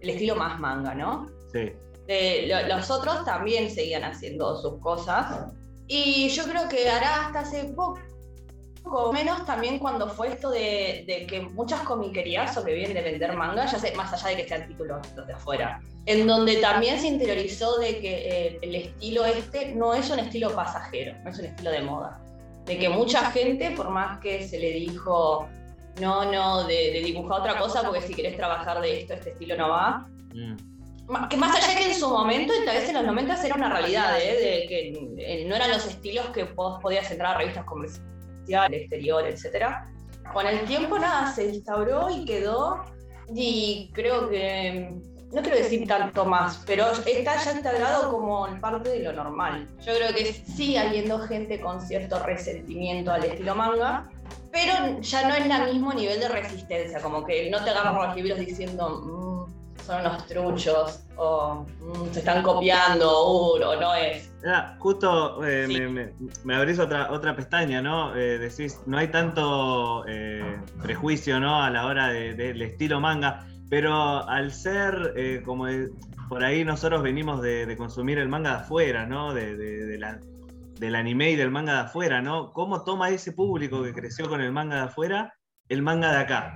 el 0.00 0.10
estilo 0.10 0.34
más 0.36 0.58
manga, 0.60 0.94
¿no? 0.94 1.28
Sí. 1.52 1.72
De, 2.06 2.46
lo- 2.48 2.76
los 2.76 2.90
otros 2.90 3.24
también 3.24 3.70
seguían 3.70 4.04
haciendo 4.04 4.60
sus 4.60 4.78
cosas. 4.80 5.46
Y 5.88 6.28
yo 6.30 6.44
creo 6.44 6.68
que 6.68 6.88
hará 6.90 7.26
hasta 7.26 7.40
hace 7.40 7.64
poco, 7.64 7.98
poco 8.86 9.12
menos 9.12 9.44
también 9.44 9.78
cuando 9.78 10.08
fue 10.08 10.28
esto 10.28 10.50
de, 10.50 11.04
de 11.06 11.26
que 11.26 11.40
muchas 11.40 11.80
comiquerías 11.80 12.54
sobreviven 12.54 12.94
de 12.94 13.02
vender 13.02 13.36
manga, 13.36 13.66
ya 13.66 13.78
sé, 13.78 13.94
más 13.94 14.12
allá 14.12 14.36
de 14.36 14.42
que 14.42 14.48
sean 14.48 14.66
títulos 14.66 15.06
los 15.14 15.26
de 15.26 15.32
afuera, 15.32 15.80
en 16.06 16.26
donde 16.26 16.56
también 16.56 16.98
se 16.98 17.08
interiorizó 17.08 17.78
de 17.78 17.98
que 17.98 18.28
eh, 18.28 18.58
el 18.62 18.74
estilo 18.74 19.24
este 19.24 19.74
no 19.74 19.94
es 19.94 20.08
un 20.10 20.20
estilo 20.20 20.54
pasajero, 20.54 21.14
no 21.22 21.30
es 21.30 21.38
un 21.38 21.46
estilo 21.46 21.70
de 21.70 21.82
moda. 21.82 22.20
De 22.64 22.78
que 22.78 22.88
mucha 22.88 23.30
gente, 23.30 23.70
por 23.72 23.90
más 23.90 24.18
que 24.18 24.46
se 24.46 24.58
le 24.58 24.72
dijo, 24.72 25.48
no, 26.00 26.30
no, 26.32 26.64
de, 26.64 26.92
de 26.92 27.00
dibujar 27.00 27.40
otra 27.40 27.58
cosa, 27.58 27.82
porque 27.82 28.02
si 28.02 28.14
querés 28.14 28.36
trabajar 28.36 28.80
de 28.80 29.00
esto, 29.00 29.14
este 29.14 29.30
estilo 29.30 29.56
no 29.56 29.68
va, 29.68 30.08
Mm. 30.36 31.28
Que 31.28 31.36
más 31.36 31.54
allá 31.56 31.78
que 31.78 31.92
en 31.92 31.94
su 31.94 32.08
momento, 32.08 32.52
y 32.52 32.64
tal 32.64 32.76
vez 32.76 32.88
en 32.88 32.96
los 32.96 33.04
90 33.04 33.46
era 33.46 33.54
una 33.54 33.70
realidad, 33.70 34.18
¿eh? 34.20 34.36
de 34.36 34.68
que 34.68 34.88
eh, 35.18 35.44
no 35.46 35.54
eran 35.54 35.70
los 35.70 35.86
estilos 35.86 36.26
que 36.30 36.44
vos 36.44 36.80
podías 36.82 37.08
entrar 37.10 37.36
a 37.36 37.38
revistas 37.38 37.64
comerciales, 37.64 38.10
exterior, 38.48 39.26
etc. 39.26 39.66
Con 40.32 40.46
el 40.46 40.60
tiempo, 40.66 40.98
nada, 40.98 41.32
se 41.32 41.46
instauró 41.46 42.10
y 42.10 42.24
quedó, 42.24 42.84
y 43.34 43.90
creo 43.92 44.28
que, 44.28 44.90
no 45.32 45.42
quiero 45.42 45.56
decir 45.56 45.86
tanto 45.86 46.24
más, 46.24 46.62
pero 46.66 46.86
está 47.06 47.36
ya 47.42 47.52
integrado 47.52 48.10
como 48.10 48.46
parte 48.60 48.90
de 48.90 49.00
lo 49.00 49.12
normal. 49.12 49.66
Yo 49.84 49.94
creo 49.94 50.14
que 50.14 50.32
sigue 50.32 50.78
habiendo 50.78 51.18
gente 51.20 51.60
con 51.60 51.80
cierto 51.80 52.22
resentimiento 52.22 53.12
al 53.12 53.24
estilo 53.24 53.54
manga, 53.54 54.08
pero 54.52 55.00
ya 55.00 55.28
no 55.28 55.34
es 55.34 55.44
el 55.44 55.74
mismo 55.74 55.92
nivel 55.92 56.20
de 56.20 56.28
resistencia, 56.28 57.00
como 57.00 57.24
que 57.24 57.50
no 57.50 57.62
te 57.62 57.70
agarran 57.70 57.94
los 57.94 58.16
libros 58.16 58.38
diciendo, 58.38 58.88
"Mm, 58.88 59.35
son 59.86 60.00
unos 60.00 60.26
truchos, 60.26 61.00
o 61.16 61.64
"Mm, 61.80 62.12
se 62.12 62.18
están 62.18 62.42
copiando, 62.42 63.06
uh, 63.06 63.62
o 63.62 63.80
no 63.80 63.94
es. 63.94 64.30
Ah, 64.46 64.76
justo 64.78 65.44
eh, 65.44 65.66
me, 65.68 65.88
me- 65.88 66.12
me 66.44 66.54
abrís 66.56 66.78
otra, 66.78 67.10
otra 67.12 67.34
pestaña, 67.36 67.80
¿no? 67.80 68.14
Eh, 68.16 68.38
decís, 68.38 68.80
no 68.86 68.98
hay 68.98 69.08
tanto 69.08 70.04
eh, 70.08 70.56
prejuicio, 70.82 71.38
¿no? 71.40 71.62
A 71.62 71.70
la 71.70 71.86
hora 71.86 72.08
de- 72.08 72.34
del 72.34 72.60
estilo 72.62 73.00
manga, 73.00 73.46
pero 73.70 74.28
al 74.28 74.52
ser 74.52 75.42
como 75.44 75.66
por 76.28 76.42
ahí 76.44 76.64
nosotros 76.64 77.02
venimos 77.02 77.40
de, 77.40 77.66
de 77.66 77.76
consumir 77.76 78.18
el 78.18 78.28
manga 78.28 78.50
de 78.50 78.56
afuera, 78.62 79.06
¿no? 79.06 79.32
De, 79.34 79.56
de- 79.56 79.86
de 79.86 79.98
la- 79.98 80.18
del 80.80 80.94
anime 80.96 81.30
y 81.30 81.36
del 81.36 81.50
manga 81.50 81.72
de 81.74 81.80
afuera, 81.80 82.20
¿no? 82.20 82.52
¿Cómo 82.52 82.82
toma 82.84 83.08
ese 83.10 83.32
público 83.32 83.82
que 83.82 83.94
creció 83.94 84.28
con 84.28 84.40
el 84.40 84.52
manga 84.52 84.76
de 84.76 84.82
afuera 84.82 85.32
el 85.68 85.80
manga 85.82 86.10
de 86.12 86.18
acá? 86.18 86.54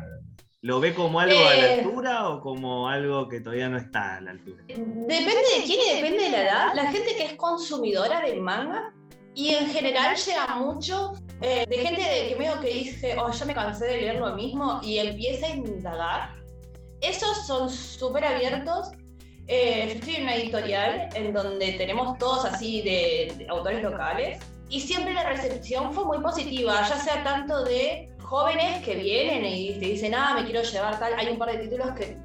¿Lo 0.63 0.79
ve 0.79 0.93
como 0.95 1.21
algo 1.21 1.39
a 1.39 1.55
la 1.55 1.67
Eh. 1.75 1.81
altura 1.81 2.29
o 2.29 2.41
como 2.41 2.89
algo 2.89 3.29
que 3.29 3.41
todavía 3.41 3.69
no 3.71 3.79
está 3.79 4.17
a 4.17 4.21
la 4.21 4.33
altura? 4.33 4.63
Depende 4.67 5.35
de 5.57 5.65
quién 5.65 5.81
y 5.81 5.95
depende 5.97 6.25
de 6.25 6.31
la 6.31 6.43
edad. 6.43 6.75
La 6.75 6.93
gente 6.93 7.15
que 7.17 7.25
es 7.25 7.33
consumidora 7.35 8.21
del 8.21 8.43
manga 8.43 8.93
y 9.35 9.55
en 9.55 9.67
general 9.71 10.15
llega 10.17 10.47
mucho 10.57 11.13
eh, 11.41 11.65
de 11.67 11.79
gente 11.79 12.03
de 12.03 12.29
que 12.29 12.37
medio 12.37 12.61
que 12.61 12.69
dice, 12.75 13.17
oh, 13.19 13.33
yo 13.33 13.47
me 13.47 13.55
cansé 13.55 13.87
de 13.87 14.01
leer 14.03 14.17
lo 14.17 14.35
mismo 14.37 14.81
y 14.83 14.99
empieza 14.99 15.47
a 15.47 15.51
indagar. 15.51 16.35
Esos 17.01 17.47
son 17.47 17.71
súper 17.71 18.27
abiertos. 18.27 18.91
Eh, 19.47 19.87
yo 19.89 19.93
estoy 19.95 20.17
en 20.17 20.23
una 20.25 20.35
editorial 20.37 21.09
en 21.15 21.33
donde 21.33 21.73
tenemos 21.73 22.19
todos 22.19 22.45
así 22.45 22.83
de, 22.83 23.33
de 23.39 23.47
autores 23.49 23.83
locales 23.83 24.39
y 24.71 24.81
siempre 24.81 25.13
la 25.13 25.25
recepción 25.25 25.93
fue 25.93 26.05
muy 26.05 26.19
positiva, 26.19 26.83
ya 26.89 26.97
sea 26.97 27.23
tanto 27.25 27.65
de 27.65 28.09
jóvenes 28.23 28.85
que 28.85 28.95
vienen 28.95 29.45
y 29.45 29.73
te 29.81 29.87
dicen, 29.87 30.15
ah, 30.15 30.35
me 30.35 30.45
quiero 30.45 30.63
llevar 30.63 30.99
tal. 30.99 31.15
Hay 31.19 31.29
un 31.29 31.39
par 31.39 31.51
de 31.53 31.59
títulos 31.59 31.91
que 31.97 32.17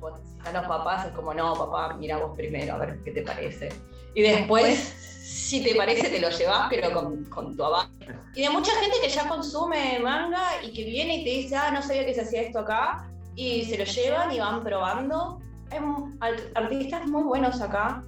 bueno, 0.00 0.18
están 0.36 0.54
los 0.54 0.66
papás, 0.66 1.06
es 1.06 1.12
como, 1.12 1.32
no, 1.32 1.54
papá, 1.54 1.94
mira 1.94 2.16
vos 2.18 2.36
primero, 2.36 2.74
a 2.74 2.78
ver 2.78 2.98
qué 3.04 3.12
te 3.12 3.22
parece. 3.22 3.68
Y 4.14 4.22
después, 4.22 4.76
si 5.22 5.62
te 5.62 5.74
parece, 5.76 6.08
te 6.10 6.18
lo 6.20 6.28
llevas, 6.30 6.66
pero 6.68 6.92
con, 6.92 7.24
con 7.26 7.56
tu 7.56 7.64
aval. 7.64 7.86
Y 8.34 8.42
de 8.42 8.50
mucha 8.50 8.72
gente 8.80 8.96
que 9.00 9.08
ya 9.08 9.28
consume 9.28 10.00
manga 10.00 10.42
y 10.62 10.72
que 10.72 10.84
viene 10.84 11.18
y 11.18 11.24
te 11.24 11.30
dice, 11.30 11.56
ah, 11.56 11.70
no 11.70 11.80
sabía 11.82 12.04
que 12.04 12.14
se 12.14 12.22
hacía 12.22 12.42
esto 12.42 12.58
acá, 12.58 13.08
y 13.36 13.64
se 13.64 13.78
lo 13.78 13.84
llevan 13.84 14.32
y 14.32 14.40
van 14.40 14.62
probando. 14.62 15.38
Hay 16.20 16.32
artistas 16.54 17.06
muy 17.06 17.22
buenos 17.22 17.60
acá, 17.62 18.02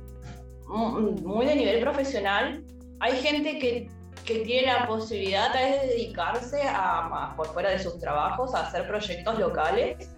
mu- 0.66 1.12
muy 1.22 1.46
de 1.46 1.54
nivel 1.54 1.80
profesional. 1.80 2.62
Hay 3.00 3.16
gente 3.20 3.58
que, 3.58 3.88
que 4.24 4.40
tiene 4.40 4.66
la 4.68 4.86
posibilidad 4.86 5.52
tal 5.52 5.70
vez 5.70 5.82
de 5.82 5.88
dedicarse 5.88 6.62
a, 6.62 7.06
a- 7.06 7.36
por 7.36 7.46
fuera 7.48 7.70
de 7.70 7.78
sus 7.78 7.98
trabajos 7.98 8.54
a 8.54 8.66
hacer 8.66 8.86
proyectos 8.86 9.38
locales. 9.38 10.10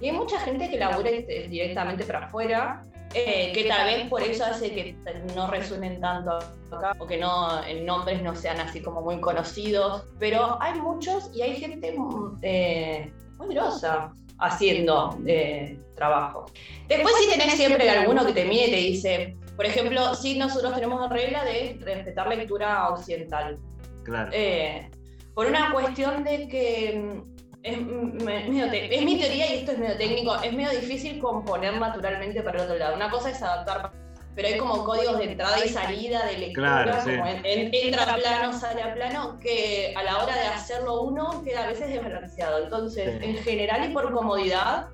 Y 0.00 0.06
hay 0.08 0.12
mucha 0.12 0.38
gente 0.40 0.68
que 0.70 0.78
labura 0.78 1.10
directamente 1.10 2.04
para 2.04 2.26
afuera, 2.26 2.82
eh, 3.14 3.52
que 3.54 3.64
tal 3.64 3.86
vez 3.86 4.08
por 4.10 4.22
eso 4.22 4.44
hace 4.44 4.70
que 4.74 4.94
no 5.34 5.46
resuenen 5.50 6.00
tanto 6.00 6.38
acá, 6.70 6.94
o 6.98 7.06
que 7.06 7.16
no, 7.16 7.64
en 7.64 7.86
nombres 7.86 8.22
no 8.22 8.34
sean 8.34 8.60
así 8.60 8.80
como 8.82 9.00
muy 9.00 9.20
conocidos. 9.20 10.04
Pero 10.18 10.58
hay 10.60 10.78
muchos 10.80 11.30
y 11.34 11.42
hay 11.42 11.56
gente 11.56 11.94
mm, 11.96 12.38
eh, 12.42 13.10
muy 13.38 13.54
grosa 13.54 14.12
haciendo 14.38 15.18
eh, 15.26 15.78
trabajo. 15.94 16.46
Después 16.88 17.14
sí 17.20 17.30
tenés 17.30 17.54
siempre 17.54 17.88
alguno 17.88 18.26
que 18.26 18.32
te 18.34 18.44
mire 18.44 18.66
y 18.66 18.70
te 18.70 18.76
dice, 18.76 19.36
por 19.56 19.66
ejemplo, 19.66 20.14
sí 20.14 20.38
nosotros 20.38 20.74
tenemos 20.74 21.00
la 21.00 21.08
regla 21.08 21.44
de 21.44 21.78
respetar 21.82 22.28
lectura 22.28 22.88
occidental. 22.90 23.58
Claro. 24.04 24.30
Eh, 24.32 24.88
por 25.34 25.46
una 25.46 25.72
cuestión 25.72 26.22
de 26.24 26.46
que 26.48 26.98
mm, 26.98 27.36
es, 27.62 27.78
me- 27.80 28.48
medio 28.48 28.70
te- 28.70 28.94
es 28.94 29.02
mi 29.02 29.18
teoría 29.18 29.52
y 29.54 29.58
esto 29.58 29.72
es 29.72 29.78
medio 29.78 29.96
técnico, 29.96 30.36
es 30.36 30.52
medio 30.52 30.70
difícil 30.78 31.18
componer 31.18 31.76
naturalmente 31.78 32.42
para 32.42 32.58
el 32.58 32.64
otro 32.64 32.78
lado. 32.78 32.94
Una 32.94 33.10
cosa 33.10 33.30
es 33.30 33.42
adaptar, 33.42 33.90
pero 34.34 34.48
hay 34.48 34.56
como 34.58 34.84
códigos 34.84 35.18
de 35.18 35.24
entrada 35.32 35.64
y 35.64 35.68
salida 35.70 36.24
de 36.26 36.38
lectura, 36.38 36.82
Claro, 36.84 37.02
sí. 37.04 37.10
como 37.16 37.26
en- 37.26 37.44
en- 37.44 37.70
entra 37.74 38.02
a 38.04 38.16
plano, 38.16 38.52
sale 38.52 38.82
a 38.82 38.94
plano, 38.94 39.38
que 39.40 39.94
a 39.96 40.02
la 40.02 40.22
hora 40.22 40.34
de 40.36 40.46
hacerlo 40.46 41.00
uno 41.02 41.42
queda 41.42 41.64
a 41.64 41.66
veces 41.66 41.88
desbalanceado. 41.88 42.62
Entonces, 42.64 43.18
Sí. 43.20 43.24
en 43.26 43.36
general 43.38 43.90
y 43.90 43.92
por 43.94 44.12
comodidad, 44.12 44.88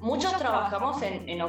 muchos 0.00 0.32
trabajamos 0.38 1.02
en, 1.02 1.28
en, 1.28 1.40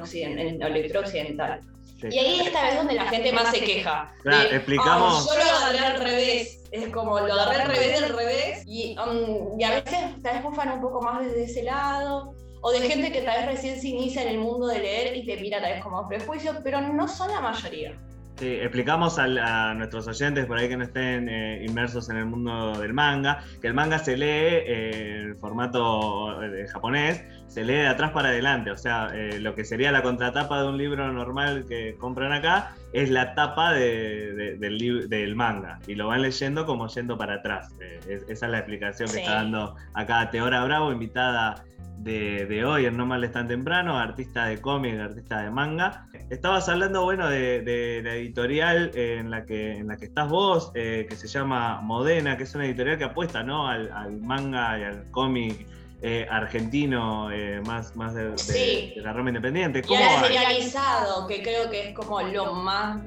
en 0.62 0.74
lectura 0.74 1.00
occidental. 1.02 1.62
Sí. 2.00 2.08
Y 2.12 2.20
ahí 2.20 2.40
esta 2.42 2.64
vez 2.64 2.76
donde 2.76 2.94
la 2.94 3.06
gente 3.06 3.32
más 3.32 3.52
se 3.52 3.62
queja. 3.62 4.14
Claro, 4.22 4.50
de, 4.50 4.56
explicamos- 4.58 5.28
"Ay, 5.32 5.38
yo 5.40 5.44
lo 5.46 5.58
agarré 5.58 5.80
al 5.80 6.00
revés. 6.02 6.62
Es 6.72 6.88
como 6.90 7.20
lo 7.20 7.34
agarré 7.34 7.62
al 7.62 7.68
revés 7.70 8.02
del 8.02 8.16
revés. 8.16 8.64
Y, 8.66 8.98
um, 9.00 9.60
y 9.60 9.64
a 9.64 9.70
veces 9.70 10.00
tal 10.22 10.34
vez 10.36 10.44
bufan 10.44 10.72
un 10.72 10.82
poco 10.82 11.02
más 11.02 11.24
desde 11.26 11.44
ese 11.46 11.64
lado. 11.64 12.34
O 12.62 12.72
de 12.72 12.82
gente 12.82 13.12
que 13.12 13.22
tal 13.22 13.38
vez 13.42 13.46
recién 13.56 13.80
se 13.80 13.90
inicia 13.90 14.24
en 14.24 14.28
el 14.30 14.40
mundo 14.40 14.68
de 14.68 14.80
leer 14.80 15.16
y 15.16 15.26
te 15.26 15.38
mira 15.38 15.62
tal 15.62 15.74
vez 15.74 15.84
como 15.84 16.08
prejuicio, 16.08 16.60
pero 16.64 16.82
no 16.82 17.08
son 17.08 17.30
la 17.32 17.40
mayoría. 17.40 17.96
Sí, 18.38 18.48
explicamos 18.56 19.18
a, 19.18 19.74
nuestros 19.76 20.06
oyentes 20.10 20.46
por 20.46 20.58
ahí 20.58 20.68
que 20.68 20.76
no 20.76 20.84
estén 20.84 21.30
eh, 21.30 21.64
inmersos 21.66 22.10
en 22.10 22.18
el 22.18 22.26
mundo 22.26 22.78
del 22.78 22.94
manga, 22.94 23.42
que 23.62 23.68
el 23.68 23.74
manga 23.74 23.98
se 23.98 24.18
lee 24.18 24.26
eh, 24.28 25.22
en 25.28 25.38
formato 25.38 26.44
eh, 26.44 26.68
japonés, 26.68 27.24
se 27.48 27.64
lee 27.64 27.76
de 27.76 27.88
atrás 27.88 28.12
para 28.12 28.30
adelante, 28.30 28.72
o 28.72 28.76
sea, 28.78 29.08
eh, 29.14 29.40
lo 29.40 29.56
que 29.56 29.64
sería 29.64 29.90
la 29.94 30.02
contratapa 30.04 30.62
de 30.62 30.68
un 30.68 30.78
libro 30.78 31.10
normal 31.14 31.64
que 31.70 31.96
compran 31.98 32.34
acá 32.34 32.74
es 32.92 33.10
la 33.10 33.36
tapa 33.36 33.72
de- 33.72 34.34
de- 34.34 35.08
del, 35.08 35.36
manga 35.38 35.80
y 35.88 35.96
lo 35.96 36.08
van 36.08 36.22
leyendo 36.22 36.66
como 36.66 36.88
yendo 36.90 37.18
para 37.18 37.36
atrás. 37.36 37.70
Es- 38.10 38.24
esa 38.28 38.46
es 38.48 38.52
la 38.52 38.58
explicación 38.58 39.10
que 39.12 39.20
está 39.20 39.36
dando 39.36 39.76
acá 39.94 40.30
Teora 40.30 40.62
Bravo, 40.66 40.92
invitada 40.92 41.64
de, 42.00 42.46
de 42.46 42.66
hoy 42.66 42.86
en 42.86 42.98
No 42.98 43.06
Mal 43.06 43.32
Tan 43.32 43.48
Temprano, 43.48 43.98
artista 43.98 44.46
de 44.48 44.60
cómic, 44.60 45.00
artista 45.00 45.42
de 45.42 45.50
manga. 45.50 46.06
Estabas 46.30 46.68
hablando, 46.70 47.04
bueno, 47.04 47.30
de, 47.30 47.62
de 47.62 48.02
la 48.04 48.16
editorial 48.16 48.92
en 48.96 49.30
la 49.30 49.46
que, 49.46 49.78
en 49.78 49.88
la 49.88 49.98
que 49.98 50.06
estás 50.06 50.28
vos, 50.28 50.72
eh, 50.74 51.06
que 51.08 51.16
se 51.16 51.28
llama 51.28 51.82
Modena, 51.82 52.36
que 52.36 52.44
es 52.44 52.56
una 52.56 52.66
editorial 52.66 52.98
que 52.98 53.04
apuesta 53.04 53.44
¿no? 53.44 53.68
al, 53.68 53.92
al 53.92 54.20
manga 54.22 54.80
y 54.80 54.84
al 54.84 55.12
cómic 55.12 55.68
eh, 56.02 56.26
argentino, 56.30 57.32
eh, 57.32 57.62
más, 57.66 57.96
más 57.96 58.16
de, 58.16 58.32
de- 58.32 58.38
Sí. 58.40 58.94
de 58.96 59.02
la 59.04 59.14
rama 59.14 59.30
independiente. 59.30 59.80
Y 59.80 59.82
¿Cómo 59.84 60.04
ahora 60.04 60.22
va? 60.22 60.28
serializado, 60.28 61.28
que 61.28 61.44
creo 61.44 61.70
que 61.70 61.90
es 61.90 61.96
como 61.96 62.20
lo 62.22 62.54
más 62.54 63.02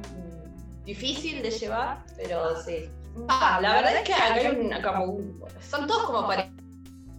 difícil 0.84 1.42
de 1.42 1.50
llevar, 1.50 1.98
pero 2.16 2.60
sí. 2.62 2.88
Ah, 3.28 3.58
la 3.60 3.74
verdad 3.74 3.96
es 3.96 4.02
que 4.02 4.14
hay 4.14 4.46
una- 4.56 4.80
como 4.80 5.04
un- 5.06 5.42
son 5.60 5.88
todos 5.88 6.04
como 6.04 6.24
parientes, 6.26 6.54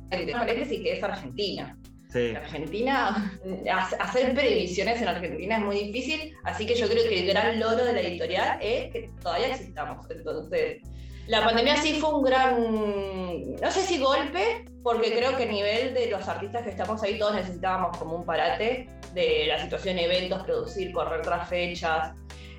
paréntesis 0.10 0.82
que 0.82 0.93
es 0.97 1.04
Argentina. 1.04 1.78
Sí. 2.12 2.34
Argentina, 2.36 3.32
ha- 3.72 4.03
hacer 4.03 4.34
previsiones 4.34 4.99
en 5.01 5.07
Argentina 5.10 5.57
es 5.57 5.64
muy 5.64 5.80
difícil, 5.84 6.36
así 6.43 6.66
que 6.66 6.74
yo 6.76 6.88
creo 6.88 7.03
que 7.07 7.20
el 7.20 7.28
gran 7.28 7.60
logro 7.60 7.86
de 7.86 7.93
la 7.93 8.01
editorial 8.01 8.57
es 8.62 8.91
que 8.91 9.10
todavía 9.22 9.49
existamos. 9.49 10.10
Entonces, 10.10 10.82
la 11.28 11.43
pandemia 11.45 11.78
sí 11.78 11.99
fue 11.99 12.12
un 12.16 12.24
gran, 12.24 13.55
no 13.62 13.72
sé 13.72 13.82
si 13.82 13.99
golpe, 13.99 14.66
porque 14.82 15.14
creo 15.16 15.38
que 15.38 15.43
a 15.43 15.51
nivel 15.51 15.93
de 15.93 16.07
los 16.10 16.28
artistas 16.28 16.64
que 16.64 16.72
estamos 16.72 17.03
ahí 17.03 17.20
todos 17.20 17.36
necesitábamos 17.36 17.95
como 17.97 18.16
un 18.16 18.26
parate 18.26 18.88
de 19.14 19.45
la 19.47 19.62
situación 19.62 19.99
eventos, 19.99 20.41
producir, 20.43 20.91
correr 20.91 21.22
tras 21.22 21.47
fechas, 21.47 22.16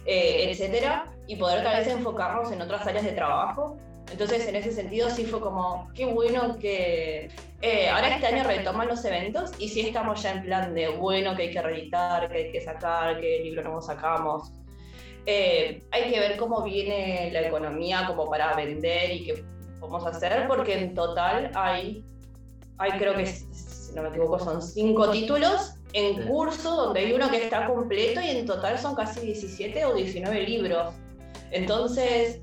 eh, 0.07 0.49
etcétera, 0.49 1.07
y 1.27 1.35
poder 1.37 1.65
tal 1.65 1.77
vez 1.79 1.89
enfocarnos 1.89 2.53
en 2.53 2.63
otras 2.63 2.87
áreas 2.87 3.05
de 3.05 3.13
trabajo. 3.13 3.79
Entonces, 4.11 4.47
en 4.49 4.57
ese 4.57 4.73
sentido, 4.73 5.09
sí 5.11 5.25
fue 5.25 5.41
como, 5.41 5.89
qué 5.95 6.07
bueno 6.07 6.59
que 6.59 7.31
eh, 7.63 7.89
ahora 7.89 8.15
este 8.15 8.27
año 8.27 8.45
retoman 8.45 8.89
los 8.89 9.05
eventos 9.05 9.53
y 9.59 9.69
sí 9.69 9.81
estamos 9.81 10.23
ya 10.23 10.33
en 10.33 10.43
plan 10.43 10.75
de, 10.75 10.89
bueno, 10.89 11.37
que 11.37 11.43
hay 11.43 11.51
que 11.51 11.63
reeditar, 11.63 12.31
que 12.31 12.39
hay 12.39 12.53
que 12.53 12.61
sacar, 12.61 13.21
qué 13.21 13.41
libro 13.45 13.63
nuevo 13.63 13.81
sacamos. 13.81 14.53
Eh, 15.27 15.83
hay 15.91 16.11
que 16.11 16.19
ver 16.19 16.37
cómo 16.37 16.63
viene 16.63 17.31
la 17.33 17.43
economía 17.43 18.07
como 18.07 18.29
para 18.29 18.55
vender 18.55 19.11
y 19.13 19.25
qué 19.27 19.45
podemos 19.79 20.07
hacer, 20.07 20.47
porque 20.49 20.79
en 20.79 20.95
total 20.95 21.51
hay, 21.55 22.05
hay 22.79 22.93
creo 22.93 23.15
que, 23.15 23.27
si 23.27 23.95
no 23.95 24.03
me 24.03 24.09
equivoco, 24.09 24.39
son 24.39 24.63
cinco 24.63 25.11
títulos 25.11 25.75
en 25.93 26.27
curso, 26.27 26.75
donde 26.75 27.01
hay 27.01 27.13
uno 27.13 27.31
que 27.31 27.45
está 27.45 27.67
completo 27.67 28.21
y 28.21 28.31
en 28.31 28.47
total 28.47 28.79
son 28.79 28.95
casi 28.95 29.21
17 29.21 29.85
o 29.85 29.95
19 29.95 30.43
libros. 30.43 30.95
Entonces, 31.51 32.41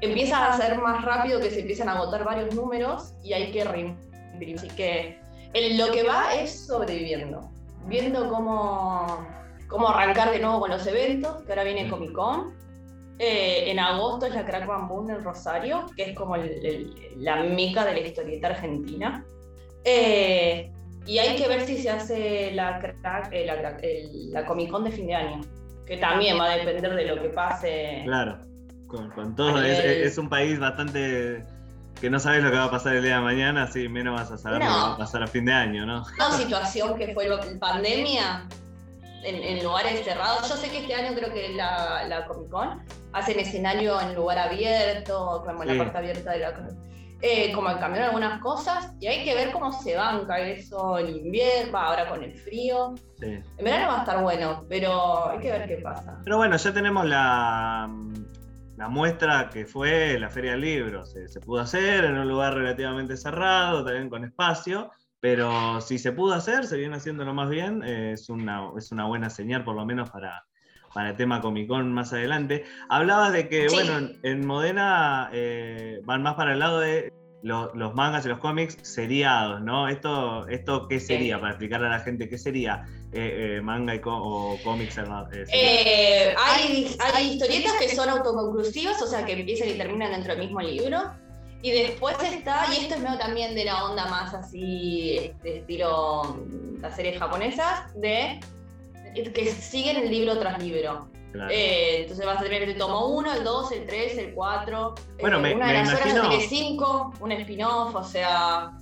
empieza 0.00 0.52
a 0.52 0.56
ser 0.56 0.78
más 0.78 1.04
rápido 1.04 1.40
que 1.40 1.50
se 1.50 1.60
empiezan 1.60 1.88
a 1.88 1.92
agotar 1.92 2.24
varios 2.24 2.54
números 2.54 3.14
y 3.22 3.32
hay 3.32 3.52
que 3.52 3.64
reimprimir. 3.64 4.56
Así 4.56 4.68
que 4.68 5.18
lo 5.76 5.90
que 5.92 6.02
va 6.02 6.34
es 6.34 6.66
sobreviviendo, 6.66 7.50
viendo 7.86 8.28
cómo, 8.28 9.26
cómo 9.68 9.88
arrancar 9.88 10.30
de 10.30 10.38
nuevo 10.38 10.60
con 10.60 10.70
los 10.70 10.86
eventos, 10.86 11.42
que 11.42 11.52
ahora 11.52 11.64
viene 11.64 11.88
Comic 11.88 12.12
Con. 12.12 12.58
Eh, 13.18 13.70
en 13.70 13.78
agosto 13.78 14.24
es 14.24 14.34
la 14.34 14.46
Crack 14.46 14.66
Bamboo 14.66 15.06
en 15.10 15.22
Rosario, 15.22 15.84
que 15.94 16.04
es 16.04 16.16
como 16.16 16.36
la 16.36 17.42
mica 17.42 17.84
de 17.84 17.92
la 17.92 18.00
historieta 18.00 18.48
argentina. 18.48 19.26
Eh, 19.84 20.70
y 21.06 21.18
hay 21.18 21.36
que 21.36 21.48
ver 21.48 21.62
si 21.66 21.76
se 21.76 21.90
hace 21.90 22.48
eh, 22.48 22.54
la 22.54 24.46
Comic 24.46 24.70
Con 24.70 24.84
de 24.84 24.90
fin 24.90 25.06
de 25.06 25.14
año, 25.14 25.40
que 25.84 25.98
también 25.98 26.38
va 26.38 26.52
a 26.52 26.56
depender 26.56 26.94
de 26.94 27.04
lo 27.06 27.20
que 27.20 27.28
pase. 27.28 28.02
Claro, 28.04 28.38
con, 28.90 29.10
con 29.10 29.34
todo. 29.36 29.62
Es, 29.62 30.18
un 30.18 30.28
país 30.28 30.58
bastante 30.58 31.42
que 32.00 32.08
no 32.10 32.18
sabes 32.18 32.42
lo 32.42 32.50
que 32.50 32.56
va 32.56 32.64
a 32.64 32.70
pasar 32.70 32.96
el 32.96 33.02
día 33.02 33.16
de 33.16 33.22
mañana, 33.22 33.64
así 33.64 33.88
menos 33.88 34.18
vas 34.18 34.30
a 34.30 34.38
saber 34.38 34.58
lo 34.60 34.64
que 34.64 34.70
No. 34.70 34.76
va 34.88 34.94
a 34.94 34.96
pasar 34.98 35.22
a 35.22 35.26
fin 35.26 35.44
de 35.44 35.52
año, 35.52 35.84
¿no? 35.86 36.02
Una 36.16 36.32
situación 36.32 36.96
que 36.96 37.12
fue 37.12 37.28
lo- 37.28 37.38
pandemia 37.58 38.46
en, 39.22 39.34
en 39.36 39.62
lugares 39.62 40.02
cerrados. 40.04 40.48
Yo 40.48 40.56
sé 40.56 40.70
que 40.70 40.78
este 40.78 40.94
año 40.94 41.14
creo 41.14 41.32
que 41.32 41.50
la, 41.54 42.04
la 42.08 42.24
Comic 42.26 42.48
Con 42.50 42.82
hacen 43.12 43.38
escenario 43.38 44.00
en 44.00 44.14
lugar 44.14 44.38
abierto, 44.38 45.42
como 45.46 45.62
Sí. 45.62 45.68
la 45.68 45.84
parte 45.84 45.98
abierta 45.98 46.30
de 46.32 46.38
la. 46.38 46.54
Eh, 47.22 47.52
como 47.52 47.66
cambiaron 47.78 48.04
algunas 48.14 48.40
cosas 48.40 48.92
y 48.98 49.06
hay 49.06 49.22
que 49.24 49.34
ver 49.34 49.52
cómo 49.52 49.70
se 49.72 49.94
banca 49.94 50.38
eso 50.40 50.98
en 50.98 51.10
invierno, 51.10 51.76
ahora 51.76 52.08
con 52.08 52.24
el 52.24 52.32
frío. 52.34 52.94
Sí. 53.20 53.26
En 53.58 53.62
verano 53.64 53.88
va 53.88 53.96
a 53.96 54.00
estar 54.00 54.22
bueno, 54.22 54.64
pero 54.70 55.28
hay 55.28 55.38
que 55.38 55.50
ver 55.52 55.68
qué 55.68 55.76
pasa. 55.82 56.16
Pero 56.24 56.38
bueno, 56.38 56.56
ya 56.56 56.72
tenemos 56.72 57.04
la, 57.04 57.90
la 58.80 58.88
muestra 58.88 59.50
que 59.50 59.66
fue 59.66 60.18
la 60.18 60.30
Feria 60.30 60.52
del 60.52 60.62
Libro. 60.62 61.04
Se, 61.04 61.28
se 61.28 61.38
pudo 61.38 61.60
hacer 61.60 62.02
en 62.06 62.16
un 62.16 62.26
lugar 62.26 62.54
relativamente 62.54 63.14
cerrado, 63.18 63.84
también 63.84 64.08
con 64.08 64.24
espacio, 64.24 64.90
pero 65.20 65.82
si 65.82 65.98
se 65.98 66.12
pudo 66.12 66.32
hacer, 66.32 66.64
se 66.64 66.78
viene 66.78 66.96
haciéndolo 66.96 67.34
más 67.34 67.50
bien, 67.50 67.82
eh, 67.84 68.12
es, 68.12 68.30
una, 68.30 68.70
es 68.78 68.90
una 68.90 69.04
buena 69.04 69.28
señal 69.28 69.64
por 69.64 69.76
lo 69.76 69.84
menos 69.84 70.08
para, 70.08 70.46
para 70.94 71.10
el 71.10 71.16
tema 71.16 71.42
Comic 71.42 71.68
Con 71.68 71.92
más 71.92 72.14
adelante. 72.14 72.64
Hablabas 72.88 73.34
de 73.34 73.50
que, 73.50 73.68
Sí. 73.68 73.74
bueno, 73.74 73.98
en, 73.98 74.18
en 74.22 74.46
Modena 74.46 75.28
eh, 75.30 76.00
van 76.04 76.22
más 76.22 76.36
para 76.36 76.54
el 76.54 76.58
lado 76.60 76.80
de 76.80 77.12
lo- 77.42 77.74
los 77.74 77.94
mangas 77.94 78.24
y 78.26 78.28
los 78.28 78.38
cómics 78.38 78.76
seriados, 78.82 79.60
¿no? 79.62 79.88
Esto, 79.88 80.46
esto 80.48 80.86
¿qué 80.88 81.00
sería? 81.00 81.38
Para 81.40 81.52
explicarle 81.52 81.86
a 81.86 81.90
la 81.90 82.00
gente, 82.00 82.28
¿qué 82.28 82.36
sería 82.38 82.86
eh, 83.12 83.56
eh, 83.56 83.60
manga 83.62 83.94
y 83.94 84.00
o 84.04 84.58
cómics? 84.62 84.98
eh? 84.98 85.44
Eh, 85.52 86.34
hay, 86.38 86.96
hay 87.14 87.32
historietas 87.32 87.72
que 87.80 87.88
son 87.94 88.08
autoconclusivas, 88.08 89.00
o 89.02 89.06
sea, 89.06 89.24
que 89.24 89.32
empiezan 89.32 89.68
y 89.68 89.72
terminan 89.72 90.12
dentro 90.12 90.32
del 90.34 90.42
mismo 90.44 90.60
libro. 90.60 90.98
Y 91.62 91.72
después 91.72 92.16
está, 92.22 92.64
y 92.72 92.82
esto 92.84 92.94
es 92.94 93.00
medio 93.02 93.18
también 93.18 93.54
de 93.54 93.66
la 93.66 93.84
onda 93.84 94.06
más 94.06 94.32
así, 94.32 95.18
este, 95.18 95.58
estilo 95.58 96.22
mm, 96.24 96.80
las 96.80 96.96
series 96.96 97.18
japonesas, 97.18 97.92
de 97.96 98.40
que 99.34 99.46
siguen 99.52 99.96
el 99.96 100.10
libro 100.10 100.38
tras 100.38 100.62
libro. 100.62 101.09
Claro. 101.32 101.50
Eh, 101.52 102.02
entonces 102.02 102.26
vas 102.26 102.38
a 102.38 102.42
tener 102.42 102.62
el 102.62 102.76
tomo 102.76 103.06
1, 103.06 103.32
el 103.34 103.44
2, 103.44 103.72
el 103.72 103.86
3, 103.86 104.18
el 104.18 104.34
4. 104.34 104.94
Bueno, 105.20 105.38
me- 105.40 105.54
una 105.54 105.68
de 105.68 105.74
las 105.74 105.88
horas 105.94 106.06
imagino- 106.06 106.28
tiene 106.28 106.46
5, 106.48 107.14
un 107.20 107.32
spin-off, 107.32 107.94
o 107.94 108.04
sea. 108.04 108.72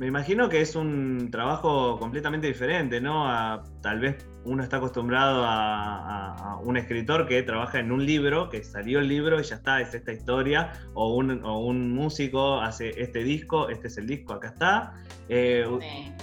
Me 0.00 0.06
imagino 0.06 0.48
que 0.48 0.62
es 0.62 0.76
un 0.76 1.28
trabajo 1.30 1.98
completamente 1.98 2.46
diferente, 2.46 3.02
¿no? 3.02 3.28
A- 3.30 3.62
tal 3.82 4.00
vez 4.00 4.16
uno 4.46 4.62
está 4.62 4.78
acostumbrado 4.78 5.44
a, 5.44 6.30
a- 6.32 6.52
a 6.52 6.56
un 6.56 6.78
escritor 6.78 7.28
que 7.28 7.42
trabaja 7.42 7.80
en 7.80 7.92
un 7.92 8.06
libro, 8.06 8.48
que 8.48 8.64
salió 8.64 9.00
el 9.00 9.08
libro 9.08 9.38
y 9.38 9.42
ya 9.42 9.56
está, 9.56 9.78
es 9.82 9.92
esta 9.92 10.10
historia, 10.10 10.72
o 10.94 11.14
un, 11.14 11.44
o 11.44 11.58
un 11.58 11.92
músico 11.94 12.62
hace 12.62 12.98
este 12.98 13.22
disco, 13.24 13.68
este 13.68 13.88
es 13.88 13.98
el 13.98 14.06
disco, 14.06 14.32
acá 14.32 14.48
está. 14.48 14.94
Eh, 15.28 15.66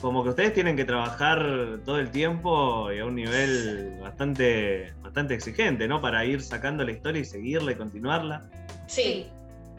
Como 0.01 0.23
que 0.23 0.29
ustedes 0.29 0.53
tienen 0.53 0.75
que 0.75 0.83
trabajar 0.85 1.45
todo 1.85 1.99
el 1.99 2.09
tiempo 2.09 2.91
y 2.91 2.97
a 2.97 3.05
un 3.05 3.13
nivel 3.13 3.91
bastante, 4.01 4.91
bastante 5.03 5.35
exigente, 5.35 5.87
¿no? 5.87 6.01
Para 6.01 6.25
ir 6.25 6.41
sacando 6.41 6.83
la 6.83 6.93
historia 6.93 7.21
y 7.21 7.25
seguirla 7.25 7.73
y 7.73 7.75
continuarla. 7.75 8.49
Sí, 8.87 9.27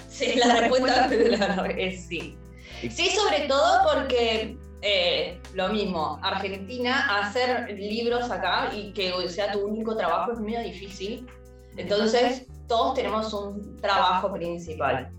sí, 0.08 0.36
la 0.36 0.54
respuesta 0.60 1.08
de 1.08 1.36
la- 1.36 1.66
es 1.76 2.06
sí. 2.06 2.36
Sí, 2.80 3.10
sobre 3.10 3.48
todo 3.48 3.82
porque 3.92 4.56
eh, 4.82 5.40
lo 5.54 5.68
mismo, 5.68 6.18
Argentina, 6.22 7.20
hacer 7.20 7.70
libros 7.72 8.30
acá 8.30 8.70
y 8.72 8.92
que 8.92 9.12
sea 9.28 9.52
tu 9.52 9.60
único 9.60 9.96
trabajo 9.96 10.32
es 10.32 10.40
medio 10.40 10.60
difícil. 10.60 11.26
Entonces, 11.76 12.46
todos 12.66 12.94
tenemos 12.94 13.32
un 13.32 13.76
trabajo 13.80 14.32
principal. 14.32 15.10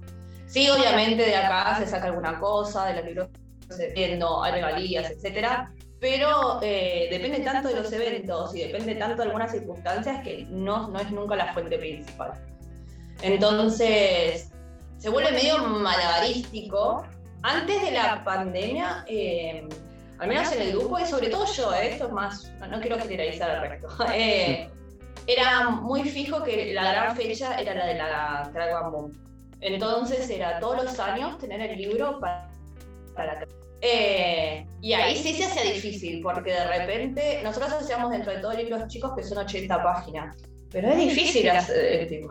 Sí, 0.47 0.70
obviamente 0.70 1.24
de 1.24 1.36
acá 1.36 1.78
se 1.78 1.88
saca 1.88 2.07
alguna 2.07 2.39
cosa, 2.39 2.86
de 2.88 2.95
los 2.95 3.05
libros 3.05 3.30
viendo, 3.93 4.43
hay 4.43 4.53
regalías, 4.53 5.12
etcétera, 5.12 5.72
pero 5.99 6.60
eh, 6.62 7.07
depende 7.12 7.39
tanto 7.41 7.68
de 7.68 7.76
los 7.76 7.91
eventos 7.91 8.55
y 8.55 8.62
depende 8.62 8.95
tanto 8.95 9.18
de 9.18 9.24
algunas 9.24 9.51
circunstancias 9.51 10.24
que 10.24 10.45
no, 10.49 10.88
no 10.88 10.99
es 10.99 11.12
nunca 11.12 11.36
la 11.36 11.53
fuente 11.53 11.78
principal. 11.78 12.32
Entonces, 13.22 14.49
se 14.97 15.10
vuelve 15.10 15.32
medio 15.34 15.57
malabarístico. 15.60 17.05
Antes 17.42 17.82
de 17.82 17.92
la 17.92 18.24
pandemia, 18.24 19.06
eh, 19.08 19.68
al 20.18 20.28
menos 20.28 20.52
en 20.52 20.62
el 20.62 20.72
grupo, 20.72 21.00
y 21.00 21.06
sobre 21.06 21.30
todo 21.30 21.46
yo, 21.46 21.74
eh, 21.74 21.92
esto 21.94 22.08
es 22.08 22.12
más, 22.12 22.52
no, 22.60 22.68
no 22.68 22.82
quiero 22.82 23.00
generalizar 23.00 23.50
el 23.52 23.70
resto, 23.70 23.88
eh, 24.14 24.70
era 25.28 25.70
muy 25.70 26.04
fijo 26.04 26.44
que 26.44 26.74
la 26.74 26.92
gran 26.92 27.16
fecha 27.16 27.60
era 27.60 27.74
la 27.74 27.86
de 27.86 27.96
la 27.96 28.50
Dragon 28.54 28.92
Boom. 28.92 29.12
Entonces 29.62 30.30
era 30.30 30.60
todos 30.60 30.84
los 30.84 31.00
años 31.00 31.38
tener 31.38 31.62
el 31.62 31.78
libro 31.78 32.20
para, 32.20 32.50
para 33.14 33.40
la 33.42 33.48
eh, 33.82 34.66
y 34.82 34.94
ahí 34.94 35.16
sí 35.16 35.34
se 35.34 35.46
hacía 35.46 35.72
difícil, 35.72 36.22
porque 36.22 36.52
de 36.52 36.68
repente 36.68 37.42
nosotros 37.44 37.72
hacíamos 37.74 38.12
dentro 38.12 38.34
de 38.34 38.40
todos 38.40 38.58
libros 38.58 38.88
chicos 38.88 39.14
que 39.16 39.24
son 39.24 39.38
80 39.38 39.82
páginas. 39.82 40.36
Pero 40.72 40.90
es 40.90 40.98
difícil 40.98 41.50
hacer, 41.50 42.04
eh, 42.04 42.06
tipo, 42.06 42.30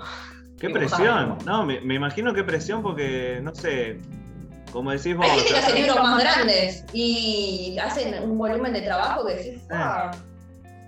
¡Qué 0.61 0.69
dibujar. 0.69 0.89
presión! 0.89 1.39
No, 1.45 1.65
me, 1.65 1.81
me 1.81 1.95
imagino 1.95 2.35
qué 2.35 2.45
presión 2.45 2.83
porque, 2.83 3.41
no 3.43 3.55
sé, 3.55 3.99
como 4.73 4.91
decís 4.91 5.17
vos... 5.17 5.27
Hay 5.27 5.39
gente 5.39 5.53
que 5.53 5.59
hace 5.59 5.75
libros 5.75 5.97
más 6.03 6.21
grandes 6.23 6.85
y 6.93 7.77
hacen 7.83 8.23
un 8.23 8.39
volumen 8.39 8.73
de 8.73 8.83
trabajo 8.83 9.27
que 9.27 9.35
decís, 9.35 9.63
¡ah! 9.71 10.11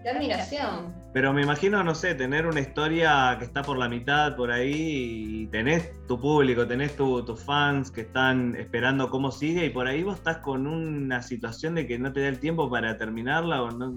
¡Qué 0.03 0.11
admiración! 0.11 0.95
Pero 1.13 1.33
me 1.33 1.43
imagino, 1.43 1.83
no 1.83 1.95
sé, 1.95 2.15
tener 2.15 2.47
una 2.47 2.61
historia 2.61 3.35
que 3.39 3.45
está 3.45 3.63
por 3.63 3.77
la 3.77 3.89
mitad 3.89 4.37
por 4.37 4.53
ahí 4.53 5.43
y 5.43 5.47
tenés 5.49 5.91
tu 6.07 6.21
público, 6.21 6.67
tenés 6.69 6.95
tu- 6.95 7.25
tus 7.25 7.43
fans 7.43 7.91
que 7.91 8.03
están 8.03 8.55
esperando 8.55 9.11
cómo 9.11 9.33
sigue 9.33 9.67
y 9.67 9.71
por 9.71 9.89
ahí 9.89 10.05
vos 10.05 10.19
estás 10.19 10.37
con 10.39 10.69
una 10.69 11.21
situación 11.23 11.75
de 11.75 11.87
que 11.89 11.99
no 11.99 12.13
te 12.13 12.21
da 12.21 12.29
el 12.29 12.39
tiempo 12.39 12.71
para 12.71 12.97
terminarla 12.97 13.63
o 13.63 13.71
no... 13.73 13.97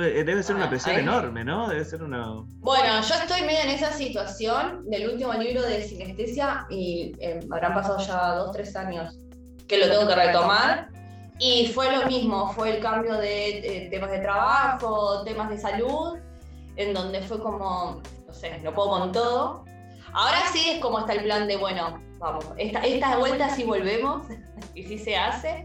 eh, 0.00 0.24
Debe 0.24 0.42
ser 0.42 0.56
una 0.56 0.68
presión 0.68 0.96
ahí- 0.96 1.02
enorme, 1.02 1.44
¿no? 1.44 1.68
Debe 1.68 1.84
ser 1.84 2.02
una... 2.02 2.42
Bueno, 2.56 3.00
yo 3.02 3.14
estoy 3.14 3.42
medio 3.42 3.60
en 3.60 3.70
esa 3.70 3.92
situación 3.92 4.88
del 4.88 5.10
último 5.10 5.32
libro 5.34 5.62
de 5.62 5.82
sinestesia 5.82 6.66
y 6.70 7.12
eh, 7.20 7.40
habrán 7.50 7.74
pasado 7.74 7.98
ya 7.98 8.34
dos, 8.34 8.52
tres 8.52 8.74
años 8.76 9.16
que 9.66 9.78
lo 9.78 9.88
tengo 9.88 10.08
que 10.08 10.14
retomar. 10.14 10.88
Y 11.40 11.68
fue 11.68 11.92
lo 11.96 12.06
mismo, 12.06 12.52
fue 12.52 12.76
el 12.76 12.82
cambio 12.82 13.14
de 13.14 13.58
eh, 13.58 13.88
temas 13.90 14.10
de 14.10 14.18
trabajo, 14.18 15.22
temas 15.24 15.48
de 15.50 15.58
salud, 15.58 16.18
en 16.76 16.92
donde 16.94 17.20
fue 17.22 17.38
como, 17.40 18.02
no 18.26 18.32
sé, 18.32 18.58
no 18.60 18.72
puedo 18.74 18.90
con 18.90 19.12
todo. 19.12 19.64
Ahora 20.12 20.38
sí 20.52 20.70
es 20.70 20.80
como 20.80 20.98
está 21.00 21.12
el 21.12 21.22
plan 21.22 21.46
de, 21.46 21.56
bueno, 21.56 22.00
vamos, 22.18 22.44
esta, 22.56 22.80
esta 22.80 23.18
vuelta 23.18 23.50
sí 23.50 23.62
volvemos 23.62 24.22
y 24.74 24.82
sí 24.84 24.98
se 24.98 25.16
hace. 25.16 25.64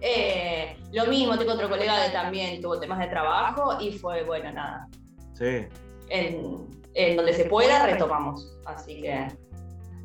Eh, 0.00 0.76
lo 0.92 1.06
mismo, 1.06 1.36
tengo 1.38 1.52
otro 1.52 1.68
colega 1.68 2.06
que 2.06 2.12
también 2.12 2.60
tuvo 2.62 2.78
temas 2.80 2.98
de 2.98 3.06
trabajo 3.08 3.78
y 3.80 3.92
fue, 3.98 4.24
bueno, 4.24 4.50
nada, 4.52 4.88
Sí. 5.34 5.66
en, 6.08 6.66
en 6.94 7.16
donde 7.16 7.32
se 7.34 7.44
pueda 7.44 7.86
retomamos. 7.86 8.56
Así 8.66 9.00
que 9.02 9.28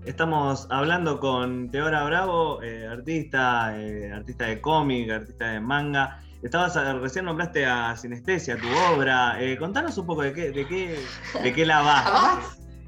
Estamos 0.05 0.67
hablando 0.69 1.19
con 1.19 1.71
Teora 1.71 2.03
Bravo, 2.03 2.61
eh, 2.61 2.85
artista, 2.85 3.73
eh, 3.75 4.11
artista 4.13 4.45
de 4.45 4.61
cómic, 4.61 5.09
artista 5.09 5.47
de 5.53 5.59
manga. 5.59 6.21
Estabas, 6.43 6.75
recién 7.01 7.25
nombraste 7.25 7.65
a 7.65 7.95
Sinestesia, 7.97 8.55
tu 8.55 8.67
obra. 8.93 9.37
Eh, 9.41 9.57
contanos 9.57 9.97
un 9.97 10.05
poco 10.05 10.21
de 10.21 10.31
qué, 10.31 10.51
de 10.51 10.67
qué, 10.67 10.99
de 11.41 11.53
qué 11.53 11.65
la 11.65 11.81
va. 11.81 12.39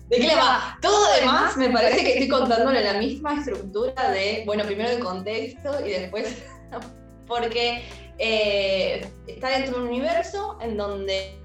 ¿De 0.09 0.17
qué 0.17 0.27
le 0.27 0.35
va? 0.35 0.77
Todo 0.79 1.11
demás 1.19 1.57
me 1.57 1.71
parece 1.71 2.03
que 2.03 2.13
estoy 2.13 2.27
contándole 2.27 2.83
la 2.83 2.99
misma 2.99 3.33
estructura 3.33 4.11
de, 4.11 4.43
bueno, 4.45 4.63
primero 4.63 4.91
el 4.91 4.99
contexto 4.99 5.83
y 5.83 5.89
después, 5.89 6.45
porque 7.27 7.83
eh, 8.17 9.05
está 9.27 9.49
dentro 9.49 9.75
de 9.75 9.81
un 9.81 9.87
universo 9.89 10.57
en 10.61 10.77
donde 10.77 11.37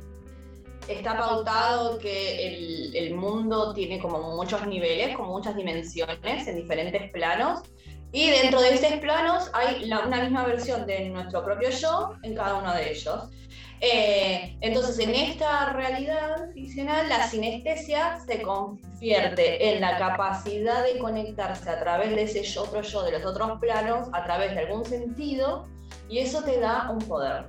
está 0.89 1.17
pautado 1.17 1.99
que 1.99 2.47
el, 2.47 2.97
el 2.97 3.15
mundo 3.15 3.73
tiene 3.73 4.01
como 4.01 4.35
muchos 4.37 4.67
niveles, 4.67 5.17
como 5.17 5.31
muchas 5.33 5.55
dimensiones 5.57 6.47
en 6.49 6.57
diferentes 6.57 7.11
planos. 7.13 7.61
Y 8.15 8.29
dentro 8.31 8.61
de 8.61 8.75
esos 8.75 8.93
planos 9.01 9.51
hay 9.55 9.87
la- 9.87 10.01
una 10.01 10.21
misma 10.23 10.45
versión 10.45 10.87
de 10.87 11.09
nuestro 11.09 11.45
propio 11.45 11.71
yo 11.71 12.13
en 12.23 12.35
cada 12.35 12.57
uno 12.57 12.75
de 12.75 12.91
ellos. 12.93 13.31
Eh, 13.85 14.57
entonces, 14.61 14.97
en 15.01 15.13
esta 15.13 15.73
realidad 15.73 16.53
ficcional, 16.55 17.09
la 17.09 17.27
sinestesia 17.27 18.21
se 18.25 18.41
convierte 18.41 19.75
en 19.75 19.81
la 19.81 19.99
capacidad 19.99 20.85
de 20.85 21.01
conectarse 21.01 21.69
a 21.69 21.81
través 21.81 22.15
de 22.15 22.23
ese 22.23 22.45
yo, 22.45 22.63
otro 22.63 22.83
yo 22.83 23.03
de 23.03 23.11
los 23.11 23.25
otros 23.25 23.59
planos, 23.59 24.09
a 24.13 24.23
través 24.23 24.53
de 24.55 24.61
algún 24.61 24.85
sentido, 24.85 25.67
y 26.09 26.21
eso 26.21 26.45
te 26.45 26.61
da 26.61 26.91
un 26.93 27.01
poder. 27.01 27.47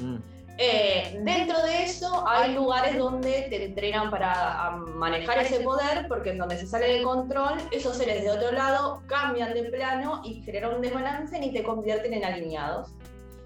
Mm. 0.00 0.16
Eh, 0.56 1.20
dentro 1.22 1.62
de 1.62 1.84
eso 1.84 2.26
hay 2.26 2.54
lugares 2.54 2.96
donde 2.96 3.42
te 3.50 3.66
entrenan 3.66 4.10
para 4.10 4.68
a 4.68 4.70
manejar 4.70 5.38
ese 5.38 5.60
poder, 5.60 6.08
porque 6.08 6.30
en 6.30 6.38
donde 6.38 6.56
se 6.56 6.66
sale 6.66 6.94
de 6.94 7.02
control, 7.02 7.58
esos 7.72 7.98
seres 7.98 8.22
de 8.22 8.30
otro 8.30 8.52
lado 8.52 9.02
cambian 9.06 9.52
de 9.52 9.64
plano 9.64 10.22
y 10.24 10.40
generan 10.42 10.76
un 10.76 10.80
desbalance 10.80 11.38
y 11.44 11.52
te 11.52 11.62
convierten 11.62 12.14
en 12.14 12.24
alineados, 12.24 12.88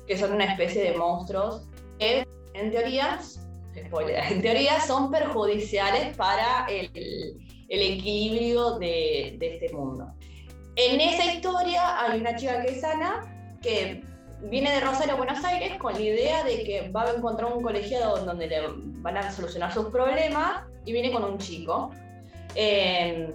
que 0.07 0.17
son 0.17 0.33
una 0.33 0.45
especie 0.45 0.85
de 0.85 0.97
monstruos 0.97 1.65
que, 2.03 2.27
en 2.55 2.71
teoría, 2.71 3.21
en 3.75 4.43
teoría 4.43 4.81
son 4.81 5.11
perjudiciales 5.11 6.17
para 6.17 6.67
el, 6.69 6.91
el 7.69 7.83
equilibrio 7.93 8.79
de, 8.79 9.37
de 9.39 9.55
este 9.55 9.73
mundo. 9.73 10.13
En 10.77 11.01
esa 11.01 11.33
historia 11.33 12.01
hay 12.01 12.21
una 12.21 12.35
chica 12.37 12.63
que 12.63 12.73
es 12.73 12.85
Ana, 12.85 13.59
que 13.63 14.03
viene 14.43 14.73
de 14.73 14.81
Rosario 14.81 15.15
a 15.15 15.17
Buenos 15.17 15.45
Aires 15.45 15.79
con 15.79 15.93
la 15.95 16.01
idea 16.01 16.45
de 16.45 16.65
que 16.65 16.91
va 16.91 17.05
a 17.05 17.13
encontrar 17.13 17.53
un 17.53 17.63
colegiado 17.63 18.25
donde 18.25 18.49
le 18.49 18.61
van 19.01 19.17
a 19.17 19.31
solucionar 19.31 19.73
sus 19.73 19.87
problemas 19.87 20.65
y 20.85 20.93
viene 20.93 21.13
con 21.13 21.25
un 21.25 21.39
chico. 21.39 21.91
Eh, 22.55 23.33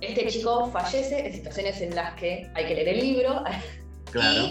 este 0.00 0.26
chico 0.28 0.70
fallece 0.70 1.26
en 1.26 1.32
situaciones 1.32 1.80
en 1.80 1.94
las 1.94 2.14
que 2.14 2.48
hay 2.54 2.66
que 2.66 2.74
leer 2.74 2.88
el 2.88 3.00
libro. 3.00 3.42
Claro. 4.12 4.46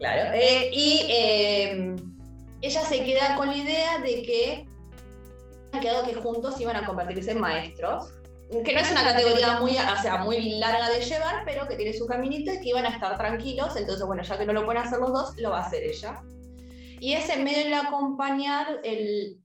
Claro. 0.00 0.32
eh, 0.34 0.70
y 0.72 1.06
eh, 1.08 1.94
ella 2.62 2.82
se 2.82 3.04
queda 3.04 3.36
con 3.36 3.48
la 3.48 3.56
idea 3.56 3.98
de 3.98 4.22
que 4.22 4.66
han 5.72 5.80
quedado 5.80 6.04
que 6.06 6.14
juntos 6.14 6.60
iban 6.60 6.76
a 6.76 6.84
convertirse 6.86 7.30
en 7.32 7.40
maestros. 7.40 8.12
Que 8.64 8.72
no 8.72 8.80
es 8.80 8.90
una 8.90 9.04
categoría 9.04 9.60
muy, 9.60 9.70
o 9.76 10.02
sea, 10.02 10.18
muy 10.24 10.58
larga 10.58 10.90
de 10.90 11.00
llevar, 11.04 11.44
pero 11.44 11.68
que 11.68 11.76
tiene 11.76 11.92
su 11.92 12.04
caminito 12.06 12.52
y 12.52 12.58
que 12.60 12.70
iban 12.70 12.84
a 12.84 12.88
estar 12.88 13.16
tranquilos. 13.16 13.76
Entonces, 13.76 14.04
bueno, 14.04 14.24
ya 14.24 14.36
que 14.36 14.44
no 14.44 14.52
lo 14.52 14.64
pueden 14.64 14.82
hacer 14.82 14.98
los 14.98 15.12
dos, 15.12 15.36
lo 15.38 15.50
va 15.50 15.58
a 15.60 15.66
hacer 15.66 15.84
ella. 15.84 16.20
Y 16.98 17.12
es 17.12 17.28
en 17.30 17.44
medio 17.44 17.64
de 17.66 17.74
acompañar 17.76 18.80
el, 18.82 19.38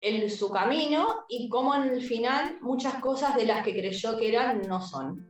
el- 0.00 0.30
su 0.32 0.50
camino 0.50 1.24
y 1.28 1.48
cómo 1.48 1.76
en 1.76 1.84
el 1.84 2.02
final 2.02 2.58
muchas 2.60 2.94
cosas 2.96 3.36
de 3.36 3.46
las 3.46 3.64
que 3.64 3.72
creyó 3.72 4.16
que 4.18 4.28
eran 4.28 4.62
no 4.68 4.80
son. 4.84 5.28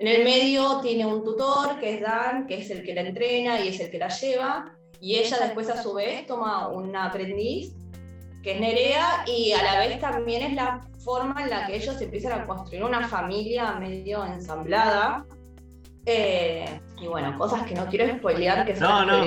En 0.00 0.08
el 0.08 0.24
medio 0.24 0.80
tiene 0.80 1.06
un 1.06 1.22
tutor, 1.22 1.78
que 1.78 1.94
es 1.94 2.00
Dan, 2.00 2.46
que 2.48 2.58
es 2.58 2.70
el 2.70 2.82
que 2.82 2.92
la 2.94 3.02
entrena 3.02 3.60
y 3.60 3.68
es 3.68 3.78
el 3.78 3.90
que 3.90 3.98
la 3.98 4.08
lleva. 4.08 4.76
Y 5.00 5.16
ella 5.16 5.38
después 5.40 5.68
a 5.70 5.82
su 5.82 5.94
vez 5.94 6.26
toma 6.26 6.68
una 6.68 7.06
aprendiz, 7.06 7.74
que 8.42 8.52
es 8.54 8.60
Nerea, 8.60 9.24
y 9.26 9.52
a 9.52 9.62
la 9.62 9.78
vez 9.80 9.98
también 10.00 10.42
es 10.42 10.52
la 10.54 10.80
forma 11.04 11.42
en 11.42 11.50
la 11.50 11.66
que 11.66 11.76
ellos 11.76 12.00
empiezan 12.00 12.38
a 12.40 12.46
construir 12.46 12.84
una 12.84 13.08
familia 13.08 13.72
medio 13.72 14.24
ensamblada. 14.24 15.24
Eh, 16.06 16.80
y 17.00 17.06
bueno, 17.06 17.36
cosas 17.38 17.62
que 17.64 17.74
no 17.74 17.86
quiero 17.86 18.12
spoilear, 18.16 18.64
que 18.66 18.76
son 18.76 18.88
No, 18.88 19.04
no. 19.06 19.24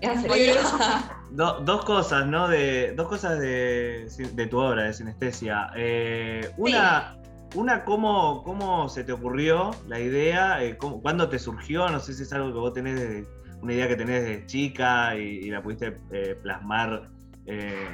Do- 1.30 1.60
dos 1.60 1.84
cosas, 1.84 2.26
¿no? 2.26 2.46
De, 2.48 2.92
dos 2.92 3.08
cosas 3.08 3.38
de, 3.38 4.08
de 4.32 4.46
tu 4.46 4.58
obra, 4.58 4.84
de 4.84 4.92
sinestesia. 4.92 5.70
Eh, 5.76 6.50
una, 6.56 7.16
una 7.54 7.84
¿cómo, 7.84 8.42
¿cómo 8.44 8.88
se 8.88 9.02
te 9.02 9.12
ocurrió 9.12 9.70
la 9.88 9.98
idea? 9.98 10.62
Eh, 10.62 10.76
cómo- 10.76 11.00
¿Cuándo 11.00 11.28
te 11.28 11.38
surgió? 11.38 11.88
No 11.88 11.98
sé 12.00 12.12
si 12.14 12.22
es 12.24 12.32
algo 12.32 12.52
que 12.52 12.58
vos 12.58 12.72
tenés 12.72 12.96
de, 13.00 13.26
una 13.64 13.72
idea 13.72 13.88
que 13.88 13.96
tenés 13.96 14.24
de 14.24 14.44
chica 14.46 15.16
y, 15.16 15.22
y 15.22 15.50
la 15.50 15.62
pudiste 15.62 15.96
eh, 16.12 16.36
plasmar 16.42 17.08
eh, 17.46 17.88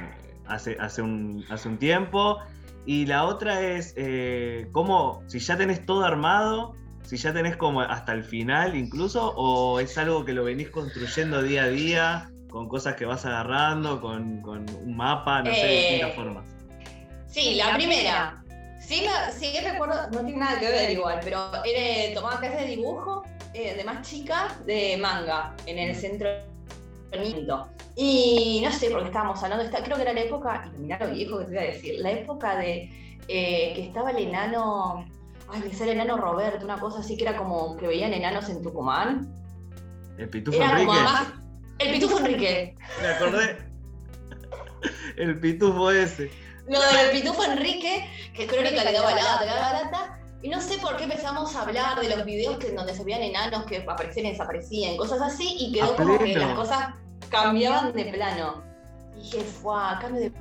hace, 0.45 0.75
hace, 0.79 1.01
un, 1.01 1.45
hace 1.49 1.69
un 1.69 1.77
tiempo. 1.77 2.39
Y 2.85 3.05
la 3.05 3.23
otra 3.23 3.61
es, 3.61 3.93
eh, 3.95 4.67
¿cómo, 4.73 5.23
si 5.27 5.39
ya 5.39 5.55
tenés 5.55 5.85
todo 5.85 6.03
armado, 6.03 6.73
si 7.03 7.15
ya 7.15 7.31
tenés 7.31 7.55
como 7.55 7.81
hasta 7.81 8.11
el 8.11 8.23
final 8.25 8.75
incluso, 8.75 9.33
o 9.37 9.79
es 9.79 9.97
algo 9.97 10.25
que 10.25 10.33
lo 10.33 10.43
venís 10.43 10.69
construyendo 10.71 11.41
día 11.41 11.63
a 11.63 11.67
día, 11.69 12.29
con 12.49 12.67
cosas 12.67 12.95
que 12.95 13.05
vas 13.05 13.25
agarrando, 13.25 14.01
con, 14.01 14.41
con 14.41 14.65
un 14.75 14.97
mapa, 14.97 15.41
no 15.41 15.53
sé, 15.53 15.67
de 15.67 15.77
distintas 15.77 16.13
formas? 16.15 16.43
Sí, 17.27 17.55
la 17.55 17.73
primera. 17.75 18.43
Sí, 18.81 19.03
me- 19.05 19.31
sí 19.31 19.53
recuerdo, 19.63 20.09
no 20.11 20.19
tiene 20.25 20.39
nada 20.39 20.59
que 20.59 20.67
ver 20.67 20.89
igual, 20.91 21.19
pero 21.23 21.49
era, 21.63 22.13
tomaba 22.13 22.39
clases 22.39 22.61
de 22.61 22.67
dibujo 22.75 23.23
eh, 23.53 23.75
de 23.75 23.83
más 23.83 24.07
chica 24.07 24.55
de 24.65 24.97
manga 24.97 25.55
en 25.65 25.77
el 25.77 25.95
centro 25.95 26.27
de 26.29 26.43
entrenamiento. 27.11 27.67
Y 27.95 28.61
no 28.63 28.71
sé 28.71 28.89
por 28.89 29.01
qué 29.01 29.07
estábamos 29.07 29.41
hablando, 29.43 29.63
esta- 29.65 29.83
creo 29.83 29.97
que 29.97 30.03
era 30.03 30.13
la 30.13 30.21
época, 30.21 30.71
y 30.75 30.79
mirá 30.79 30.97
lo 30.99 31.11
viejo 31.13 31.39
que 31.39 31.45
te 31.45 31.49
voy 31.51 31.59
a 31.59 31.71
decir, 31.71 31.95
la 31.99 32.11
época 32.11 32.55
de 32.57 32.89
eh, 33.27 33.73
que 33.75 33.83
estaba 33.87 34.11
el 34.11 34.17
enano, 34.17 35.05
ay, 35.49 35.61
me 35.61 35.73
sale 35.73 35.91
el 35.91 35.99
enano 35.99 36.17
Roberto, 36.17 36.65
una 36.65 36.79
cosa 36.79 36.99
así 36.99 37.15
que 37.17 37.23
era 37.23 37.37
como 37.37 37.77
que 37.77 37.87
veían 37.87 38.13
enanos 38.13 38.49
en 38.49 38.61
Tucumán. 38.63 39.33
El 40.17 40.27
Pitufo 40.29 40.57
Era 40.57 40.71
Enrique. 40.71 40.91
más- 41.03 41.33
el 41.79 41.91
Pitufo 41.93 42.17
Enrique. 42.19 42.75
Me 43.01 43.07
acordé. 43.07 43.57
El 45.17 45.39
pitufo 45.39 45.91
ese. 45.91 46.31
Lo 46.67 46.79
del 46.79 47.11
Pitufo 47.11 47.43
Enrique, 47.43 48.07
que 48.33 48.47
crónica 48.47 48.83
le 48.83 48.93
daba 48.93 49.13
lata, 49.13 49.41
le 49.45 49.51
daba 49.51 49.83
lata. 49.83 50.19
Y 50.43 50.49
no 50.49 50.59
sé 50.59 50.77
por 50.79 50.97
qué 50.97 51.03
empezamos 51.03 51.55
a 51.55 51.61
hablar 51.61 51.99
de 51.99 52.09
los 52.15 52.25
videos 52.25 52.57
que, 52.57 52.71
donde 52.71 52.95
se 52.95 53.03
veían 53.03 53.21
enanos 53.21 53.65
que 53.65 53.77
aparecían 53.77 54.25
y 54.25 54.31
desaparecían, 54.31 54.97
cosas 54.97 55.21
así, 55.21 55.55
y 55.59 55.71
quedó 55.71 55.95
como 55.95 56.17
que 56.17 56.35
las 56.35 56.55
cosas 56.55 56.95
cambiaban 57.29 57.93
de 57.93 58.05
plano. 58.05 58.63
Y 59.17 59.21
dije, 59.21 59.41
fue 59.41 59.75
cambio 59.99 60.31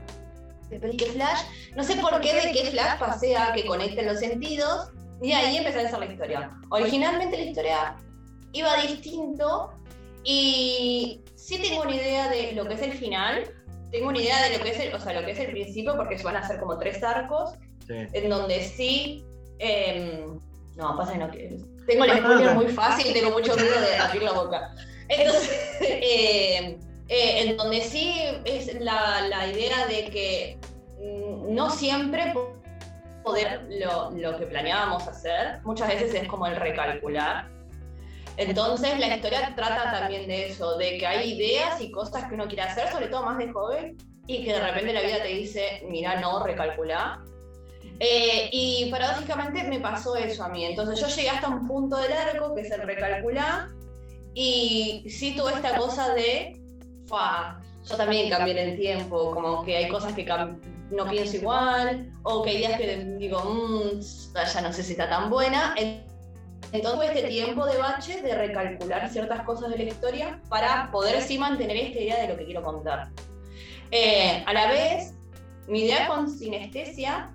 de, 0.71 0.79
de 0.79 0.97
¿qué 0.97 1.07
flash. 1.07 1.41
No 1.77 1.85
sé 1.85 1.97
por 1.97 2.19
qué 2.21 2.33
de 2.35 2.53
qué 2.53 2.71
flash 2.71 2.99
pasé 2.99 3.37
a 3.37 3.53
que 3.53 3.67
conecten 3.67 4.07
los 4.07 4.21
sentidos, 4.21 4.91
y 5.23 5.33
ahí 5.33 5.59
empecé 5.59 5.81
a 5.81 5.87
hacer 5.87 5.99
la 5.99 6.07
historia. 6.07 6.51
Originalmente 6.71 7.37
la 7.37 7.43
historia 7.45 7.97
iba 8.53 8.75
distinto, 8.81 9.71
y 10.25 11.21
sí 11.37 11.59
tengo 11.59 11.83
una 11.83 11.95
idea 11.95 12.29
de 12.31 12.53
lo 12.53 12.67
que 12.67 12.75
es 12.75 12.83
el 12.83 12.93
final, 12.95 13.53
tengo 13.91 14.09
una 14.09 14.19
idea 14.19 14.43
de 14.49 14.57
lo 14.57 14.65
que 14.65 14.71
es 14.71 14.81
el, 14.81 14.95
o 14.95 15.01
sea, 15.01 15.13
lo 15.13 15.27
que 15.27 15.33
es 15.33 15.39
el 15.41 15.51
principio, 15.51 15.95
porque 15.97 16.17
se 16.17 16.25
van 16.25 16.37
a 16.37 16.41
hacer 16.41 16.59
como 16.59 16.79
tres 16.79 17.03
arcos, 17.03 17.51
Sí. 17.87 17.95
en 18.13 18.31
donde 18.31 18.63
sí. 18.63 19.25
Em, 19.61 20.39
no, 20.77 20.97
pasa 20.97 21.13
que 21.13 21.19
no 21.19 21.31
quiero. 21.31 21.57
Tengo 21.87 22.05
el 22.05 22.19
spoiler 22.19 22.55
muy 22.55 22.69
fácil, 22.69 23.13
tengo 23.13 23.31
mucho 23.39 23.55
miedo 23.57 23.81
de 23.81 23.97
abrir 23.97 24.23
la 24.23 24.33
boca. 24.33 24.75
Entonces, 25.09 25.51
em, 25.81 26.79
eh, 27.09 27.43
en 27.43 27.57
donde 27.57 27.81
sí 27.83 28.15
es 28.45 28.75
la, 28.81 29.23
la 29.29 29.47
idea 29.49 29.87
de 29.87 30.05
que 30.07 30.59
mm, 31.01 31.55
no 31.55 31.71
siempre 31.71 32.33
po- 32.33 32.55
poder 33.25 33.67
lo, 33.69 34.11
lo 34.13 34.39
que 34.39 34.47
planeábamos 34.47 35.07
hacer, 35.07 35.61
muchas 35.65 35.89
veces 35.89 36.15
es 36.15 36.27
como 36.29 36.47
el 36.47 36.57
recalcular. 36.57 37.49
Entonces 38.37 38.99
la 38.99 39.15
historia 39.15 39.53
trata 39.55 39.91
también 39.93 40.27
de 40.27 40.47
eso, 40.49 40.79
de 40.79 40.97
que 40.99 41.07
hay 41.07 41.35
ideas 41.35 41.81
y 41.81 41.91
cosas 41.91 42.25
que 42.25 42.35
uno 42.35 42.47
quiere 42.47 42.63
hacer, 42.63 42.89
sobre 42.91 43.09
todo 43.09 43.25
más 43.25 43.37
de 43.37 43.53
joven, 43.53 43.99
y 44.27 44.45
que 44.45 44.53
de 44.53 44.61
repente 44.61 44.93
la 44.95 45.03
vida 45.03 45.21
te 45.21 45.29
dice, 45.29 45.83
mira, 45.89 46.21
no, 46.21 46.43
recalculá. 46.45 47.21
Eh, 48.01 48.49
y 48.51 48.89
paradójicamente 48.91 49.63
me 49.65 49.79
pasó 49.79 50.17
eso 50.17 50.43
a 50.43 50.49
mí. 50.49 50.65
Entonces 50.65 50.99
yo 50.99 51.07
llegué 51.15 51.29
hasta 51.29 51.49
un 51.49 51.69
punto 51.69 51.97
del 51.99 52.13
arco, 52.13 52.55
que 52.55 52.63
es 52.63 52.71
el 52.71 52.81
recalcular, 52.83 53.69
y 54.35 55.05
sí 55.09 55.37
tuve 55.37 55.53
esta 55.53 55.77
cosa 55.77 56.15
de, 56.15 56.59
"Fua, 57.07 57.61
yo 57.87 57.97
también 57.97 58.31
cambié 58.31 58.71
el 58.71 58.79
tiempo, 58.79 59.35
como 59.35 59.63
que 59.65 59.77
hay 59.77 59.89
cosas 59.89 60.15
que 60.15 60.25
no 60.25 61.09
pienso 61.09 61.37
igual, 61.37 62.11
o 62.23 62.43
que 62.43 62.51
hay 62.51 62.57
días 62.59 62.79
que 62.79 62.97
digo, 63.19 63.39
"Mm, 63.45 64.01
ya 64.01 64.61
no 64.63 64.73
sé 64.73 64.83
si 64.83 64.93
está 64.93 65.09
tan 65.09 65.29
buena. 65.29 65.75
Entonces 66.73 67.11
este 67.15 67.29
tiempo 67.29 67.67
de 67.67 67.77
bache 67.79 68.23
de 68.23 68.35
recalcular 68.35 69.09
ciertas 69.11 69.43
cosas 69.43 69.71
de 69.71 69.79
la 69.79 69.85
historia 69.85 70.41
para 70.49 70.91
poder 70.91 71.21
sí 71.21 71.37
mantener 71.37 71.77
esta 71.77 71.99
idea 71.99 72.21
de 72.23 72.29
lo 72.29 72.37
que 72.37 72.45
quiero 72.45 72.63
contar. 72.63 73.09
Eh, 73.91 74.43
a 74.47 74.53
la 74.53 74.69
vez, 74.69 75.13
mi 75.67 75.81
idea 75.81 76.07
con 76.07 76.31
sinestesia, 76.31 77.35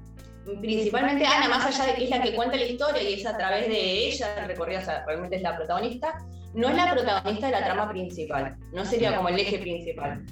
principalmente 0.62 1.26
Ana, 1.26 1.50
más 1.50 1.66
allá 1.66 1.92
de 1.92 1.96
que 1.98 2.04
es 2.06 2.10
la 2.10 2.22
que 2.22 2.34
cuenta 2.36 2.56
la 2.56 2.66
historia 2.66 3.02
y 3.02 3.14
es 3.14 3.26
a 3.26 3.38
través 3.38 3.68
de 3.68 4.08
ella 4.08 4.36
el 4.42 4.48
recorrido, 4.48 4.82
o 4.82 4.84
sea, 4.84 5.04
realmente 5.06 5.36
es 5.38 5.42
la 5.42 5.56
protagonista, 5.56 6.18
no 6.54 6.70
es 6.70 6.76
la 6.76 6.92
protagonista 6.92 7.48
de 7.48 7.52
la 7.52 7.64
trama 7.66 7.90
principal, 7.90 8.56
no 8.72 8.86
sería 8.86 9.16
como 9.16 9.30
el 9.30 9.40
eje 9.40 9.58
principal. 9.60 10.24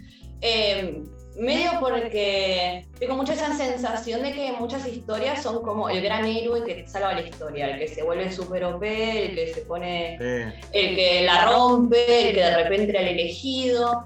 Eh, 0.42 1.02
medio 1.38 1.72
porque 1.80 2.86
tengo 3.00 3.16
mucha 3.16 3.34
esa 3.34 3.56
sensación 3.56 4.22
de 4.22 4.34
que 4.34 4.52
muchas 4.52 4.88
historias 4.88 5.42
son 5.42 5.64
como 5.64 5.90
el 5.90 6.02
gran 6.02 6.26
héroe 6.26 6.64
que 6.64 6.88
salva 6.88 7.14
la 7.14 7.22
historia, 7.22 7.70
el 7.72 7.80
que 7.80 7.88
se 7.88 8.04
vuelve 8.04 8.32
super 8.32 8.64
OP, 8.66 8.84
el 8.84 9.36
que 9.36 9.54
se 9.54 9.62
pone 9.62 10.18
Sí. 10.20 10.68
el 10.74 10.96
que 10.96 11.24
la 11.26 11.46
rompe, 11.46 12.30
el 12.30 12.36
que 12.36 12.42
de 12.44 12.56
repente 12.64 12.90
era 12.92 13.02
el 13.02 13.08
elegido. 13.20 14.06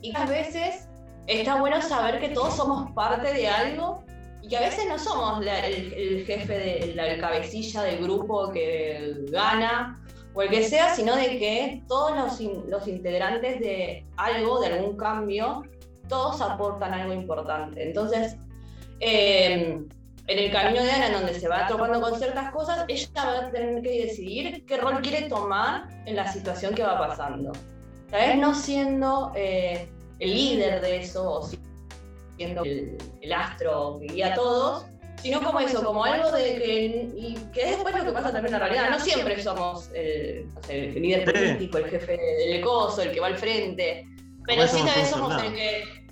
Y 0.00 0.16
a 0.16 0.24
veces 0.26 0.88
está 1.26 1.56
bueno 1.56 1.82
saber 1.82 2.20
que 2.20 2.30
todos 2.30 2.56
somos 2.56 2.90
parte 2.92 3.32
de 3.34 3.48
algo 3.48 4.04
y 4.44 4.48
que 4.48 4.56
a 4.58 4.60
veces 4.60 4.84
no 4.86 4.98
somos 4.98 5.42
la- 5.42 5.66
el, 5.66 5.92
el 5.94 6.26
jefe, 6.26 6.52
de, 6.58 6.92
la 6.94 7.06
el 7.08 7.20
cabecilla 7.20 7.82
del 7.82 7.98
grupo 8.02 8.52
que 8.52 9.24
gana 9.30 9.98
o 10.34 10.42
el 10.42 10.50
que 10.50 10.64
sea, 10.68 10.94
sino 10.94 11.16
de 11.16 11.38
que 11.38 11.82
todos 11.88 12.14
los, 12.16 12.40
in- 12.40 12.64
los 12.68 12.86
integrantes 12.86 13.58
de 13.60 14.04
algo, 14.16 14.60
de 14.60 14.66
algún 14.66 14.96
cambio, 14.98 15.62
todos 16.08 16.42
aportan 16.42 16.92
algo 16.92 17.14
importante. 17.14 17.82
Entonces, 17.82 18.36
eh, 19.00 19.80
en 20.26 20.38
el 20.38 20.50
camino 20.52 20.82
de 20.82 20.90
Ana, 20.90 21.06
en 21.06 21.12
donde 21.14 21.34
se 21.40 21.48
va 21.48 21.66
topando 21.66 22.00
con 22.00 22.18
ciertas 22.18 22.50
cosas, 22.52 22.84
ella 22.88 23.08
va 23.16 23.38
a 23.46 23.50
tener 23.50 23.82
que 23.82 24.06
decidir 24.06 24.64
qué 24.66 24.76
rol 24.76 25.00
quiere 25.00 25.28
tomar 25.28 25.88
en 26.04 26.16
la 26.16 26.30
situación 26.30 26.74
que 26.74 26.82
va 26.82 26.98
pasando. 26.98 27.52
Tal 28.10 28.28
vez 28.28 28.36
no 28.38 28.54
siendo 28.54 29.32
eh, 29.34 29.88
el 30.18 30.34
líder 30.34 30.80
de 30.82 30.96
eso, 30.98 31.30
o 31.30 31.48
siendo 32.36 32.64
el, 32.64 32.98
el 33.20 33.32
astro 33.32 33.98
que 34.00 34.06
guía 34.06 34.32
a 34.32 34.34
todos, 34.34 34.86
sino 35.22 35.42
como 35.42 35.60
eso, 35.60 35.82
como 35.82 36.04
algo 36.04 36.30
de 36.32 36.56
que, 36.56 37.10
y 37.16 37.34
que 37.52 37.62
es 37.62 37.70
después 37.70 37.96
lo 37.96 38.04
que 38.04 38.12
pasa 38.12 38.32
también 38.32 38.54
en 38.54 38.60
la 38.60 38.66
realidad. 38.66 38.90
No 38.90 39.00
siempre 39.00 39.42
somos 39.42 39.90
el, 39.94 40.52
no 40.52 40.62
sé, 40.62 40.88
el 40.88 41.02
líder 41.02 41.24
político, 41.24 41.78
el 41.78 41.86
jefe 41.86 42.18
del 42.18 42.60
coso, 42.60 43.02
el 43.02 43.12
que 43.12 43.20
va 43.20 43.28
al 43.28 43.38
frente, 43.38 44.06
pero 44.46 44.66
sí 44.66 44.82
un 44.82 45.06
somos 45.06 45.42
el 45.42 45.54
que 45.54 46.04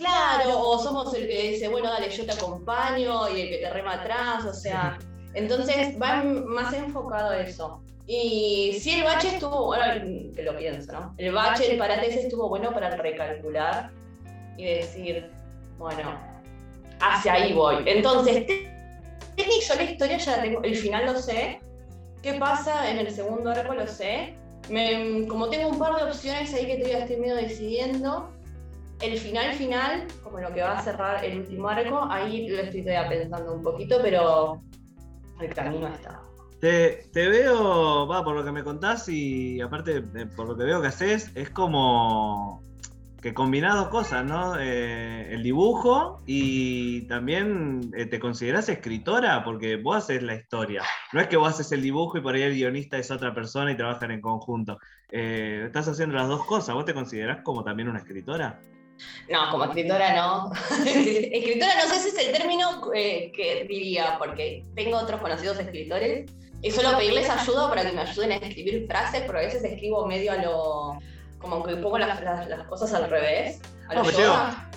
Claro, 0.00 0.58
o 0.58 0.78
somos 0.78 1.12
el 1.12 1.26
que 1.26 1.50
dice, 1.50 1.68
bueno, 1.68 1.90
dale, 1.90 2.08
yo 2.08 2.24
te 2.24 2.32
acompaño 2.32 3.28
y 3.36 3.42
el 3.42 3.48
que 3.50 3.58
te 3.58 3.70
rema 3.70 3.94
atrás, 3.96 4.46
o 4.46 4.54
sea, 4.54 4.98
entonces 5.34 6.00
va 6.00 6.22
más 6.22 6.72
enfocado 6.72 7.30
a 7.30 7.40
eso. 7.40 7.82
Y 8.06 8.78
sí, 8.80 8.92
el 8.92 9.04
bache 9.04 9.28
estuvo, 9.28 9.74
ahora 9.74 10.00
que 10.00 10.42
lo 10.42 10.56
pienso, 10.56 10.90
¿no? 10.92 11.14
El 11.18 11.32
bache, 11.32 11.70
el 11.70 11.76
parate 11.76 12.08
ese 12.08 12.22
estuvo 12.22 12.48
bueno 12.48 12.72
para 12.72 12.96
recalcular 12.96 13.90
y 14.56 14.64
decir, 14.64 15.30
bueno, 15.80 16.10
hacia 17.00 17.32
ahí 17.32 17.52
voy. 17.54 17.76
Entonces, 17.86 18.46
te- 18.46 18.70
técnico, 19.34 19.60
yo 19.68 19.74
la 19.76 19.82
historia 19.82 20.16
ya 20.18 20.36
la 20.36 20.42
tengo, 20.42 20.62
el 20.62 20.76
final 20.76 21.06
lo 21.06 21.18
sé. 21.18 21.58
¿Qué 22.22 22.34
pasa 22.34 22.90
en 22.90 22.98
el 22.98 23.10
segundo 23.10 23.50
arco? 23.50 23.72
Lo 23.74 23.86
sé. 23.86 24.34
Me- 24.68 25.26
como 25.26 25.48
tengo 25.48 25.70
un 25.70 25.78
par 25.78 25.96
de 25.96 26.04
opciones 26.04 26.52
ahí 26.52 26.66
que 26.66 26.76
todavía 26.76 26.98
estoy 26.98 27.16
medio 27.16 27.36
decidiendo, 27.36 28.30
el 29.00 29.18
final 29.18 29.54
final, 29.54 30.06
como 30.22 30.38
lo 30.38 30.52
que 30.52 30.60
va 30.60 30.78
a 30.78 30.82
cerrar 30.82 31.24
el 31.24 31.38
último 31.38 31.68
arco, 31.68 32.06
ahí 32.10 32.46
lo 32.48 32.58
estoy 32.58 32.82
todavía 32.82 33.08
pensando 33.08 33.54
un 33.54 33.62
poquito, 33.62 33.98
pero 34.02 34.60
el 35.40 35.54
camino 35.54 35.88
está. 35.88 36.20
Te, 36.60 37.08
te 37.10 37.28
veo, 37.30 38.06
va, 38.06 38.22
por 38.22 38.36
lo 38.36 38.44
que 38.44 38.52
me 38.52 38.62
contás 38.62 39.08
y 39.08 39.62
aparte 39.62 40.04
eh, 40.14 40.26
por 40.36 40.46
lo 40.46 40.54
que 40.58 40.64
veo 40.64 40.82
que 40.82 40.88
haces, 40.88 41.32
es 41.34 41.48
como 41.48 42.62
que 43.20 43.34
combinás 43.34 43.74
dos 43.74 43.88
cosas, 43.88 44.24
¿no? 44.24 44.58
Eh, 44.58 45.34
el 45.34 45.42
dibujo 45.42 46.20
y 46.26 47.02
también 47.02 47.92
eh, 47.96 48.06
te 48.06 48.18
considerás 48.18 48.68
escritora 48.68 49.44
porque 49.44 49.76
vos 49.76 49.96
haces 49.96 50.22
la 50.22 50.34
historia. 50.34 50.82
No 51.12 51.20
es 51.20 51.28
que 51.28 51.36
vos 51.36 51.50
haces 51.50 51.70
el 51.72 51.82
dibujo 51.82 52.18
y 52.18 52.20
por 52.20 52.34
ahí 52.34 52.42
el 52.42 52.54
guionista 52.54 52.98
es 52.98 53.10
otra 53.10 53.34
persona 53.34 53.72
y 53.72 53.76
trabajan 53.76 54.10
en 54.10 54.20
conjunto. 54.20 54.78
Eh, 55.10 55.64
estás 55.66 55.88
haciendo 55.88 56.16
las 56.16 56.28
dos 56.28 56.44
cosas. 56.46 56.74
¿Vos 56.74 56.84
te 56.84 56.94
considerás 56.94 57.42
como 57.42 57.62
también 57.62 57.88
una 57.88 57.98
escritora? 57.98 58.58
No, 59.30 59.50
como 59.50 59.64
escritora 59.64 60.14
no. 60.14 60.52
escritora 60.86 61.72
no 61.82 61.94
sé 61.94 62.00
si 62.00 62.08
es 62.08 62.26
el 62.26 62.32
término 62.32 62.90
que 62.92 63.66
diría, 63.68 64.16
porque 64.18 64.62
tengo 64.74 64.98
otros 64.98 65.20
conocidos 65.20 65.58
escritores 65.58 66.30
y 66.62 66.70
suelo 66.70 66.96
pedirles 66.96 67.28
ayuda 67.30 67.68
para 67.68 67.84
que 67.84 67.92
me 67.92 68.02
ayuden 68.02 68.32
a 68.32 68.36
escribir 68.36 68.86
frases, 68.86 69.22
pero 69.26 69.38
a 69.38 69.42
veces 69.42 69.64
escribo 69.64 70.06
medio 70.06 70.32
a 70.32 70.36
lo. 70.36 70.98
Como 71.40 71.62
que 71.64 71.76
pongo 71.76 71.98
las, 71.98 72.20
las- 72.22 72.48
las 72.48 72.66
cosas 72.66 72.92
al 72.94 73.10
revés. 73.10 73.60
A 73.88 73.94
No. 73.94 74.04
Mateo, 74.04 74.34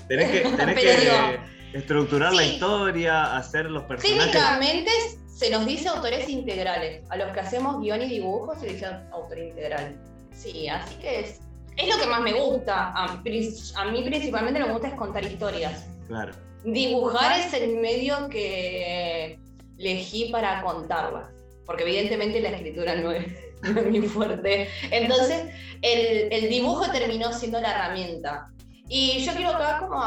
tenés 0.08 0.32
que, 0.32 0.40
tenés 0.58 0.76
Pero 0.76 0.76
que 0.76 1.02
digo, 1.02 1.44
estructurar 1.74 2.34
la 2.34 2.44
historia, 2.46 3.36
hacer 3.38 3.66
los 3.66 3.84
personajes. 3.84 4.32
Técnicamente 4.32 4.92
se 5.28 5.50
nos 5.50 5.66
dice 5.66 5.90
autores 5.90 6.28
integrales. 6.30 7.04
A 7.10 7.18
los 7.18 7.32
que 7.32 7.40
hacemos 7.42 7.82
guion 7.82 8.02
y 8.02 8.08
dibujo 8.10 8.56
se 8.60 8.68
dice 8.68 8.86
autor 9.12 9.38
integral. 9.38 9.96
Sí, 10.36 10.68
así 10.68 10.96
que 10.96 11.20
es, 11.22 11.40
es 11.78 11.90
lo 11.96 12.02
que 12.02 12.08
más 12.08 12.22
me 12.22 12.34
gusta. 12.34 12.92
A, 12.96 13.06
a 13.14 13.86
mí 13.92 14.04
principalmente 14.04 14.60
lo 14.60 14.66
que 14.66 14.72
me 14.72 14.78
gusta 14.80 14.88
es 14.88 14.96
contar 14.96 15.24
historias. 15.26 15.86
Claro. 16.08 16.34
Dibujar 16.64 17.40
es 17.40 17.54
el 17.54 17.76
medio 17.78 18.30
que 18.30 19.38
elegí 19.78 20.30
para 20.32 20.62
contarlas. 20.62 21.30
Porque 21.66 21.84
evidentemente 21.84 22.40
la 22.42 22.50
escritura 22.50 22.96
no 22.96 23.12
es, 23.12 23.26
no 23.28 23.34
es 23.38 23.43
mi 23.90 24.02
fuerte. 24.02 24.70
Entonces, 24.92 25.46
el, 25.82 26.32
el 26.32 26.50
dibujo 26.50 26.90
terminó 26.92 27.32
siendo 27.34 27.60
la 27.62 27.72
herramienta. 27.72 28.48
Y 28.90 29.24
yo 29.26 29.34
quiero 29.34 29.52
acá 29.52 29.80
como, 29.80 30.02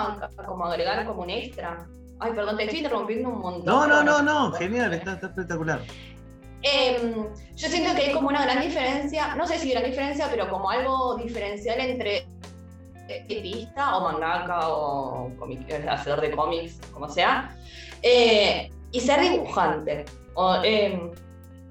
como 0.46 0.64
agregar 0.66 1.04
como 1.06 1.22
un 1.22 1.30
extra. 1.30 1.86
Ay, 2.20 2.32
perdón, 2.32 2.56
te 2.56 2.64
estoy 2.64 2.78
interrumpiendo 2.78 3.28
un 3.30 3.40
montón. 3.40 3.64
No, 3.64 3.86
no, 3.86 4.02
no, 4.02 4.22
no, 4.22 4.52
genial, 4.52 4.92
está, 4.94 5.14
está 5.14 5.26
espectacular. 5.28 5.80
Em, 6.62 7.26
yo 7.54 7.68
siento 7.68 7.94
que 7.94 8.02
hay 8.06 8.12
como 8.12 8.28
una 8.28 8.42
gran 8.44 8.60
diferencia, 8.60 9.34
no 9.34 9.46
sé 9.46 9.58
si 9.58 9.70
gran 9.70 9.84
diferencia, 9.84 10.26
pero 10.30 10.48
como 10.48 10.70
algo 10.70 11.16
diferencial 11.16 11.78
entre 11.80 12.26
artista 13.08 13.96
o 13.96 14.00
mangaka 14.02 14.68
o 14.68 15.30
comic- 15.38 15.68
eh, 15.68 15.86
hacedor 15.88 16.20
de 16.20 16.30
cómics, 16.32 16.80
como 16.92 17.08
sea, 17.08 17.54
eh, 18.02 18.70
y 18.90 19.00
ser 19.00 19.20
dibujante. 19.20 20.04
O, 20.34 20.56
em, 20.64 21.12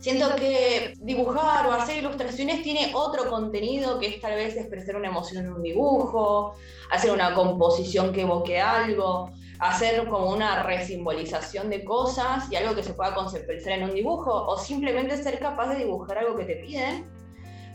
siento 0.05 0.35
que 0.35 0.93
dibujar 0.99 1.65
o 1.65 1.71
hacer 1.71 1.97
ilustraciones 1.97 2.61
tiene 2.61 2.91
otro 2.93 3.27
contenido 3.27 3.97
que 3.97 4.05
es 4.05 4.21
tal 4.21 4.35
vez 4.35 4.55
expresar 4.55 4.97
una 4.97 5.07
emoción 5.07 5.43
en 5.43 5.51
un 5.51 5.63
dibujo, 5.63 6.53
hacer 6.91 7.09
una 7.09 7.33
composición 7.33 8.13
que 8.13 8.21
evoque 8.21 8.61
algo, 8.61 9.31
hacer 9.57 10.07
como 10.07 10.29
una 10.29 10.61
resimbolización 10.61 11.71
de 11.71 11.83
cosas 11.83 12.51
y 12.51 12.55
algo 12.55 12.75
que 12.75 12.83
se 12.83 12.93
pueda 12.93 13.15
conceptualizar 13.15 13.79
en 13.79 13.85
un 13.85 13.95
dibujo, 13.95 14.31
o 14.31 14.59
simplemente 14.59 15.17
ser 15.17 15.39
capaz 15.39 15.69
de 15.69 15.77
dibujar 15.77 16.19
algo 16.19 16.35
que 16.35 16.45
te 16.45 16.57
piden. 16.57 17.03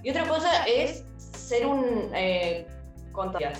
Y 0.04 0.10
otra 0.10 0.28
cosa 0.28 0.66
es 0.68 1.02
ser 1.18 1.66
un 1.66 2.12
eh, 2.14 2.64
contador, 3.10 3.54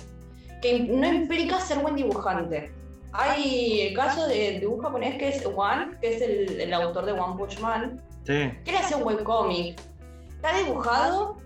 que 0.61 0.79
no 0.79 1.07
implica 1.11 1.59
ser 1.59 1.79
buen 1.79 1.97
dibujante. 1.97 2.71
Hay 3.11 3.81
el 3.81 3.93
caso 3.97 4.29
de 4.29 4.61
dibujo 4.61 4.83
japonés 4.83 5.17
que 5.17 5.27
es 5.27 5.45
One, 5.45 5.97
que 5.99 6.15
es 6.15 6.21
el, 6.21 6.61
el 6.61 6.73
autor 6.73 7.05
de 7.05 7.11
One 7.11 7.35
Punch 7.37 7.59
Man, 7.59 8.01
Sí. 8.23 8.51
que 8.63 8.69
él 8.71 8.75
hace 8.77 8.95
un 8.95 9.03
webcómic. 9.03 9.79
Está 10.35 10.57
dibujado, 10.57 11.37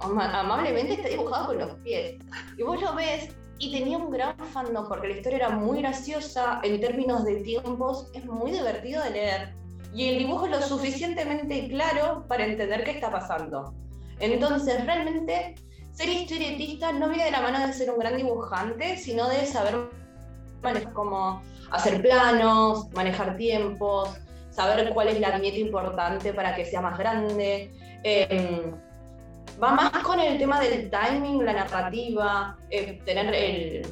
ama- 0.00 0.38
amablemente 0.40 0.94
está 0.94 1.08
dibujado 1.08 1.46
con 1.48 1.58
los 1.58 1.74
pies. 1.80 2.16
Y 2.56 2.62
vos 2.62 2.80
lo 2.80 2.94
ves 2.94 3.28
y 3.58 3.72
tenía 3.72 3.98
un 3.98 4.10
gran 4.10 4.36
fandom 4.52 4.88
porque 4.88 5.08
la 5.08 5.14
historia 5.16 5.38
era 5.38 5.50
muy 5.50 5.80
graciosa, 5.82 6.60
en 6.62 6.80
términos 6.80 7.24
de 7.24 7.36
tiempos 7.42 8.08
es 8.14 8.24
muy 8.24 8.52
divertido 8.52 9.02
de 9.02 9.10
leer. 9.10 9.54
Y 9.92 10.08
el 10.08 10.18
dibujo 10.18 10.46
es 10.46 10.52
lo 10.52 10.62
suficientemente 10.62 11.68
claro 11.68 12.24
para 12.28 12.46
entender 12.46 12.84
qué 12.84 12.92
está 12.92 13.10
pasando. 13.10 13.74
Entonces, 14.20 14.84
realmente, 14.86 15.56
ser 15.92 16.08
historietista 16.08 16.92
no 16.92 17.08
viene 17.08 17.24
de 17.24 17.30
la 17.32 17.40
mano 17.40 17.66
de 17.66 17.72
ser 17.72 17.90
un 17.90 17.98
gran 17.98 18.16
dibujante, 18.16 18.96
sino 18.96 19.28
de 19.28 19.44
saber 19.46 19.76
manejar 20.62 20.92
cómo 20.92 21.42
hacer 21.72 22.00
planos, 22.02 22.88
manejar 22.92 23.36
tiempos, 23.36 24.10
saber 24.60 24.90
cuál 24.92 25.08
es 25.08 25.20
la 25.20 25.30
viñeta 25.36 25.58
importante 25.58 26.32
para 26.32 26.54
que 26.54 26.64
sea 26.64 26.80
más 26.80 26.98
grande. 26.98 27.70
Eh, 28.04 28.72
va 29.62 29.72
más 29.72 29.90
con 30.02 30.20
el 30.20 30.38
tema 30.38 30.60
del 30.60 30.90
timing, 30.90 31.44
la 31.44 31.52
narrativa, 31.52 32.56
eh, 32.70 33.00
tener 33.04 33.34
el, 33.34 33.86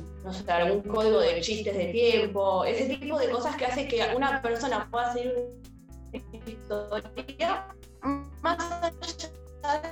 algún 0.49 0.83
código 0.83 1.21
de 1.21 1.41
chistes 1.41 1.77
de 1.77 1.87
tiempo, 1.87 2.65
ese 2.65 2.97
tipo 2.97 3.19
de 3.19 3.31
cosas 3.31 3.57
que 3.57 3.67
hace 3.67 3.89
que 3.89 4.03
una 4.17 4.41
persona 4.43 4.87
pueda 4.91 5.13
seguir 5.13 5.35
una 6.13 6.51
historia 6.51 7.67
más 8.43 8.59
allá 8.73 9.83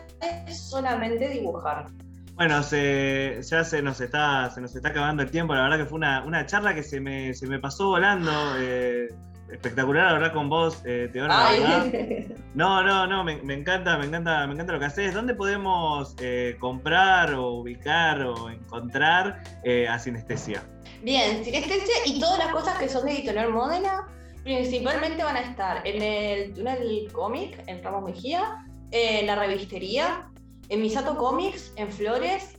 de 0.46 0.54
solamente 0.54 1.28
dibujar. 1.28 1.86
Bueno, 2.34 2.62
se, 2.62 3.40
ya 3.42 3.64
se 3.64 3.80
nos 3.80 4.00
está 4.00 4.50
se 4.50 4.60
nos 4.60 4.74
está 4.76 4.90
acabando 4.90 5.22
el 5.22 5.30
tiempo. 5.30 5.54
La 5.54 5.62
verdad 5.62 5.78
que 5.78 5.86
fue 5.86 5.96
una, 5.96 6.22
una 6.24 6.44
charla 6.44 6.74
que 6.74 6.82
se 6.82 7.00
me, 7.00 7.32
se 7.32 7.46
me 7.46 7.58
pasó 7.58 7.88
volando. 7.88 8.30
eh, 8.58 9.08
espectacular 9.50 10.14
hablar 10.14 10.32
con 10.32 10.48
vos, 10.48 10.82
eh, 10.84 11.08
Teodora. 11.12 11.84
No, 12.54 12.82
no, 12.82 13.06
no, 13.06 13.22
me, 13.22 13.36
me 13.42 13.52
encanta, 13.52 13.98
me 13.98 14.06
encanta, 14.06 14.46
me 14.46 14.54
encanta 14.54 14.72
lo 14.72 14.78
que 14.78 14.86
haces. 14.86 15.12
¿Dónde 15.12 15.34
podemos 15.34 16.14
eh, 16.20 16.56
comprar 16.58 17.34
o 17.34 17.50
ubicar 17.56 18.22
o 18.22 18.48
encontrar 18.48 19.42
eh, 19.62 19.86
a 19.86 19.98
Sinestesia? 19.98 20.64
Bien, 21.02 21.44
Sinestesia 21.44 21.94
y 22.06 22.18
todas 22.18 22.38
las 22.38 22.48
cosas 22.48 22.78
que 22.78 22.88
son 22.88 23.04
de 23.04 23.12
Editorial 23.12 23.50
Modena 23.52 24.06
principalmente 24.42 25.24
van 25.24 25.36
a 25.36 25.40
estar 25.40 25.86
en 25.86 26.00
el 26.00 26.54
túnel 26.54 27.10
cómic, 27.12 27.62
en 27.66 27.82
Ramos 27.82 28.04
Mejía, 28.04 28.64
en 28.92 29.26
la 29.26 29.34
revistería, 29.34 30.30
en 30.68 30.82
Misato 30.82 31.16
Comics, 31.16 31.72
en 31.74 31.90
Flores, 31.90 32.56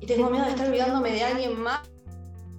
y 0.00 0.06
tengo 0.06 0.28
miedo 0.28 0.44
de 0.44 0.50
estar 0.50 0.66
olvidándome 0.66 1.12
de 1.12 1.22
alguien 1.22 1.60
más. 1.60 1.88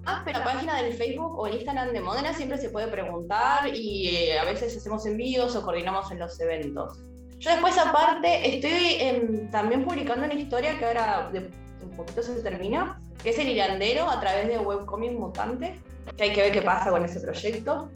Ah, 0.04 0.22
pero 0.24 0.40
la 0.40 0.44
página 0.44 0.82
del 0.82 0.92
Facebook 0.94 1.38
o 1.38 1.46
el 1.46 1.54
Instagram 1.54 1.92
de 1.92 2.00
Modena 2.00 2.34
siempre 2.34 2.58
se 2.58 2.70
puede 2.70 2.88
preguntar 2.88 3.68
y 3.72 4.08
eh, 4.08 4.38
a 4.38 4.44
veces 4.44 4.76
hacemos 4.76 5.06
envíos 5.06 5.54
o 5.54 5.62
coordinamos 5.62 6.10
en 6.10 6.18
los 6.18 6.38
eventos. 6.40 6.98
Yo 7.38 7.50
después 7.50 7.76
aparte 7.78 8.56
estoy 8.56 9.48
también 9.50 9.84
publicando 9.84 10.24
una 10.24 10.34
historia 10.34 10.78
que 10.78 10.84
ahora 10.84 11.30
de 11.32 11.50
un 11.82 11.96
poquito 11.96 12.22
se 12.22 12.40
termina, 12.42 13.00
que 13.22 13.30
es 13.30 13.38
el 13.38 13.48
hilandero 13.48 14.08
a 14.08 14.20
través 14.20 14.48
de 14.48 14.58
Webcomic 14.58 15.12
Mutante, 15.12 15.80
que 16.16 16.22
hay 16.22 16.32
que 16.32 16.42
ver 16.42 16.52
qué 16.52 16.62
pasa 16.62 16.90
con 16.90 17.04
ese 17.04 17.20
proyecto. 17.20 17.90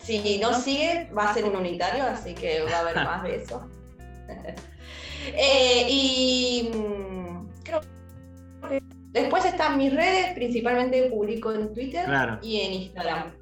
Si 0.00 0.38
no 0.38 0.54
sigue, 0.54 1.10
va 1.16 1.30
a 1.30 1.34
ser 1.34 1.44
un 1.44 1.56
unitario, 1.56 2.04
así 2.04 2.34
que 2.34 2.62
va 2.62 2.76
a 2.76 2.80
haber 2.80 2.96
más 3.04 3.22
de 3.22 3.36
eso. 3.36 3.68
Eh, 5.34 5.84
y 5.90 6.70
mm, 6.72 7.48
creo 7.62 7.80
que 7.80 8.80
después 9.12 9.44
están 9.44 9.76
mis 9.78 9.94
redes, 9.94 10.34
principalmente 10.34 11.04
publico 11.10 11.52
en 11.52 11.72
Twitter 11.74 12.04
Claro. 12.06 12.38
y 12.42 12.60
en 12.60 12.72
Instagram. 12.74 13.32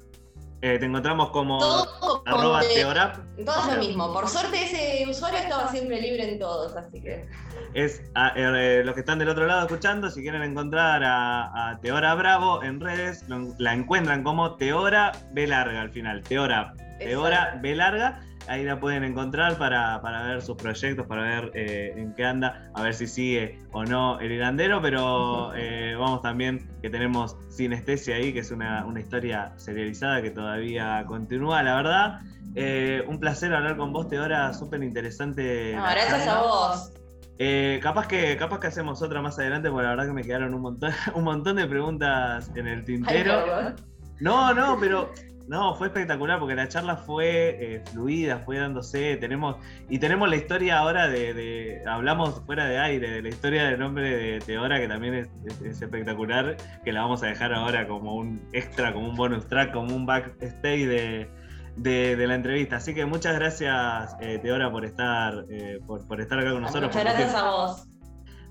Eh, 0.61 0.79
te 0.79 0.85
encontramos 0.87 1.29
como 1.29 1.59
Todo 1.59 2.23
arroba 2.25 2.61
de- 2.61 2.73
teorap. 2.73 3.17
Todo 3.45 3.59
es 3.69 3.75
lo 3.75 3.79
mismo. 3.83 4.11
Por 4.11 4.27
suerte 4.27 4.63
ese 4.63 5.07
usuario 5.07 5.37
estaba 5.37 5.69
siempre 5.69 6.01
libre 6.01 6.27
en 6.31 6.39
todos, 6.39 6.75
así 6.75 6.99
que. 6.99 7.27
Es 7.75 8.01
a- 8.15 8.33
eh, 8.35 8.81
los 8.83 8.95
que 8.95 9.01
están 9.01 9.19
del 9.19 9.29
otro 9.29 9.45
lado 9.45 9.61
escuchando, 9.61 10.09
si 10.09 10.23
quieren 10.23 10.41
encontrar 10.41 11.03
a, 11.03 11.69
a 11.69 11.79
Teora 11.79 12.15
Bravo 12.15 12.63
en 12.63 12.79
redes, 12.79 13.23
lo- 13.29 13.53
la 13.59 13.73
encuentran 13.73 14.23
como 14.23 14.55
Teora 14.55 15.11
B 15.31 15.45
larga 15.45 15.81
al 15.81 15.91
final. 15.91 16.23
Teora, 16.23 16.73
Teora 16.97 17.59
B 17.61 17.75
larga. 17.75 18.23
Ahí 18.47 18.63
la 18.63 18.79
pueden 18.79 19.03
encontrar 19.03 19.57
para, 19.57 20.01
para 20.01 20.23
ver 20.23 20.41
sus 20.41 20.55
proyectos, 20.57 21.05
para 21.07 21.21
ver 21.23 21.51
eh, 21.53 21.93
en 21.97 22.13
qué 22.15 22.25
anda, 22.25 22.69
a 22.73 22.81
ver 22.83 22.93
si 22.93 23.07
sigue 23.07 23.59
o 23.71 23.83
no 23.83 24.19
el 24.19 24.31
hilandero, 24.31 24.81
pero 24.81 25.51
eh, 25.55 25.95
vamos 25.99 26.21
también 26.21 26.69
que 26.81 26.89
tenemos 26.89 27.35
Sinestesia 27.49 28.15
ahí, 28.15 28.31
que 28.33 28.39
es 28.39 28.51
una, 28.51 28.85
una 28.85 28.99
historia 28.99 29.53
serializada 29.57 30.21
que 30.21 30.31
todavía 30.31 31.03
continúa, 31.07 31.61
la 31.63 31.75
verdad. 31.75 32.19
Eh, 32.55 33.03
un 33.07 33.19
placer 33.19 33.53
hablar 33.53 33.77
con 33.77 33.93
vos, 33.93 34.07
Teora, 34.07 34.53
súper 34.53 34.81
interesante. 34.81 35.73
No, 35.75 35.83
gracias 35.83 36.25
charla. 36.25 36.33
a 36.39 36.41
vos. 36.41 36.91
Eh, 37.39 37.79
capaz 37.83 38.07
que 38.07 38.35
capaz 38.35 38.59
que 38.59 38.67
hacemos 38.67 39.01
otra 39.03 39.21
más 39.21 39.37
adelante, 39.37 39.69
porque 39.69 39.83
la 39.83 39.89
verdad 39.91 40.07
que 40.07 40.13
me 40.13 40.23
quedaron 40.23 40.53
un 40.55 40.61
montón, 40.61 40.91
un 41.13 41.23
montón 41.23 41.57
de 41.57 41.67
preguntas 41.67 42.49
en 42.55 42.67
el 42.67 42.79
Ay, 42.79 42.85
tintero. 42.85 43.45
perdón. 43.45 43.75
No, 44.19 44.53
no, 44.55 44.77
pero 44.79 45.11
no, 45.47 45.75
fue 45.75 45.87
espectacular 45.87 46.39
porque 46.39 46.55
la 46.55 46.67
charla 46.67 46.97
fue 46.97 47.75
eh, 47.75 47.81
fluida, 47.91 48.39
fue 48.39 48.57
dándose, 48.59 49.15
tenemos 49.17 49.55
y 49.89 49.99
tenemos 49.99 50.29
la 50.29 50.35
historia 50.35 50.79
ahora 50.79 51.07
de, 51.07 51.33
de- 51.33 51.81
hablamos 51.87 52.41
fuera 52.45 52.65
de 52.65 52.77
aire, 52.79 53.09
de 53.09 53.21
la 53.21 53.29
historia 53.29 53.63
del 53.65 53.79
nombre 53.79 54.09
de 54.15 54.39
Teora 54.39 54.79
que 54.79 54.87
también 54.87 55.13
es, 55.15 55.29
es- 55.45 55.61
es 55.61 55.81
espectacular, 55.81 56.57
que 56.83 56.91
la 56.91 57.01
vamos 57.01 57.23
a 57.23 57.27
dejar 57.27 57.53
ahora 57.53 57.87
como 57.87 58.15
un 58.15 58.41
extra, 58.53 58.93
como 58.93 59.09
un 59.09 59.15
bonus 59.15 59.47
track, 59.47 59.71
como 59.73 59.95
un 59.95 60.05
backstage 60.05 60.85
de, 60.87 61.29
de, 61.77 62.15
de 62.15 62.27
la 62.27 62.35
entrevista. 62.35 62.77
Así 62.77 62.93
que 62.93 63.05
muchas 63.05 63.35
gracias, 63.35 64.15
eh, 64.19 64.39
Teora, 64.41 64.69
por 64.71 64.83
estar, 64.85 65.45
eh, 65.49 65.79
por, 65.87 66.05
por 66.07 66.19
estar 66.21 66.39
acá 66.39 66.51
con 66.51 66.61
nosotros. 66.63 66.93
Muchas 66.93 67.03
gracias 67.03 67.35
a 67.35 67.49
vos. 67.51 67.87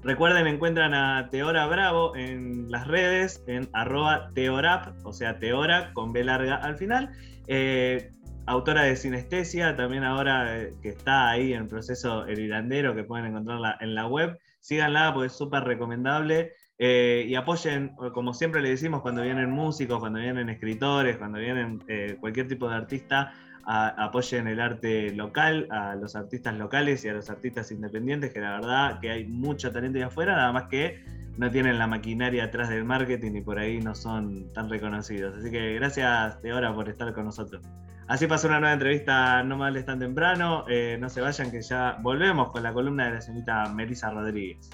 Recuerden, 0.02 0.46
encuentran 0.46 0.94
a 0.94 1.28
Teora 1.30 1.66
Bravo 1.66 2.14
en 2.14 2.70
las 2.70 2.86
redes, 2.86 3.42
en 3.46 3.68
arroba 3.72 4.30
teorap, 4.34 4.94
o 5.04 5.12
sea, 5.12 5.38
Teora 5.38 5.92
con 5.94 6.12
B 6.12 6.22
larga 6.22 6.56
al 6.56 6.76
final. 6.76 7.10
Eh, 7.48 8.10
autora 8.46 8.82
de 8.82 8.94
Sinestesia, 8.94 9.74
también 9.74 10.04
ahora 10.04 10.60
eh, 10.60 10.74
que 10.80 10.90
está 10.90 11.30
ahí 11.30 11.52
en 11.52 11.66
proceso 11.66 12.24
el 12.26 12.38
hilandero, 12.38 12.94
que 12.94 13.02
pueden 13.02 13.26
encontrarla 13.26 13.76
en 13.80 13.94
la 13.94 14.06
web. 14.06 14.38
Síganla 14.60 15.12
porque 15.12 15.26
es 15.26 15.32
súper 15.32 15.64
recomendable. 15.64 16.52
Eh, 16.78 17.24
y 17.26 17.34
apoyen, 17.34 17.96
como 18.12 18.34
siempre 18.34 18.60
le 18.60 18.68
decimos, 18.68 19.00
cuando 19.00 19.22
vienen 19.22 19.50
músicos, 19.50 19.98
cuando 19.98 20.20
vienen 20.20 20.50
escritores, 20.50 21.16
cuando 21.16 21.38
vienen 21.38 21.82
cualquier 22.20 22.46
tipo 22.48 22.68
de 22.68 22.74
artista, 22.76 23.32
apoyen 23.66 24.46
el 24.46 24.60
arte 24.60 25.12
local, 25.12 25.66
a 25.70 25.96
los 25.96 26.14
artistas 26.14 26.54
locales 26.54 27.04
y 27.04 27.08
a 27.08 27.14
los 27.14 27.28
artistas 27.30 27.70
independientes, 27.72 28.32
que 28.32 28.40
la 28.40 28.52
verdad 28.52 29.00
que 29.00 29.10
hay 29.10 29.24
mucho 29.24 29.72
talento 29.72 29.98
ahí 29.98 30.04
afuera, 30.04 30.36
nada 30.36 30.52
más 30.52 30.64
que 30.64 31.04
no 31.36 31.50
tienen 31.50 31.78
la 31.78 31.86
maquinaria 31.86 32.44
atrás 32.44 32.68
del 32.68 32.84
marketing 32.84 33.32
y 33.34 33.40
por 33.42 33.58
ahí 33.58 33.80
no 33.80 33.94
son 33.94 34.52
tan 34.52 34.70
reconocidos. 34.70 35.36
Así 35.36 35.50
que 35.50 35.74
gracias, 35.74 36.40
Teora, 36.40 36.74
por 36.74 36.88
estar 36.88 37.12
con 37.12 37.24
nosotros. 37.26 37.62
Así 38.08 38.28
pasó 38.28 38.46
una 38.46 38.60
nueva 38.60 38.74
entrevista 38.74 39.42
No 39.42 39.56
me 39.58 39.66
hables 39.66 39.84
tan 39.84 39.98
temprano. 39.98 40.64
Eh, 40.68 40.96
no 41.00 41.08
se 41.08 41.20
vayan 41.20 41.50
que 41.50 41.60
ya 41.60 41.98
volvemos 42.02 42.50
con 42.52 42.62
la 42.62 42.72
columna 42.72 43.06
de 43.06 43.14
la 43.14 43.20
señorita 43.20 43.68
Melissa 43.74 44.10
Rodríguez. 44.10 44.70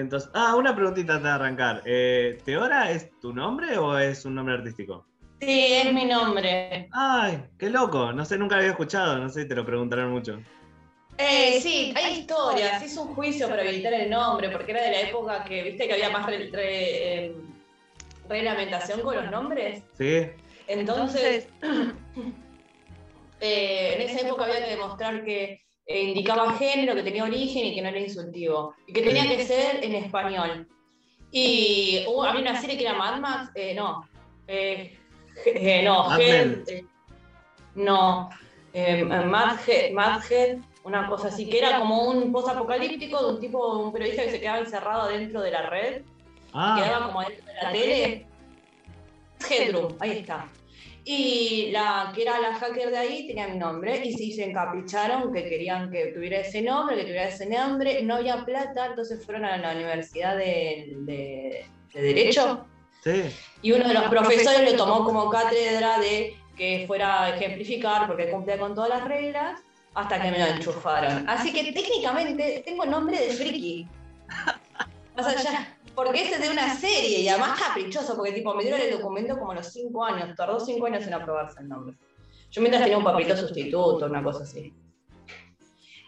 Entonces, 0.00 0.30
ah, 0.34 0.54
una 0.56 0.74
preguntita 0.74 1.14
antes 1.14 1.24
de 1.24 1.30
arrancar. 1.30 1.82
Eh, 1.84 2.38
¿Teora 2.44 2.90
es 2.90 3.10
tu 3.20 3.32
nombre 3.32 3.78
o 3.78 3.96
es 3.98 4.24
un 4.24 4.34
nombre 4.34 4.54
artístico? 4.54 5.06
Sí, 5.40 5.66
es 5.72 5.92
mi 5.92 6.04
nombre. 6.04 6.88
Ay, 6.92 7.44
qué 7.58 7.70
loco. 7.70 8.12
No 8.12 8.24
sé, 8.24 8.36
nunca 8.36 8.56
lo 8.56 8.60
había 8.60 8.72
escuchado. 8.72 9.18
No 9.18 9.28
sé 9.28 9.42
si 9.42 9.48
te 9.48 9.54
lo 9.54 9.64
preguntaron 9.64 10.10
mucho. 10.10 10.40
Eh, 11.18 11.60
sí, 11.60 11.92
hay 11.96 12.20
historias. 12.20 12.82
Hizo 12.82 13.02
un 13.02 13.14
juicio 13.14 13.48
para 13.48 13.62
habilitar 13.62 13.92
el 13.94 14.08
nombre, 14.10 14.50
porque 14.50 14.72
era 14.72 14.82
de 14.82 14.90
la 14.90 15.00
época 15.02 15.44
que, 15.44 15.62
viste, 15.62 15.86
que 15.86 15.92
había 15.94 16.10
más 16.10 16.26
re- 16.26 16.50
re- 16.52 17.24
eh, 17.26 17.36
reglamentación 18.28 19.00
con 19.02 19.16
los 19.16 19.30
nombres. 19.30 19.82
¿Sí? 19.98 20.26
Entonces, 20.66 21.46
eh, 23.40 23.94
en 23.96 24.00
esa 24.02 24.26
época 24.26 24.44
había 24.44 24.64
que 24.64 24.70
demostrar 24.70 25.24
que 25.24 25.62
indicaba 25.98 26.52
género, 26.54 26.94
que 26.94 27.02
tenía 27.02 27.24
origen 27.24 27.66
y 27.66 27.74
que 27.74 27.82
no 27.82 27.88
era 27.88 27.98
insultivo. 27.98 28.74
Y 28.86 28.92
que 28.92 29.02
tenía 29.02 29.26
que 29.28 29.44
ser 29.44 29.82
en 29.84 29.94
español. 29.94 30.68
Y 31.32 32.04
hubo, 32.08 32.24
había 32.24 32.40
una 32.42 32.60
serie 32.60 32.76
que 32.76 32.84
era 32.84 32.94
Mad 32.94 33.18
Max, 33.20 33.50
eh, 33.54 33.74
no. 33.74 34.08
eh, 34.46 34.96
eh, 35.46 35.82
no, 35.82 36.08
Mad 36.08 36.18
Men. 36.18 36.64
eh, 36.68 36.84
no. 37.74 38.30
eh, 38.72 39.04
Mad 39.04 39.58
Head, 39.66 40.58
una 40.84 41.08
cosa 41.08 41.28
así, 41.28 41.48
que 41.48 41.58
era 41.58 41.78
como 41.78 42.04
un 42.08 42.32
post-apocalíptico 42.32 43.22
de 43.26 43.34
un 43.34 43.40
tipo, 43.40 43.78
un 43.78 43.92
periodista 43.92 44.22
que 44.24 44.30
se 44.30 44.40
quedaba 44.40 44.58
encerrado 44.58 45.08
dentro 45.08 45.40
de 45.42 45.50
la 45.50 45.62
red, 45.68 46.02
Ah. 46.52 46.80
quedaba 46.82 47.06
como 47.06 47.20
dentro 47.22 47.46
de 47.46 47.54
la 47.62 47.72
tele. 47.72 48.26
Headroom, 49.48 49.94
ahí 50.00 50.18
está. 50.18 50.46
Y 51.04 51.70
la 51.72 52.12
que 52.14 52.22
era 52.22 52.38
la 52.40 52.54
hacker 52.54 52.90
de 52.90 52.98
ahí 52.98 53.26
tenía 53.26 53.48
mi 53.48 53.58
nombre 53.58 54.02
y 54.04 54.12
sí 54.12 54.32
se 54.32 54.44
encapricharon 54.44 55.32
que 55.32 55.48
querían 55.48 55.90
que 55.90 56.06
tuviera 56.08 56.40
ese 56.40 56.60
nombre, 56.62 56.96
que 56.96 57.02
tuviera 57.02 57.28
ese 57.28 57.46
nombre. 57.46 58.02
No 58.02 58.16
había 58.16 58.44
plata, 58.44 58.86
entonces 58.86 59.24
fueron 59.24 59.44
a 59.46 59.56
la 59.56 59.72
Universidad 59.72 60.36
de, 60.36 60.92
de- 61.00 61.66
de 61.94 62.02
Derecho 62.02 62.66
Sí. 63.02 63.24
y 63.62 63.72
uno 63.72 63.88
de 63.88 63.94
los 63.94 64.04
profesores 64.04 64.70
lo 64.72 64.76
tomó 64.76 65.04
como 65.04 65.30
cátedra 65.30 65.98
de 65.98 66.36
que 66.56 66.84
fuera 66.86 67.24
a 67.24 67.36
ejemplificar 67.36 68.06
porque 68.06 68.30
cumplía 68.30 68.58
con 68.58 68.74
todas 68.74 68.90
las 68.90 69.04
reglas 69.08 69.58
hasta 69.94 70.20
que 70.20 70.30
me 70.30 70.38
lo 70.38 70.44
enchufaron. 70.46 71.26
Así 71.28 71.50
que 71.52 71.72
técnicamente 71.72 72.62
tengo 72.64 72.84
nombre 72.84 73.18
de 73.18 73.30
friki. 73.32 73.88
Sea, 75.18 75.34
ya, 75.42 75.76
porque 76.04 76.22
este 76.22 76.36
es 76.36 76.42
de 76.42 76.50
una 76.50 76.74
serie 76.78 77.20
y 77.20 77.28
además 77.28 77.58
caprichoso, 77.60 78.16
porque 78.16 78.32
tipo 78.32 78.54
me 78.54 78.62
dieron 78.62 78.80
el 78.80 78.90
documento 78.90 79.38
como 79.38 79.52
a 79.52 79.56
los 79.56 79.66
5 79.72 80.04
años, 80.04 80.34
tardó 80.36 80.58
5 80.60 80.86
años 80.86 81.06
en 81.06 81.14
aprobarse 81.14 81.60
el 81.60 81.68
nombre. 81.68 81.96
Yo 82.50 82.60
mientras 82.60 82.82
tenía 82.82 82.98
un 82.98 83.04
papelito 83.04 83.36
sustituto, 83.36 84.06
una 84.06 84.22
cosa 84.22 84.42
así. 84.44 84.72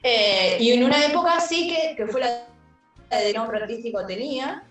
Eh, 0.02 0.56
y 0.60 0.72
en 0.72 0.84
una 0.84 1.04
época 1.06 1.38
sí 1.40 1.68
que, 1.68 1.94
que 1.96 2.06
fue 2.06 2.20
la 2.20 2.46
de 3.10 3.32
nombre 3.32 3.58
artístico 3.58 4.04
tenía, 4.06 4.64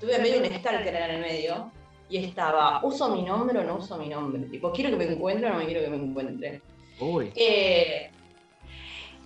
tuve 0.00 0.18
medio 0.18 0.38
un 0.38 0.44
stalker 0.46 0.94
en 0.94 1.10
el 1.10 1.20
medio, 1.20 1.72
y 2.08 2.18
estaba, 2.18 2.84
¿uso 2.84 3.08
mi 3.08 3.22
nombre 3.22 3.58
o 3.58 3.64
no 3.64 3.76
uso 3.76 3.96
mi 3.96 4.08
nombre? 4.08 4.42
Tipo, 4.44 4.70
¿quiero 4.70 4.90
que 4.90 4.96
me 4.96 5.12
encuentre 5.12 5.48
o 5.48 5.52
no 5.52 5.58
me 5.58 5.66
quiero 5.66 5.80
que 5.80 5.88
me 5.90 5.96
encuentre? 5.96 6.60
Uy. 7.00 7.32
Eh, 7.34 8.10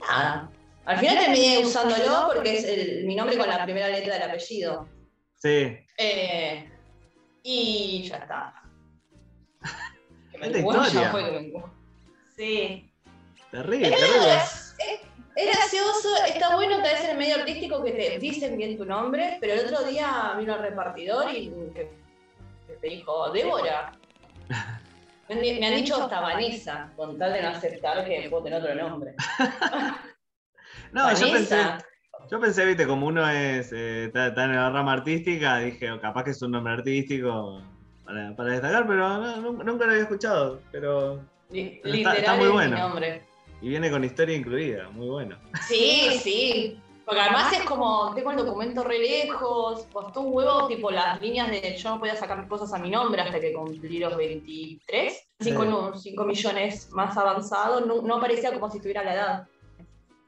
nada. 0.01 0.51
Al 0.86 0.98
final 0.98 1.18
terminé 1.18 1.59
usándolo 1.59 2.31
porque 2.35 2.56
es 2.56 2.64
el- 2.64 3.05
mi 3.05 3.14
nombre 3.14 3.36
con 3.36 3.48
la 3.48 3.62
primera 3.64 3.89
letra 3.89 4.14
del 4.14 4.22
apellido. 4.31 4.89
Sí. 5.41 5.79
Eh, 5.97 6.71
y 7.43 8.03
ya 8.09 8.17
está. 8.17 8.55
Que 10.31 10.39
me 10.39 10.53
ya 10.93 11.11
fue 11.11 11.25
que 11.25 11.31
me 11.31 11.39
encuentro. 11.47 11.75
Sí. 12.37 12.93
Terrible, 13.51 13.89
Es 13.89 13.95
terrible. 13.95 14.27
gracioso, 14.27 14.75
es 15.35 15.47
gracioso, 15.57 16.09
está 16.27 16.55
bueno 16.55 16.77
tal 16.77 16.93
vez 16.93 17.05
en 17.05 17.11
el 17.11 17.19
medio 17.19 17.37
artístico 17.37 17.83
que 17.83 17.93
te 17.93 18.19
dicen 18.19 18.57
bien 18.57 18.77
tu 18.77 18.85
nombre, 18.85 19.39
pero 19.41 19.55
el 19.55 19.67
otro 19.67 19.85
día 19.85 20.35
vino 20.39 20.55
el 20.55 20.62
repartidor 20.62 21.31
y 21.35 21.49
que, 21.75 21.91
que 22.67 22.75
te 22.75 22.89
dijo, 22.89 23.31
Débora. 23.33 23.93
Me 25.29 25.35
han, 25.37 25.41
me 25.61 25.67
han 25.67 25.75
dicho 25.77 26.03
hasta 26.03 26.21
Vanessa, 26.21 26.93
con 26.97 27.19
tal 27.19 27.33
de 27.33 27.43
no 27.43 27.49
aceptar 27.49 28.05
que 28.05 28.29
puedo 28.29 28.45
tener 28.45 28.61
otro 28.61 28.75
nombre. 28.75 29.15
No, 30.93 31.12
yo 31.15 31.31
pensé. 31.31 31.57
Yo 32.31 32.40
pensé, 32.40 32.65
viste, 32.65 32.86
como 32.86 33.07
uno 33.07 33.28
es, 33.28 33.73
eh, 33.73 34.05
está, 34.05 34.28
está 34.28 34.44
en 34.44 34.55
la 34.55 34.70
rama 34.70 34.93
artística, 34.93 35.59
dije, 35.59 35.90
oh, 35.90 36.01
capaz 36.01 36.24
que 36.24 36.31
es 36.31 36.43
un 36.43 36.52
nombre 36.52 36.74
artístico 36.74 37.61
para, 38.05 38.35
para 38.36 38.52
destacar, 38.52 38.86
pero 38.86 39.09
no, 39.09 39.52
nunca, 39.52 39.85
lo 39.85 39.90
había 39.90 40.05
escuchado. 40.05 40.61
Pero, 40.70 41.20
pero 41.51 41.94
está, 41.94 42.36
muy 42.36 42.48
bueno. 42.48 42.78
nombre. 42.78 43.23
Y 43.61 43.69
viene 43.69 43.90
con 43.90 44.05
historia 44.05 44.36
incluida, 44.36 44.89
muy 44.90 45.09
bueno. 45.09 45.36
Sí, 45.69 46.19
sí. 46.23 46.81
Porque 47.05 47.23
además 47.23 47.52
es 47.52 47.65
como, 47.65 48.15
tengo 48.15 48.31
el 48.31 48.36
documento 48.36 48.85
re 48.85 49.01
lejos, 49.01 49.86
costó 49.93 50.20
un 50.20 50.32
huevo, 50.32 50.69
tipo 50.69 50.93
las 50.93 51.20
líneas 51.20 51.51
de 51.51 51.77
yo 51.77 51.90
no 51.90 51.98
podía 51.98 52.15
sacar 52.15 52.47
cosas 52.47 52.73
a 52.73 52.78
mi 52.78 52.89
nombre 52.89 53.20
hasta 53.20 53.40
que 53.40 53.52
cumplí 53.52 53.98
los 53.98 54.16
23. 54.16 55.27
Así 55.40 55.51
Sí. 55.51 55.57
con 55.57 55.73
un 55.73 55.98
5 55.98 56.24
millones 56.24 56.89
más 56.93 57.16
avanzado, 57.16 57.81
no, 57.81 58.02
no 58.02 58.20
parecía 58.20 58.52
como 58.52 58.70
si 58.70 58.78
tuviera 58.78 59.02
la 59.02 59.15
edad. 59.15 59.48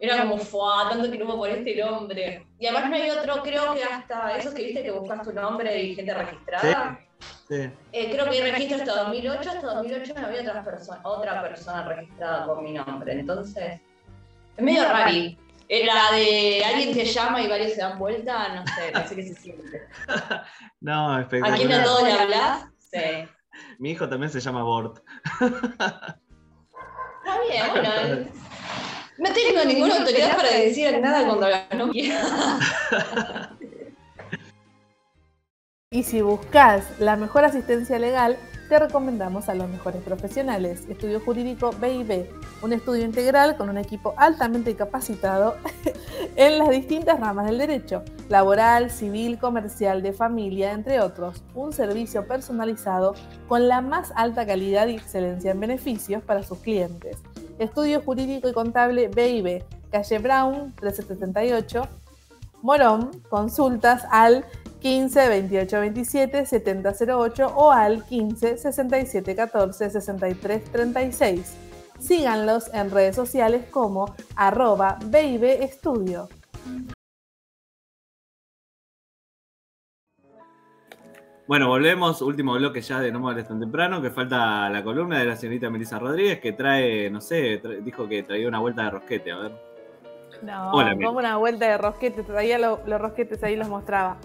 Era 0.02 0.22
como, 0.22 0.36
fuá, 0.36 0.88
tanto 0.90 1.08
que 1.08 1.16
no 1.16 1.36
por 1.36 1.48
este 1.48 1.76
nombre. 1.76 2.44
Y 2.58 2.66
además 2.66 2.90
no 2.90 2.96
hay 2.96 3.08
otro, 3.10 3.40
creo 3.40 3.72
que 3.72 3.84
hasta 3.84 4.36
esos 4.36 4.52
que 4.52 4.64
viste 4.64 4.82
que 4.82 4.90
buscas 4.90 5.22
tu 5.22 5.32
nombre 5.32 5.80
y 5.80 5.94
gente 5.94 6.12
registrada. 6.12 6.98
Sí. 7.46 7.70
Eh, 7.92 8.10
creo 8.10 8.24
que 8.28 8.42
hay 8.42 8.50
registro 8.50 8.78
hasta 8.78 9.04
2008, 9.04 9.48
hasta 9.48 9.74
2008 9.74 10.14
no 10.18 10.26
había 10.26 10.40
otra 10.40 10.64
persona, 10.64 11.00
otra 11.04 11.40
persona 11.42 11.84
registrada 11.84 12.46
con 12.46 12.64
mi 12.64 12.72
nombre. 12.72 13.12
Entonces, 13.12 13.80
es 14.56 14.64
medio 14.64 14.82
raro. 14.82 15.12
La 15.68 16.16
de 16.16 16.64
alguien 16.64 16.92
te 16.92 17.04
llama 17.04 17.40
y 17.40 17.46
varios 17.46 17.74
se 17.74 17.82
dan 17.82 17.96
vuelta, 17.96 18.56
no 18.56 18.66
sé, 18.66 18.90
no 18.92 19.06
sé 19.06 19.14
qué 19.14 19.22
se 19.22 19.34
siente. 19.36 19.86
No, 20.80 21.14
¿A 21.14 21.28
quién 21.28 21.44
a 21.44 21.46
espectacular. 21.46 21.84
todos 21.84 22.02
le 22.02 22.12
hablas? 22.12 22.66
Sí. 22.90 23.28
Mi 23.78 23.92
hijo 23.92 24.08
también 24.08 24.32
se 24.32 24.40
llama 24.40 24.64
Bort. 24.64 24.98
Está 25.40 26.18
bien, 27.48 27.70
bueno. 27.70 28.26
No 29.18 29.30
tengo 29.32 29.64
ninguna 29.64 29.96
autoridad 29.96 30.36
para 30.36 30.50
decir 30.52 30.98
nada 31.00 31.26
cuando 31.26 31.46
no 31.76 31.90
quiero. 31.90 32.18
Y 35.92 36.04
si 36.04 36.22
buscas 36.22 36.84
la 36.98 37.16
mejor 37.16 37.44
asistencia 37.44 37.98
legal, 37.98 38.38
te 38.70 38.78
recomendamos 38.78 39.50
a 39.50 39.54
los 39.54 39.68
mejores 39.68 40.00
profesionales. 40.00 40.86
Estudio 40.88 41.20
Jurídico 41.20 41.72
BIB, 41.72 42.30
un 42.62 42.72
estudio 42.72 43.04
integral 43.04 43.58
con 43.58 43.68
un 43.68 43.76
equipo 43.76 44.14
altamente 44.16 44.74
capacitado 44.74 45.56
en 46.36 46.56
las 46.56 46.70
distintas 46.70 47.20
ramas 47.20 47.44
del 47.44 47.58
derecho, 47.58 48.02
laboral, 48.30 48.90
civil, 48.90 49.38
comercial, 49.38 50.02
de 50.02 50.14
familia, 50.14 50.72
entre 50.72 50.98
otros. 50.98 51.44
Un 51.54 51.74
servicio 51.74 52.26
personalizado 52.26 53.14
con 53.46 53.68
la 53.68 53.82
más 53.82 54.14
alta 54.16 54.46
calidad 54.46 54.86
y 54.86 54.94
excelencia 54.94 55.50
en 55.50 55.60
beneficios 55.60 56.22
para 56.22 56.42
sus 56.42 56.56
clientes. 56.60 57.18
Estudio 57.62 58.02
Jurídico 58.02 58.48
y 58.48 58.52
Contable 58.52 59.08
BIB, 59.08 59.64
calle 59.90 60.18
Brown 60.18 60.74
1378, 60.80 61.82
Morón, 62.62 63.10
consultas 63.28 64.04
al 64.10 64.44
15 64.80 65.28
28 65.28 65.80
27 65.80 66.46
70 66.46 66.92
08 67.16 67.46
o 67.54 67.70
al 67.70 68.04
15 68.04 68.58
67 68.58 69.36
14 69.36 69.90
63 69.90 70.64
36. 70.64 71.54
Síganlos 72.00 72.72
en 72.74 72.90
redes 72.90 73.14
sociales 73.14 73.64
como 73.70 74.14
arroba 74.34 74.98
BIB 75.06 75.44
Estudio. 75.62 76.28
Bueno, 81.52 81.68
volvemos, 81.68 82.22
último 82.22 82.54
bloque 82.54 82.80
ya 82.80 82.98
de 82.98 83.12
No 83.12 83.20
me 83.20 83.28
hables 83.28 83.46
tan 83.46 83.60
temprano, 83.60 84.00
que 84.00 84.08
falta 84.10 84.70
la 84.70 84.82
columna 84.82 85.18
de 85.18 85.26
la 85.26 85.36
señorita 85.36 85.68
Melissa 85.68 85.98
Rodríguez, 85.98 86.40
que 86.40 86.52
trae, 86.52 87.10
no 87.10 87.20
sé, 87.20 87.60
trae- 87.62 87.82
dijo 87.82 88.08
que 88.08 88.22
traía 88.22 88.48
una 88.48 88.58
vuelta 88.58 88.84
de 88.84 88.90
rosquete, 88.90 89.32
a 89.32 89.36
ver. 89.36 89.52
No, 90.40 90.72
Hola, 90.72 90.94
como 90.96 91.18
una 91.18 91.36
vuelta 91.36 91.66
de 91.68 91.76
rosquete, 91.76 92.22
traía 92.22 92.58
lo- 92.58 92.80
los 92.86 92.98
rosquetes 92.98 93.44
ahí 93.44 93.54
los 93.56 93.68
mostraba. 93.68 94.16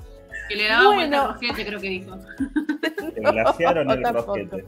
Que 0.48 0.56
le 0.56 0.70
daba 0.70 0.94
vuelta 0.94 1.22
al 1.22 1.28
rosquete, 1.34 1.66
creo 1.66 1.80
que 1.82 1.90
dijo. 1.90 2.16
Te 3.14 3.20
glaciaron 3.20 3.92
el 3.92 4.02
tampoco. 4.04 4.34
rosquete. 4.38 4.66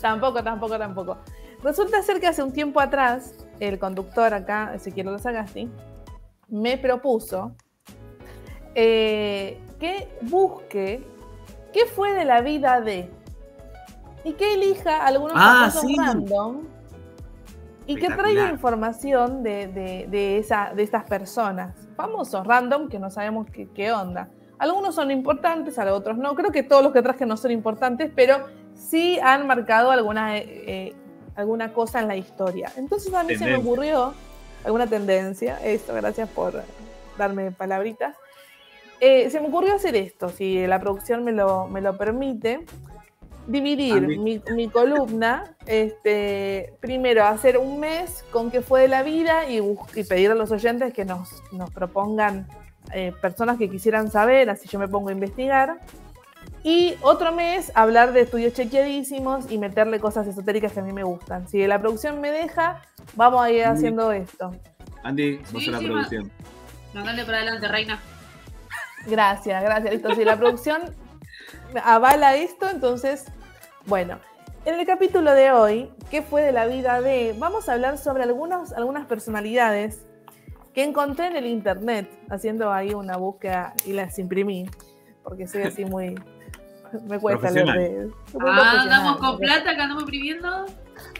Tampoco, 0.00 0.42
tampoco, 0.42 0.78
tampoco. 0.78 1.18
Resulta 1.62 2.02
ser 2.02 2.18
que 2.18 2.28
hace 2.28 2.42
un 2.42 2.54
tiempo 2.54 2.80
atrás, 2.80 3.34
el 3.60 3.78
conductor 3.78 4.32
acá, 4.32 4.72
Ezequiel 4.74 5.18
Sagasti, 5.20 5.68
me 6.48 6.78
propuso 6.78 7.54
eh, 8.74 9.60
que 9.78 10.08
busque 10.22 11.14
qué 11.76 11.84
fue 11.86 12.12
de 12.14 12.24
la 12.24 12.40
vida 12.40 12.80
de. 12.80 13.10
Y 14.24 14.32
que 14.32 14.54
elija 14.54 15.04
algunos 15.06 15.36
Ah, 15.38 15.70
sí. 15.70 15.94
random 15.98 16.62
y 17.86 17.96
que 17.96 18.08
traiga 18.08 18.48
información 18.50 19.42
de, 19.42 19.68
de- 19.68 20.06
de 20.10 20.38
esa, 20.38 20.72
de 20.74 20.82
estas 20.82 21.04
personas. 21.04 21.76
Famosos 21.96 22.46
random 22.46 22.88
que 22.88 22.98
no 22.98 23.10
sabemos 23.10 23.46
qué, 23.52 23.68
qué 23.74 23.92
onda. 23.92 24.28
Algunos 24.58 24.94
son 24.94 25.10
importantes, 25.10 25.78
a 25.78 25.92
otros 25.94 26.16
no. 26.16 26.34
Creo 26.34 26.50
que 26.50 26.62
todos 26.62 26.82
los 26.82 26.92
que 26.94 27.02
traje 27.02 27.26
no 27.26 27.36
son 27.36 27.50
importantes, 27.50 28.10
pero 28.16 28.46
sí 28.74 29.18
han 29.22 29.46
marcado 29.46 29.90
alguna, 29.90 30.38
eh, 30.38 30.44
eh, 30.66 30.92
alguna 31.36 31.74
cosa 31.74 32.00
en 32.00 32.08
la 32.08 32.16
historia. 32.16 32.72
Entonces 32.76 33.12
a 33.12 33.22
mí 33.22 33.36
se 33.36 33.44
me 33.44 33.56
ocurrió 33.58 34.14
alguna 34.64 34.86
tendencia, 34.86 35.58
eso, 35.62 35.92
gracias 35.94 36.28
por 36.30 36.62
darme 37.18 37.52
palabritas. 37.52 38.16
Eh, 39.00 39.28
se 39.30 39.40
me 39.40 39.48
ocurrió 39.48 39.74
hacer 39.74 39.94
esto, 39.96 40.28
si 40.30 40.66
la 40.66 40.80
producción 40.80 41.22
me 41.24 41.32
lo, 41.32 41.66
me 41.68 41.80
lo 41.80 41.96
permite, 41.98 42.64
dividir 43.46 44.18
mi, 44.18 44.42
mi 44.54 44.68
columna, 44.68 45.54
este, 45.66 46.72
primero 46.80 47.24
hacer 47.24 47.58
un 47.58 47.78
mes 47.78 48.24
con 48.32 48.50
qué 48.50 48.60
fue 48.62 48.80
de 48.82 48.88
la 48.88 49.02
vida 49.02 49.48
y, 49.50 49.58
y 49.94 50.04
pedir 50.04 50.30
a 50.30 50.34
los 50.34 50.50
oyentes 50.50 50.92
que 50.94 51.04
nos, 51.04 51.42
nos 51.52 51.70
propongan 51.70 52.48
eh, 52.92 53.12
personas 53.20 53.58
que 53.58 53.68
quisieran 53.68 54.10
saber, 54.10 54.48
así 54.50 54.68
yo 54.68 54.78
me 54.78 54.88
pongo 54.88 55.10
a 55.10 55.12
investigar. 55.12 55.78
Y 56.64 56.94
otro 57.02 57.32
mes 57.32 57.70
hablar 57.74 58.12
de 58.12 58.22
estudios 58.22 58.54
chequeadísimos 58.54 59.50
y 59.52 59.58
meterle 59.58 60.00
cosas 60.00 60.26
esotéricas 60.26 60.72
que 60.72 60.80
a 60.80 60.82
mí 60.82 60.92
me 60.92 61.04
gustan. 61.04 61.46
Si 61.48 61.64
la 61.66 61.78
producción 61.80 62.20
me 62.20 62.30
deja, 62.32 62.82
vamos 63.14 63.42
a 63.42 63.50
ir 63.52 63.64
Andy. 63.64 63.78
haciendo 63.78 64.10
esto. 64.10 64.52
Andy, 65.04 65.36
vos 65.36 65.48
Sí, 65.50 65.64
sos 65.66 65.68
la 65.74 65.78
sí, 65.78 65.86
producción. 65.86 66.30
Mandale 66.94 67.24
para 67.24 67.38
adelante, 67.38 67.68
reina. 67.68 68.00
Gracias, 69.06 69.62
gracias. 69.62 69.92
Listo, 69.92 70.14
si 70.14 70.24
la 70.24 70.36
producción 70.36 70.82
avala 71.84 72.36
esto, 72.36 72.68
entonces, 72.68 73.26
bueno. 73.86 74.18
En 74.64 74.80
el 74.80 74.84
capítulo 74.84 75.32
de 75.32 75.52
hoy, 75.52 75.90
¿qué 76.10 76.22
fue 76.22 76.42
de 76.42 76.50
la 76.50 76.66
vida 76.66 77.00
de? 77.00 77.36
Vamos 77.38 77.68
a 77.68 77.74
hablar 77.74 77.98
sobre 77.98 78.24
algunos, 78.24 78.72
algunas 78.72 79.06
personalidades 79.06 80.06
que 80.74 80.82
encontré 80.82 81.28
en 81.28 81.36
el 81.36 81.46
internet, 81.46 82.10
haciendo 82.28 82.72
ahí 82.72 82.92
una 82.92 83.16
búsqueda 83.16 83.74
y 83.84 83.92
las 83.92 84.18
imprimí, 84.18 84.68
porque 85.22 85.46
soy 85.46 85.62
así 85.62 85.84
muy... 85.84 86.16
Me 87.08 87.18
cuesta 87.18 87.50
leer 87.50 87.66
de... 87.66 88.10
Ah, 88.40 88.82
andamos 88.82 89.16
con 89.18 89.38
plata 89.38 89.74
que 89.74 89.80
andamos 89.80 90.02
imprimiendo. 90.02 90.66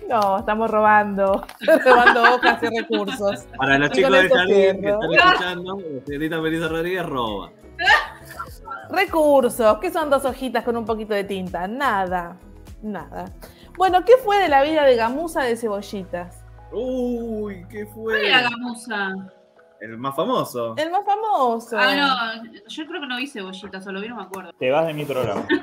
No, 0.08 0.38
estamos 0.38 0.70
robando, 0.70 1.46
robando 1.84 2.22
hojas 2.34 2.62
y 2.62 2.80
recursos. 2.80 3.46
Para 3.56 3.78
los 3.78 3.90
Y 3.90 3.92
chicos 3.92 4.12
de 4.12 4.28
jardín 4.28 4.80
que 4.80 4.88
están 4.90 5.12
escuchando, 5.12 5.80
la 5.80 6.04
señorita 6.04 6.40
Melissa 6.40 6.68
Rodríguez 6.68 7.06
roba. 7.06 7.50
Recursos, 8.90 9.78
¿qué 9.78 9.90
son 9.90 10.10
dos 10.10 10.24
hojitas 10.24 10.64
con 10.64 10.76
un 10.76 10.84
poquito 10.84 11.14
de 11.14 11.24
tinta? 11.24 11.66
Nada, 11.66 12.36
nada. 12.82 13.26
Bueno, 13.76 14.04
¿qué 14.04 14.12
fue 14.24 14.38
de 14.38 14.48
la 14.48 14.62
vida 14.62 14.84
de 14.84 14.96
Gamusa 14.96 15.42
de 15.42 15.56
Cebollitas? 15.56 16.44
Uy, 16.72 17.66
¿qué 17.70 17.86
fue? 17.86 18.04
¿Cuál 18.04 18.24
era 18.24 18.42
Gamusa? 18.42 19.12
El 19.80 19.98
más 19.98 20.16
famoso. 20.16 20.74
El 20.78 20.90
más 20.90 21.02
famoso. 21.04 21.76
Ah, 21.78 22.34
no, 22.42 22.50
yo 22.66 22.86
creo 22.86 23.00
que 23.00 23.06
no 23.06 23.16
vi 23.18 23.26
cebollita, 23.26 23.80
solo 23.80 24.00
vi, 24.00 24.08
no 24.08 24.16
me 24.16 24.22
acuerdo. 24.22 24.50
Te 24.58 24.70
vas 24.70 24.86
de 24.86 24.94
mi 24.94 25.04
programa. 25.04 25.46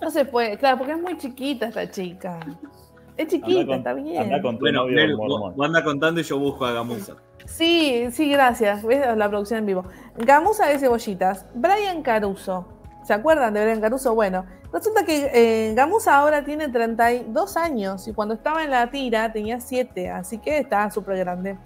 No 0.00 0.10
se 0.10 0.24
puede, 0.24 0.56
claro, 0.58 0.78
porque 0.78 0.92
es 0.92 1.00
muy 1.00 1.16
chiquita 1.16 1.66
esta 1.66 1.90
chica. 1.90 2.38
Es 3.16 3.26
chiquita, 3.28 3.60
Anda 3.60 3.66
con- 3.66 3.76
está 3.78 3.94
bien. 3.94 4.22
anda 4.22 4.42
con 4.42 4.54
tu 4.58 4.60
Bueno, 4.66 4.82
novio 4.82 4.96
Nel, 4.96 5.16
mormón. 5.16 5.40
vos, 5.40 5.56
vos 5.56 5.66
anda 5.66 5.82
contando 5.82 6.20
y 6.20 6.24
yo 6.24 6.38
busco 6.38 6.64
a 6.66 6.72
Gamusa. 6.72 7.14
Sí, 7.56 8.08
sí, 8.10 8.28
gracias. 8.30 8.82
¿Ves 8.82 9.16
la 9.16 9.28
producción 9.28 9.60
en 9.60 9.66
vivo? 9.66 9.84
Gamusa 10.16 10.66
de 10.66 10.76
Cebollitas. 10.76 11.46
Brian 11.54 12.02
Caruso. 12.02 12.66
¿Se 13.04 13.14
acuerdan 13.14 13.54
de 13.54 13.62
Brian 13.62 13.80
Caruso? 13.80 14.12
Bueno, 14.12 14.44
resulta 14.72 15.04
que 15.04 15.30
eh, 15.32 15.72
Gamusa 15.72 16.16
ahora 16.16 16.44
tiene 16.44 16.68
32 16.68 17.56
años 17.56 18.08
y 18.08 18.12
cuando 18.12 18.34
estaba 18.34 18.64
en 18.64 18.70
la 18.70 18.90
tira 18.90 19.32
tenía 19.32 19.60
7, 19.60 20.10
así 20.10 20.38
que 20.38 20.58
está 20.58 20.90
súper 20.90 21.16
grande. 21.18 21.56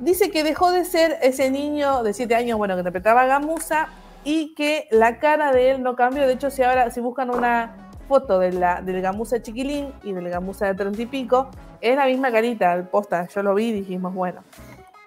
Dice 0.00 0.32
que 0.32 0.42
dejó 0.42 0.72
de 0.72 0.84
ser 0.84 1.16
ese 1.22 1.52
niño 1.52 2.02
de 2.02 2.14
7 2.14 2.34
años, 2.34 2.58
bueno, 2.58 2.74
que 2.74 2.80
interpretaba 2.80 3.20
a 3.20 3.26
Gamusa 3.26 3.90
y 4.24 4.56
que 4.56 4.88
la 4.90 5.20
cara 5.20 5.52
de 5.52 5.70
él 5.70 5.84
no 5.84 5.94
cambió. 5.94 6.26
De 6.26 6.32
hecho, 6.32 6.50
si 6.50 6.64
ahora 6.64 6.90
si 6.90 7.00
buscan 7.00 7.30
una 7.30 7.76
foto 8.08 8.40
de 8.40 8.50
la, 8.50 8.82
del 8.82 9.00
Gamusa 9.00 9.40
chiquilín 9.40 9.92
y 10.02 10.14
del 10.14 10.28
Gamusa 10.30 10.66
de 10.66 10.74
30 10.74 11.00
y 11.00 11.06
pico, 11.06 11.48
es 11.80 11.94
la 11.94 12.06
misma 12.06 12.32
carita, 12.32 12.74
el 12.74 12.88
posta. 12.88 13.28
Yo 13.28 13.44
lo 13.44 13.54
vi 13.54 13.66
y 13.66 13.72
dijimos, 13.72 14.12
bueno. 14.12 14.42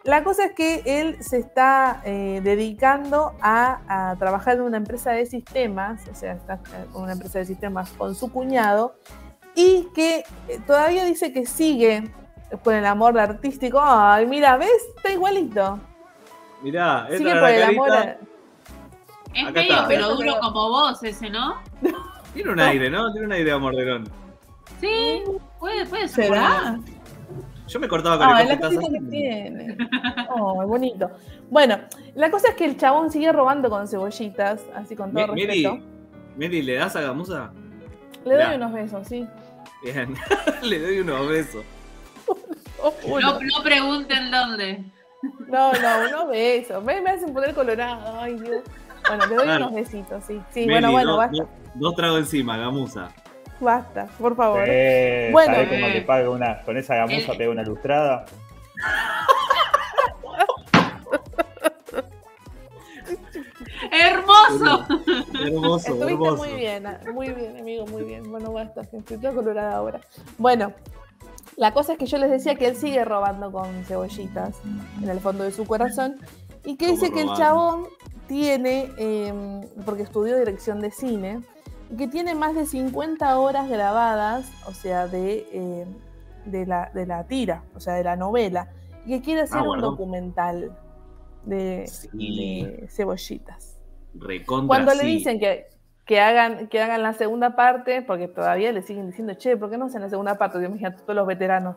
La 0.06 0.24
cosa 0.24 0.46
es 0.46 0.52
que 0.54 0.84
él 0.86 1.18
se 1.22 1.38
está 1.40 2.02
eh, 2.06 2.40
dedicando 2.44 3.34
a, 3.42 4.12
a 4.12 4.16
trabajar 4.18 4.56
en 4.58 4.62
una 4.62 4.78
empresa 4.78 5.12
de 5.12 5.26
sistemas, 5.26 6.02
o 6.12 6.16
sea, 6.16 6.34
está 6.34 6.56
eh, 6.56 6.86
con 6.94 7.04
una 7.04 7.14
empresa 7.14 7.40
de 7.40 7.46
sistemas 7.46 7.90
con 7.92 8.14
su 8.14 8.32
cuñado, 8.32 8.96
y 9.56 9.88
que 9.96 10.24
eh, 10.48 10.60
todavía 10.68 11.06
dice 11.06 11.34
que 11.34 11.46
sigue 11.48 12.04
con 12.64 12.76
el 12.76 12.86
amor 12.86 13.18
artístico. 13.20 13.80
Ay, 13.82 14.28
mira, 14.28 14.58
¿ves? 14.58 14.70
Está 14.96 15.12
igualito. 15.12 15.80
Mirá, 16.62 17.08
Sigue 17.10 17.36
por 17.40 17.50
el 17.50 17.62
carita. 17.62 17.68
amor. 17.68 17.92
a- 17.92 18.18
Es 19.34 19.44
Acá 19.44 19.52
medio 19.54 19.74
está. 19.74 19.88
pero 19.88 20.16
duro 20.16 20.40
como 20.40 20.70
vos 20.70 21.04
ese, 21.04 21.30
¿no? 21.32 21.56
Tiene 22.34 22.52
un 22.52 22.60
aire, 22.60 22.90
¿no? 22.92 23.12
Tiene 23.12 23.26
un 23.28 23.34
aire 23.34 23.46
de 23.46 23.52
amorderón. 23.56 24.08
Sí, 24.80 25.24
puede, 25.60 25.86
puede 25.88 26.08
ser. 26.08 26.26
¿Será? 26.28 26.80
Yo 27.68 27.80
me 27.80 27.88
cortaba 27.88 28.18
con 28.18 28.28
Ah, 28.28 28.42
el 28.42 28.48
la 28.50 28.70
que 28.70 29.02
tiene. 29.10 29.78
Oh, 30.30 30.66
bonito. 30.68 31.10
Bueno, 31.50 31.80
la 32.14 32.30
cosa 32.30 32.50
es 32.50 32.56
que 32.56 32.66
el 32.66 32.78
chabón 32.78 33.10
sigue 33.12 33.32
robando 33.32 33.70
con 33.70 33.88
cebollitas, 33.88 34.62
así 34.76 34.96
con 34.96 35.12
todo 35.14 35.34
Mi- 35.34 35.46
respeto. 35.46 35.74
Meli, 35.76 35.84
Meli, 36.38 36.62
¿le 36.62 36.76
das 36.76 36.96
a 36.96 37.02
Gamusa? 37.02 37.52
Le 38.24 38.36
doy 38.36 38.56
unos 38.56 38.72
besos, 38.74 39.08
sí. 39.08 39.28
Bien, 39.84 40.16
le 40.64 40.80
doy 40.80 41.00
unos 41.00 41.28
besos. 41.28 41.64
No, 43.08 43.40
no 43.40 43.64
pregunten 43.64 44.30
dónde. 44.32 44.84
No, 45.48 45.72
no, 45.74 46.08
unos 46.08 46.28
besos. 46.30 46.84
Me, 46.84 47.02
me 47.02 47.12
hacen 47.12 47.34
poner 47.34 47.54
colorado. 47.56 48.20
Ay, 48.20 48.36
Dios. 48.40 48.62
Bueno, 49.08 49.26
le 49.28 49.36
doy 49.36 49.44
Claro. 49.46 49.66
unos 49.68 49.76
besitos, 49.76 50.24
sí. 50.26 50.40
Sí, 50.52 50.62
Meli, 50.68 50.72
bueno, 50.72 50.92
bueno, 50.92 51.12
dos, 51.12 51.18
basta. 51.20 51.38
dos- 51.38 51.50
dos 51.76 51.96
tragos 51.96 52.20
encima, 52.20 52.58
Gamusa. 52.58 53.10
Basta, 53.60 54.08
por 54.20 54.36
favor. 54.36 54.64
Eh, 54.68 55.30
Bueno. 55.32 55.54
¿Sabés 55.54 55.70
cómo 55.70 55.92
te 55.94 56.02
paga 56.02 56.30
una, 56.30 56.62
con 56.64 56.78
esa 56.78 56.96
gamuza 56.96 57.34
da 57.38 57.50
una 57.50 57.64
lustrada? 57.64 58.26
¡Hermoso! 63.92 64.86
Hermoso, 65.46 65.94
Estuviste 65.94 66.12
hermoso. 66.14 66.36
muy 66.38 66.54
bien, 66.54 66.88
ah, 66.88 67.00
muy 67.14 67.30
bien, 67.32 67.58
amigo, 67.60 67.86
muy 67.88 68.04
bien. 68.04 68.30
Bueno, 68.30 68.52
basta, 68.52 68.82
estoy 68.82 69.18
toda 69.18 69.34
colorada 69.34 69.76
ahora. 69.76 70.02
Bueno, 70.38 70.74
la 71.56 71.74
cosa 71.74 71.94
es 71.94 72.00
que 72.00 72.06
yo 72.06 72.18
les 72.18 72.30
decía 72.30 72.56
que 72.56 72.68
él 72.68 72.76
sigue 72.76 73.04
robando 73.06 73.52
con 73.52 73.84
cebollitas 73.86 74.56
en 75.02 75.10
el 75.10 75.20
fondo 75.20 75.44
de 75.44 75.52
su 75.52 75.66
corazón 75.66 76.18
y 76.64 76.76
que 76.78 76.88
¿Cómo 76.88 76.98
dice 77.00 77.14
que 77.14 77.22
el 77.22 77.34
chabón 77.36 77.86
tiene, 78.28 78.92
eh, 78.98 79.62
porque 79.86 80.04
estudió 80.04 80.38
dirección 80.38 80.82
de 80.82 80.92
cine, 80.92 81.42
que 81.98 82.08
tiene 82.08 82.36
más 82.36 82.56
de 82.56 82.66
50 82.66 83.38
horas 83.40 83.70
grabadas, 83.70 84.52
o 84.68 84.74
sea, 84.74 85.08
de, 85.08 85.48
eh, 85.52 85.86
de, 86.46 86.66
la, 86.66 86.90
de 86.94 87.06
la 87.06 87.26
tira, 87.26 87.64
o 87.76 87.80
sea, 87.80 87.94
de 87.94 88.04
la 88.04 88.16
novela, 88.16 88.70
y 89.06 89.10
que 89.12 89.22
quiere 89.22 89.42
hacer 89.42 89.62
un 89.62 89.68
bueno. 89.68 89.92
documental 89.92 90.76
de, 91.44 91.86
Sí. 91.88 92.08
de 92.14 92.88
cebollitas. 92.90 93.78
Recontra 94.16 94.68
Cuando 94.68 94.94
le 94.94 95.04
dicen 95.04 95.40
que, 95.40 95.68
que, 96.06 96.20
hagan, 96.22 96.68
que 96.68 96.82
hagan 96.82 97.04
la 97.04 97.14
segunda 97.14 97.56
parte, 97.56 98.02
porque 98.02 98.28
todavía 98.28 98.72
le 98.72 98.82
siguen 98.82 99.08
diciendo, 99.08 99.34
che, 99.36 99.58
¿por 99.58 99.70
qué 99.70 99.78
no 99.78 99.86
hacen 99.86 100.02
la 100.02 100.10
segunda 100.10 100.38
parte? 100.38 100.60
Yo 100.60 100.66
imagino 100.66 100.94
todos 100.96 101.16
los 101.16 101.28
veteranos. 101.28 101.76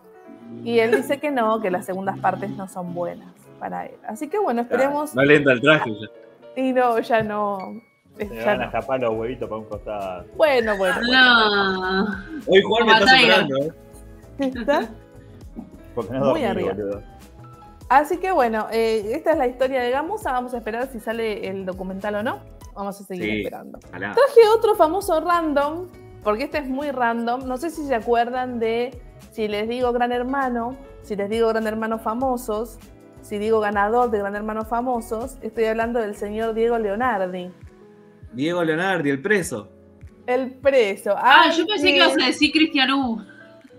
Y 0.64 0.78
él 0.78 0.93
dice 0.97 1.18
que 1.20 1.30
no, 1.30 1.60
que 1.60 1.70
las 1.70 1.85
segundas 1.85 2.18
partes 2.20 2.51
no 2.51 2.68
son 2.68 2.94
buenas 2.94 3.35
para 3.59 3.85
él. 3.86 3.97
Así 4.06 4.28
que 4.28 4.39
bueno, 4.39 4.62
esperemos. 4.62 5.14
No 5.14 5.22
le 5.22 5.36
entra 5.36 5.52
el 5.52 5.60
traje 5.60 5.90
ya. 5.90 6.62
Y 6.62 6.72
no, 6.72 6.98
ya 7.01 7.22
no. 7.22 7.59
Ya 8.19 8.45
van 8.47 8.62
a 8.62 8.65
escapar 8.66 9.01
los 9.01 9.15
huevitos 9.15 9.49
para 9.49 9.61
un 9.61 9.66
costado. 9.69 10.24
Bueno, 10.36 10.77
bueno. 10.77 10.97
No. 11.11 12.07
Hoy 12.47 12.62
Juan 12.62 12.86
me 12.86 12.93
está 12.93 13.07
superando, 13.16 13.57
¿eh? 13.59 13.73
¿Está? 14.39 14.89
Porque 15.95 16.12
no 16.12 16.19
Muy 16.20 16.27
dormí, 16.28 16.45
arriba. 16.45 16.73
boludo. 16.74 17.03
Así 17.89 18.19
que 18.19 18.31
bueno, 18.32 18.66
eh, 18.70 19.12
esta 19.15 19.32
es 19.32 19.39
la 19.39 19.47
historia 19.47 19.81
de 19.81 19.90
Gamusa. 19.90 20.32
Vamos 20.32 20.53
a 20.55 20.59
esperar 20.59 20.89
si 20.93 21.01
sale 21.01 21.49
el 21.49 21.65
documental 21.65 22.16
o 22.16 22.23
no. 22.23 22.40
Vamos 22.74 23.01
a 23.01 23.05
seguir 23.05 23.24
Sí, 23.24 23.40
esperando. 23.40 23.78
Traje 23.90 24.49
otro 24.57 24.74
famoso 24.77 25.20
random, 25.20 25.89
porque 26.23 26.45
este 26.45 26.59
es 26.59 26.69
muy 26.69 26.90
random. 26.90 27.47
No 27.47 27.57
sé 27.57 27.70
si 27.70 27.85
se 27.86 27.95
acuerdan 27.95 28.59
de 28.61 29.01
si 29.32 29.49
les 29.49 29.69
digo 29.69 29.93
Gran 29.93 30.12
Hermano, 30.12 30.77
si 31.03 31.16
les 31.16 31.28
digo 31.31 31.49
Gran 31.49 31.66
Hermano 31.66 31.99
famosos, 31.99 32.78
si 33.23 33.39
digo 33.39 33.59
ganador 33.61 34.11
de 34.11 34.19
Gran 34.19 34.36
Hermano 34.36 34.65
famosos. 34.65 35.39
Estoy 35.40 35.65
hablando 35.65 35.99
del 35.99 36.15
señor 36.15 36.55
Diego 36.55 36.78
Leonardi, 36.78 37.51
Diego 38.32 38.62
Leonardi, 38.64 39.10
el 39.10 39.20
preso. 39.22 39.68
el 40.26 40.52
preso. 40.52 41.14
Ah, 41.16 41.50
yo 41.56 41.66
pensé 41.66 41.86
que 41.88 41.96
ibas 41.96 42.12
a 42.20 42.26
decir 42.26 42.52
Cristian 42.52 42.90
U. 42.92 43.24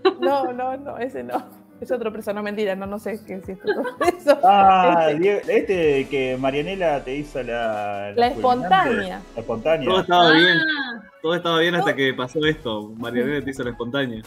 No, 0.20 0.50
no, 0.52 0.76
no, 0.78 0.96
ese 0.98 1.22
no. 1.22 1.42
Es 1.78 1.90
otro 1.92 2.10
preso, 2.12 2.32
no 2.32 2.42
mentira, 2.42 2.74
no, 2.74 2.86
no 2.86 2.98
sé 2.98 3.20
qué 3.26 3.34
es 3.34 3.48
esto. 3.48 3.70
otro 3.70 3.96
preso. 3.98 4.38
Ah, 4.44 5.06
Este- 5.10 5.18
Diego- 5.20 5.40
este 5.46 6.08
que 6.08 6.36
Marianela 6.38 7.04
te 7.04 7.16
hizo 7.16 7.42
la. 7.42 8.12
La 8.16 8.26
espontánea. 8.28 9.20
La 9.34 9.40
espontánea. 9.40 9.88
Todo 9.88 10.00
estaba 10.00 10.32
bien. 10.32 10.56
Ah, 10.58 11.02
Todo 11.22 11.34
estaba 11.34 11.58
bien 11.60 11.74
hasta 11.74 11.94
que 11.94 12.14
pasó 12.14 12.44
esto. 12.46 12.92
Marianela 12.96 13.44
te 13.44 13.50
hizo 13.50 13.62
la 13.62 13.70
espontánea. 13.70 14.22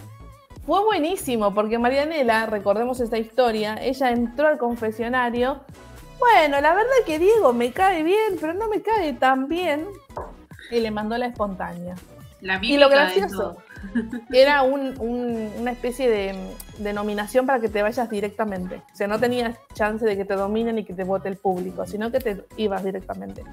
Fue 0.65 0.83
buenísimo 0.83 1.53
porque 1.53 1.77
Marianela, 1.79 2.45
recordemos 2.45 2.99
esta 3.01 3.17
historia, 3.17 3.75
ella 3.81 4.11
entró 4.11 4.47
al 4.47 4.57
confesionario. 4.57 5.61
Bueno, 6.23 6.61
la 6.61 6.73
verdad 6.73 6.91
que 7.05 7.19
Diego 7.19 7.53
me 7.53 7.71
cae 7.71 8.03
bien, 8.03 8.37
pero 8.39 8.53
no 8.53 8.67
me 8.69 8.81
cae 8.81 9.13
tan 9.13 9.47
bien. 9.47 9.85
Y 10.71 10.79
le 10.79 10.89
mandó 10.91 11.17
la 11.17 11.27
espontánea. 11.27 11.95
la 12.41 12.59
Y 12.61 12.77
lo 12.77 12.89
gracioso 12.89 13.57
era 14.31 14.61
un- 14.63 14.95
un- 14.99 15.51
una 15.59 15.71
especie 15.71 16.09
de, 16.09 16.35
de 16.77 16.93
nominación 16.93 17.45
para 17.45 17.59
que 17.59 17.67
te 17.69 17.81
vayas 17.81 18.09
directamente. 18.09 18.81
O 18.93 18.95
sea, 18.95 19.07
no 19.07 19.19
tenías 19.19 19.57
chance 19.73 20.05
de 20.05 20.15
que 20.17 20.23
te 20.25 20.35
dominen 20.35 20.79
y 20.79 20.85
que 20.85 20.93
te 20.93 21.03
vote 21.03 21.27
el 21.29 21.35
público, 21.37 21.85
sino 21.85 22.11
que 22.11 22.19
te 22.19 22.45
ibas 22.57 22.83
directamente. 22.83 23.43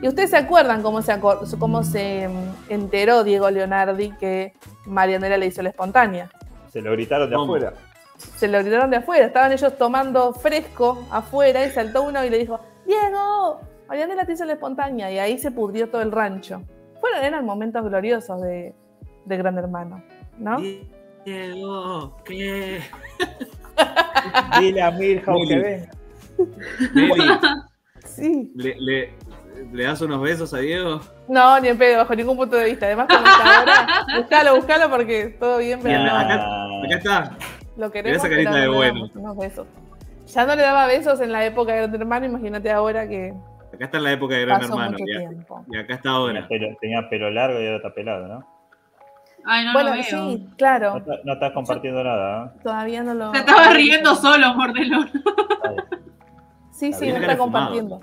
Y 0.00 0.08
ustedes 0.08 0.30
se 0.30 0.36
acuerdan 0.36 0.82
cómo 0.82 1.02
se, 1.02 1.12
acor- 1.12 1.58
cómo 1.58 1.82
se 1.84 2.28
mm, 2.28 2.72
enteró 2.72 3.24
Diego 3.24 3.50
Leonardi 3.50 4.12
que 4.12 4.54
Marianela 4.86 5.36
le 5.36 5.46
hizo 5.46 5.60
la 5.62 5.68
espontánea. 5.70 6.30
Se 6.72 6.80
lo 6.80 6.92
gritaron 6.92 7.28
de 7.28 7.36
¿Cómo? 7.36 7.54
afuera. 7.56 7.74
Se 8.18 8.48
lo 8.48 8.58
gritaron 8.58 8.90
de 8.90 8.96
afuera, 8.96 9.26
estaban 9.26 9.52
ellos 9.52 9.78
tomando 9.78 10.32
fresco 10.32 11.06
afuera 11.10 11.64
y 11.64 11.70
saltó 11.70 12.02
uno 12.02 12.24
y 12.24 12.30
le 12.30 12.38
dijo, 12.38 12.60
Diego, 12.84 13.60
Marianela 13.88 14.26
te 14.26 14.32
hizo 14.32 14.44
la 14.44 14.54
espontánea 14.54 15.10
y 15.10 15.18
ahí 15.18 15.38
se 15.38 15.50
pudrió 15.50 15.88
todo 15.88 16.02
el 16.02 16.10
rancho. 16.10 16.62
Fueron, 17.00 17.24
eran 17.24 17.44
momentos 17.44 17.84
gloriosos 17.84 18.40
de, 18.42 18.74
de 19.24 19.36
Gran 19.36 19.56
Hermano, 19.56 20.02
¿no? 20.38 20.58
Diego, 21.24 22.16
¿qué? 22.24 22.80
Dile 24.60 24.82
a 24.82 24.90
Milhouse 24.90 25.48
que 25.48 25.56
venga. 25.58 25.90
Sí. 28.04 28.52
¿le, 28.56 28.74
le, 28.80 29.14
le 29.72 29.84
das 29.84 30.00
unos 30.00 30.20
besos 30.20 30.52
a 30.54 30.58
Diego? 30.58 31.00
No, 31.28 31.60
ni 31.60 31.68
en 31.68 31.78
pedo, 31.78 31.98
bajo 31.98 32.14
ningún 32.14 32.36
punto 32.36 32.56
de 32.56 32.64
vista. 32.64 32.86
Además, 32.86 33.06
como 33.08 33.26
está 33.26 33.58
ahora, 33.58 34.06
buscalo, 34.16 34.56
buscalo 34.56 34.90
porque 34.90 35.36
todo 35.38 35.58
bien, 35.58 35.78
pero 35.82 36.02
no, 36.02 36.16
acá, 36.16 36.34
acá 36.84 36.96
está. 36.96 37.38
Lo 37.78 37.90
queremos. 37.90 38.18
esa 38.18 38.28
carita 38.28 38.50
pero 38.52 38.72
de 38.72 38.76
bueno. 38.76 39.34
besos. 39.34 39.66
Ya 40.26 40.44
no 40.44 40.54
le 40.54 40.62
daba 40.62 40.86
besos 40.86 41.20
en 41.20 41.32
la 41.32 41.46
época 41.46 41.72
de 41.72 41.78
Gran 41.88 41.94
Hermano, 41.94 42.26
imagínate 42.26 42.70
ahora 42.70 43.08
que 43.08 43.32
Acá 43.72 43.84
está 43.86 43.98
en 43.98 44.04
la 44.04 44.12
época 44.12 44.34
de 44.34 44.44
Gran 44.44 44.62
Hermano. 44.62 44.90
mucho 44.92 45.04
Y, 45.04 45.16
tiempo. 45.16 45.64
y 45.70 45.76
acá 45.78 45.94
está 45.94 46.02
tenía, 46.02 46.16
ahora. 46.18 46.48
pelo, 46.48 46.76
tenía 46.80 47.08
pelo 47.08 47.30
largo 47.30 47.58
y 47.60 47.64
ahora 47.64 47.76
está 47.76 47.94
pelado, 47.94 48.28
¿no? 48.28 48.46
Ay, 49.44 49.64
no 49.64 49.72
bueno, 49.72 49.90
lo 49.90 49.94
veo. 49.96 50.04
sí, 50.04 50.48
claro, 50.58 51.02
no 51.24 51.32
estás 51.32 51.52
compartiendo 51.52 52.04
nada. 52.04 52.46
¿eh? 52.54 52.60
todavía 52.62 53.02
no 53.02 53.14
lo. 53.14 53.30
Se 53.32 53.38
estaba 53.38 53.70
riendo 53.70 54.14
solo, 54.16 54.54
Mordelón. 54.54 55.10
Sí, 56.72 56.92
sí, 56.92 57.08
no 57.10 57.16
está 57.18 57.36
compartiendo. 57.38 58.00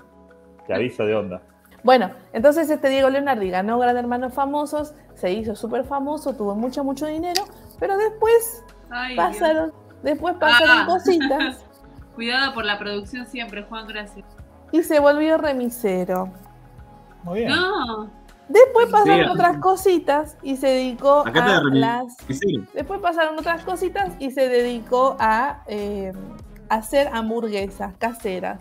Te 0.66 0.74
aviso 0.74 1.04
de 1.06 1.14
onda. 1.14 1.40
Bueno, 1.82 2.10
entonces 2.32 2.68
este 2.68 2.88
Diego 2.88 3.08
Leonardi 3.10 3.48
ganó 3.48 3.78
Gran 3.78 3.96
Hermanos 3.96 4.34
Famosos, 4.34 4.94
se 5.14 5.32
hizo 5.32 5.54
súper 5.54 5.84
famoso, 5.84 6.34
tuvo 6.36 6.56
mucho, 6.56 6.82
mucho 6.82 7.06
dinero, 7.06 7.44
pero 7.78 7.96
después 7.96 8.64
Ay, 8.90 9.14
Dios. 9.14 9.24
pasaron, 9.26 9.72
después 10.02 10.34
pasaron 10.38 10.78
Ah. 10.80 10.86
cositas 10.86 11.64
Cuidado 12.14 12.54
por 12.54 12.64
la 12.64 12.78
producción 12.78 13.26
siempre, 13.26 13.62
Juan, 13.64 13.86
gracias. 13.86 14.24
y 14.72 14.82
se 14.82 15.00
volvió 15.00 15.36
remisero. 15.36 16.32
Muy 17.24 17.40
bien. 17.40 17.50
No. 17.50 18.10
Después 18.48 18.88
pasaron 18.90 19.24
Sí, 19.24 19.30
otras 19.32 19.58
cositas 19.58 20.36
y 20.42 20.56
se 20.56 20.68
dedicó 20.68 21.26
Acá 21.26 21.58
a 21.58 21.62
las. 21.64 22.16
Después 22.72 23.00
pasaron 23.00 23.38
otras 23.38 23.64
cositas 23.64 24.12
y 24.20 24.30
se 24.30 24.48
dedicó 24.48 25.16
a 25.18 25.62
eh, 25.66 26.12
hacer 26.68 27.08
hamburguesas 27.12 27.94
caseras. 27.98 28.60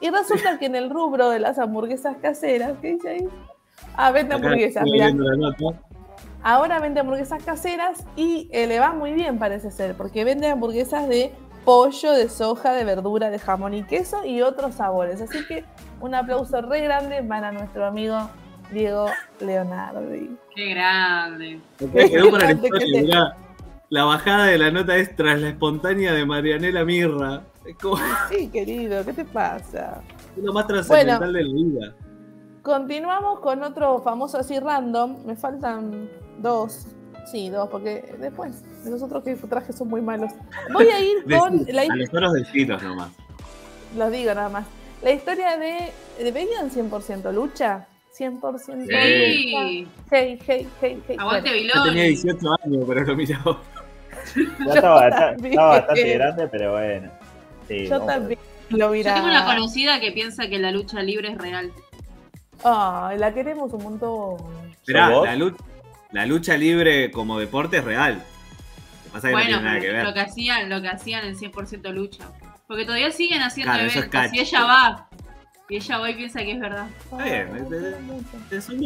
Y 0.00 0.10
resulta 0.10 0.58
que 0.58 0.66
en 0.66 0.76
el 0.76 0.88
rubro 0.90 1.28
de 1.28 1.40
las 1.40 1.58
hamburguesas 1.58 2.16
caseras, 2.22 2.74
¿qué 2.80 2.92
dice 2.94 3.08
ahí? 3.08 3.28
Ah, 3.96 4.10
vende 4.12 4.36
hamburguesas, 4.36 4.84
mira. 4.84 5.10
Ahora 6.42 6.78
vende 6.78 7.00
hamburguesas 7.00 7.42
caseras 7.42 8.04
y 8.16 8.48
eh, 8.52 8.66
le 8.66 8.78
va 8.78 8.92
muy 8.92 9.12
bien, 9.12 9.38
parece 9.38 9.70
ser, 9.70 9.94
porque 9.96 10.24
vende 10.24 10.48
hamburguesas 10.48 11.08
de 11.08 11.32
pollo, 11.64 12.12
de 12.12 12.28
soja, 12.28 12.72
de 12.72 12.84
verdura, 12.84 13.30
de 13.30 13.38
jamón 13.40 13.74
y 13.74 13.82
queso 13.82 14.24
y 14.24 14.42
otros 14.42 14.76
sabores. 14.76 15.20
Así 15.20 15.44
que 15.46 15.64
un 16.00 16.14
aplauso 16.14 16.60
re 16.62 16.80
grande 16.82 17.22
para 17.24 17.50
nuestro 17.50 17.84
amigo 17.86 18.30
Diego 18.70 19.06
Leonardi. 19.40 20.36
Qué 20.54 20.70
grande. 20.70 21.60
Acá 21.76 22.08
quedó 22.08 22.30
para 22.30 22.44
la 22.44 22.54
¿De 22.54 22.60
qué 22.60 22.66
historia. 22.66 22.92
te- 22.92 23.02
mirá. 23.06 23.36
La 23.88 24.04
bajada 24.04 24.46
de 24.46 24.58
la 24.58 24.70
nota 24.72 24.96
es 24.96 25.14
tras 25.14 25.40
la 25.40 25.48
espontánea 25.50 26.12
de 26.12 26.26
Marianela 26.26 26.84
Mirra. 26.84 27.42
Es 27.64 27.76
como 27.76 27.96
Sí, 28.30 28.48
querido, 28.48 29.04
¿qué 29.04 29.12
te 29.12 29.24
pasa? 29.24 30.00
lo 30.36 30.52
más 30.52 30.66
trascendental 30.66 31.18
Bueno. 31.18 31.32
de 31.32 31.44
la 31.44 31.54
vida. 31.54 31.94
Continuamos 32.62 33.40
con 33.40 33.62
otro 33.62 34.00
famoso 34.02 34.38
así 34.38 34.58
random. 34.58 35.24
Me 35.24 35.36
faltan 35.36 36.08
dos. 36.38 36.86
Sí, 37.30 37.48
dos, 37.50 37.68
porque 37.70 38.14
después 38.20 38.62
de 38.84 38.90
los 38.90 39.02
otros 39.02 39.24
que 39.24 39.34
traje 39.34 39.72
son 39.72 39.88
muy 39.88 40.00
malos. 40.00 40.30
Voy 40.72 40.86
a 40.88 41.00
ir 41.00 41.16
con 41.38 41.66
Decí- 41.66 41.72
la 41.72 41.82
a 41.82 41.96
los 41.96 42.14
oros 42.14 42.32
deciros 42.34 42.82
nomás. 42.82 43.10
Los 43.96 44.12
digo 44.12 44.32
nada 44.34 44.48
más. 44.48 44.66
La 45.02 45.10
historia 45.12 45.56
de. 45.56 45.92
¿de 46.22 46.32
¿Veían 46.32 46.70
100% 46.70 47.32
lucha? 47.32 47.86
100% 48.16 48.58
Sí. 48.64 48.72
lucha. 48.76 48.98
Hey, 49.00 49.88
hey, 50.10 50.38
hey, 50.80 51.02
hey. 51.08 51.16
Aguante 51.18 51.50
Bueno, 51.50 51.66
Yo 51.74 51.82
tenía 51.84 52.04
Viloni. 52.04 52.08
18 52.08 52.38
años, 52.64 52.84
pero 52.86 53.04
lo 53.04 53.16
miraba. 53.16 53.60
Ya 54.66 54.74
estaba, 54.74 55.10
bastante 55.68 56.14
grande, 56.14 56.48
pero 56.48 56.72
bueno. 56.72 57.10
Sí, 57.68 57.86
yo 57.86 58.00
también 58.02 58.38
lo 58.70 58.94
Yo 58.94 59.02
tengo 59.02 59.18
una 59.18 59.26
miraba. 59.28 59.54
conocida 59.54 60.00
que 60.00 60.12
piensa 60.12 60.48
que 60.48 60.58
la 60.58 60.70
lucha 60.70 61.02
libre 61.02 61.32
es 61.32 61.38
real. 61.38 61.72
Ay, 62.64 63.18
la 63.18 63.34
queremos 63.34 63.72
un 63.72 63.82
montón. 63.82 64.36
Esperá, 64.72 65.10
la, 65.10 65.36
lucha, 65.36 65.62
la 66.16 66.26
lucha 66.26 66.56
libre 66.56 67.10
como 67.10 67.38
deporte 67.38 67.76
es 67.78 67.84
real. 67.84 68.14
Lo 68.14 69.04
que 69.04 69.10
pasa 69.10 69.16
es 69.18 69.22
que 69.22 69.30
Bueno, 69.32 69.50
no 69.50 69.56
tiene 69.58 69.62
nada 69.68 69.80
que 69.80 69.92
ver. 69.92 70.04
lo 70.04 70.14
que 70.14 70.20
hacían, 70.20 70.70
lo 70.70 70.80
que 70.82 70.88
hacían 70.88 71.24
en 71.26 71.36
100% 71.36 71.92
lucha. 71.92 72.24
Porque 72.66 72.84
todavía 72.84 73.10
siguen 73.12 73.42
haciendo 73.42 73.72
Claro, 73.74 73.86
es 73.88 73.96
eventos. 73.96 74.32
Y 74.32 74.38
ella 74.40 74.64
va. 74.64 75.08
Y 75.68 75.76
ella 75.76 75.98
va 75.98 76.10
y 76.10 76.14
piensa 76.14 76.40
que 76.40 76.52
es 76.52 76.60
verdad. 76.60 76.88
Está 77.04 77.16
bien, 77.24 77.48
es- 78.50 78.68
un. 78.68 78.82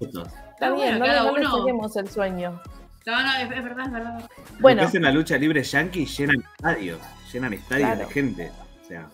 Está 0.00 0.70
no, 0.70 1.04
cada 1.04 1.32
uno- 1.32 1.58
saquemos 1.58 1.96
el 1.96 2.08
sueño. 2.08 2.60
No, 3.06 3.22
no, 3.22 3.36
es, 3.36 3.42
es 3.44 3.64
verdad, 3.64 3.86
es 3.86 3.92
verdad. 3.92 4.30
Bueno, 4.60 4.76
Lo 4.76 4.82
que 4.82 4.88
hacen 4.88 5.02
la 5.02 5.10
lucha 5.10 5.36
libre 5.36 5.62
yankee 5.62 6.06
llenan 6.06 6.36
estadios. 6.42 6.98
Llenan 7.32 7.52
estadios 7.52 7.88
Claro. 7.90 8.06
de 8.08 8.12
gente. 8.14 8.50
O 8.82 8.84
sea, 8.86 9.08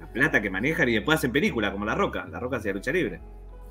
la 0.00 0.06
plata 0.06 0.40
que 0.40 0.50
manejan 0.50 0.88
y 0.88 0.94
después 0.94 1.18
hacen 1.18 1.32
película 1.32 1.70
como 1.72 1.84
La 1.84 1.94
Roca. 1.94 2.26
La 2.30 2.38
Roca 2.40 2.56
hacía 2.58 2.72
lucha 2.72 2.92
libre. 2.92 3.20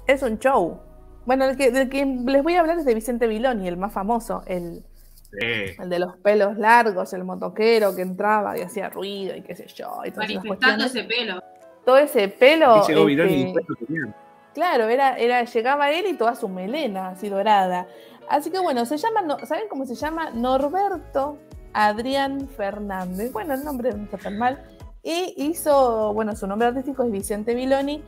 es 0.07 0.21
un 0.21 0.37
show. 0.37 0.79
Bueno, 1.25 1.45
el 1.45 1.57
que, 1.57 1.71
del 1.71 1.89
que 1.89 2.05
les 2.05 2.43
voy 2.43 2.55
a 2.55 2.59
hablar 2.61 2.77
es 2.79 2.85
de 2.85 2.93
Vicente 2.93 3.27
Viloni, 3.27 3.67
el 3.67 3.77
más 3.77 3.93
famoso, 3.93 4.43
el, 4.47 4.83
Sí. 5.31 5.75
el 5.81 5.89
de 5.89 5.99
los 5.99 6.15
pelos 6.17 6.57
largos, 6.57 7.11
el 7.13 7.25
motoquero 7.25 7.93
que 7.95 8.03
entraba 8.03 8.57
y 8.57 8.61
hacía 8.61 8.89
ruido 8.89 9.35
y 9.35 9.41
qué 9.41 9.53
sé 9.55 9.67
yo. 9.67 10.01
Y 10.05 10.11
todas 10.11 10.29
Manifestando 10.29 10.85
ese 10.85 11.03
pelo. 11.03 11.41
Todo 11.83 11.97
ese 11.97 12.27
pelo. 12.29 12.75
Aquí 12.75 12.93
llegó 12.93 13.05
Vironi 13.05 13.33
y 13.33 13.35
este, 13.47 13.53
después 13.59 13.65
lo 13.81 13.85
tenían. 13.87 14.15
Claro, 14.53 14.87
era, 14.87 15.17
era, 15.17 15.43
llegaba 15.43 15.91
él 15.91 16.05
y 16.07 16.13
toda 16.13 16.35
su 16.35 16.47
melena 16.47 17.09
así 17.09 17.27
dorada. 17.27 17.85
Así 18.29 18.49
que 18.49 18.59
bueno, 18.59 18.85
se 18.85 18.95
llama, 18.97 19.21
no- 19.23 19.37
¿saben 19.45 19.65
cómo 19.69 19.85
se 19.85 19.95
llama? 19.95 20.29
Norberto 20.31 21.37
Adrián 21.73 22.47
Fernández. 22.47 23.33
Bueno, 23.33 23.55
el 23.55 23.65
nombre 23.65 23.91
no 23.93 24.05
está 24.05 24.17
tan 24.17 24.37
mal. 24.37 24.63
Y 25.03 25.33
hizo, 25.35 26.13
bueno, 26.13 26.35
su 26.35 26.47
nombre 26.47 26.69
artístico 26.69 27.03
es 27.03 27.11
Vicente 27.11 27.53
Viloni. 27.53 28.01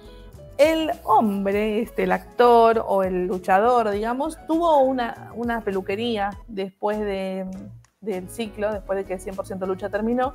El 0.58 0.92
hombre, 1.04 1.82
este, 1.82 2.04
el 2.04 2.12
actor 2.12 2.84
o 2.88 3.04
el 3.04 3.28
luchador, 3.28 3.92
digamos, 3.92 4.38
tuvo 4.48 4.80
una, 4.80 5.32
una 5.36 5.62
peluquería 5.62 6.32
después 6.48 7.00
de, 7.00 7.46
del 8.02 8.28
ciclo, 8.30 8.74
después 8.74 8.98
de 8.98 9.06
que 9.06 9.20
100% 9.20 9.66
lucha 9.68 9.90
terminó. 9.90 10.34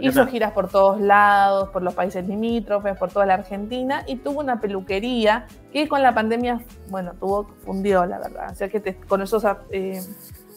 Hizo 0.00 0.26
giras 0.26 0.50
por 0.50 0.68
todos 0.68 1.00
lados, 1.00 1.68
por 1.68 1.82
los 1.82 1.94
países 1.94 2.26
limítrofes, 2.26 2.98
por 2.98 3.12
toda 3.12 3.26
la 3.26 3.34
Argentina 3.34 4.02
y 4.08 4.16
tuvo 4.16 4.40
una 4.40 4.60
peluquería 4.60 5.46
que 5.72 5.86
con 5.86 6.02
la 6.02 6.12
pandemia, 6.12 6.60
bueno, 6.88 7.12
tuvo, 7.20 7.46
fundió, 7.64 8.04
la 8.04 8.18
verdad. 8.18 8.50
O 8.50 8.54
sea 8.56 8.68
que 8.68 8.80
te- 8.80 8.96
con, 8.96 9.22
esos, 9.22 9.44
eh, 9.70 10.02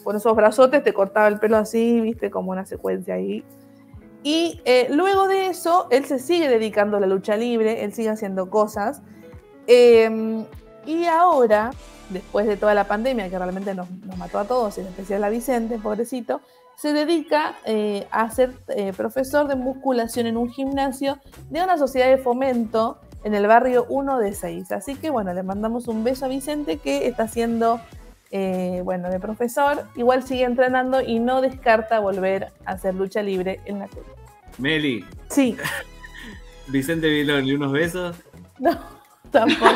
con 0.04 0.16
esos 0.16 0.36
brazotes 0.36 0.84
te 0.84 0.92
cortaba 0.92 1.28
el 1.28 1.38
pelo 1.38 1.58
así, 1.58 2.02
viste, 2.02 2.32
como 2.32 2.50
una 2.50 2.66
secuencia 2.66 3.14
ahí. 3.14 3.44
Y 4.28 4.60
eh, 4.66 4.88
luego 4.90 5.30
de 5.30 5.48
eso, 5.48 5.88
él 5.90 6.04
se 6.04 6.20
sigue 6.20 6.50
dedicando 6.50 6.98
a 6.98 7.00
la 7.00 7.08
lucha 7.08 7.38
libre, 7.38 7.86
él 7.86 7.94
sigue 7.94 8.10
haciendo 8.10 8.50
cosas. 8.50 9.02
Eh, 9.68 10.44
y 10.86 11.06
ahora, 11.06 11.72
después 12.10 12.46
de 12.46 12.58
toda 12.58 12.74
la 12.74 12.90
pandemia 12.90 13.30
que 13.30 13.38
realmente 13.38 13.74
nos, 13.74 13.90
nos 13.90 14.18
mató 14.18 14.40
a 14.40 14.44
todos, 14.44 14.78
en 14.80 14.88
especial 14.88 15.24
a 15.24 15.30
Vicente, 15.30 15.78
pobrecito, 15.78 16.42
se 16.78 16.94
dedica 16.94 17.56
eh, 17.66 18.08
a 18.12 18.30
ser 18.30 18.54
eh, 18.68 18.94
profesor 18.96 19.48
de 19.48 19.56
musculación 19.56 20.28
en 20.28 20.38
un 20.38 20.50
gimnasio 20.50 21.18
de 21.50 21.64
una 21.64 21.78
sociedad 21.78 22.08
de 22.08 22.20
fomento 22.20 23.00
en 23.24 23.34
el 23.34 23.48
barrio 23.48 23.88
1 23.90 24.20
de 24.20 24.34
6. 24.34 24.72
Así 24.72 24.96
que 24.96 25.10
bueno, 25.10 25.34
le 25.34 25.42
mandamos 25.42 25.88
un 25.88 26.04
beso 26.04 26.26
a 26.26 26.28
Vicente 26.28 26.78
que 26.78 27.08
está 27.08 27.24
haciendo, 27.24 27.80
eh, 28.32 28.82
bueno, 28.84 29.10
de 29.10 29.20
profesor. 29.20 29.86
Igual 29.96 30.24
sigue 30.24 30.44
entrenando 30.44 31.02
y 31.02 31.20
no 31.20 31.42
descarta 31.42 32.00
volver 32.00 32.48
a 32.66 32.72
hacer 32.74 32.96
lucha 32.96 33.22
libre 33.22 33.60
en 33.66 33.80
la 33.80 33.88
tele. 33.88 34.06
Meli, 34.58 35.06
Sí, 35.30 35.56
Vicente 36.68 37.08
Vilón 37.08 37.46
y 37.46 37.54
unos 37.54 37.72
besos. 37.72 38.16
no, 38.60 38.78
tampoco. 39.32 39.72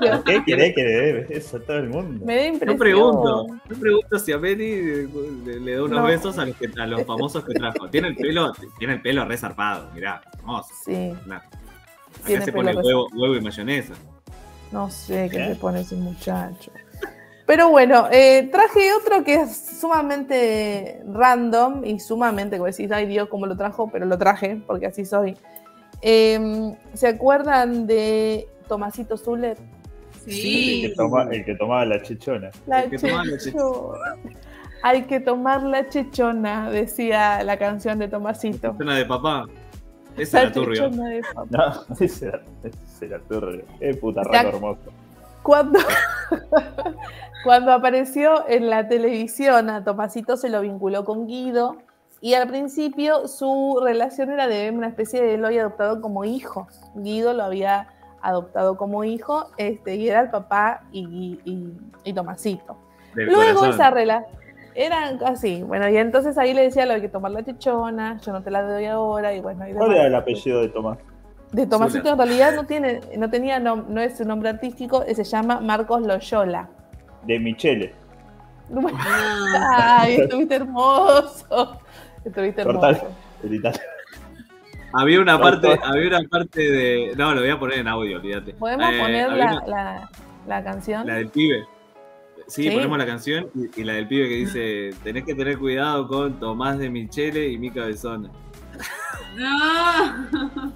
me 0.00 0.08
da. 0.08 0.22
¿Qué 0.24 0.42
querés 0.44 0.74
que 0.74 0.82
le 0.82 0.90
dé 1.24 1.42
a 1.46 1.58
todo 1.60 1.78
el 1.78 1.88
mundo? 1.88 2.24
Me 2.26 2.36
da 2.36 2.46
impresión. 2.46 2.76
No 2.76 2.78
pregunto, 2.78 3.46
no 3.68 3.76
pregunto 3.80 4.18
si 4.18 4.32
a 4.32 4.38
Meli 4.38 5.06
le, 5.46 5.60
le 5.60 5.74
da 5.76 5.84
unos 5.84 6.00
No. 6.00 6.04
besos 6.06 6.38
a 6.38 6.44
los, 6.46 6.56
que, 6.56 6.68
a 6.80 6.86
los 6.86 7.04
famosos 7.04 7.44
que 7.44 7.54
trajo. 7.54 7.88
Tiene 7.90 8.08
el 8.08 8.16
pelo, 8.16 8.52
tiene 8.78 8.94
el 8.94 9.02
pelo 9.02 9.24
resarpado, 9.24 9.90
mirá, 9.94 10.20
hermoso. 10.38 10.68
Sí, 10.84 11.12
Nah. 11.26 11.36
Acá 11.36 12.26
Tiene 12.26 12.44
se 12.44 12.52
pone 12.52 12.74
huevo, 12.74 13.06
huevo 13.14 13.36
y 13.36 13.40
mayonesa. 13.40 13.94
no 14.72 14.90
sé 14.90 15.28
qué 15.30 15.36
¿Eh? 15.44 15.48
le 15.50 15.54
pone 15.54 15.80
ese 15.82 15.94
muchacho. 15.94 16.72
Pero 17.48 17.70
bueno, 17.70 18.08
eh, 18.12 18.46
traje 18.52 18.92
otro 18.92 19.24
que 19.24 19.36
es 19.36 19.56
sumamente 19.80 21.02
random 21.10 21.82
y 21.82 21.98
sumamente, 21.98 22.58
como 22.58 22.66
decís, 22.70 22.92
ay 22.92 23.06
Dios, 23.06 23.26
cómo 23.30 23.46
lo 23.46 23.56
trajo, 23.56 23.88
pero 23.90 24.04
lo 24.04 24.18
traje, 24.18 24.60
porque 24.66 24.84
así 24.86 25.06
soy. 25.06 25.34
Eh, 26.02 26.74
¿Se 26.92 27.08
acuerdan 27.08 27.86
de 27.86 28.46
Tomasito 28.68 29.16
Zuller? 29.16 29.56
El 30.26 30.32
Sí. 30.32 30.82
que, 30.82 30.94
toma- 30.94 31.28
el 31.32 31.42
que 31.46 31.54
tomaba 31.54 31.86
la 31.86 32.02
chichona. 32.02 32.50
La 32.66 32.82
El 32.82 32.90
que 32.90 32.98
tomaba 32.98 33.24
la 33.24 33.38
chechona. 33.38 33.98
Hay 34.82 35.02
que 35.04 35.18
tomar 35.20 35.62
la 35.62 35.88
chechona, 35.88 36.70
decía 36.70 37.42
la 37.44 37.56
canción 37.56 37.98
de 37.98 38.08
Tomasito. 38.08 38.74
Cena 38.76 38.94
de 38.94 39.06
papá. 39.06 39.46
Esa 40.18 40.42
La 40.44 40.48
era 40.50 40.88
de 40.90 41.22
papá. 41.34 41.46
No, 41.88 41.96
ese 42.04 42.26
era, 42.28 42.42
ese 42.62 43.06
era 43.06 43.18
turbio. 43.20 43.64
Qué 43.80 43.94
puta 43.94 44.22
rato 44.22 44.48
hermoso. 44.48 44.80
Cuando, 45.48 45.78
cuando 47.44 47.72
apareció 47.72 48.46
en 48.48 48.68
la 48.68 48.86
televisión, 48.86 49.70
a 49.70 49.82
Tomasito 49.82 50.36
se 50.36 50.50
lo 50.50 50.60
vinculó 50.60 51.06
con 51.06 51.26
Guido 51.26 51.76
y 52.20 52.34
al 52.34 52.48
principio 52.48 53.26
su 53.28 53.80
relación 53.82 54.30
era 54.30 54.46
de 54.46 54.70
una 54.70 54.88
especie 54.88 55.22
de 55.22 55.34
él 55.34 55.40
lo 55.40 55.46
había 55.46 55.62
adoptado 55.62 56.02
como 56.02 56.24
hijo. 56.26 56.68
Guido 56.96 57.32
lo 57.32 57.44
había 57.44 57.88
adoptado 58.20 58.76
como 58.76 59.04
hijo 59.04 59.46
este, 59.56 59.94
y 59.96 60.10
era 60.10 60.20
el 60.20 60.28
papá 60.30 60.82
y, 60.92 61.40
y- 61.46 61.72
y 62.04 62.12
Tomasito. 62.12 62.76
Del 63.14 63.28
Luego 63.28 63.60
corazón. 63.60 63.70
esa 63.70 63.90
relación 63.90 64.38
eran 64.74 65.18
así, 65.24 65.62
bueno, 65.62 65.88
y 65.88 65.96
entonces 65.96 66.36
ahí 66.36 66.52
le 66.52 66.62
decía 66.62 66.84
lo 66.84 66.92
hay 66.92 67.00
que 67.00 67.08
tomar 67.08 67.32
la 67.32 67.42
chichona, 67.42 68.20
yo 68.20 68.32
no 68.32 68.42
te 68.42 68.50
la 68.50 68.62
doy 68.62 68.84
ahora, 68.84 69.32
y 69.34 69.40
bueno, 69.40 69.66
y 69.66 69.72
¿Cuál 69.72 69.92
era 69.92 70.06
el 70.06 70.14
apellido 70.14 70.60
de 70.60 70.68
Tomás? 70.68 70.98
De 71.52 71.66
Tomasito 71.66 72.10
en 72.10 72.18
realidad 72.18 72.54
no 72.54 72.64
tiene, 72.66 73.00
no 73.16 73.30
tenía, 73.30 73.58
nom- 73.58 73.86
no 73.88 74.00
es 74.00 74.18
su 74.18 74.24
nombre 74.24 74.50
artístico, 74.50 75.04
se 75.12 75.24
llama 75.24 75.60
Marcos 75.60 76.02
Loyola. 76.02 76.68
De 77.24 77.38
Michele. 77.38 77.94
Ay, 79.78 80.16
estuviste 80.16 80.56
hermoso. 80.56 81.80
Estuviste 82.24 82.60
hermoso. 82.60 82.80
Cortale. 82.80 83.80
Había 84.92 85.20
una 85.20 85.32
No, 85.34 85.40
parte, 85.40 85.76
no. 85.76 85.84
había 85.84 86.08
una 86.08 86.28
parte 86.28 86.60
de. 86.60 87.12
No, 87.16 87.34
lo 87.34 87.40
voy 87.40 87.50
a 87.50 87.58
poner 87.58 87.78
en 87.78 87.88
audio, 87.88 88.16
olvídate. 88.18 88.52
¿Podemos 88.54 88.90
Eh, 88.92 88.98
poner 89.00 89.28
la, 89.32 89.34
una- 89.34 89.66
la, 89.66 90.10
la 90.46 90.64
canción? 90.64 91.06
la 91.06 91.14
del 91.14 91.28
pibe. 91.28 91.64
Sí, 92.46 92.64
Sí. 92.64 92.70
ponemos 92.70 92.96
la 92.98 93.04
canción 93.06 93.48
y, 93.54 93.80
y 93.82 93.84
la 93.84 93.92
del 93.94 94.08
pibe 94.08 94.28
que 94.28 94.34
dice: 94.36 94.90
Tenés 95.02 95.24
que 95.24 95.34
tener 95.34 95.58
cuidado 95.58 96.08
con 96.08 96.38
Tomás 96.40 96.78
de 96.78 96.88
Michele 96.90 97.48
y 97.48 97.58
mi 97.58 97.70
cabezona. 97.70 98.30
No. 99.36 100.72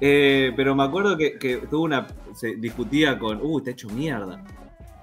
Eh, 0.00 0.52
pero 0.56 0.74
me 0.74 0.82
acuerdo 0.84 1.16
que, 1.16 1.38
que 1.38 1.56
tuvo 1.58 1.84
una. 1.84 2.06
Se 2.34 2.56
discutía 2.56 3.18
con. 3.18 3.40
Uh, 3.42 3.58
está 3.58 3.70
hecho 3.70 3.88
mierda. 3.88 4.42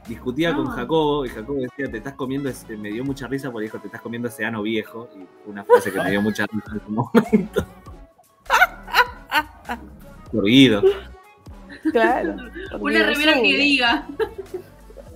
Discutía 0.08 0.54
con 0.54 0.66
No. 0.66 0.72
Jacobo 0.72 1.26
y 1.26 1.30
Jacobo 1.30 1.60
decía: 1.60 1.90
Te 1.90 1.98
estás 1.98 2.14
comiendo. 2.14 2.50
Ese, 2.50 2.76
me 2.78 2.90
dio 2.90 3.04
mucha 3.04 3.28
risa 3.28 3.52
porque 3.52 3.64
dijo: 3.66 3.80
Te 3.80 3.88
estás 3.88 4.02
comiendo 4.02 4.28
ese 4.28 4.46
ano 4.46 4.62
viejo. 4.62 5.10
Y 5.16 5.20
fue 5.44 5.54
una 5.54 5.64
frase 5.64 5.92
que 5.92 6.00
me 6.02 6.12
dio 6.12 6.22
mucha 6.22 6.46
risa 6.48 6.72
en 6.72 6.78
ese 6.78 6.90
momento. 6.90 7.66
Por 10.32 10.46
Guido. 10.46 10.82
Claro. 11.92 12.36
Una 12.80 13.04
remera 13.04 13.34
que 13.36 13.42
diga. 13.58 14.08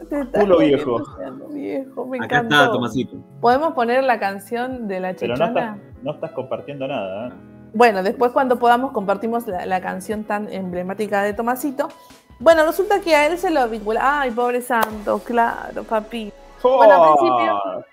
Te 0.10 0.26
comiendo 0.32 0.58
viejo. 0.60 1.04
viejo, 1.52 2.06
me 2.08 2.18
Acá 2.18 2.26
encantó. 2.40 2.56
está 2.56 2.72
Tomasito. 2.72 3.18
¿Podemos 3.42 3.74
poner 3.74 4.04
la 4.04 4.20
canción 4.20 4.88
de 4.88 5.00
la 5.00 5.14
Pero 5.16 5.36
no 5.36 5.46
chichona? 5.46 5.76
estás, 5.76 6.04
no 6.04 6.12
estás 6.14 6.32
compartiendo 6.32 6.88
nada. 6.88 7.30
¿eh? 7.30 7.32
Bueno, 7.76 8.02
después 8.04 8.32
cuando 8.32 8.58
podamos 8.58 8.92
compartimos 8.94 9.46
la, 9.48 9.66
la 9.66 9.82
canción 9.82 10.24
tan 10.24 10.52
emblemática 10.52 11.22
de 11.24 11.34
Tomasito. 11.34 11.90
Bueno, 12.40 12.66
resulta 12.66 13.02
que 13.02 13.14
a 13.16 13.28
él 13.28 13.38
se 13.38 13.52
lo 13.52 13.68
vincula. 13.68 14.22
Ay, 14.22 14.32
pobre 14.32 14.62
santo, 14.62 15.20
claro, 15.20 15.84
papi. 15.84 16.32
Bueno, 16.64 17.04
al 17.04 17.18
principio- 17.18 17.86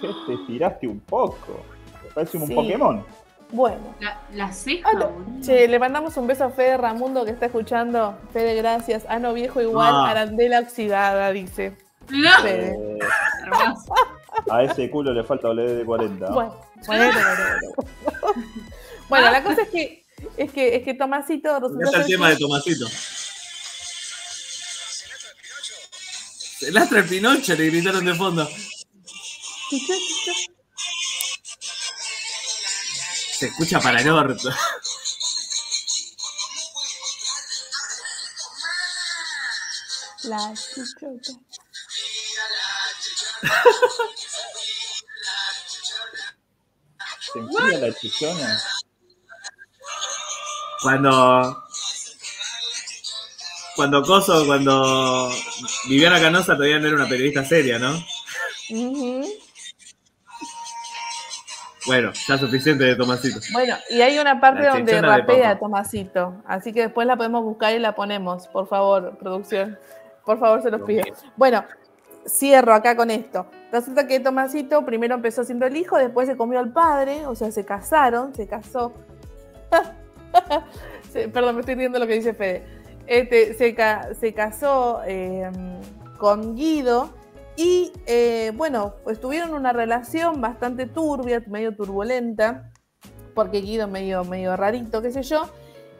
Che, 0.00 0.08
te 0.26 0.36
tiraste 0.46 0.86
un 0.86 1.00
poco. 1.00 1.60
Parece 2.14 2.36
un 2.36 2.46
Sí. 2.46 2.54
Pokémon. 2.54 3.04
Bueno. 3.52 3.94
La, 4.00 4.18
la 4.34 4.52
ceja, 4.52 4.88
Ah. 4.94 5.08
Che, 5.44 5.66
le 5.66 5.78
mandamos 5.78 6.14
un 6.18 6.26
beso 6.26 6.44
a 6.44 6.50
Fede 6.50 6.76
Ramundo 6.76 7.24
que 7.24 7.30
está 7.30 7.46
escuchando. 7.46 8.14
Fede, 8.34 8.54
gracias. 8.56 9.04
Ano 9.08 9.32
viejo 9.32 9.60
igual, 9.62 9.92
Ah. 9.94 10.10
arandela 10.10 10.60
oxidada, 10.60 11.30
dice. 11.32 11.76
No. 12.10 12.30
Fede. 12.42 12.76
Eh, 12.76 12.98
a 14.50 14.62
ese 14.62 14.90
culo 14.90 15.12
le 15.12 15.24
falta 15.24 15.48
WD-40. 15.48 16.32
Bueno, 16.32 16.54
bueno, 16.86 17.04
bueno, 17.12 17.12
bueno. 17.14 18.42
Bueno, 19.12 19.30
la 19.30 19.44
cosa 19.44 19.60
es 19.60 19.68
que 19.68 20.06
es 20.38 20.50
que, 20.52 20.74
es 20.76 20.84
que 20.84 20.94
Tomasito 20.94 21.54
está 21.84 21.98
el 21.98 22.06
tema 22.06 22.28
que- 22.28 22.32
de 22.34 22.40
Tomasito. 22.40 22.88
Se 26.58 26.72
lastra 26.72 27.00
el 27.00 27.04
Pinocho, 27.08 27.54
le 27.54 27.66
gritaron 27.66 28.06
de 28.06 28.14
fondo. 28.14 28.48
Se 33.38 33.46
escucha 33.48 33.80
para 33.80 34.00
el 34.00 34.08
orto. 34.08 34.48
La 40.24 40.54
chichota. 40.54 41.32
¿Se 47.20 47.38
enfría 47.38 47.78
la 47.78 47.94
chichona? 47.94 48.62
Cuando. 50.82 51.64
Cuando 53.74 54.02
Coso, 54.02 54.44
cuando 54.46 55.30
Viviana 55.88 56.20
Canosa 56.20 56.54
todavía 56.54 56.78
no 56.78 56.88
era 56.88 56.96
una 56.96 57.08
periodista 57.08 57.42
seria, 57.44 57.78
¿no? 57.78 57.92
Ujú. 58.70 59.26
Bueno, 61.86 62.12
ya 62.12 62.38
suficiente 62.38 62.84
de 62.84 62.96
Tomasito. 62.96 63.40
Bueno, 63.52 63.74
y 63.90 64.02
hay 64.02 64.18
una 64.18 64.40
parte 64.40 64.62
La 64.62 64.74
donde 64.74 65.00
rapea. 65.00 65.58
Tomasito. 65.58 66.42
Así 66.46 66.72
que 66.72 66.82
después 66.82 67.06
la 67.06 67.16
podemos 67.16 67.42
buscar 67.42 67.74
y 67.74 67.78
la 67.78 67.94
ponemos. 67.94 68.46
Por 68.48 68.68
favor, 68.68 69.16
producción. 69.18 69.78
Por 70.24 70.38
favor, 70.38 70.62
se 70.62 70.70
los 70.70 70.82
pido. 70.82 71.02
Bueno, 71.36 71.64
cierro 72.26 72.74
acá 72.74 72.94
con 72.94 73.10
esto. 73.10 73.46
Resulta 73.72 74.06
que 74.06 74.20
Tomasito 74.20 74.84
primero 74.84 75.14
empezó 75.14 75.44
siendo 75.44 75.66
el 75.66 75.76
hijo, 75.76 75.96
después 75.96 76.28
se 76.28 76.36
comió 76.36 76.60
al 76.60 76.72
padre, 76.72 77.26
o 77.26 77.34
sea, 77.34 77.50
se 77.50 77.64
casaron, 77.64 78.34
se 78.34 78.46
casó. 78.46 78.92
Perdón, 81.32 81.56
me 81.56 81.60
estoy 81.60 81.74
riendo 81.74 81.98
lo 81.98 82.06
que 82.06 82.14
dice 82.14 82.34
Fede. 82.34 82.64
Este, 83.06 83.54
se, 83.54 83.76
se 84.18 84.34
casó 84.34 85.02
eh, 85.06 85.50
con 86.18 86.54
Guido 86.54 87.10
y, 87.56 87.92
eh, 88.06 88.52
bueno, 88.54 88.94
pues 89.04 89.20
tuvieron 89.20 89.52
una 89.52 89.72
relación 89.72 90.40
bastante 90.40 90.86
turbia, 90.86 91.42
medio 91.46 91.74
turbulenta, 91.76 92.70
porque 93.34 93.60
Guido 93.60 93.88
medio, 93.88 94.24
medio 94.24 94.56
rarito, 94.56 95.02
qué 95.02 95.10
sé 95.10 95.22
yo, 95.22 95.48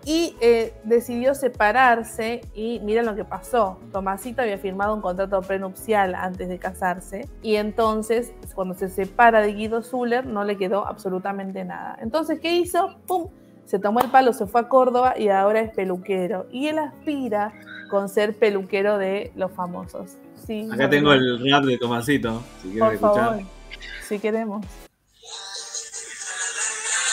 y 0.05 0.35
eh, 0.41 0.75
decidió 0.85 1.35
separarse 1.35 2.41
y 2.55 2.81
miren 2.81 3.07
lo 3.07 3.15
que 3.15 3.25
pasó. 3.25 3.79
Tomasito 3.93 4.43
había 4.43 4.59
firmado 4.59 4.95
un 4.95 5.01
contrato 5.01 5.41
prenupcial 5.43 6.15
antes 6.15 6.49
de 6.49 6.59
casarse 6.59 7.29
y 7.43 7.57
entonces 7.57 8.33
cuando 8.55 8.75
se 8.75 8.89
separa 8.89 9.41
de 9.41 9.53
Guido 9.53 9.83
Zuller 9.83 10.27
no 10.27 10.45
le 10.45 10.57
quedó 10.57 10.87
absolutamente 10.87 11.65
nada. 11.65 11.97
Entonces, 12.01 12.41
¿qué 12.41 12.57
hizo? 12.57 12.97
¡Pum! 13.07 13.29
se 13.73 13.79
tomó 13.79 14.01
el 14.01 14.11
palo, 14.11 14.35
se 14.35 14.47
fue 14.47 14.61
a 14.61 14.69
Córdoba 14.69 15.15
y 15.19 15.31
ahora 15.31 15.63
es 15.63 15.73
peluquero. 15.73 16.47
Y 16.53 16.67
él 16.67 16.79
aspira 16.79 17.55
con 17.89 18.11
ser 18.11 18.37
peluquero 18.37 18.99
de 18.99 19.33
los 19.35 19.51
famosos. 19.53 20.19
Sí, 20.47 20.69
Acá 20.71 20.91
tengo 20.91 21.15
el 21.15 21.51
rap 21.51 21.65
de 21.65 21.79
Tomasito, 21.79 22.43
si 22.61 22.69
quieres 22.69 22.93
escuchar. 22.93 23.41
Si 24.07 24.19
queremos. 24.19 24.67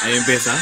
Ahí 0.03 0.17
empieza. 0.17 0.53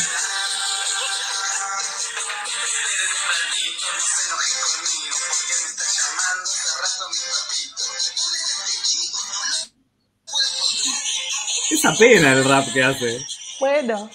Es 11.72 11.86
apenas 11.86 12.38
el 12.38 12.44
rap 12.45 12.72
que 12.72 12.84
hace. 12.84 13.18
Bueno, 13.60 14.11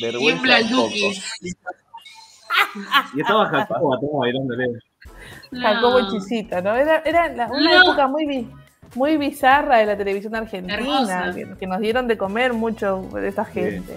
Tiembla 0.00 0.58
el 0.58 0.68
Duki. 0.68 1.12
Y 3.14 3.20
estaba 3.20 3.50
bailándole. 4.18 4.66
Jacobo 5.52 6.00
y 6.00 6.08
Chisita, 6.10 6.60
¿no? 6.60 6.74
Era, 6.76 6.98
era 7.04 7.28
la- 7.32 7.46
una 7.46 7.74
No. 7.74 7.82
época 7.82 8.06
muy, 8.08 8.48
muy 8.96 9.16
bizarra 9.16 9.78
de 9.78 9.86
la 9.86 9.96
televisión 9.96 10.34
argentina, 10.34 11.32
que, 11.34 11.48
que 11.58 11.66
nos 11.66 11.80
dieron 11.80 12.06
de 12.08 12.18
comer 12.18 12.52
mucho 12.52 13.02
de 13.14 13.28
esa 13.28 13.44
gente. 13.44 13.94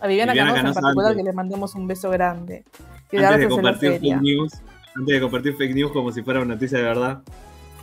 A 0.00 0.06
Viviana, 0.06 0.34
Canosa 0.34 0.58
en 0.60 0.74
particular, 0.74 1.10
antes- 1.12 1.16
que 1.16 1.22
le 1.22 1.32
mandamos 1.32 1.74
un 1.74 1.86
beso 1.86 2.10
grande. 2.10 2.64
Que 3.10 3.18
antes 3.24 3.40
de 3.40 3.48
compartir 3.48 3.92
fake 4.00 4.20
news, 4.22 4.52
antes 4.96 5.14
de 5.14 5.20
compartir 5.20 5.54
fake 5.56 5.74
news 5.74 5.92
como 5.92 6.10
si 6.12 6.22
fuera 6.22 6.40
una 6.40 6.54
noticia 6.54 6.78
de 6.78 6.84
verdad. 6.84 7.22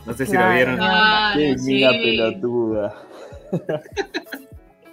No 0.06 0.12
sé 0.14 0.26
si 0.26 0.32
lo 0.36 0.50
vieron. 0.50 0.76
Claro, 0.76 1.38
Qué 1.38 1.58
sí. 1.58 1.72
mina 1.74 1.90
pelotuda. 1.90 2.94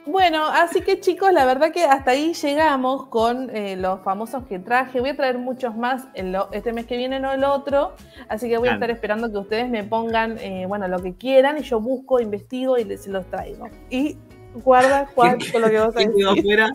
Bueno, 0.07 0.45
así 0.47 0.81
que 0.81 0.99
chicos, 0.99 1.31
la 1.33 1.45
verdad 1.45 1.71
que 1.71 1.83
hasta 1.83 2.11
ahí 2.11 2.33
llegamos 2.33 3.07
con 3.07 3.49
eh, 3.55 3.75
los 3.75 4.01
famosos 4.01 4.43
que 4.47 4.57
traje. 4.59 4.99
Voy 5.01 5.09
a 5.09 5.15
traer 5.17 5.37
muchos 5.37 5.75
más 5.75 6.07
el 6.13 6.35
o- 6.35 6.49
este 6.51 6.71
mes 6.73 6.85
que 6.85 6.95
viene, 6.97 7.19
no 7.19 7.31
el 7.33 7.43
otro. 7.43 7.93
Así 8.29 8.47
que 8.47 8.57
voy 8.57 8.69
a 8.69 8.73
estar 8.73 8.89
esperando 8.89 9.29
que 9.31 9.37
ustedes 9.37 9.69
me 9.69 9.83
pongan, 9.83 10.37
eh, 10.39 10.65
bueno, 10.67 10.87
lo 10.87 10.99
que 11.01 11.15
quieran 11.15 11.57
y 11.57 11.61
yo 11.63 11.79
busco, 11.81 12.19
investigo 12.21 12.77
y 12.77 12.85
les 12.85 13.03
se 13.03 13.09
los 13.09 13.25
traigo. 13.25 13.67
Y 13.89 14.17
guarda, 14.63 15.07
Juan, 15.15 15.37
con 15.51 15.61
lo 15.61 15.69
que 15.69 15.79
vos 15.79 15.93
¿Quién 15.95 16.13
quedó 16.15 16.35
fuera? 16.35 16.69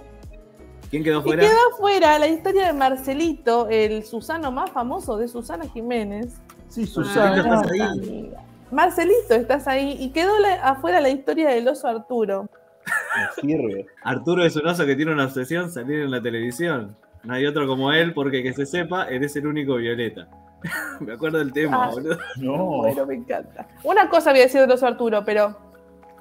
¿Quién 0.90 1.04
quedó 1.04 1.20
Y 1.20 1.22
fuera? 1.22 1.42
quedó 1.42 1.58
afuera 1.74 2.18
la 2.18 2.26
historia 2.28 2.66
de 2.66 2.72
Marcelito, 2.74 3.66
el 3.70 4.04
Susano 4.04 4.52
más 4.52 4.70
famoso 4.70 5.16
de 5.16 5.26
Susana 5.28 5.64
Jiménez. 5.66 6.34
Sí, 6.68 6.86
Susana, 6.86 7.36
Susana. 7.42 7.60
estás 7.62 7.70
ahí. 7.72 8.32
Marcelito, 8.70 9.34
estás 9.34 9.68
ahí. 9.68 9.96
Y 10.00 10.10
quedó 10.10 10.38
la- 10.38 10.62
afuera 10.68 11.00
la 11.00 11.08
historia 11.08 11.48
del 11.48 11.66
oso 11.68 11.88
Arturo. 11.88 12.48
Sirve. 13.40 13.86
Arturo 14.02 14.44
es 14.44 14.56
un 14.56 14.66
oso 14.66 14.84
que 14.86 14.96
tiene 14.96 15.12
una 15.12 15.24
obsesión 15.24 15.70
salir 15.70 16.00
en 16.00 16.10
la 16.10 16.20
televisión. 16.22 16.96
No 17.24 17.34
hay 17.34 17.46
otro 17.46 17.66
como 17.66 17.92
él, 17.92 18.12
porque 18.14 18.42
que 18.42 18.52
se 18.52 18.66
sepa, 18.66 19.04
eres 19.08 19.36
el 19.36 19.46
único 19.46 19.76
violeta. 19.76 20.28
Me 21.00 21.12
acuerdo 21.14 21.38
del 21.38 21.52
tema, 21.52 21.84
Ah. 21.84 21.90
boludo. 21.90 22.18
No. 22.36 22.66
Bueno, 22.78 23.06
me 23.06 23.14
encanta. 23.16 23.66
Una 23.84 24.08
cosa 24.08 24.30
había 24.30 24.48
sido 24.48 24.62
del 24.62 24.72
oso 24.72 24.86
Arturo, 24.86 25.24
pero 25.24 25.56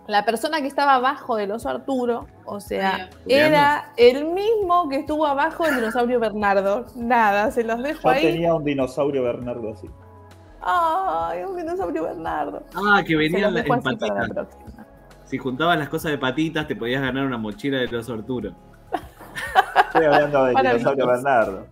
la 0.08 0.26
persona 0.26 0.62
que 0.62 0.68
estaba 0.68 0.96
abajo 0.96 1.36
del 1.36 1.52
oso 1.52 1.70
Arturo, 1.70 2.28
o 2.46 2.60
sea, 2.60 3.10
era 3.28 3.94
el 3.98 4.26
mismo 4.26 4.90
que 4.90 4.98
estuvo 4.98 5.26
abajo 5.28 5.64
del 5.66 5.76
dinosaurio 5.76 6.20
Bernardo. 6.20 6.86
Nada, 6.96 7.52
se 7.52 7.64
los 7.64 7.82
dejo 7.84 8.02
Yo 8.04 8.10
ahí. 8.10 8.22
tenía 8.24 8.54
un 8.56 8.64
dinosaurio 8.64 9.24
Bernardo 9.24 9.72
así. 9.74 9.88
Ay, 10.64 11.44
un 11.44 11.56
dinosaurio 11.56 12.04
Bernardo. 12.04 12.64
Ah, 12.76 13.02
que 13.06 13.16
dejo 13.56 13.74
en 13.74 13.84
así 14.40 14.58
Si 15.32 15.38
juntabas 15.38 15.80
las 15.80 15.88
cosas 15.88 16.12
de 16.12 16.18
patitas, 16.18 16.68
te 16.68 16.76
podías 16.76 17.02
ganar 17.02 17.26
una 17.26 17.38
mochila 17.38 17.78
del 17.78 17.96
oso 17.96 18.14
Arturo. 18.16 18.54
Estoy 19.86 20.04
hablando 20.04 20.44
del 20.44 20.54
Maravilloso. 20.56 20.94
dinosaurio 20.94 21.08
Bernardo. 21.08 21.68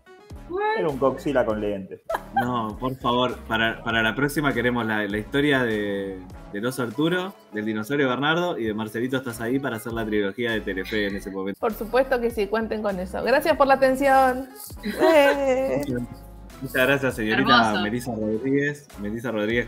Era 0.77 0.87
un 0.87 0.97
coxila 0.97 1.45
con 1.45 1.59
lentes. 1.59 1.99
No, 2.41 2.77
por 2.79 2.95
favor, 2.95 3.37
para, 3.49 3.83
para 3.83 4.01
la 4.01 4.15
próxima 4.15 4.53
queremos 4.53 4.85
la, 4.85 5.05
la 5.05 5.17
historia 5.17 5.63
de, 5.63 6.21
del 6.53 6.65
oso 6.65 6.83
Arturo, 6.83 7.33
del 7.51 7.65
dinosaurio 7.65 8.07
Bernardo 8.07 8.57
y 8.57 8.63
de 8.63 8.73
Marcelito 8.73 9.17
Estás 9.17 9.41
ahí 9.41 9.59
para 9.59 9.75
hacer 9.75 9.91
la 9.91 10.05
trilogía 10.05 10.51
de 10.51 10.61
Telefe 10.61 11.07
en 11.07 11.17
ese 11.17 11.29
momento. 11.29 11.59
Por 11.59 11.73
supuesto 11.73 12.17
que 12.21 12.31
sí, 12.31 12.47
cuenten 12.47 12.81
con 12.81 12.97
eso. 12.97 13.21
Gracias 13.23 13.57
por 13.57 13.67
la 13.67 13.73
atención. 13.73 14.47
Eh. 14.85 15.81
Muchas 16.61 16.87
gracias, 16.87 17.13
señorita 17.13 17.59
Hermoso. 17.71 17.83
Melissa 17.83 18.11
Rodríguez. 18.15 18.87
Melissa 19.01 19.31
Rodríguez 19.31 19.67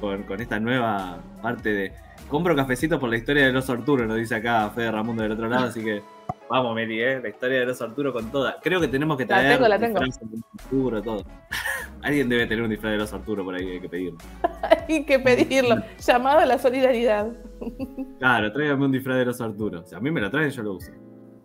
con, 0.00 0.22
con 0.22 0.40
esta 0.40 0.58
nueva 0.58 1.18
parte 1.42 1.74
de. 1.74 2.07
Compro 2.28 2.54
cafecito 2.54 3.00
por 3.00 3.08
la 3.08 3.16
historia 3.16 3.46
del 3.46 3.56
oso 3.56 3.72
Arturo, 3.72 4.06
nos 4.06 4.16
dice 4.18 4.34
acá 4.34 4.70
Fede 4.74 4.90
Ramundo 4.90 5.22
del 5.22 5.32
otro 5.32 5.48
lado, 5.48 5.66
así 5.66 5.82
que 5.82 6.02
vamos, 6.50 6.74
Meli, 6.74 7.00
¿eh? 7.00 7.20
la 7.22 7.30
historia 7.30 7.60
del 7.60 7.70
oso 7.70 7.84
Arturo 7.84 8.12
con 8.12 8.30
toda. 8.30 8.58
Creo 8.62 8.80
que 8.80 8.88
tenemos 8.88 9.16
que 9.16 9.24
La 9.24 9.28
traer 9.28 9.52
tengo, 9.56 9.68
la 9.68 9.78
tengo. 9.78 9.98
del 10.00 10.08
oso 10.10 10.20
Arturo, 10.58 11.02
todo. 11.02 11.24
Alguien 12.02 12.28
debe 12.28 12.46
tener 12.46 12.62
un 12.62 12.70
disfraz 12.70 12.92
del 12.92 13.00
oso 13.00 13.16
Arturo 13.16 13.44
por 13.44 13.54
ahí, 13.54 13.66
hay 13.66 13.80
que 13.80 13.88
pedirlo. 13.88 14.18
Hay 14.88 15.04
que 15.04 15.18
pedirlo. 15.18 15.76
Llamado 15.98 16.40
a 16.40 16.46
la 16.46 16.58
solidaridad. 16.58 17.28
Claro, 18.18 18.52
tráigame 18.52 18.84
un 18.84 18.92
disfraz 18.92 19.16
del 19.18 19.28
oso 19.28 19.44
Arturo. 19.44 19.86
Si 19.86 19.94
a 19.94 20.00
mí 20.00 20.10
me 20.10 20.20
lo 20.20 20.28
traen, 20.30 20.50
yo 20.50 20.62
lo 20.62 20.72
uso. 20.74 20.90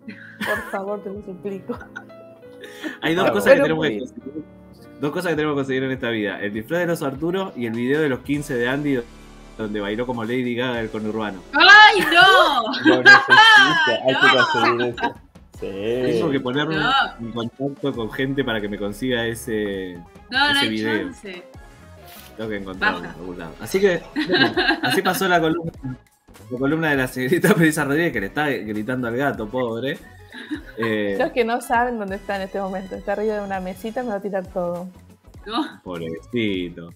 Por 0.05 0.71
favor, 0.71 1.03
te 1.03 1.09
lo 1.11 1.21
suplico. 1.21 1.77
Hay 3.01 3.13
dos 3.13 3.29
cosas 3.31 3.53
que 3.53 3.61
tenemos 3.61 3.87
que. 3.87 3.99
Dos 4.99 5.11
cosas 5.11 5.29
que 5.31 5.35
tenemos 5.35 5.53
que 5.53 5.59
conseguir 5.59 5.83
en 5.83 5.91
esta 5.91 6.09
vida. 6.09 6.39
El 6.41 6.51
disfraz 6.51 6.79
del 6.81 6.89
oso 6.89 7.05
Arturo 7.05 7.53
y 7.55 7.67
el 7.67 7.73
video 7.73 8.01
de 8.01 8.09
los 8.09 8.19
15 8.21 8.55
de 8.55 8.67
Andy 8.67 8.99
donde 9.57 9.79
bailó 9.81 10.05
como 10.05 10.23
Lady 10.23 10.55
Gaga 10.55 10.79
el 10.81 10.89
conurbano. 10.89 11.41
¡Ay, 11.53 12.01
no! 12.11 12.63
Lo 12.85 12.97
necesita, 13.03 13.99
hay 14.07 14.15
que 14.15 14.37
conseguir 14.37 14.95
eso. 14.99 15.15
Tengo 15.59 16.29
que 16.31 16.37
Sí. 16.37 16.43
ponerme 16.43 16.75
No. 16.75 16.91
en 17.19 17.31
contacto 17.31 17.93
con 17.93 18.11
gente 18.11 18.43
para 18.43 18.59
que 18.59 18.67
me 18.67 18.77
consiga 18.77 19.25
ese. 19.25 19.97
No, 20.29 20.39
no 20.45 20.51
Ese 20.51 20.59
hay 20.59 20.69
video. 20.69 21.03
chance. 21.05 21.43
Tengo 22.35 22.49
que 22.49 22.57
encontrarlo 22.57 22.97
en 22.97 23.03
Baja. 23.05 23.15
algún 23.19 23.39
lado. 23.39 23.53
Así 23.61 23.79
que, 23.79 24.01
bueno, 24.27 24.53
así 24.81 25.01
pasó 25.03 25.27
la 25.27 25.39
columna, 25.39 25.71
la 26.51 26.57
columna 26.57 26.89
de 26.89 26.97
la 26.97 27.07
señorita 27.07 27.53
Melissa 27.55 27.85
Rodríguez 27.85 28.11
que 28.11 28.19
le 28.21 28.25
está 28.27 28.49
gritando 28.49 29.07
al 29.07 29.15
gato, 29.15 29.47
pobre. 29.47 29.99
Eh, 30.77 31.15
Los 31.19 31.31
que 31.31 31.45
no 31.45 31.61
saben 31.61 31.99
dónde 31.99 32.15
está 32.15 32.35
en 32.37 32.41
este 32.41 32.59
momento. 32.59 32.95
Está 32.95 33.11
arriba 33.13 33.35
de 33.35 33.41
una 33.45 33.59
mesita, 33.59 34.01
me 34.01 34.09
va 34.09 34.15
a 34.15 34.21
tirar 34.21 34.45
todo. 34.47 34.87
No, 35.45 35.79
pobrecito. 35.83 36.89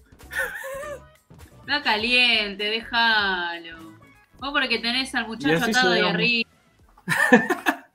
Está 1.68 1.82
caliente, 1.82 2.64
déjalo. 2.64 3.98
Vos 4.38 4.50
porque 4.52 4.78
tenés 4.78 5.14
al 5.14 5.26
muchacho 5.26 5.66
atado 5.66 5.90
de 5.90 6.00
arriba. 6.00 6.48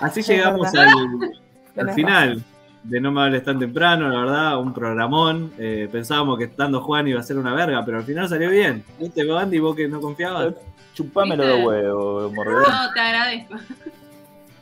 Así 0.00 0.20
Es 0.20 0.28
llegamos 0.28 0.72
al, 1.76 1.92
final 1.94 2.42
de 2.84 3.00
No 3.00 3.12
me 3.12 3.22
hables 3.22 3.44
tan 3.44 3.58
temprano, 3.58 4.08
la 4.08 4.20
verdad, 4.20 4.58
un 4.60 4.72
programón. 4.72 5.52
Eh, 5.58 5.88
pensábamos 5.90 6.38
que 6.38 6.44
estando 6.44 6.80
Juan 6.80 7.08
iba 7.08 7.18
a 7.20 7.24
ser 7.24 7.38
una 7.38 7.54
verga, 7.54 7.84
pero 7.84 7.98
al 7.98 8.04
final 8.04 8.28
salió 8.28 8.50
bien. 8.50 8.84
¿Viste, 8.98 9.22
Andy, 9.22 9.58
vos 9.58 9.74
que 9.74 9.88
no 9.88 10.00
confiabas? 10.00 10.54
Chupámelo 10.94 11.44
de 11.44 11.64
huevo, 11.64 12.30
morderón. 12.30 12.62
No, 12.62 12.92
te 12.92 13.00
agradezco. 13.00 13.56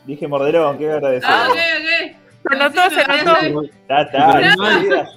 Dije 0.06 0.26
morderón, 0.26 0.78
qué 0.78 0.90
agradecido. 0.90 1.32
Ah, 1.32 1.48
ok, 1.50 1.59
ok. 1.78 2.16
Se 2.50 2.56
notó, 2.59 2.90
se 2.90 3.04
notó. 3.06 3.62
Ya 3.88 4.00
está. 4.00 5.12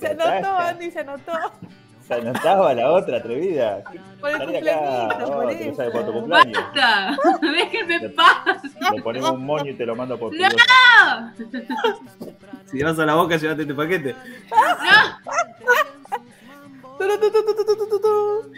Se 0.00 0.06
anotó, 0.08 0.58
Andy, 0.58 0.90
se 0.90 1.00
anotó. 1.00 1.32
Se 2.10 2.14
anotaba 2.14 2.74
la 2.74 2.90
otra 2.90 3.18
atrevida. 3.18 3.84
Por 4.20 4.30
el 4.30 4.38
cumpleaños, 4.38 5.14
por 5.14 5.20
no 5.20 5.26
por 5.28 5.46
tu 5.52 5.52
eso. 5.52 6.12
cumpleaños. 6.12 6.58
¡Basta! 6.74 7.16
¡Déjenme 7.40 7.94
en 7.96 8.14
paz! 8.16 8.62
Le 8.92 9.00
ponemos 9.02 9.30
un 9.30 9.46
moño 9.46 9.70
y 9.70 9.74
te 9.74 9.86
lo 9.86 9.94
mando 9.94 10.18
por 10.18 10.32
¡No! 10.34 10.48
Si 12.64 12.82
vas 12.82 12.98
a 12.98 13.06
la 13.06 13.14
boca, 13.14 13.36
llévate 13.36 13.62
este 13.62 13.74
paquete. 13.74 14.16
Tu. 18.00 18.52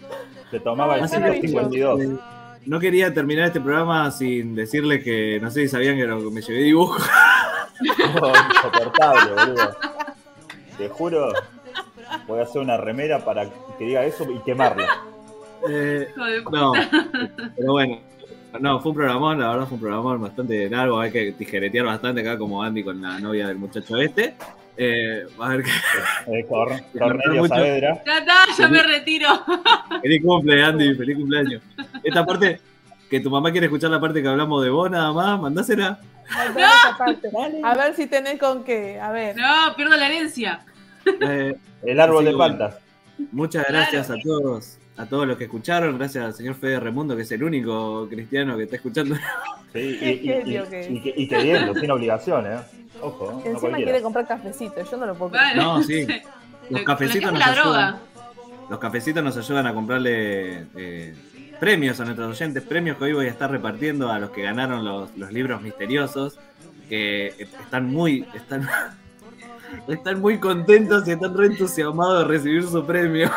Te 0.50 0.60
tomaba 0.60 0.96
el 0.96 1.04
Ay, 1.04 1.10
maravilloso. 1.20 1.68
152. 1.70 2.00
Eh, 2.00 2.18
No 2.66 2.80
quería 2.80 3.12
terminar 3.12 3.46
este 3.46 3.60
programa 3.60 4.10
sin 4.10 4.54
decirles 4.54 5.02
que 5.04 5.38
no 5.42 5.50
sé 5.50 5.60
si 5.62 5.68
sabían 5.68 5.96
que 5.96 6.06
me 6.06 6.40
llevé 6.40 6.60
dibujo. 6.62 7.02
Oh, 8.22 8.32
insoportable, 8.48 9.32
boludo. 9.34 9.76
Te 10.82 10.88
juro, 10.88 11.32
voy 12.26 12.40
a 12.40 12.42
hacer 12.42 12.60
una 12.60 12.76
remera 12.76 13.24
para 13.24 13.48
que 13.78 13.84
diga 13.84 14.04
eso 14.04 14.28
y 14.30 14.38
quemarla. 14.40 14.86
Eh, 15.70 16.08
Hijo 16.10 16.24
de 16.24 16.42
puta. 16.42 16.58
no, 16.58 16.72
pero 17.56 17.72
bueno. 17.72 18.00
No, 18.60 18.80
fue 18.80 18.90
un 18.90 18.96
programón, 18.96 19.38
la 19.40 19.48
verdad 19.50 19.66
fue 19.66 19.76
un 19.76 19.80
programón 19.80 20.20
bastante 20.20 20.68
largo, 20.68 20.98
hay 21.00 21.10
que 21.12 21.32
tijeretear 21.32 21.86
bastante 21.86 22.20
acá 22.20 22.36
como 22.36 22.62
Andy 22.62 22.82
con 22.82 23.00
la 23.00 23.18
novia 23.20 23.46
del 23.46 23.56
muchacho 23.58 23.96
este. 23.96 24.34
Eh, 24.76 25.24
va 25.40 25.46
a 25.46 25.48
ver 25.56 25.62
que 25.62 25.70
Eh, 26.26 26.44
Cor- 26.48 26.82
Cornelio 26.98 27.42
mucho. 27.42 27.54
Saavedra. 27.54 28.02
Ya 28.04 28.18
está, 28.18 28.34
ya 28.58 28.68
me 28.68 28.82
retiro. 28.82 29.28
feliz 30.02 30.22
cumple, 30.22 30.62
Andy, 30.64 30.94
feliz 30.96 31.16
cumpleaños. 31.16 31.62
Esta 32.02 32.26
parte, 32.26 32.60
que 33.08 33.20
tu 33.20 33.30
mamá 33.30 33.52
quiere 33.52 33.66
escuchar 33.68 33.90
la 33.90 34.00
parte 34.00 34.20
que 34.20 34.28
hablamos 34.28 34.62
de 34.64 34.70
vos 34.70 34.90
nada 34.90 35.12
más, 35.12 35.40
mandásela. 35.40 36.00
Parte. 36.98 37.28
A 37.62 37.74
ver 37.74 37.94
si 37.94 38.06
tenés 38.06 38.38
con 38.38 38.64
qué. 38.64 38.98
A 39.00 39.12
ver. 39.12 39.36
No, 39.36 39.74
pierdo 39.76 39.96
la 39.96 40.06
herencia. 40.08 40.60
Eh, 41.20 41.54
El 41.82 42.00
árbol 42.00 42.24
de 42.24 42.30
que 42.30 42.36
bueno. 42.36 42.56
plantas. 42.56 42.80
Muchas 43.32 43.66
gracias 43.68 44.10
a 44.10 44.14
todos, 44.22 44.78
a 44.96 45.06
todos 45.06 45.26
los 45.26 45.36
que 45.36 45.44
escucharon, 45.44 45.96
gracias 45.98 46.24
al 46.24 46.34
señor 46.34 46.54
Fede 46.54 46.80
Remundo, 46.80 47.14
que 47.16 47.22
es 47.22 47.32
el 47.32 47.42
único 47.42 48.08
cristiano 48.08 48.56
que 48.56 48.64
está 48.64 48.76
escuchando. 48.76 49.14
Sí, 49.72 49.78
y, 49.78 49.98
Qué 49.98 50.42
y, 50.46 50.50
y- 50.52 50.96
y 50.96 51.00
que- 51.00 51.14
y 51.16 51.28
queriendo, 51.28 51.74
sin 51.74 51.90
obligación, 51.90 52.46
¿eh? 52.46 52.58
Ojo, 53.00 53.32
no 53.32 53.38
Encima 53.38 53.58
cualquiera. 53.60 53.84
quiere 53.84 54.02
comprar 54.02 54.26
cafecito. 54.28 54.74
Yo 54.90 54.96
no 54.96 55.06
lo 55.06 55.14
puedo 55.14 55.32
creer. 55.32 55.56
Bueno, 55.56 55.76
No, 55.78 55.82
sí. 55.82 56.06
Los 56.70 56.82
cafecitos 56.82 57.32
nos 57.32 57.40
droga. 57.54 57.88
ayudan. 57.88 57.96
Los 58.70 58.78
cafecitos 58.78 59.24
nos 59.24 59.36
ayudan 59.36 59.66
a 59.66 59.74
comprarle 59.74 60.66
eh, 60.76 61.14
premios 61.58 61.98
a 62.00 62.04
nuestros 62.04 62.30
oyentes, 62.40 62.62
premios 62.62 62.96
que 62.96 63.04
hoy 63.04 63.12
voy 63.12 63.26
a 63.26 63.30
estar 63.30 63.50
repartiendo 63.50 64.10
a 64.10 64.18
los 64.18 64.30
que 64.30 64.42
ganaron 64.42 64.84
los, 64.84 65.16
los 65.16 65.32
libros 65.32 65.60
misteriosos, 65.62 66.38
que 66.88 67.28
están 67.38 67.86
muy, 67.86 68.24
están, 68.34 68.68
están 69.88 70.20
muy 70.20 70.38
contentos 70.38 71.06
y 71.06 71.12
están 71.12 71.36
re 71.36 71.46
entusiasmados 71.46 72.20
de 72.20 72.24
recibir 72.28 72.64
su 72.64 72.84
premio. 72.84 73.30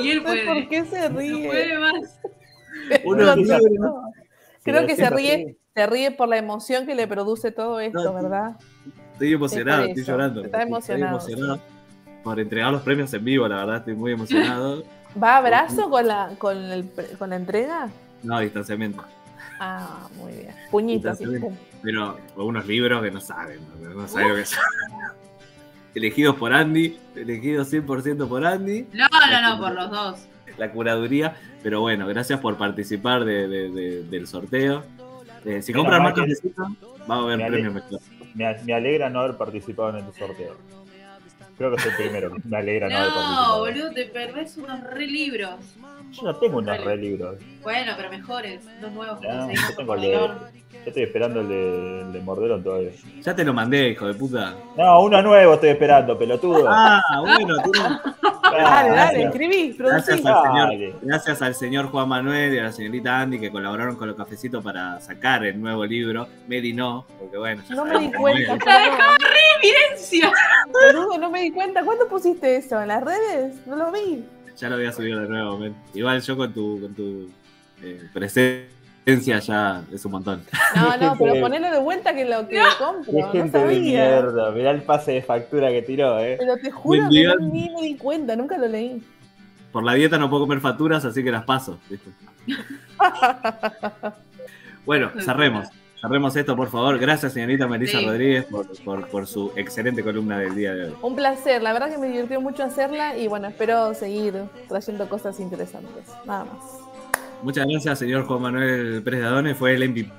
Y 0.00 0.10
él 0.10 0.18
No 0.18 0.24
puede. 0.24 0.46
¿Por 0.46 0.68
qué 0.68 0.84
se 0.84 1.10
No 1.10 1.18
ríe? 1.18 1.46
puede 1.46 1.78
más. 1.78 2.20
Uno 3.04 3.28
empieza- 3.32 3.58
siento. 3.58 4.02
Creo 4.64 4.86
que 4.86 4.96
se 4.96 5.10
ríe, 5.10 5.56
se 5.74 5.86
ríe 5.86 6.10
por 6.12 6.28
la 6.28 6.36
emoción 6.38 6.86
que 6.86 6.94
le 6.94 7.06
produce 7.06 7.50
todo 7.50 7.80
esto, 7.80 8.02
No, 8.04 8.14
¿verdad? 8.14 8.56
Estoy 9.12 9.32
emocionado, 9.32 9.82
Es 9.84 9.88
estoy 9.90 10.04
llorando. 10.04 10.44
está 10.44 10.62
emocionado, 10.62 11.18
Estoy 11.18 11.32
emocionado 11.34 11.60
por 12.24 12.38
entregar 12.40 12.72
los 12.72 12.82
premios 12.82 13.12
en 13.12 13.24
vivo, 13.24 13.48
la 13.48 13.56
verdad, 13.56 13.76
estoy 13.78 13.94
muy 13.94 14.12
emocionado. 14.12 14.84
¿Va 15.22 15.34
a 15.34 15.36
abrazo 15.38 15.90
con 15.90 16.06
la, 16.06 16.30
con, 16.38 16.56
el, 16.56 16.88
con 17.18 17.30
la 17.30 17.36
entrega? 17.36 17.88
No, 18.22 18.38
distanciamiento. 18.40 19.02
Ah, 19.58 20.08
muy 20.16 20.32
bien. 20.32 20.54
Puñito 20.70 21.10
así. 21.10 21.24
Distanciamiento. 21.24 21.48
pum. 21.60 21.71
Pero 21.82 22.18
unos 22.36 22.66
libros 22.66 23.02
que 23.02 23.10
no 23.10 23.20
saben, 23.20 23.60
no, 23.82 23.90
no 23.90 24.08
saben 24.08 24.28
lo 24.30 24.34
que 24.36 24.44
son. 24.46 24.60
Elegidos 25.94 26.36
por 26.36 26.52
Andy, 26.54 26.96
elegidos 27.14 27.70
100% 27.72 28.26
por 28.28 28.46
Andy. 28.46 28.86
No, 28.94 29.06
no, 29.30 29.50
no, 29.56 29.60
por 29.62 29.72
los 29.74 29.90
dos. 29.90 30.20
la 30.56 30.70
curaduría. 30.70 31.36
Pero 31.62 31.80
bueno, 31.80 32.06
gracias 32.06 32.40
por 32.40 32.56
participar 32.56 33.24
de- 33.24 33.46
de- 33.46 33.70
de- 33.70 34.02
del 34.04 34.26
sorteo. 34.26 34.84
Eh, 35.44 35.60
si 35.60 35.72
Menos 35.72 35.84
compran 35.84 36.02
más 36.02 36.14
cafecito, 36.14 36.62
va 37.10 37.16
a 37.16 37.18
haber 37.18 37.38
Me 37.38 37.46
premio 37.46 37.70
ale- 37.70 37.74
mejor. 37.74 38.00
Me, 38.34 38.56
me 38.64 38.74
alegra 38.74 39.10
no 39.10 39.20
haber 39.20 39.36
participado 39.36 39.90
en 39.98 40.06
el 40.06 40.12
sorteo. 40.14 40.56
Creo 41.58 41.76
que 41.76 41.82
soy 41.82 41.90
el 41.90 41.96
primero. 41.98 42.36
Me 42.44 42.56
alegra 42.56 42.88
no, 42.88 42.96
haber 42.96 43.08
No, 43.08 43.14
participado. 43.14 43.58
boludo, 43.60 43.90
te 43.92 44.04
perdés 44.06 44.56
unos 44.56 44.80
re 44.84 45.06
libros. 45.06 45.60
Yo 46.12 46.22
no 46.24 46.36
tengo 46.36 46.58
unos 46.58 46.84
re 46.84 46.96
libros. 46.96 47.36
Bueno, 47.62 47.92
pero 47.96 48.10
mejores, 48.10 48.64
los 48.80 48.92
nuevos 48.92 49.20
No, 49.20 49.50
yo 49.52 49.76
tengo 49.76 49.94
el 49.94 50.00
de. 50.00 50.12
Yo 50.12 50.88
estoy 50.88 51.02
esperando 51.04 51.40
el 51.40 51.48
de, 51.48 52.00
el 52.02 52.12
de 52.12 52.20
todavía. 52.62 52.90
Ya 53.22 53.36
te 53.36 53.44
lo 53.44 53.52
mandé, 53.52 53.90
hijo 53.90 54.06
de 54.06 54.14
puta. 54.14 54.54
No, 54.76 55.02
uno 55.02 55.22
nuevo 55.22 55.54
estoy 55.54 55.70
esperando, 55.70 56.18
pelotudo. 56.18 56.66
Ah, 56.68 57.00
bueno, 57.20 57.54
tiene- 57.72 57.88
Dale, 58.52 58.62
dale, 58.64 58.88
gracias. 58.90 59.24
escribí, 59.34 59.76
Gracias 59.78 60.26
al, 60.26 60.42
señor, 60.42 60.98
gracias 61.02 61.42
al 61.42 61.54
señor 61.54 61.86
Juan 61.86 62.08
Manuel 62.08 62.52
y 62.54 62.58
a 62.58 62.64
la 62.64 62.72
señorita 62.72 63.20
Andy 63.20 63.38
que 63.38 63.50
colaboraron 63.50 63.96
con 63.96 64.08
los 64.08 64.16
cafecitos 64.16 64.62
para 64.62 65.00
sacar 65.00 65.44
el 65.46 65.58
nuevo 65.60 65.86
libro. 65.86 66.26
Medi 66.48 66.72
no, 66.74 67.06
porque 67.18 67.38
bueno, 67.38 67.62
ya 67.66 67.74
No 67.74 67.84
me 67.86 67.98
di 67.98 68.12
cuenta. 68.12 68.52
es. 68.54 68.58
perdón. 68.64 69.16
¡Evidencia! 69.62 70.32
Boludo, 70.70 71.18
no 71.18 71.30
me 71.30 71.42
di 71.42 71.50
cuenta. 71.52 71.82
¿Cuándo 71.84 72.06
pusiste 72.08 72.56
eso? 72.56 72.80
¿En 72.82 72.88
las 72.88 73.02
redes? 73.02 73.54
No 73.66 73.76
lo 73.76 73.90
vi. 73.92 74.24
Ya 74.62 74.68
lo 74.68 74.76
voy 74.76 74.86
a 74.86 74.92
subir 74.92 75.18
de 75.18 75.28
nuevo, 75.28 75.58
men. 75.58 75.74
Igual 75.92 76.22
yo 76.22 76.36
con 76.36 76.52
tu, 76.52 76.80
con 76.80 76.94
tu 76.94 77.28
eh, 77.82 78.00
presencia 78.14 79.40
ya 79.40 79.82
es 79.92 80.04
un 80.04 80.12
montón. 80.12 80.44
No, 80.76 80.96
no, 80.98 81.16
pero 81.18 81.40
ponelo 81.40 81.68
de 81.68 81.80
vuelta 81.80 82.14
que 82.14 82.24
lo 82.24 82.46
que 82.46 82.62
compro. 82.78 83.12
No 83.12 83.32
gente 83.32 83.58
de 83.58 83.64
sabía. 83.64 83.80
mierda. 83.80 84.52
Mirá 84.52 84.70
el 84.70 84.82
pase 84.84 85.14
de 85.14 85.22
factura 85.22 85.68
que 85.70 85.82
tiró, 85.82 86.20
eh. 86.20 86.36
Pero 86.38 86.56
te 86.58 86.70
juro 86.70 87.08
que 87.10 87.24
no, 87.24 87.34
ni 87.40 87.70
me 87.70 87.82
di 87.82 87.96
cuenta, 87.96 88.36
nunca 88.36 88.56
lo 88.56 88.68
leí. 88.68 89.02
Por 89.72 89.82
la 89.82 89.94
dieta 89.94 90.16
no 90.16 90.30
puedo 90.30 90.44
comer 90.44 90.60
facturas, 90.60 91.04
así 91.04 91.24
que 91.24 91.32
las 91.32 91.44
paso. 91.44 91.80
¿viste? 91.90 92.10
Bueno, 94.84 95.10
cerremos. 95.20 95.68
Cerremos 96.02 96.34
esto, 96.36 96.56
por 96.56 96.68
favor. 96.68 96.98
Gracias, 96.98 97.32
señorita 97.32 97.66
Melissa 97.68 97.98
Sí. 98.00 98.04
Rodríguez, 98.06 98.44
por, 98.46 98.66
por- 98.84 99.08
por 99.08 99.26
su 99.26 99.52
excelente 99.56 100.02
columna 100.02 100.36
del 100.38 100.54
día 100.54 100.74
de 100.74 100.86
hoy. 100.86 100.94
Un 101.00 101.14
placer, 101.14 101.62
la 101.62 101.72
verdad 101.72 101.90
que 101.90 101.98
me 101.98 102.08
divirtió 102.08 102.40
mucho 102.40 102.64
hacerla 102.64 103.16
y 103.16 103.28
bueno, 103.28 103.46
espero 103.46 103.94
seguir 103.94 104.34
trayendo 104.68 105.08
cosas 105.08 105.38
interesantes. 105.38 106.04
Nada 106.26 106.44
más. 106.44 106.80
Muchas 107.42 107.66
gracias, 107.66 107.98
señor 108.00 108.24
Juan 108.26 108.42
Manuel 108.42 109.00
Pérez 109.04 109.20
de 109.20 109.26
Adone. 109.26 109.54
Fue 109.54 109.74
el 109.74 109.88
MVP 109.88 110.10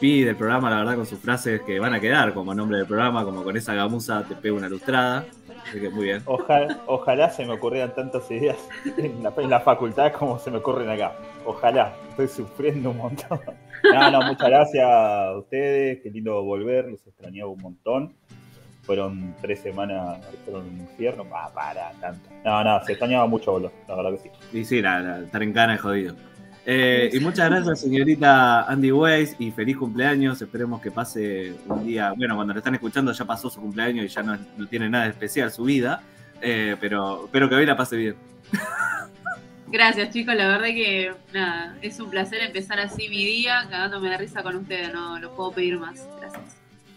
del 0.00 0.36
programa, 0.36 0.70
la 0.70 0.78
verdad, 0.78 0.94
con 0.96 1.06
sus 1.06 1.18
frases 1.18 1.60
que 1.62 1.78
van 1.80 1.92
a 1.94 2.00
quedar 2.00 2.32
como 2.32 2.54
nombre 2.54 2.78
del 2.78 2.86
programa, 2.86 3.24
como 3.24 3.42
con 3.42 3.56
esa 3.56 3.74
gamuza 3.74 4.22
te 4.26 4.34
pego 4.36 4.56
una 4.56 4.68
lustrada. 4.68 5.24
Así 5.68 5.80
que 5.80 5.90
muy 5.90 6.04
bien. 6.04 6.22
Ojalá, 6.24 6.78
ojalá 6.86 7.30
se 7.30 7.44
me 7.44 7.52
ocurrieran 7.54 7.94
tantas 7.94 8.30
ideas 8.30 8.56
en 8.96 9.22
la, 9.22 9.32
en 9.36 9.50
la 9.50 9.60
facultad 9.60 10.12
como 10.12 10.38
se 10.38 10.50
me 10.50 10.58
ocurren 10.58 10.88
acá. 10.88 11.12
Ojalá. 11.44 11.92
Estoy 12.10 12.28
sufriendo 12.28 12.90
un 12.90 12.96
montón. 12.98 13.40
No, 13.92 14.10
no, 14.10 14.22
muchas 14.22 14.48
gracias 14.48 14.84
a 14.84 15.36
ustedes. 15.36 16.00
Qué 16.02 16.10
lindo 16.10 16.42
volver. 16.42 16.86
Los 16.86 17.06
extrañaba 17.06 17.50
un 17.50 17.60
montón. 17.60 18.14
Fueron 18.82 19.34
tres 19.42 19.60
semanas, 19.60 20.18
fueron 20.46 20.66
un 20.68 20.78
infierno. 20.80 21.24
Ah, 21.34 21.50
para, 21.54 21.90
tanto. 22.00 22.30
No, 22.44 22.64
no, 22.64 22.82
se 22.84 22.92
extrañaba 22.92 23.26
mucho 23.26 23.52
volver. 23.52 23.70
La 23.86 23.96
verdad 23.96 24.12
que 24.12 24.18
sí. 24.18 24.30
Y 24.58 24.64
sí, 24.64 24.80
la, 24.80 25.00
la- 25.00 25.18
estar 25.20 25.42
en 25.42 25.52
cana 25.52 25.74
es 25.74 25.80
jodido. 25.82 26.14
Eh, 26.70 27.08
y 27.14 27.20
muchas 27.20 27.48
gracias, 27.48 27.80
señorita 27.80 28.64
Andy 28.64 28.92
Weiss, 28.92 29.34
y 29.38 29.50
feliz 29.50 29.78
cumpleaños. 29.78 30.42
Esperemos 30.42 30.82
que 30.82 30.90
pase 30.90 31.54
un 31.66 31.86
día. 31.86 32.12
Bueno, 32.14 32.36
cuando 32.36 32.52
lo 32.52 32.58
están 32.58 32.74
escuchando 32.74 33.10
ya 33.10 33.24
pasó 33.24 33.48
su 33.48 33.58
cumpleaños 33.58 34.04
y 34.04 34.08
ya 34.08 34.22
no, 34.22 34.36
no 34.58 34.66
tiene 34.66 34.90
nada 34.90 35.04
de 35.04 35.10
especial 35.10 35.50
su 35.50 35.64
vida. 35.64 36.02
Eh, 36.42 36.76
pero 36.78 37.24
espero 37.24 37.48
que 37.48 37.54
hoy 37.54 37.64
la 37.64 37.74
pase 37.74 37.96
bien. 37.96 38.16
Gracias, 39.68 40.10
chicos. 40.10 40.34
La 40.34 40.46
verdad 40.46 40.66
que 40.66 41.10
nada, 41.32 41.74
es 41.80 41.98
un 42.00 42.10
placer 42.10 42.42
empezar 42.42 42.78
así 42.80 43.08
mi 43.08 43.24
día, 43.24 43.66
cagándome 43.70 44.10
de 44.10 44.18
risa 44.18 44.42
con 44.42 44.56
ustedes. 44.56 44.92
No 44.92 45.18
lo 45.18 45.34
puedo 45.34 45.52
pedir 45.52 45.78
más. 45.78 46.06
Gracias. 46.20 46.42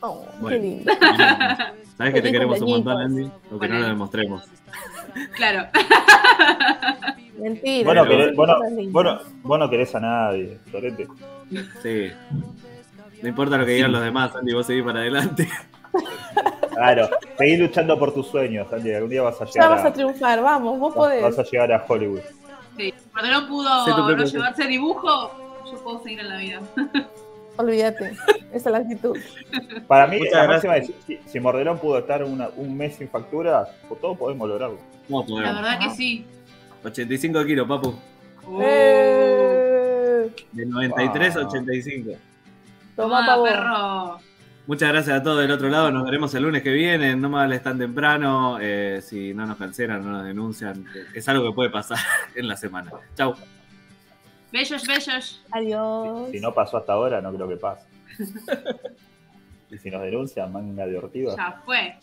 Oh, 0.02 0.28
Bueno. 0.42 0.58
qué 0.58 0.64
lindo. 0.64 0.94
Sabes 1.98 2.14
que 2.14 2.22
te 2.22 2.32
queremos 2.34 2.60
un 2.60 2.72
montón. 2.72 3.02
Andy, 3.02 3.32
aunque 3.50 3.70
no 3.70 3.80
lo 3.80 3.88
demostremos. 3.88 4.44
Claro. 5.36 5.68
Mentira. 7.38 7.86
Bueno, 7.86 8.06
querés- 8.06 8.36
bueno, 8.36 8.56
bueno, 8.92 9.20
vos 9.44 9.60
no 9.60 9.70
querés 9.70 9.94
a 9.96 10.00
nadie, 10.00 10.60
Torete. 10.72 11.08
Sí. 11.82 12.12
No 13.22 13.28
importa 13.30 13.58
lo 13.58 13.66
que 13.66 13.72
digan 13.74 13.92
los 13.92 14.02
demás, 14.04 14.36
Andy, 14.36 14.54
vos 14.54 14.66
seguís 14.66 14.84
para 14.84 15.00
adelante. 15.00 15.48
Claro, 16.74 17.10
seguí 17.38 17.58
luchando 17.58 17.98
por 18.00 18.14
tus 18.14 18.28
sueños, 18.28 18.72
Andy. 18.72 18.94
Algún 18.94 19.10
día 19.10 19.22
vas 19.22 19.42
a 19.42 19.46
Ya 19.46 19.52
llegar 19.52 19.70
vas 19.70 19.86
a 19.86 19.88
a, 19.90 19.94
triunfar, 19.94 20.42
vamos, 20.42 20.80
vos 20.80 20.96
vas 20.96 21.08
podés. 21.22 21.40
a, 21.40 21.44
llegar 21.44 21.72
a 21.74 21.86
Hollywood. 21.88 22.22
Sí. 22.78 22.94
Cuando 23.12 23.32
no 23.42 23.48
pudo 23.48 23.88
no 23.88 24.24
llevarse 24.24 24.68
dibujo, 24.68 25.32
yo 25.72 25.84
puedo 25.84 26.02
seguir 26.04 26.20
en 26.22 26.30
la 26.30 26.38
vida. 26.38 26.62
Olvídate. 27.58 28.12
Esa 28.54 28.70
es 28.70 28.72
la 28.72 28.78
actitud. 28.78 29.18
Para 29.88 30.08
mí, 30.08 30.20
la 30.32 30.48
máxima 30.48 30.78
es, 30.78 30.92
si, 31.06 31.20
si 31.26 31.40
Mordelón 31.40 31.78
pudo 31.80 32.00
estar 32.00 32.24
una- 32.24 32.50
un 32.56 32.76
mes 32.78 32.96
sin 32.96 33.10
factura, 33.10 33.68
por 33.90 34.00
todo 34.00 34.16
podemos 34.16 34.48
lograrlo. 34.48 34.80
¿Cómo 35.12 35.42
La 35.42 35.54
verdad 35.54 35.80
que 35.80 35.90
sí. 35.92 36.26
85 36.84 37.46
kilos, 37.46 37.68
papu. 37.68 37.90
Uh, 38.48 38.62
Eh, 38.64 40.30
De 40.54 40.66
93 40.66 41.36
a 41.36 41.40
Ah. 41.42 41.48
85. 41.48 42.12
Toma, 42.96 43.20
Toma, 43.20 43.26
pavo. 43.26 43.44
perro. 43.44 44.20
Muchas 44.68 44.90
gracias 44.90 45.20
a 45.20 45.24
todos 45.24 45.42
del 45.42 45.52
otro 45.52 45.70
lado. 45.70 45.92
Nos 45.92 46.04
veremos 46.06 46.34
el 46.36 46.44
lunes 46.44 46.62
que 46.62 46.72
viene. 46.72 47.16
No 47.16 47.30
me 47.30 47.60
tan 47.60 47.78
temprano. 47.78 48.58
Eh, 48.62 49.02
si 49.04 49.34
no 49.34 49.46
nos 49.46 49.58
cancelan, 49.58 50.04
no 50.04 50.12
nos 50.12 50.24
denuncian. 50.26 50.86
Es 51.14 51.28
algo 51.28 51.50
que 51.50 51.56
puede 51.56 51.70
pasar 51.70 51.98
en 52.36 52.48
la 52.48 52.56
semana. 52.56 52.92
Chau. 53.16 53.36
Bellos, 54.52 54.86
bellos. 54.88 55.44
Adiós. 55.52 56.30
Si 56.32 56.40
no 56.40 56.54
pasó 56.54 56.78
hasta 56.78 56.94
ahora, 56.94 57.22
no 57.22 57.34
creo 57.34 57.48
que 57.48 57.58
pase. 57.58 57.86
y 59.72 59.78
si 59.78 59.90
nos 59.90 60.02
denuncian, 60.02 60.52
manga 60.52 60.86
de 60.86 60.98
ortiga. 60.98 61.36
Ya 61.36 61.62
fue. 61.66 61.96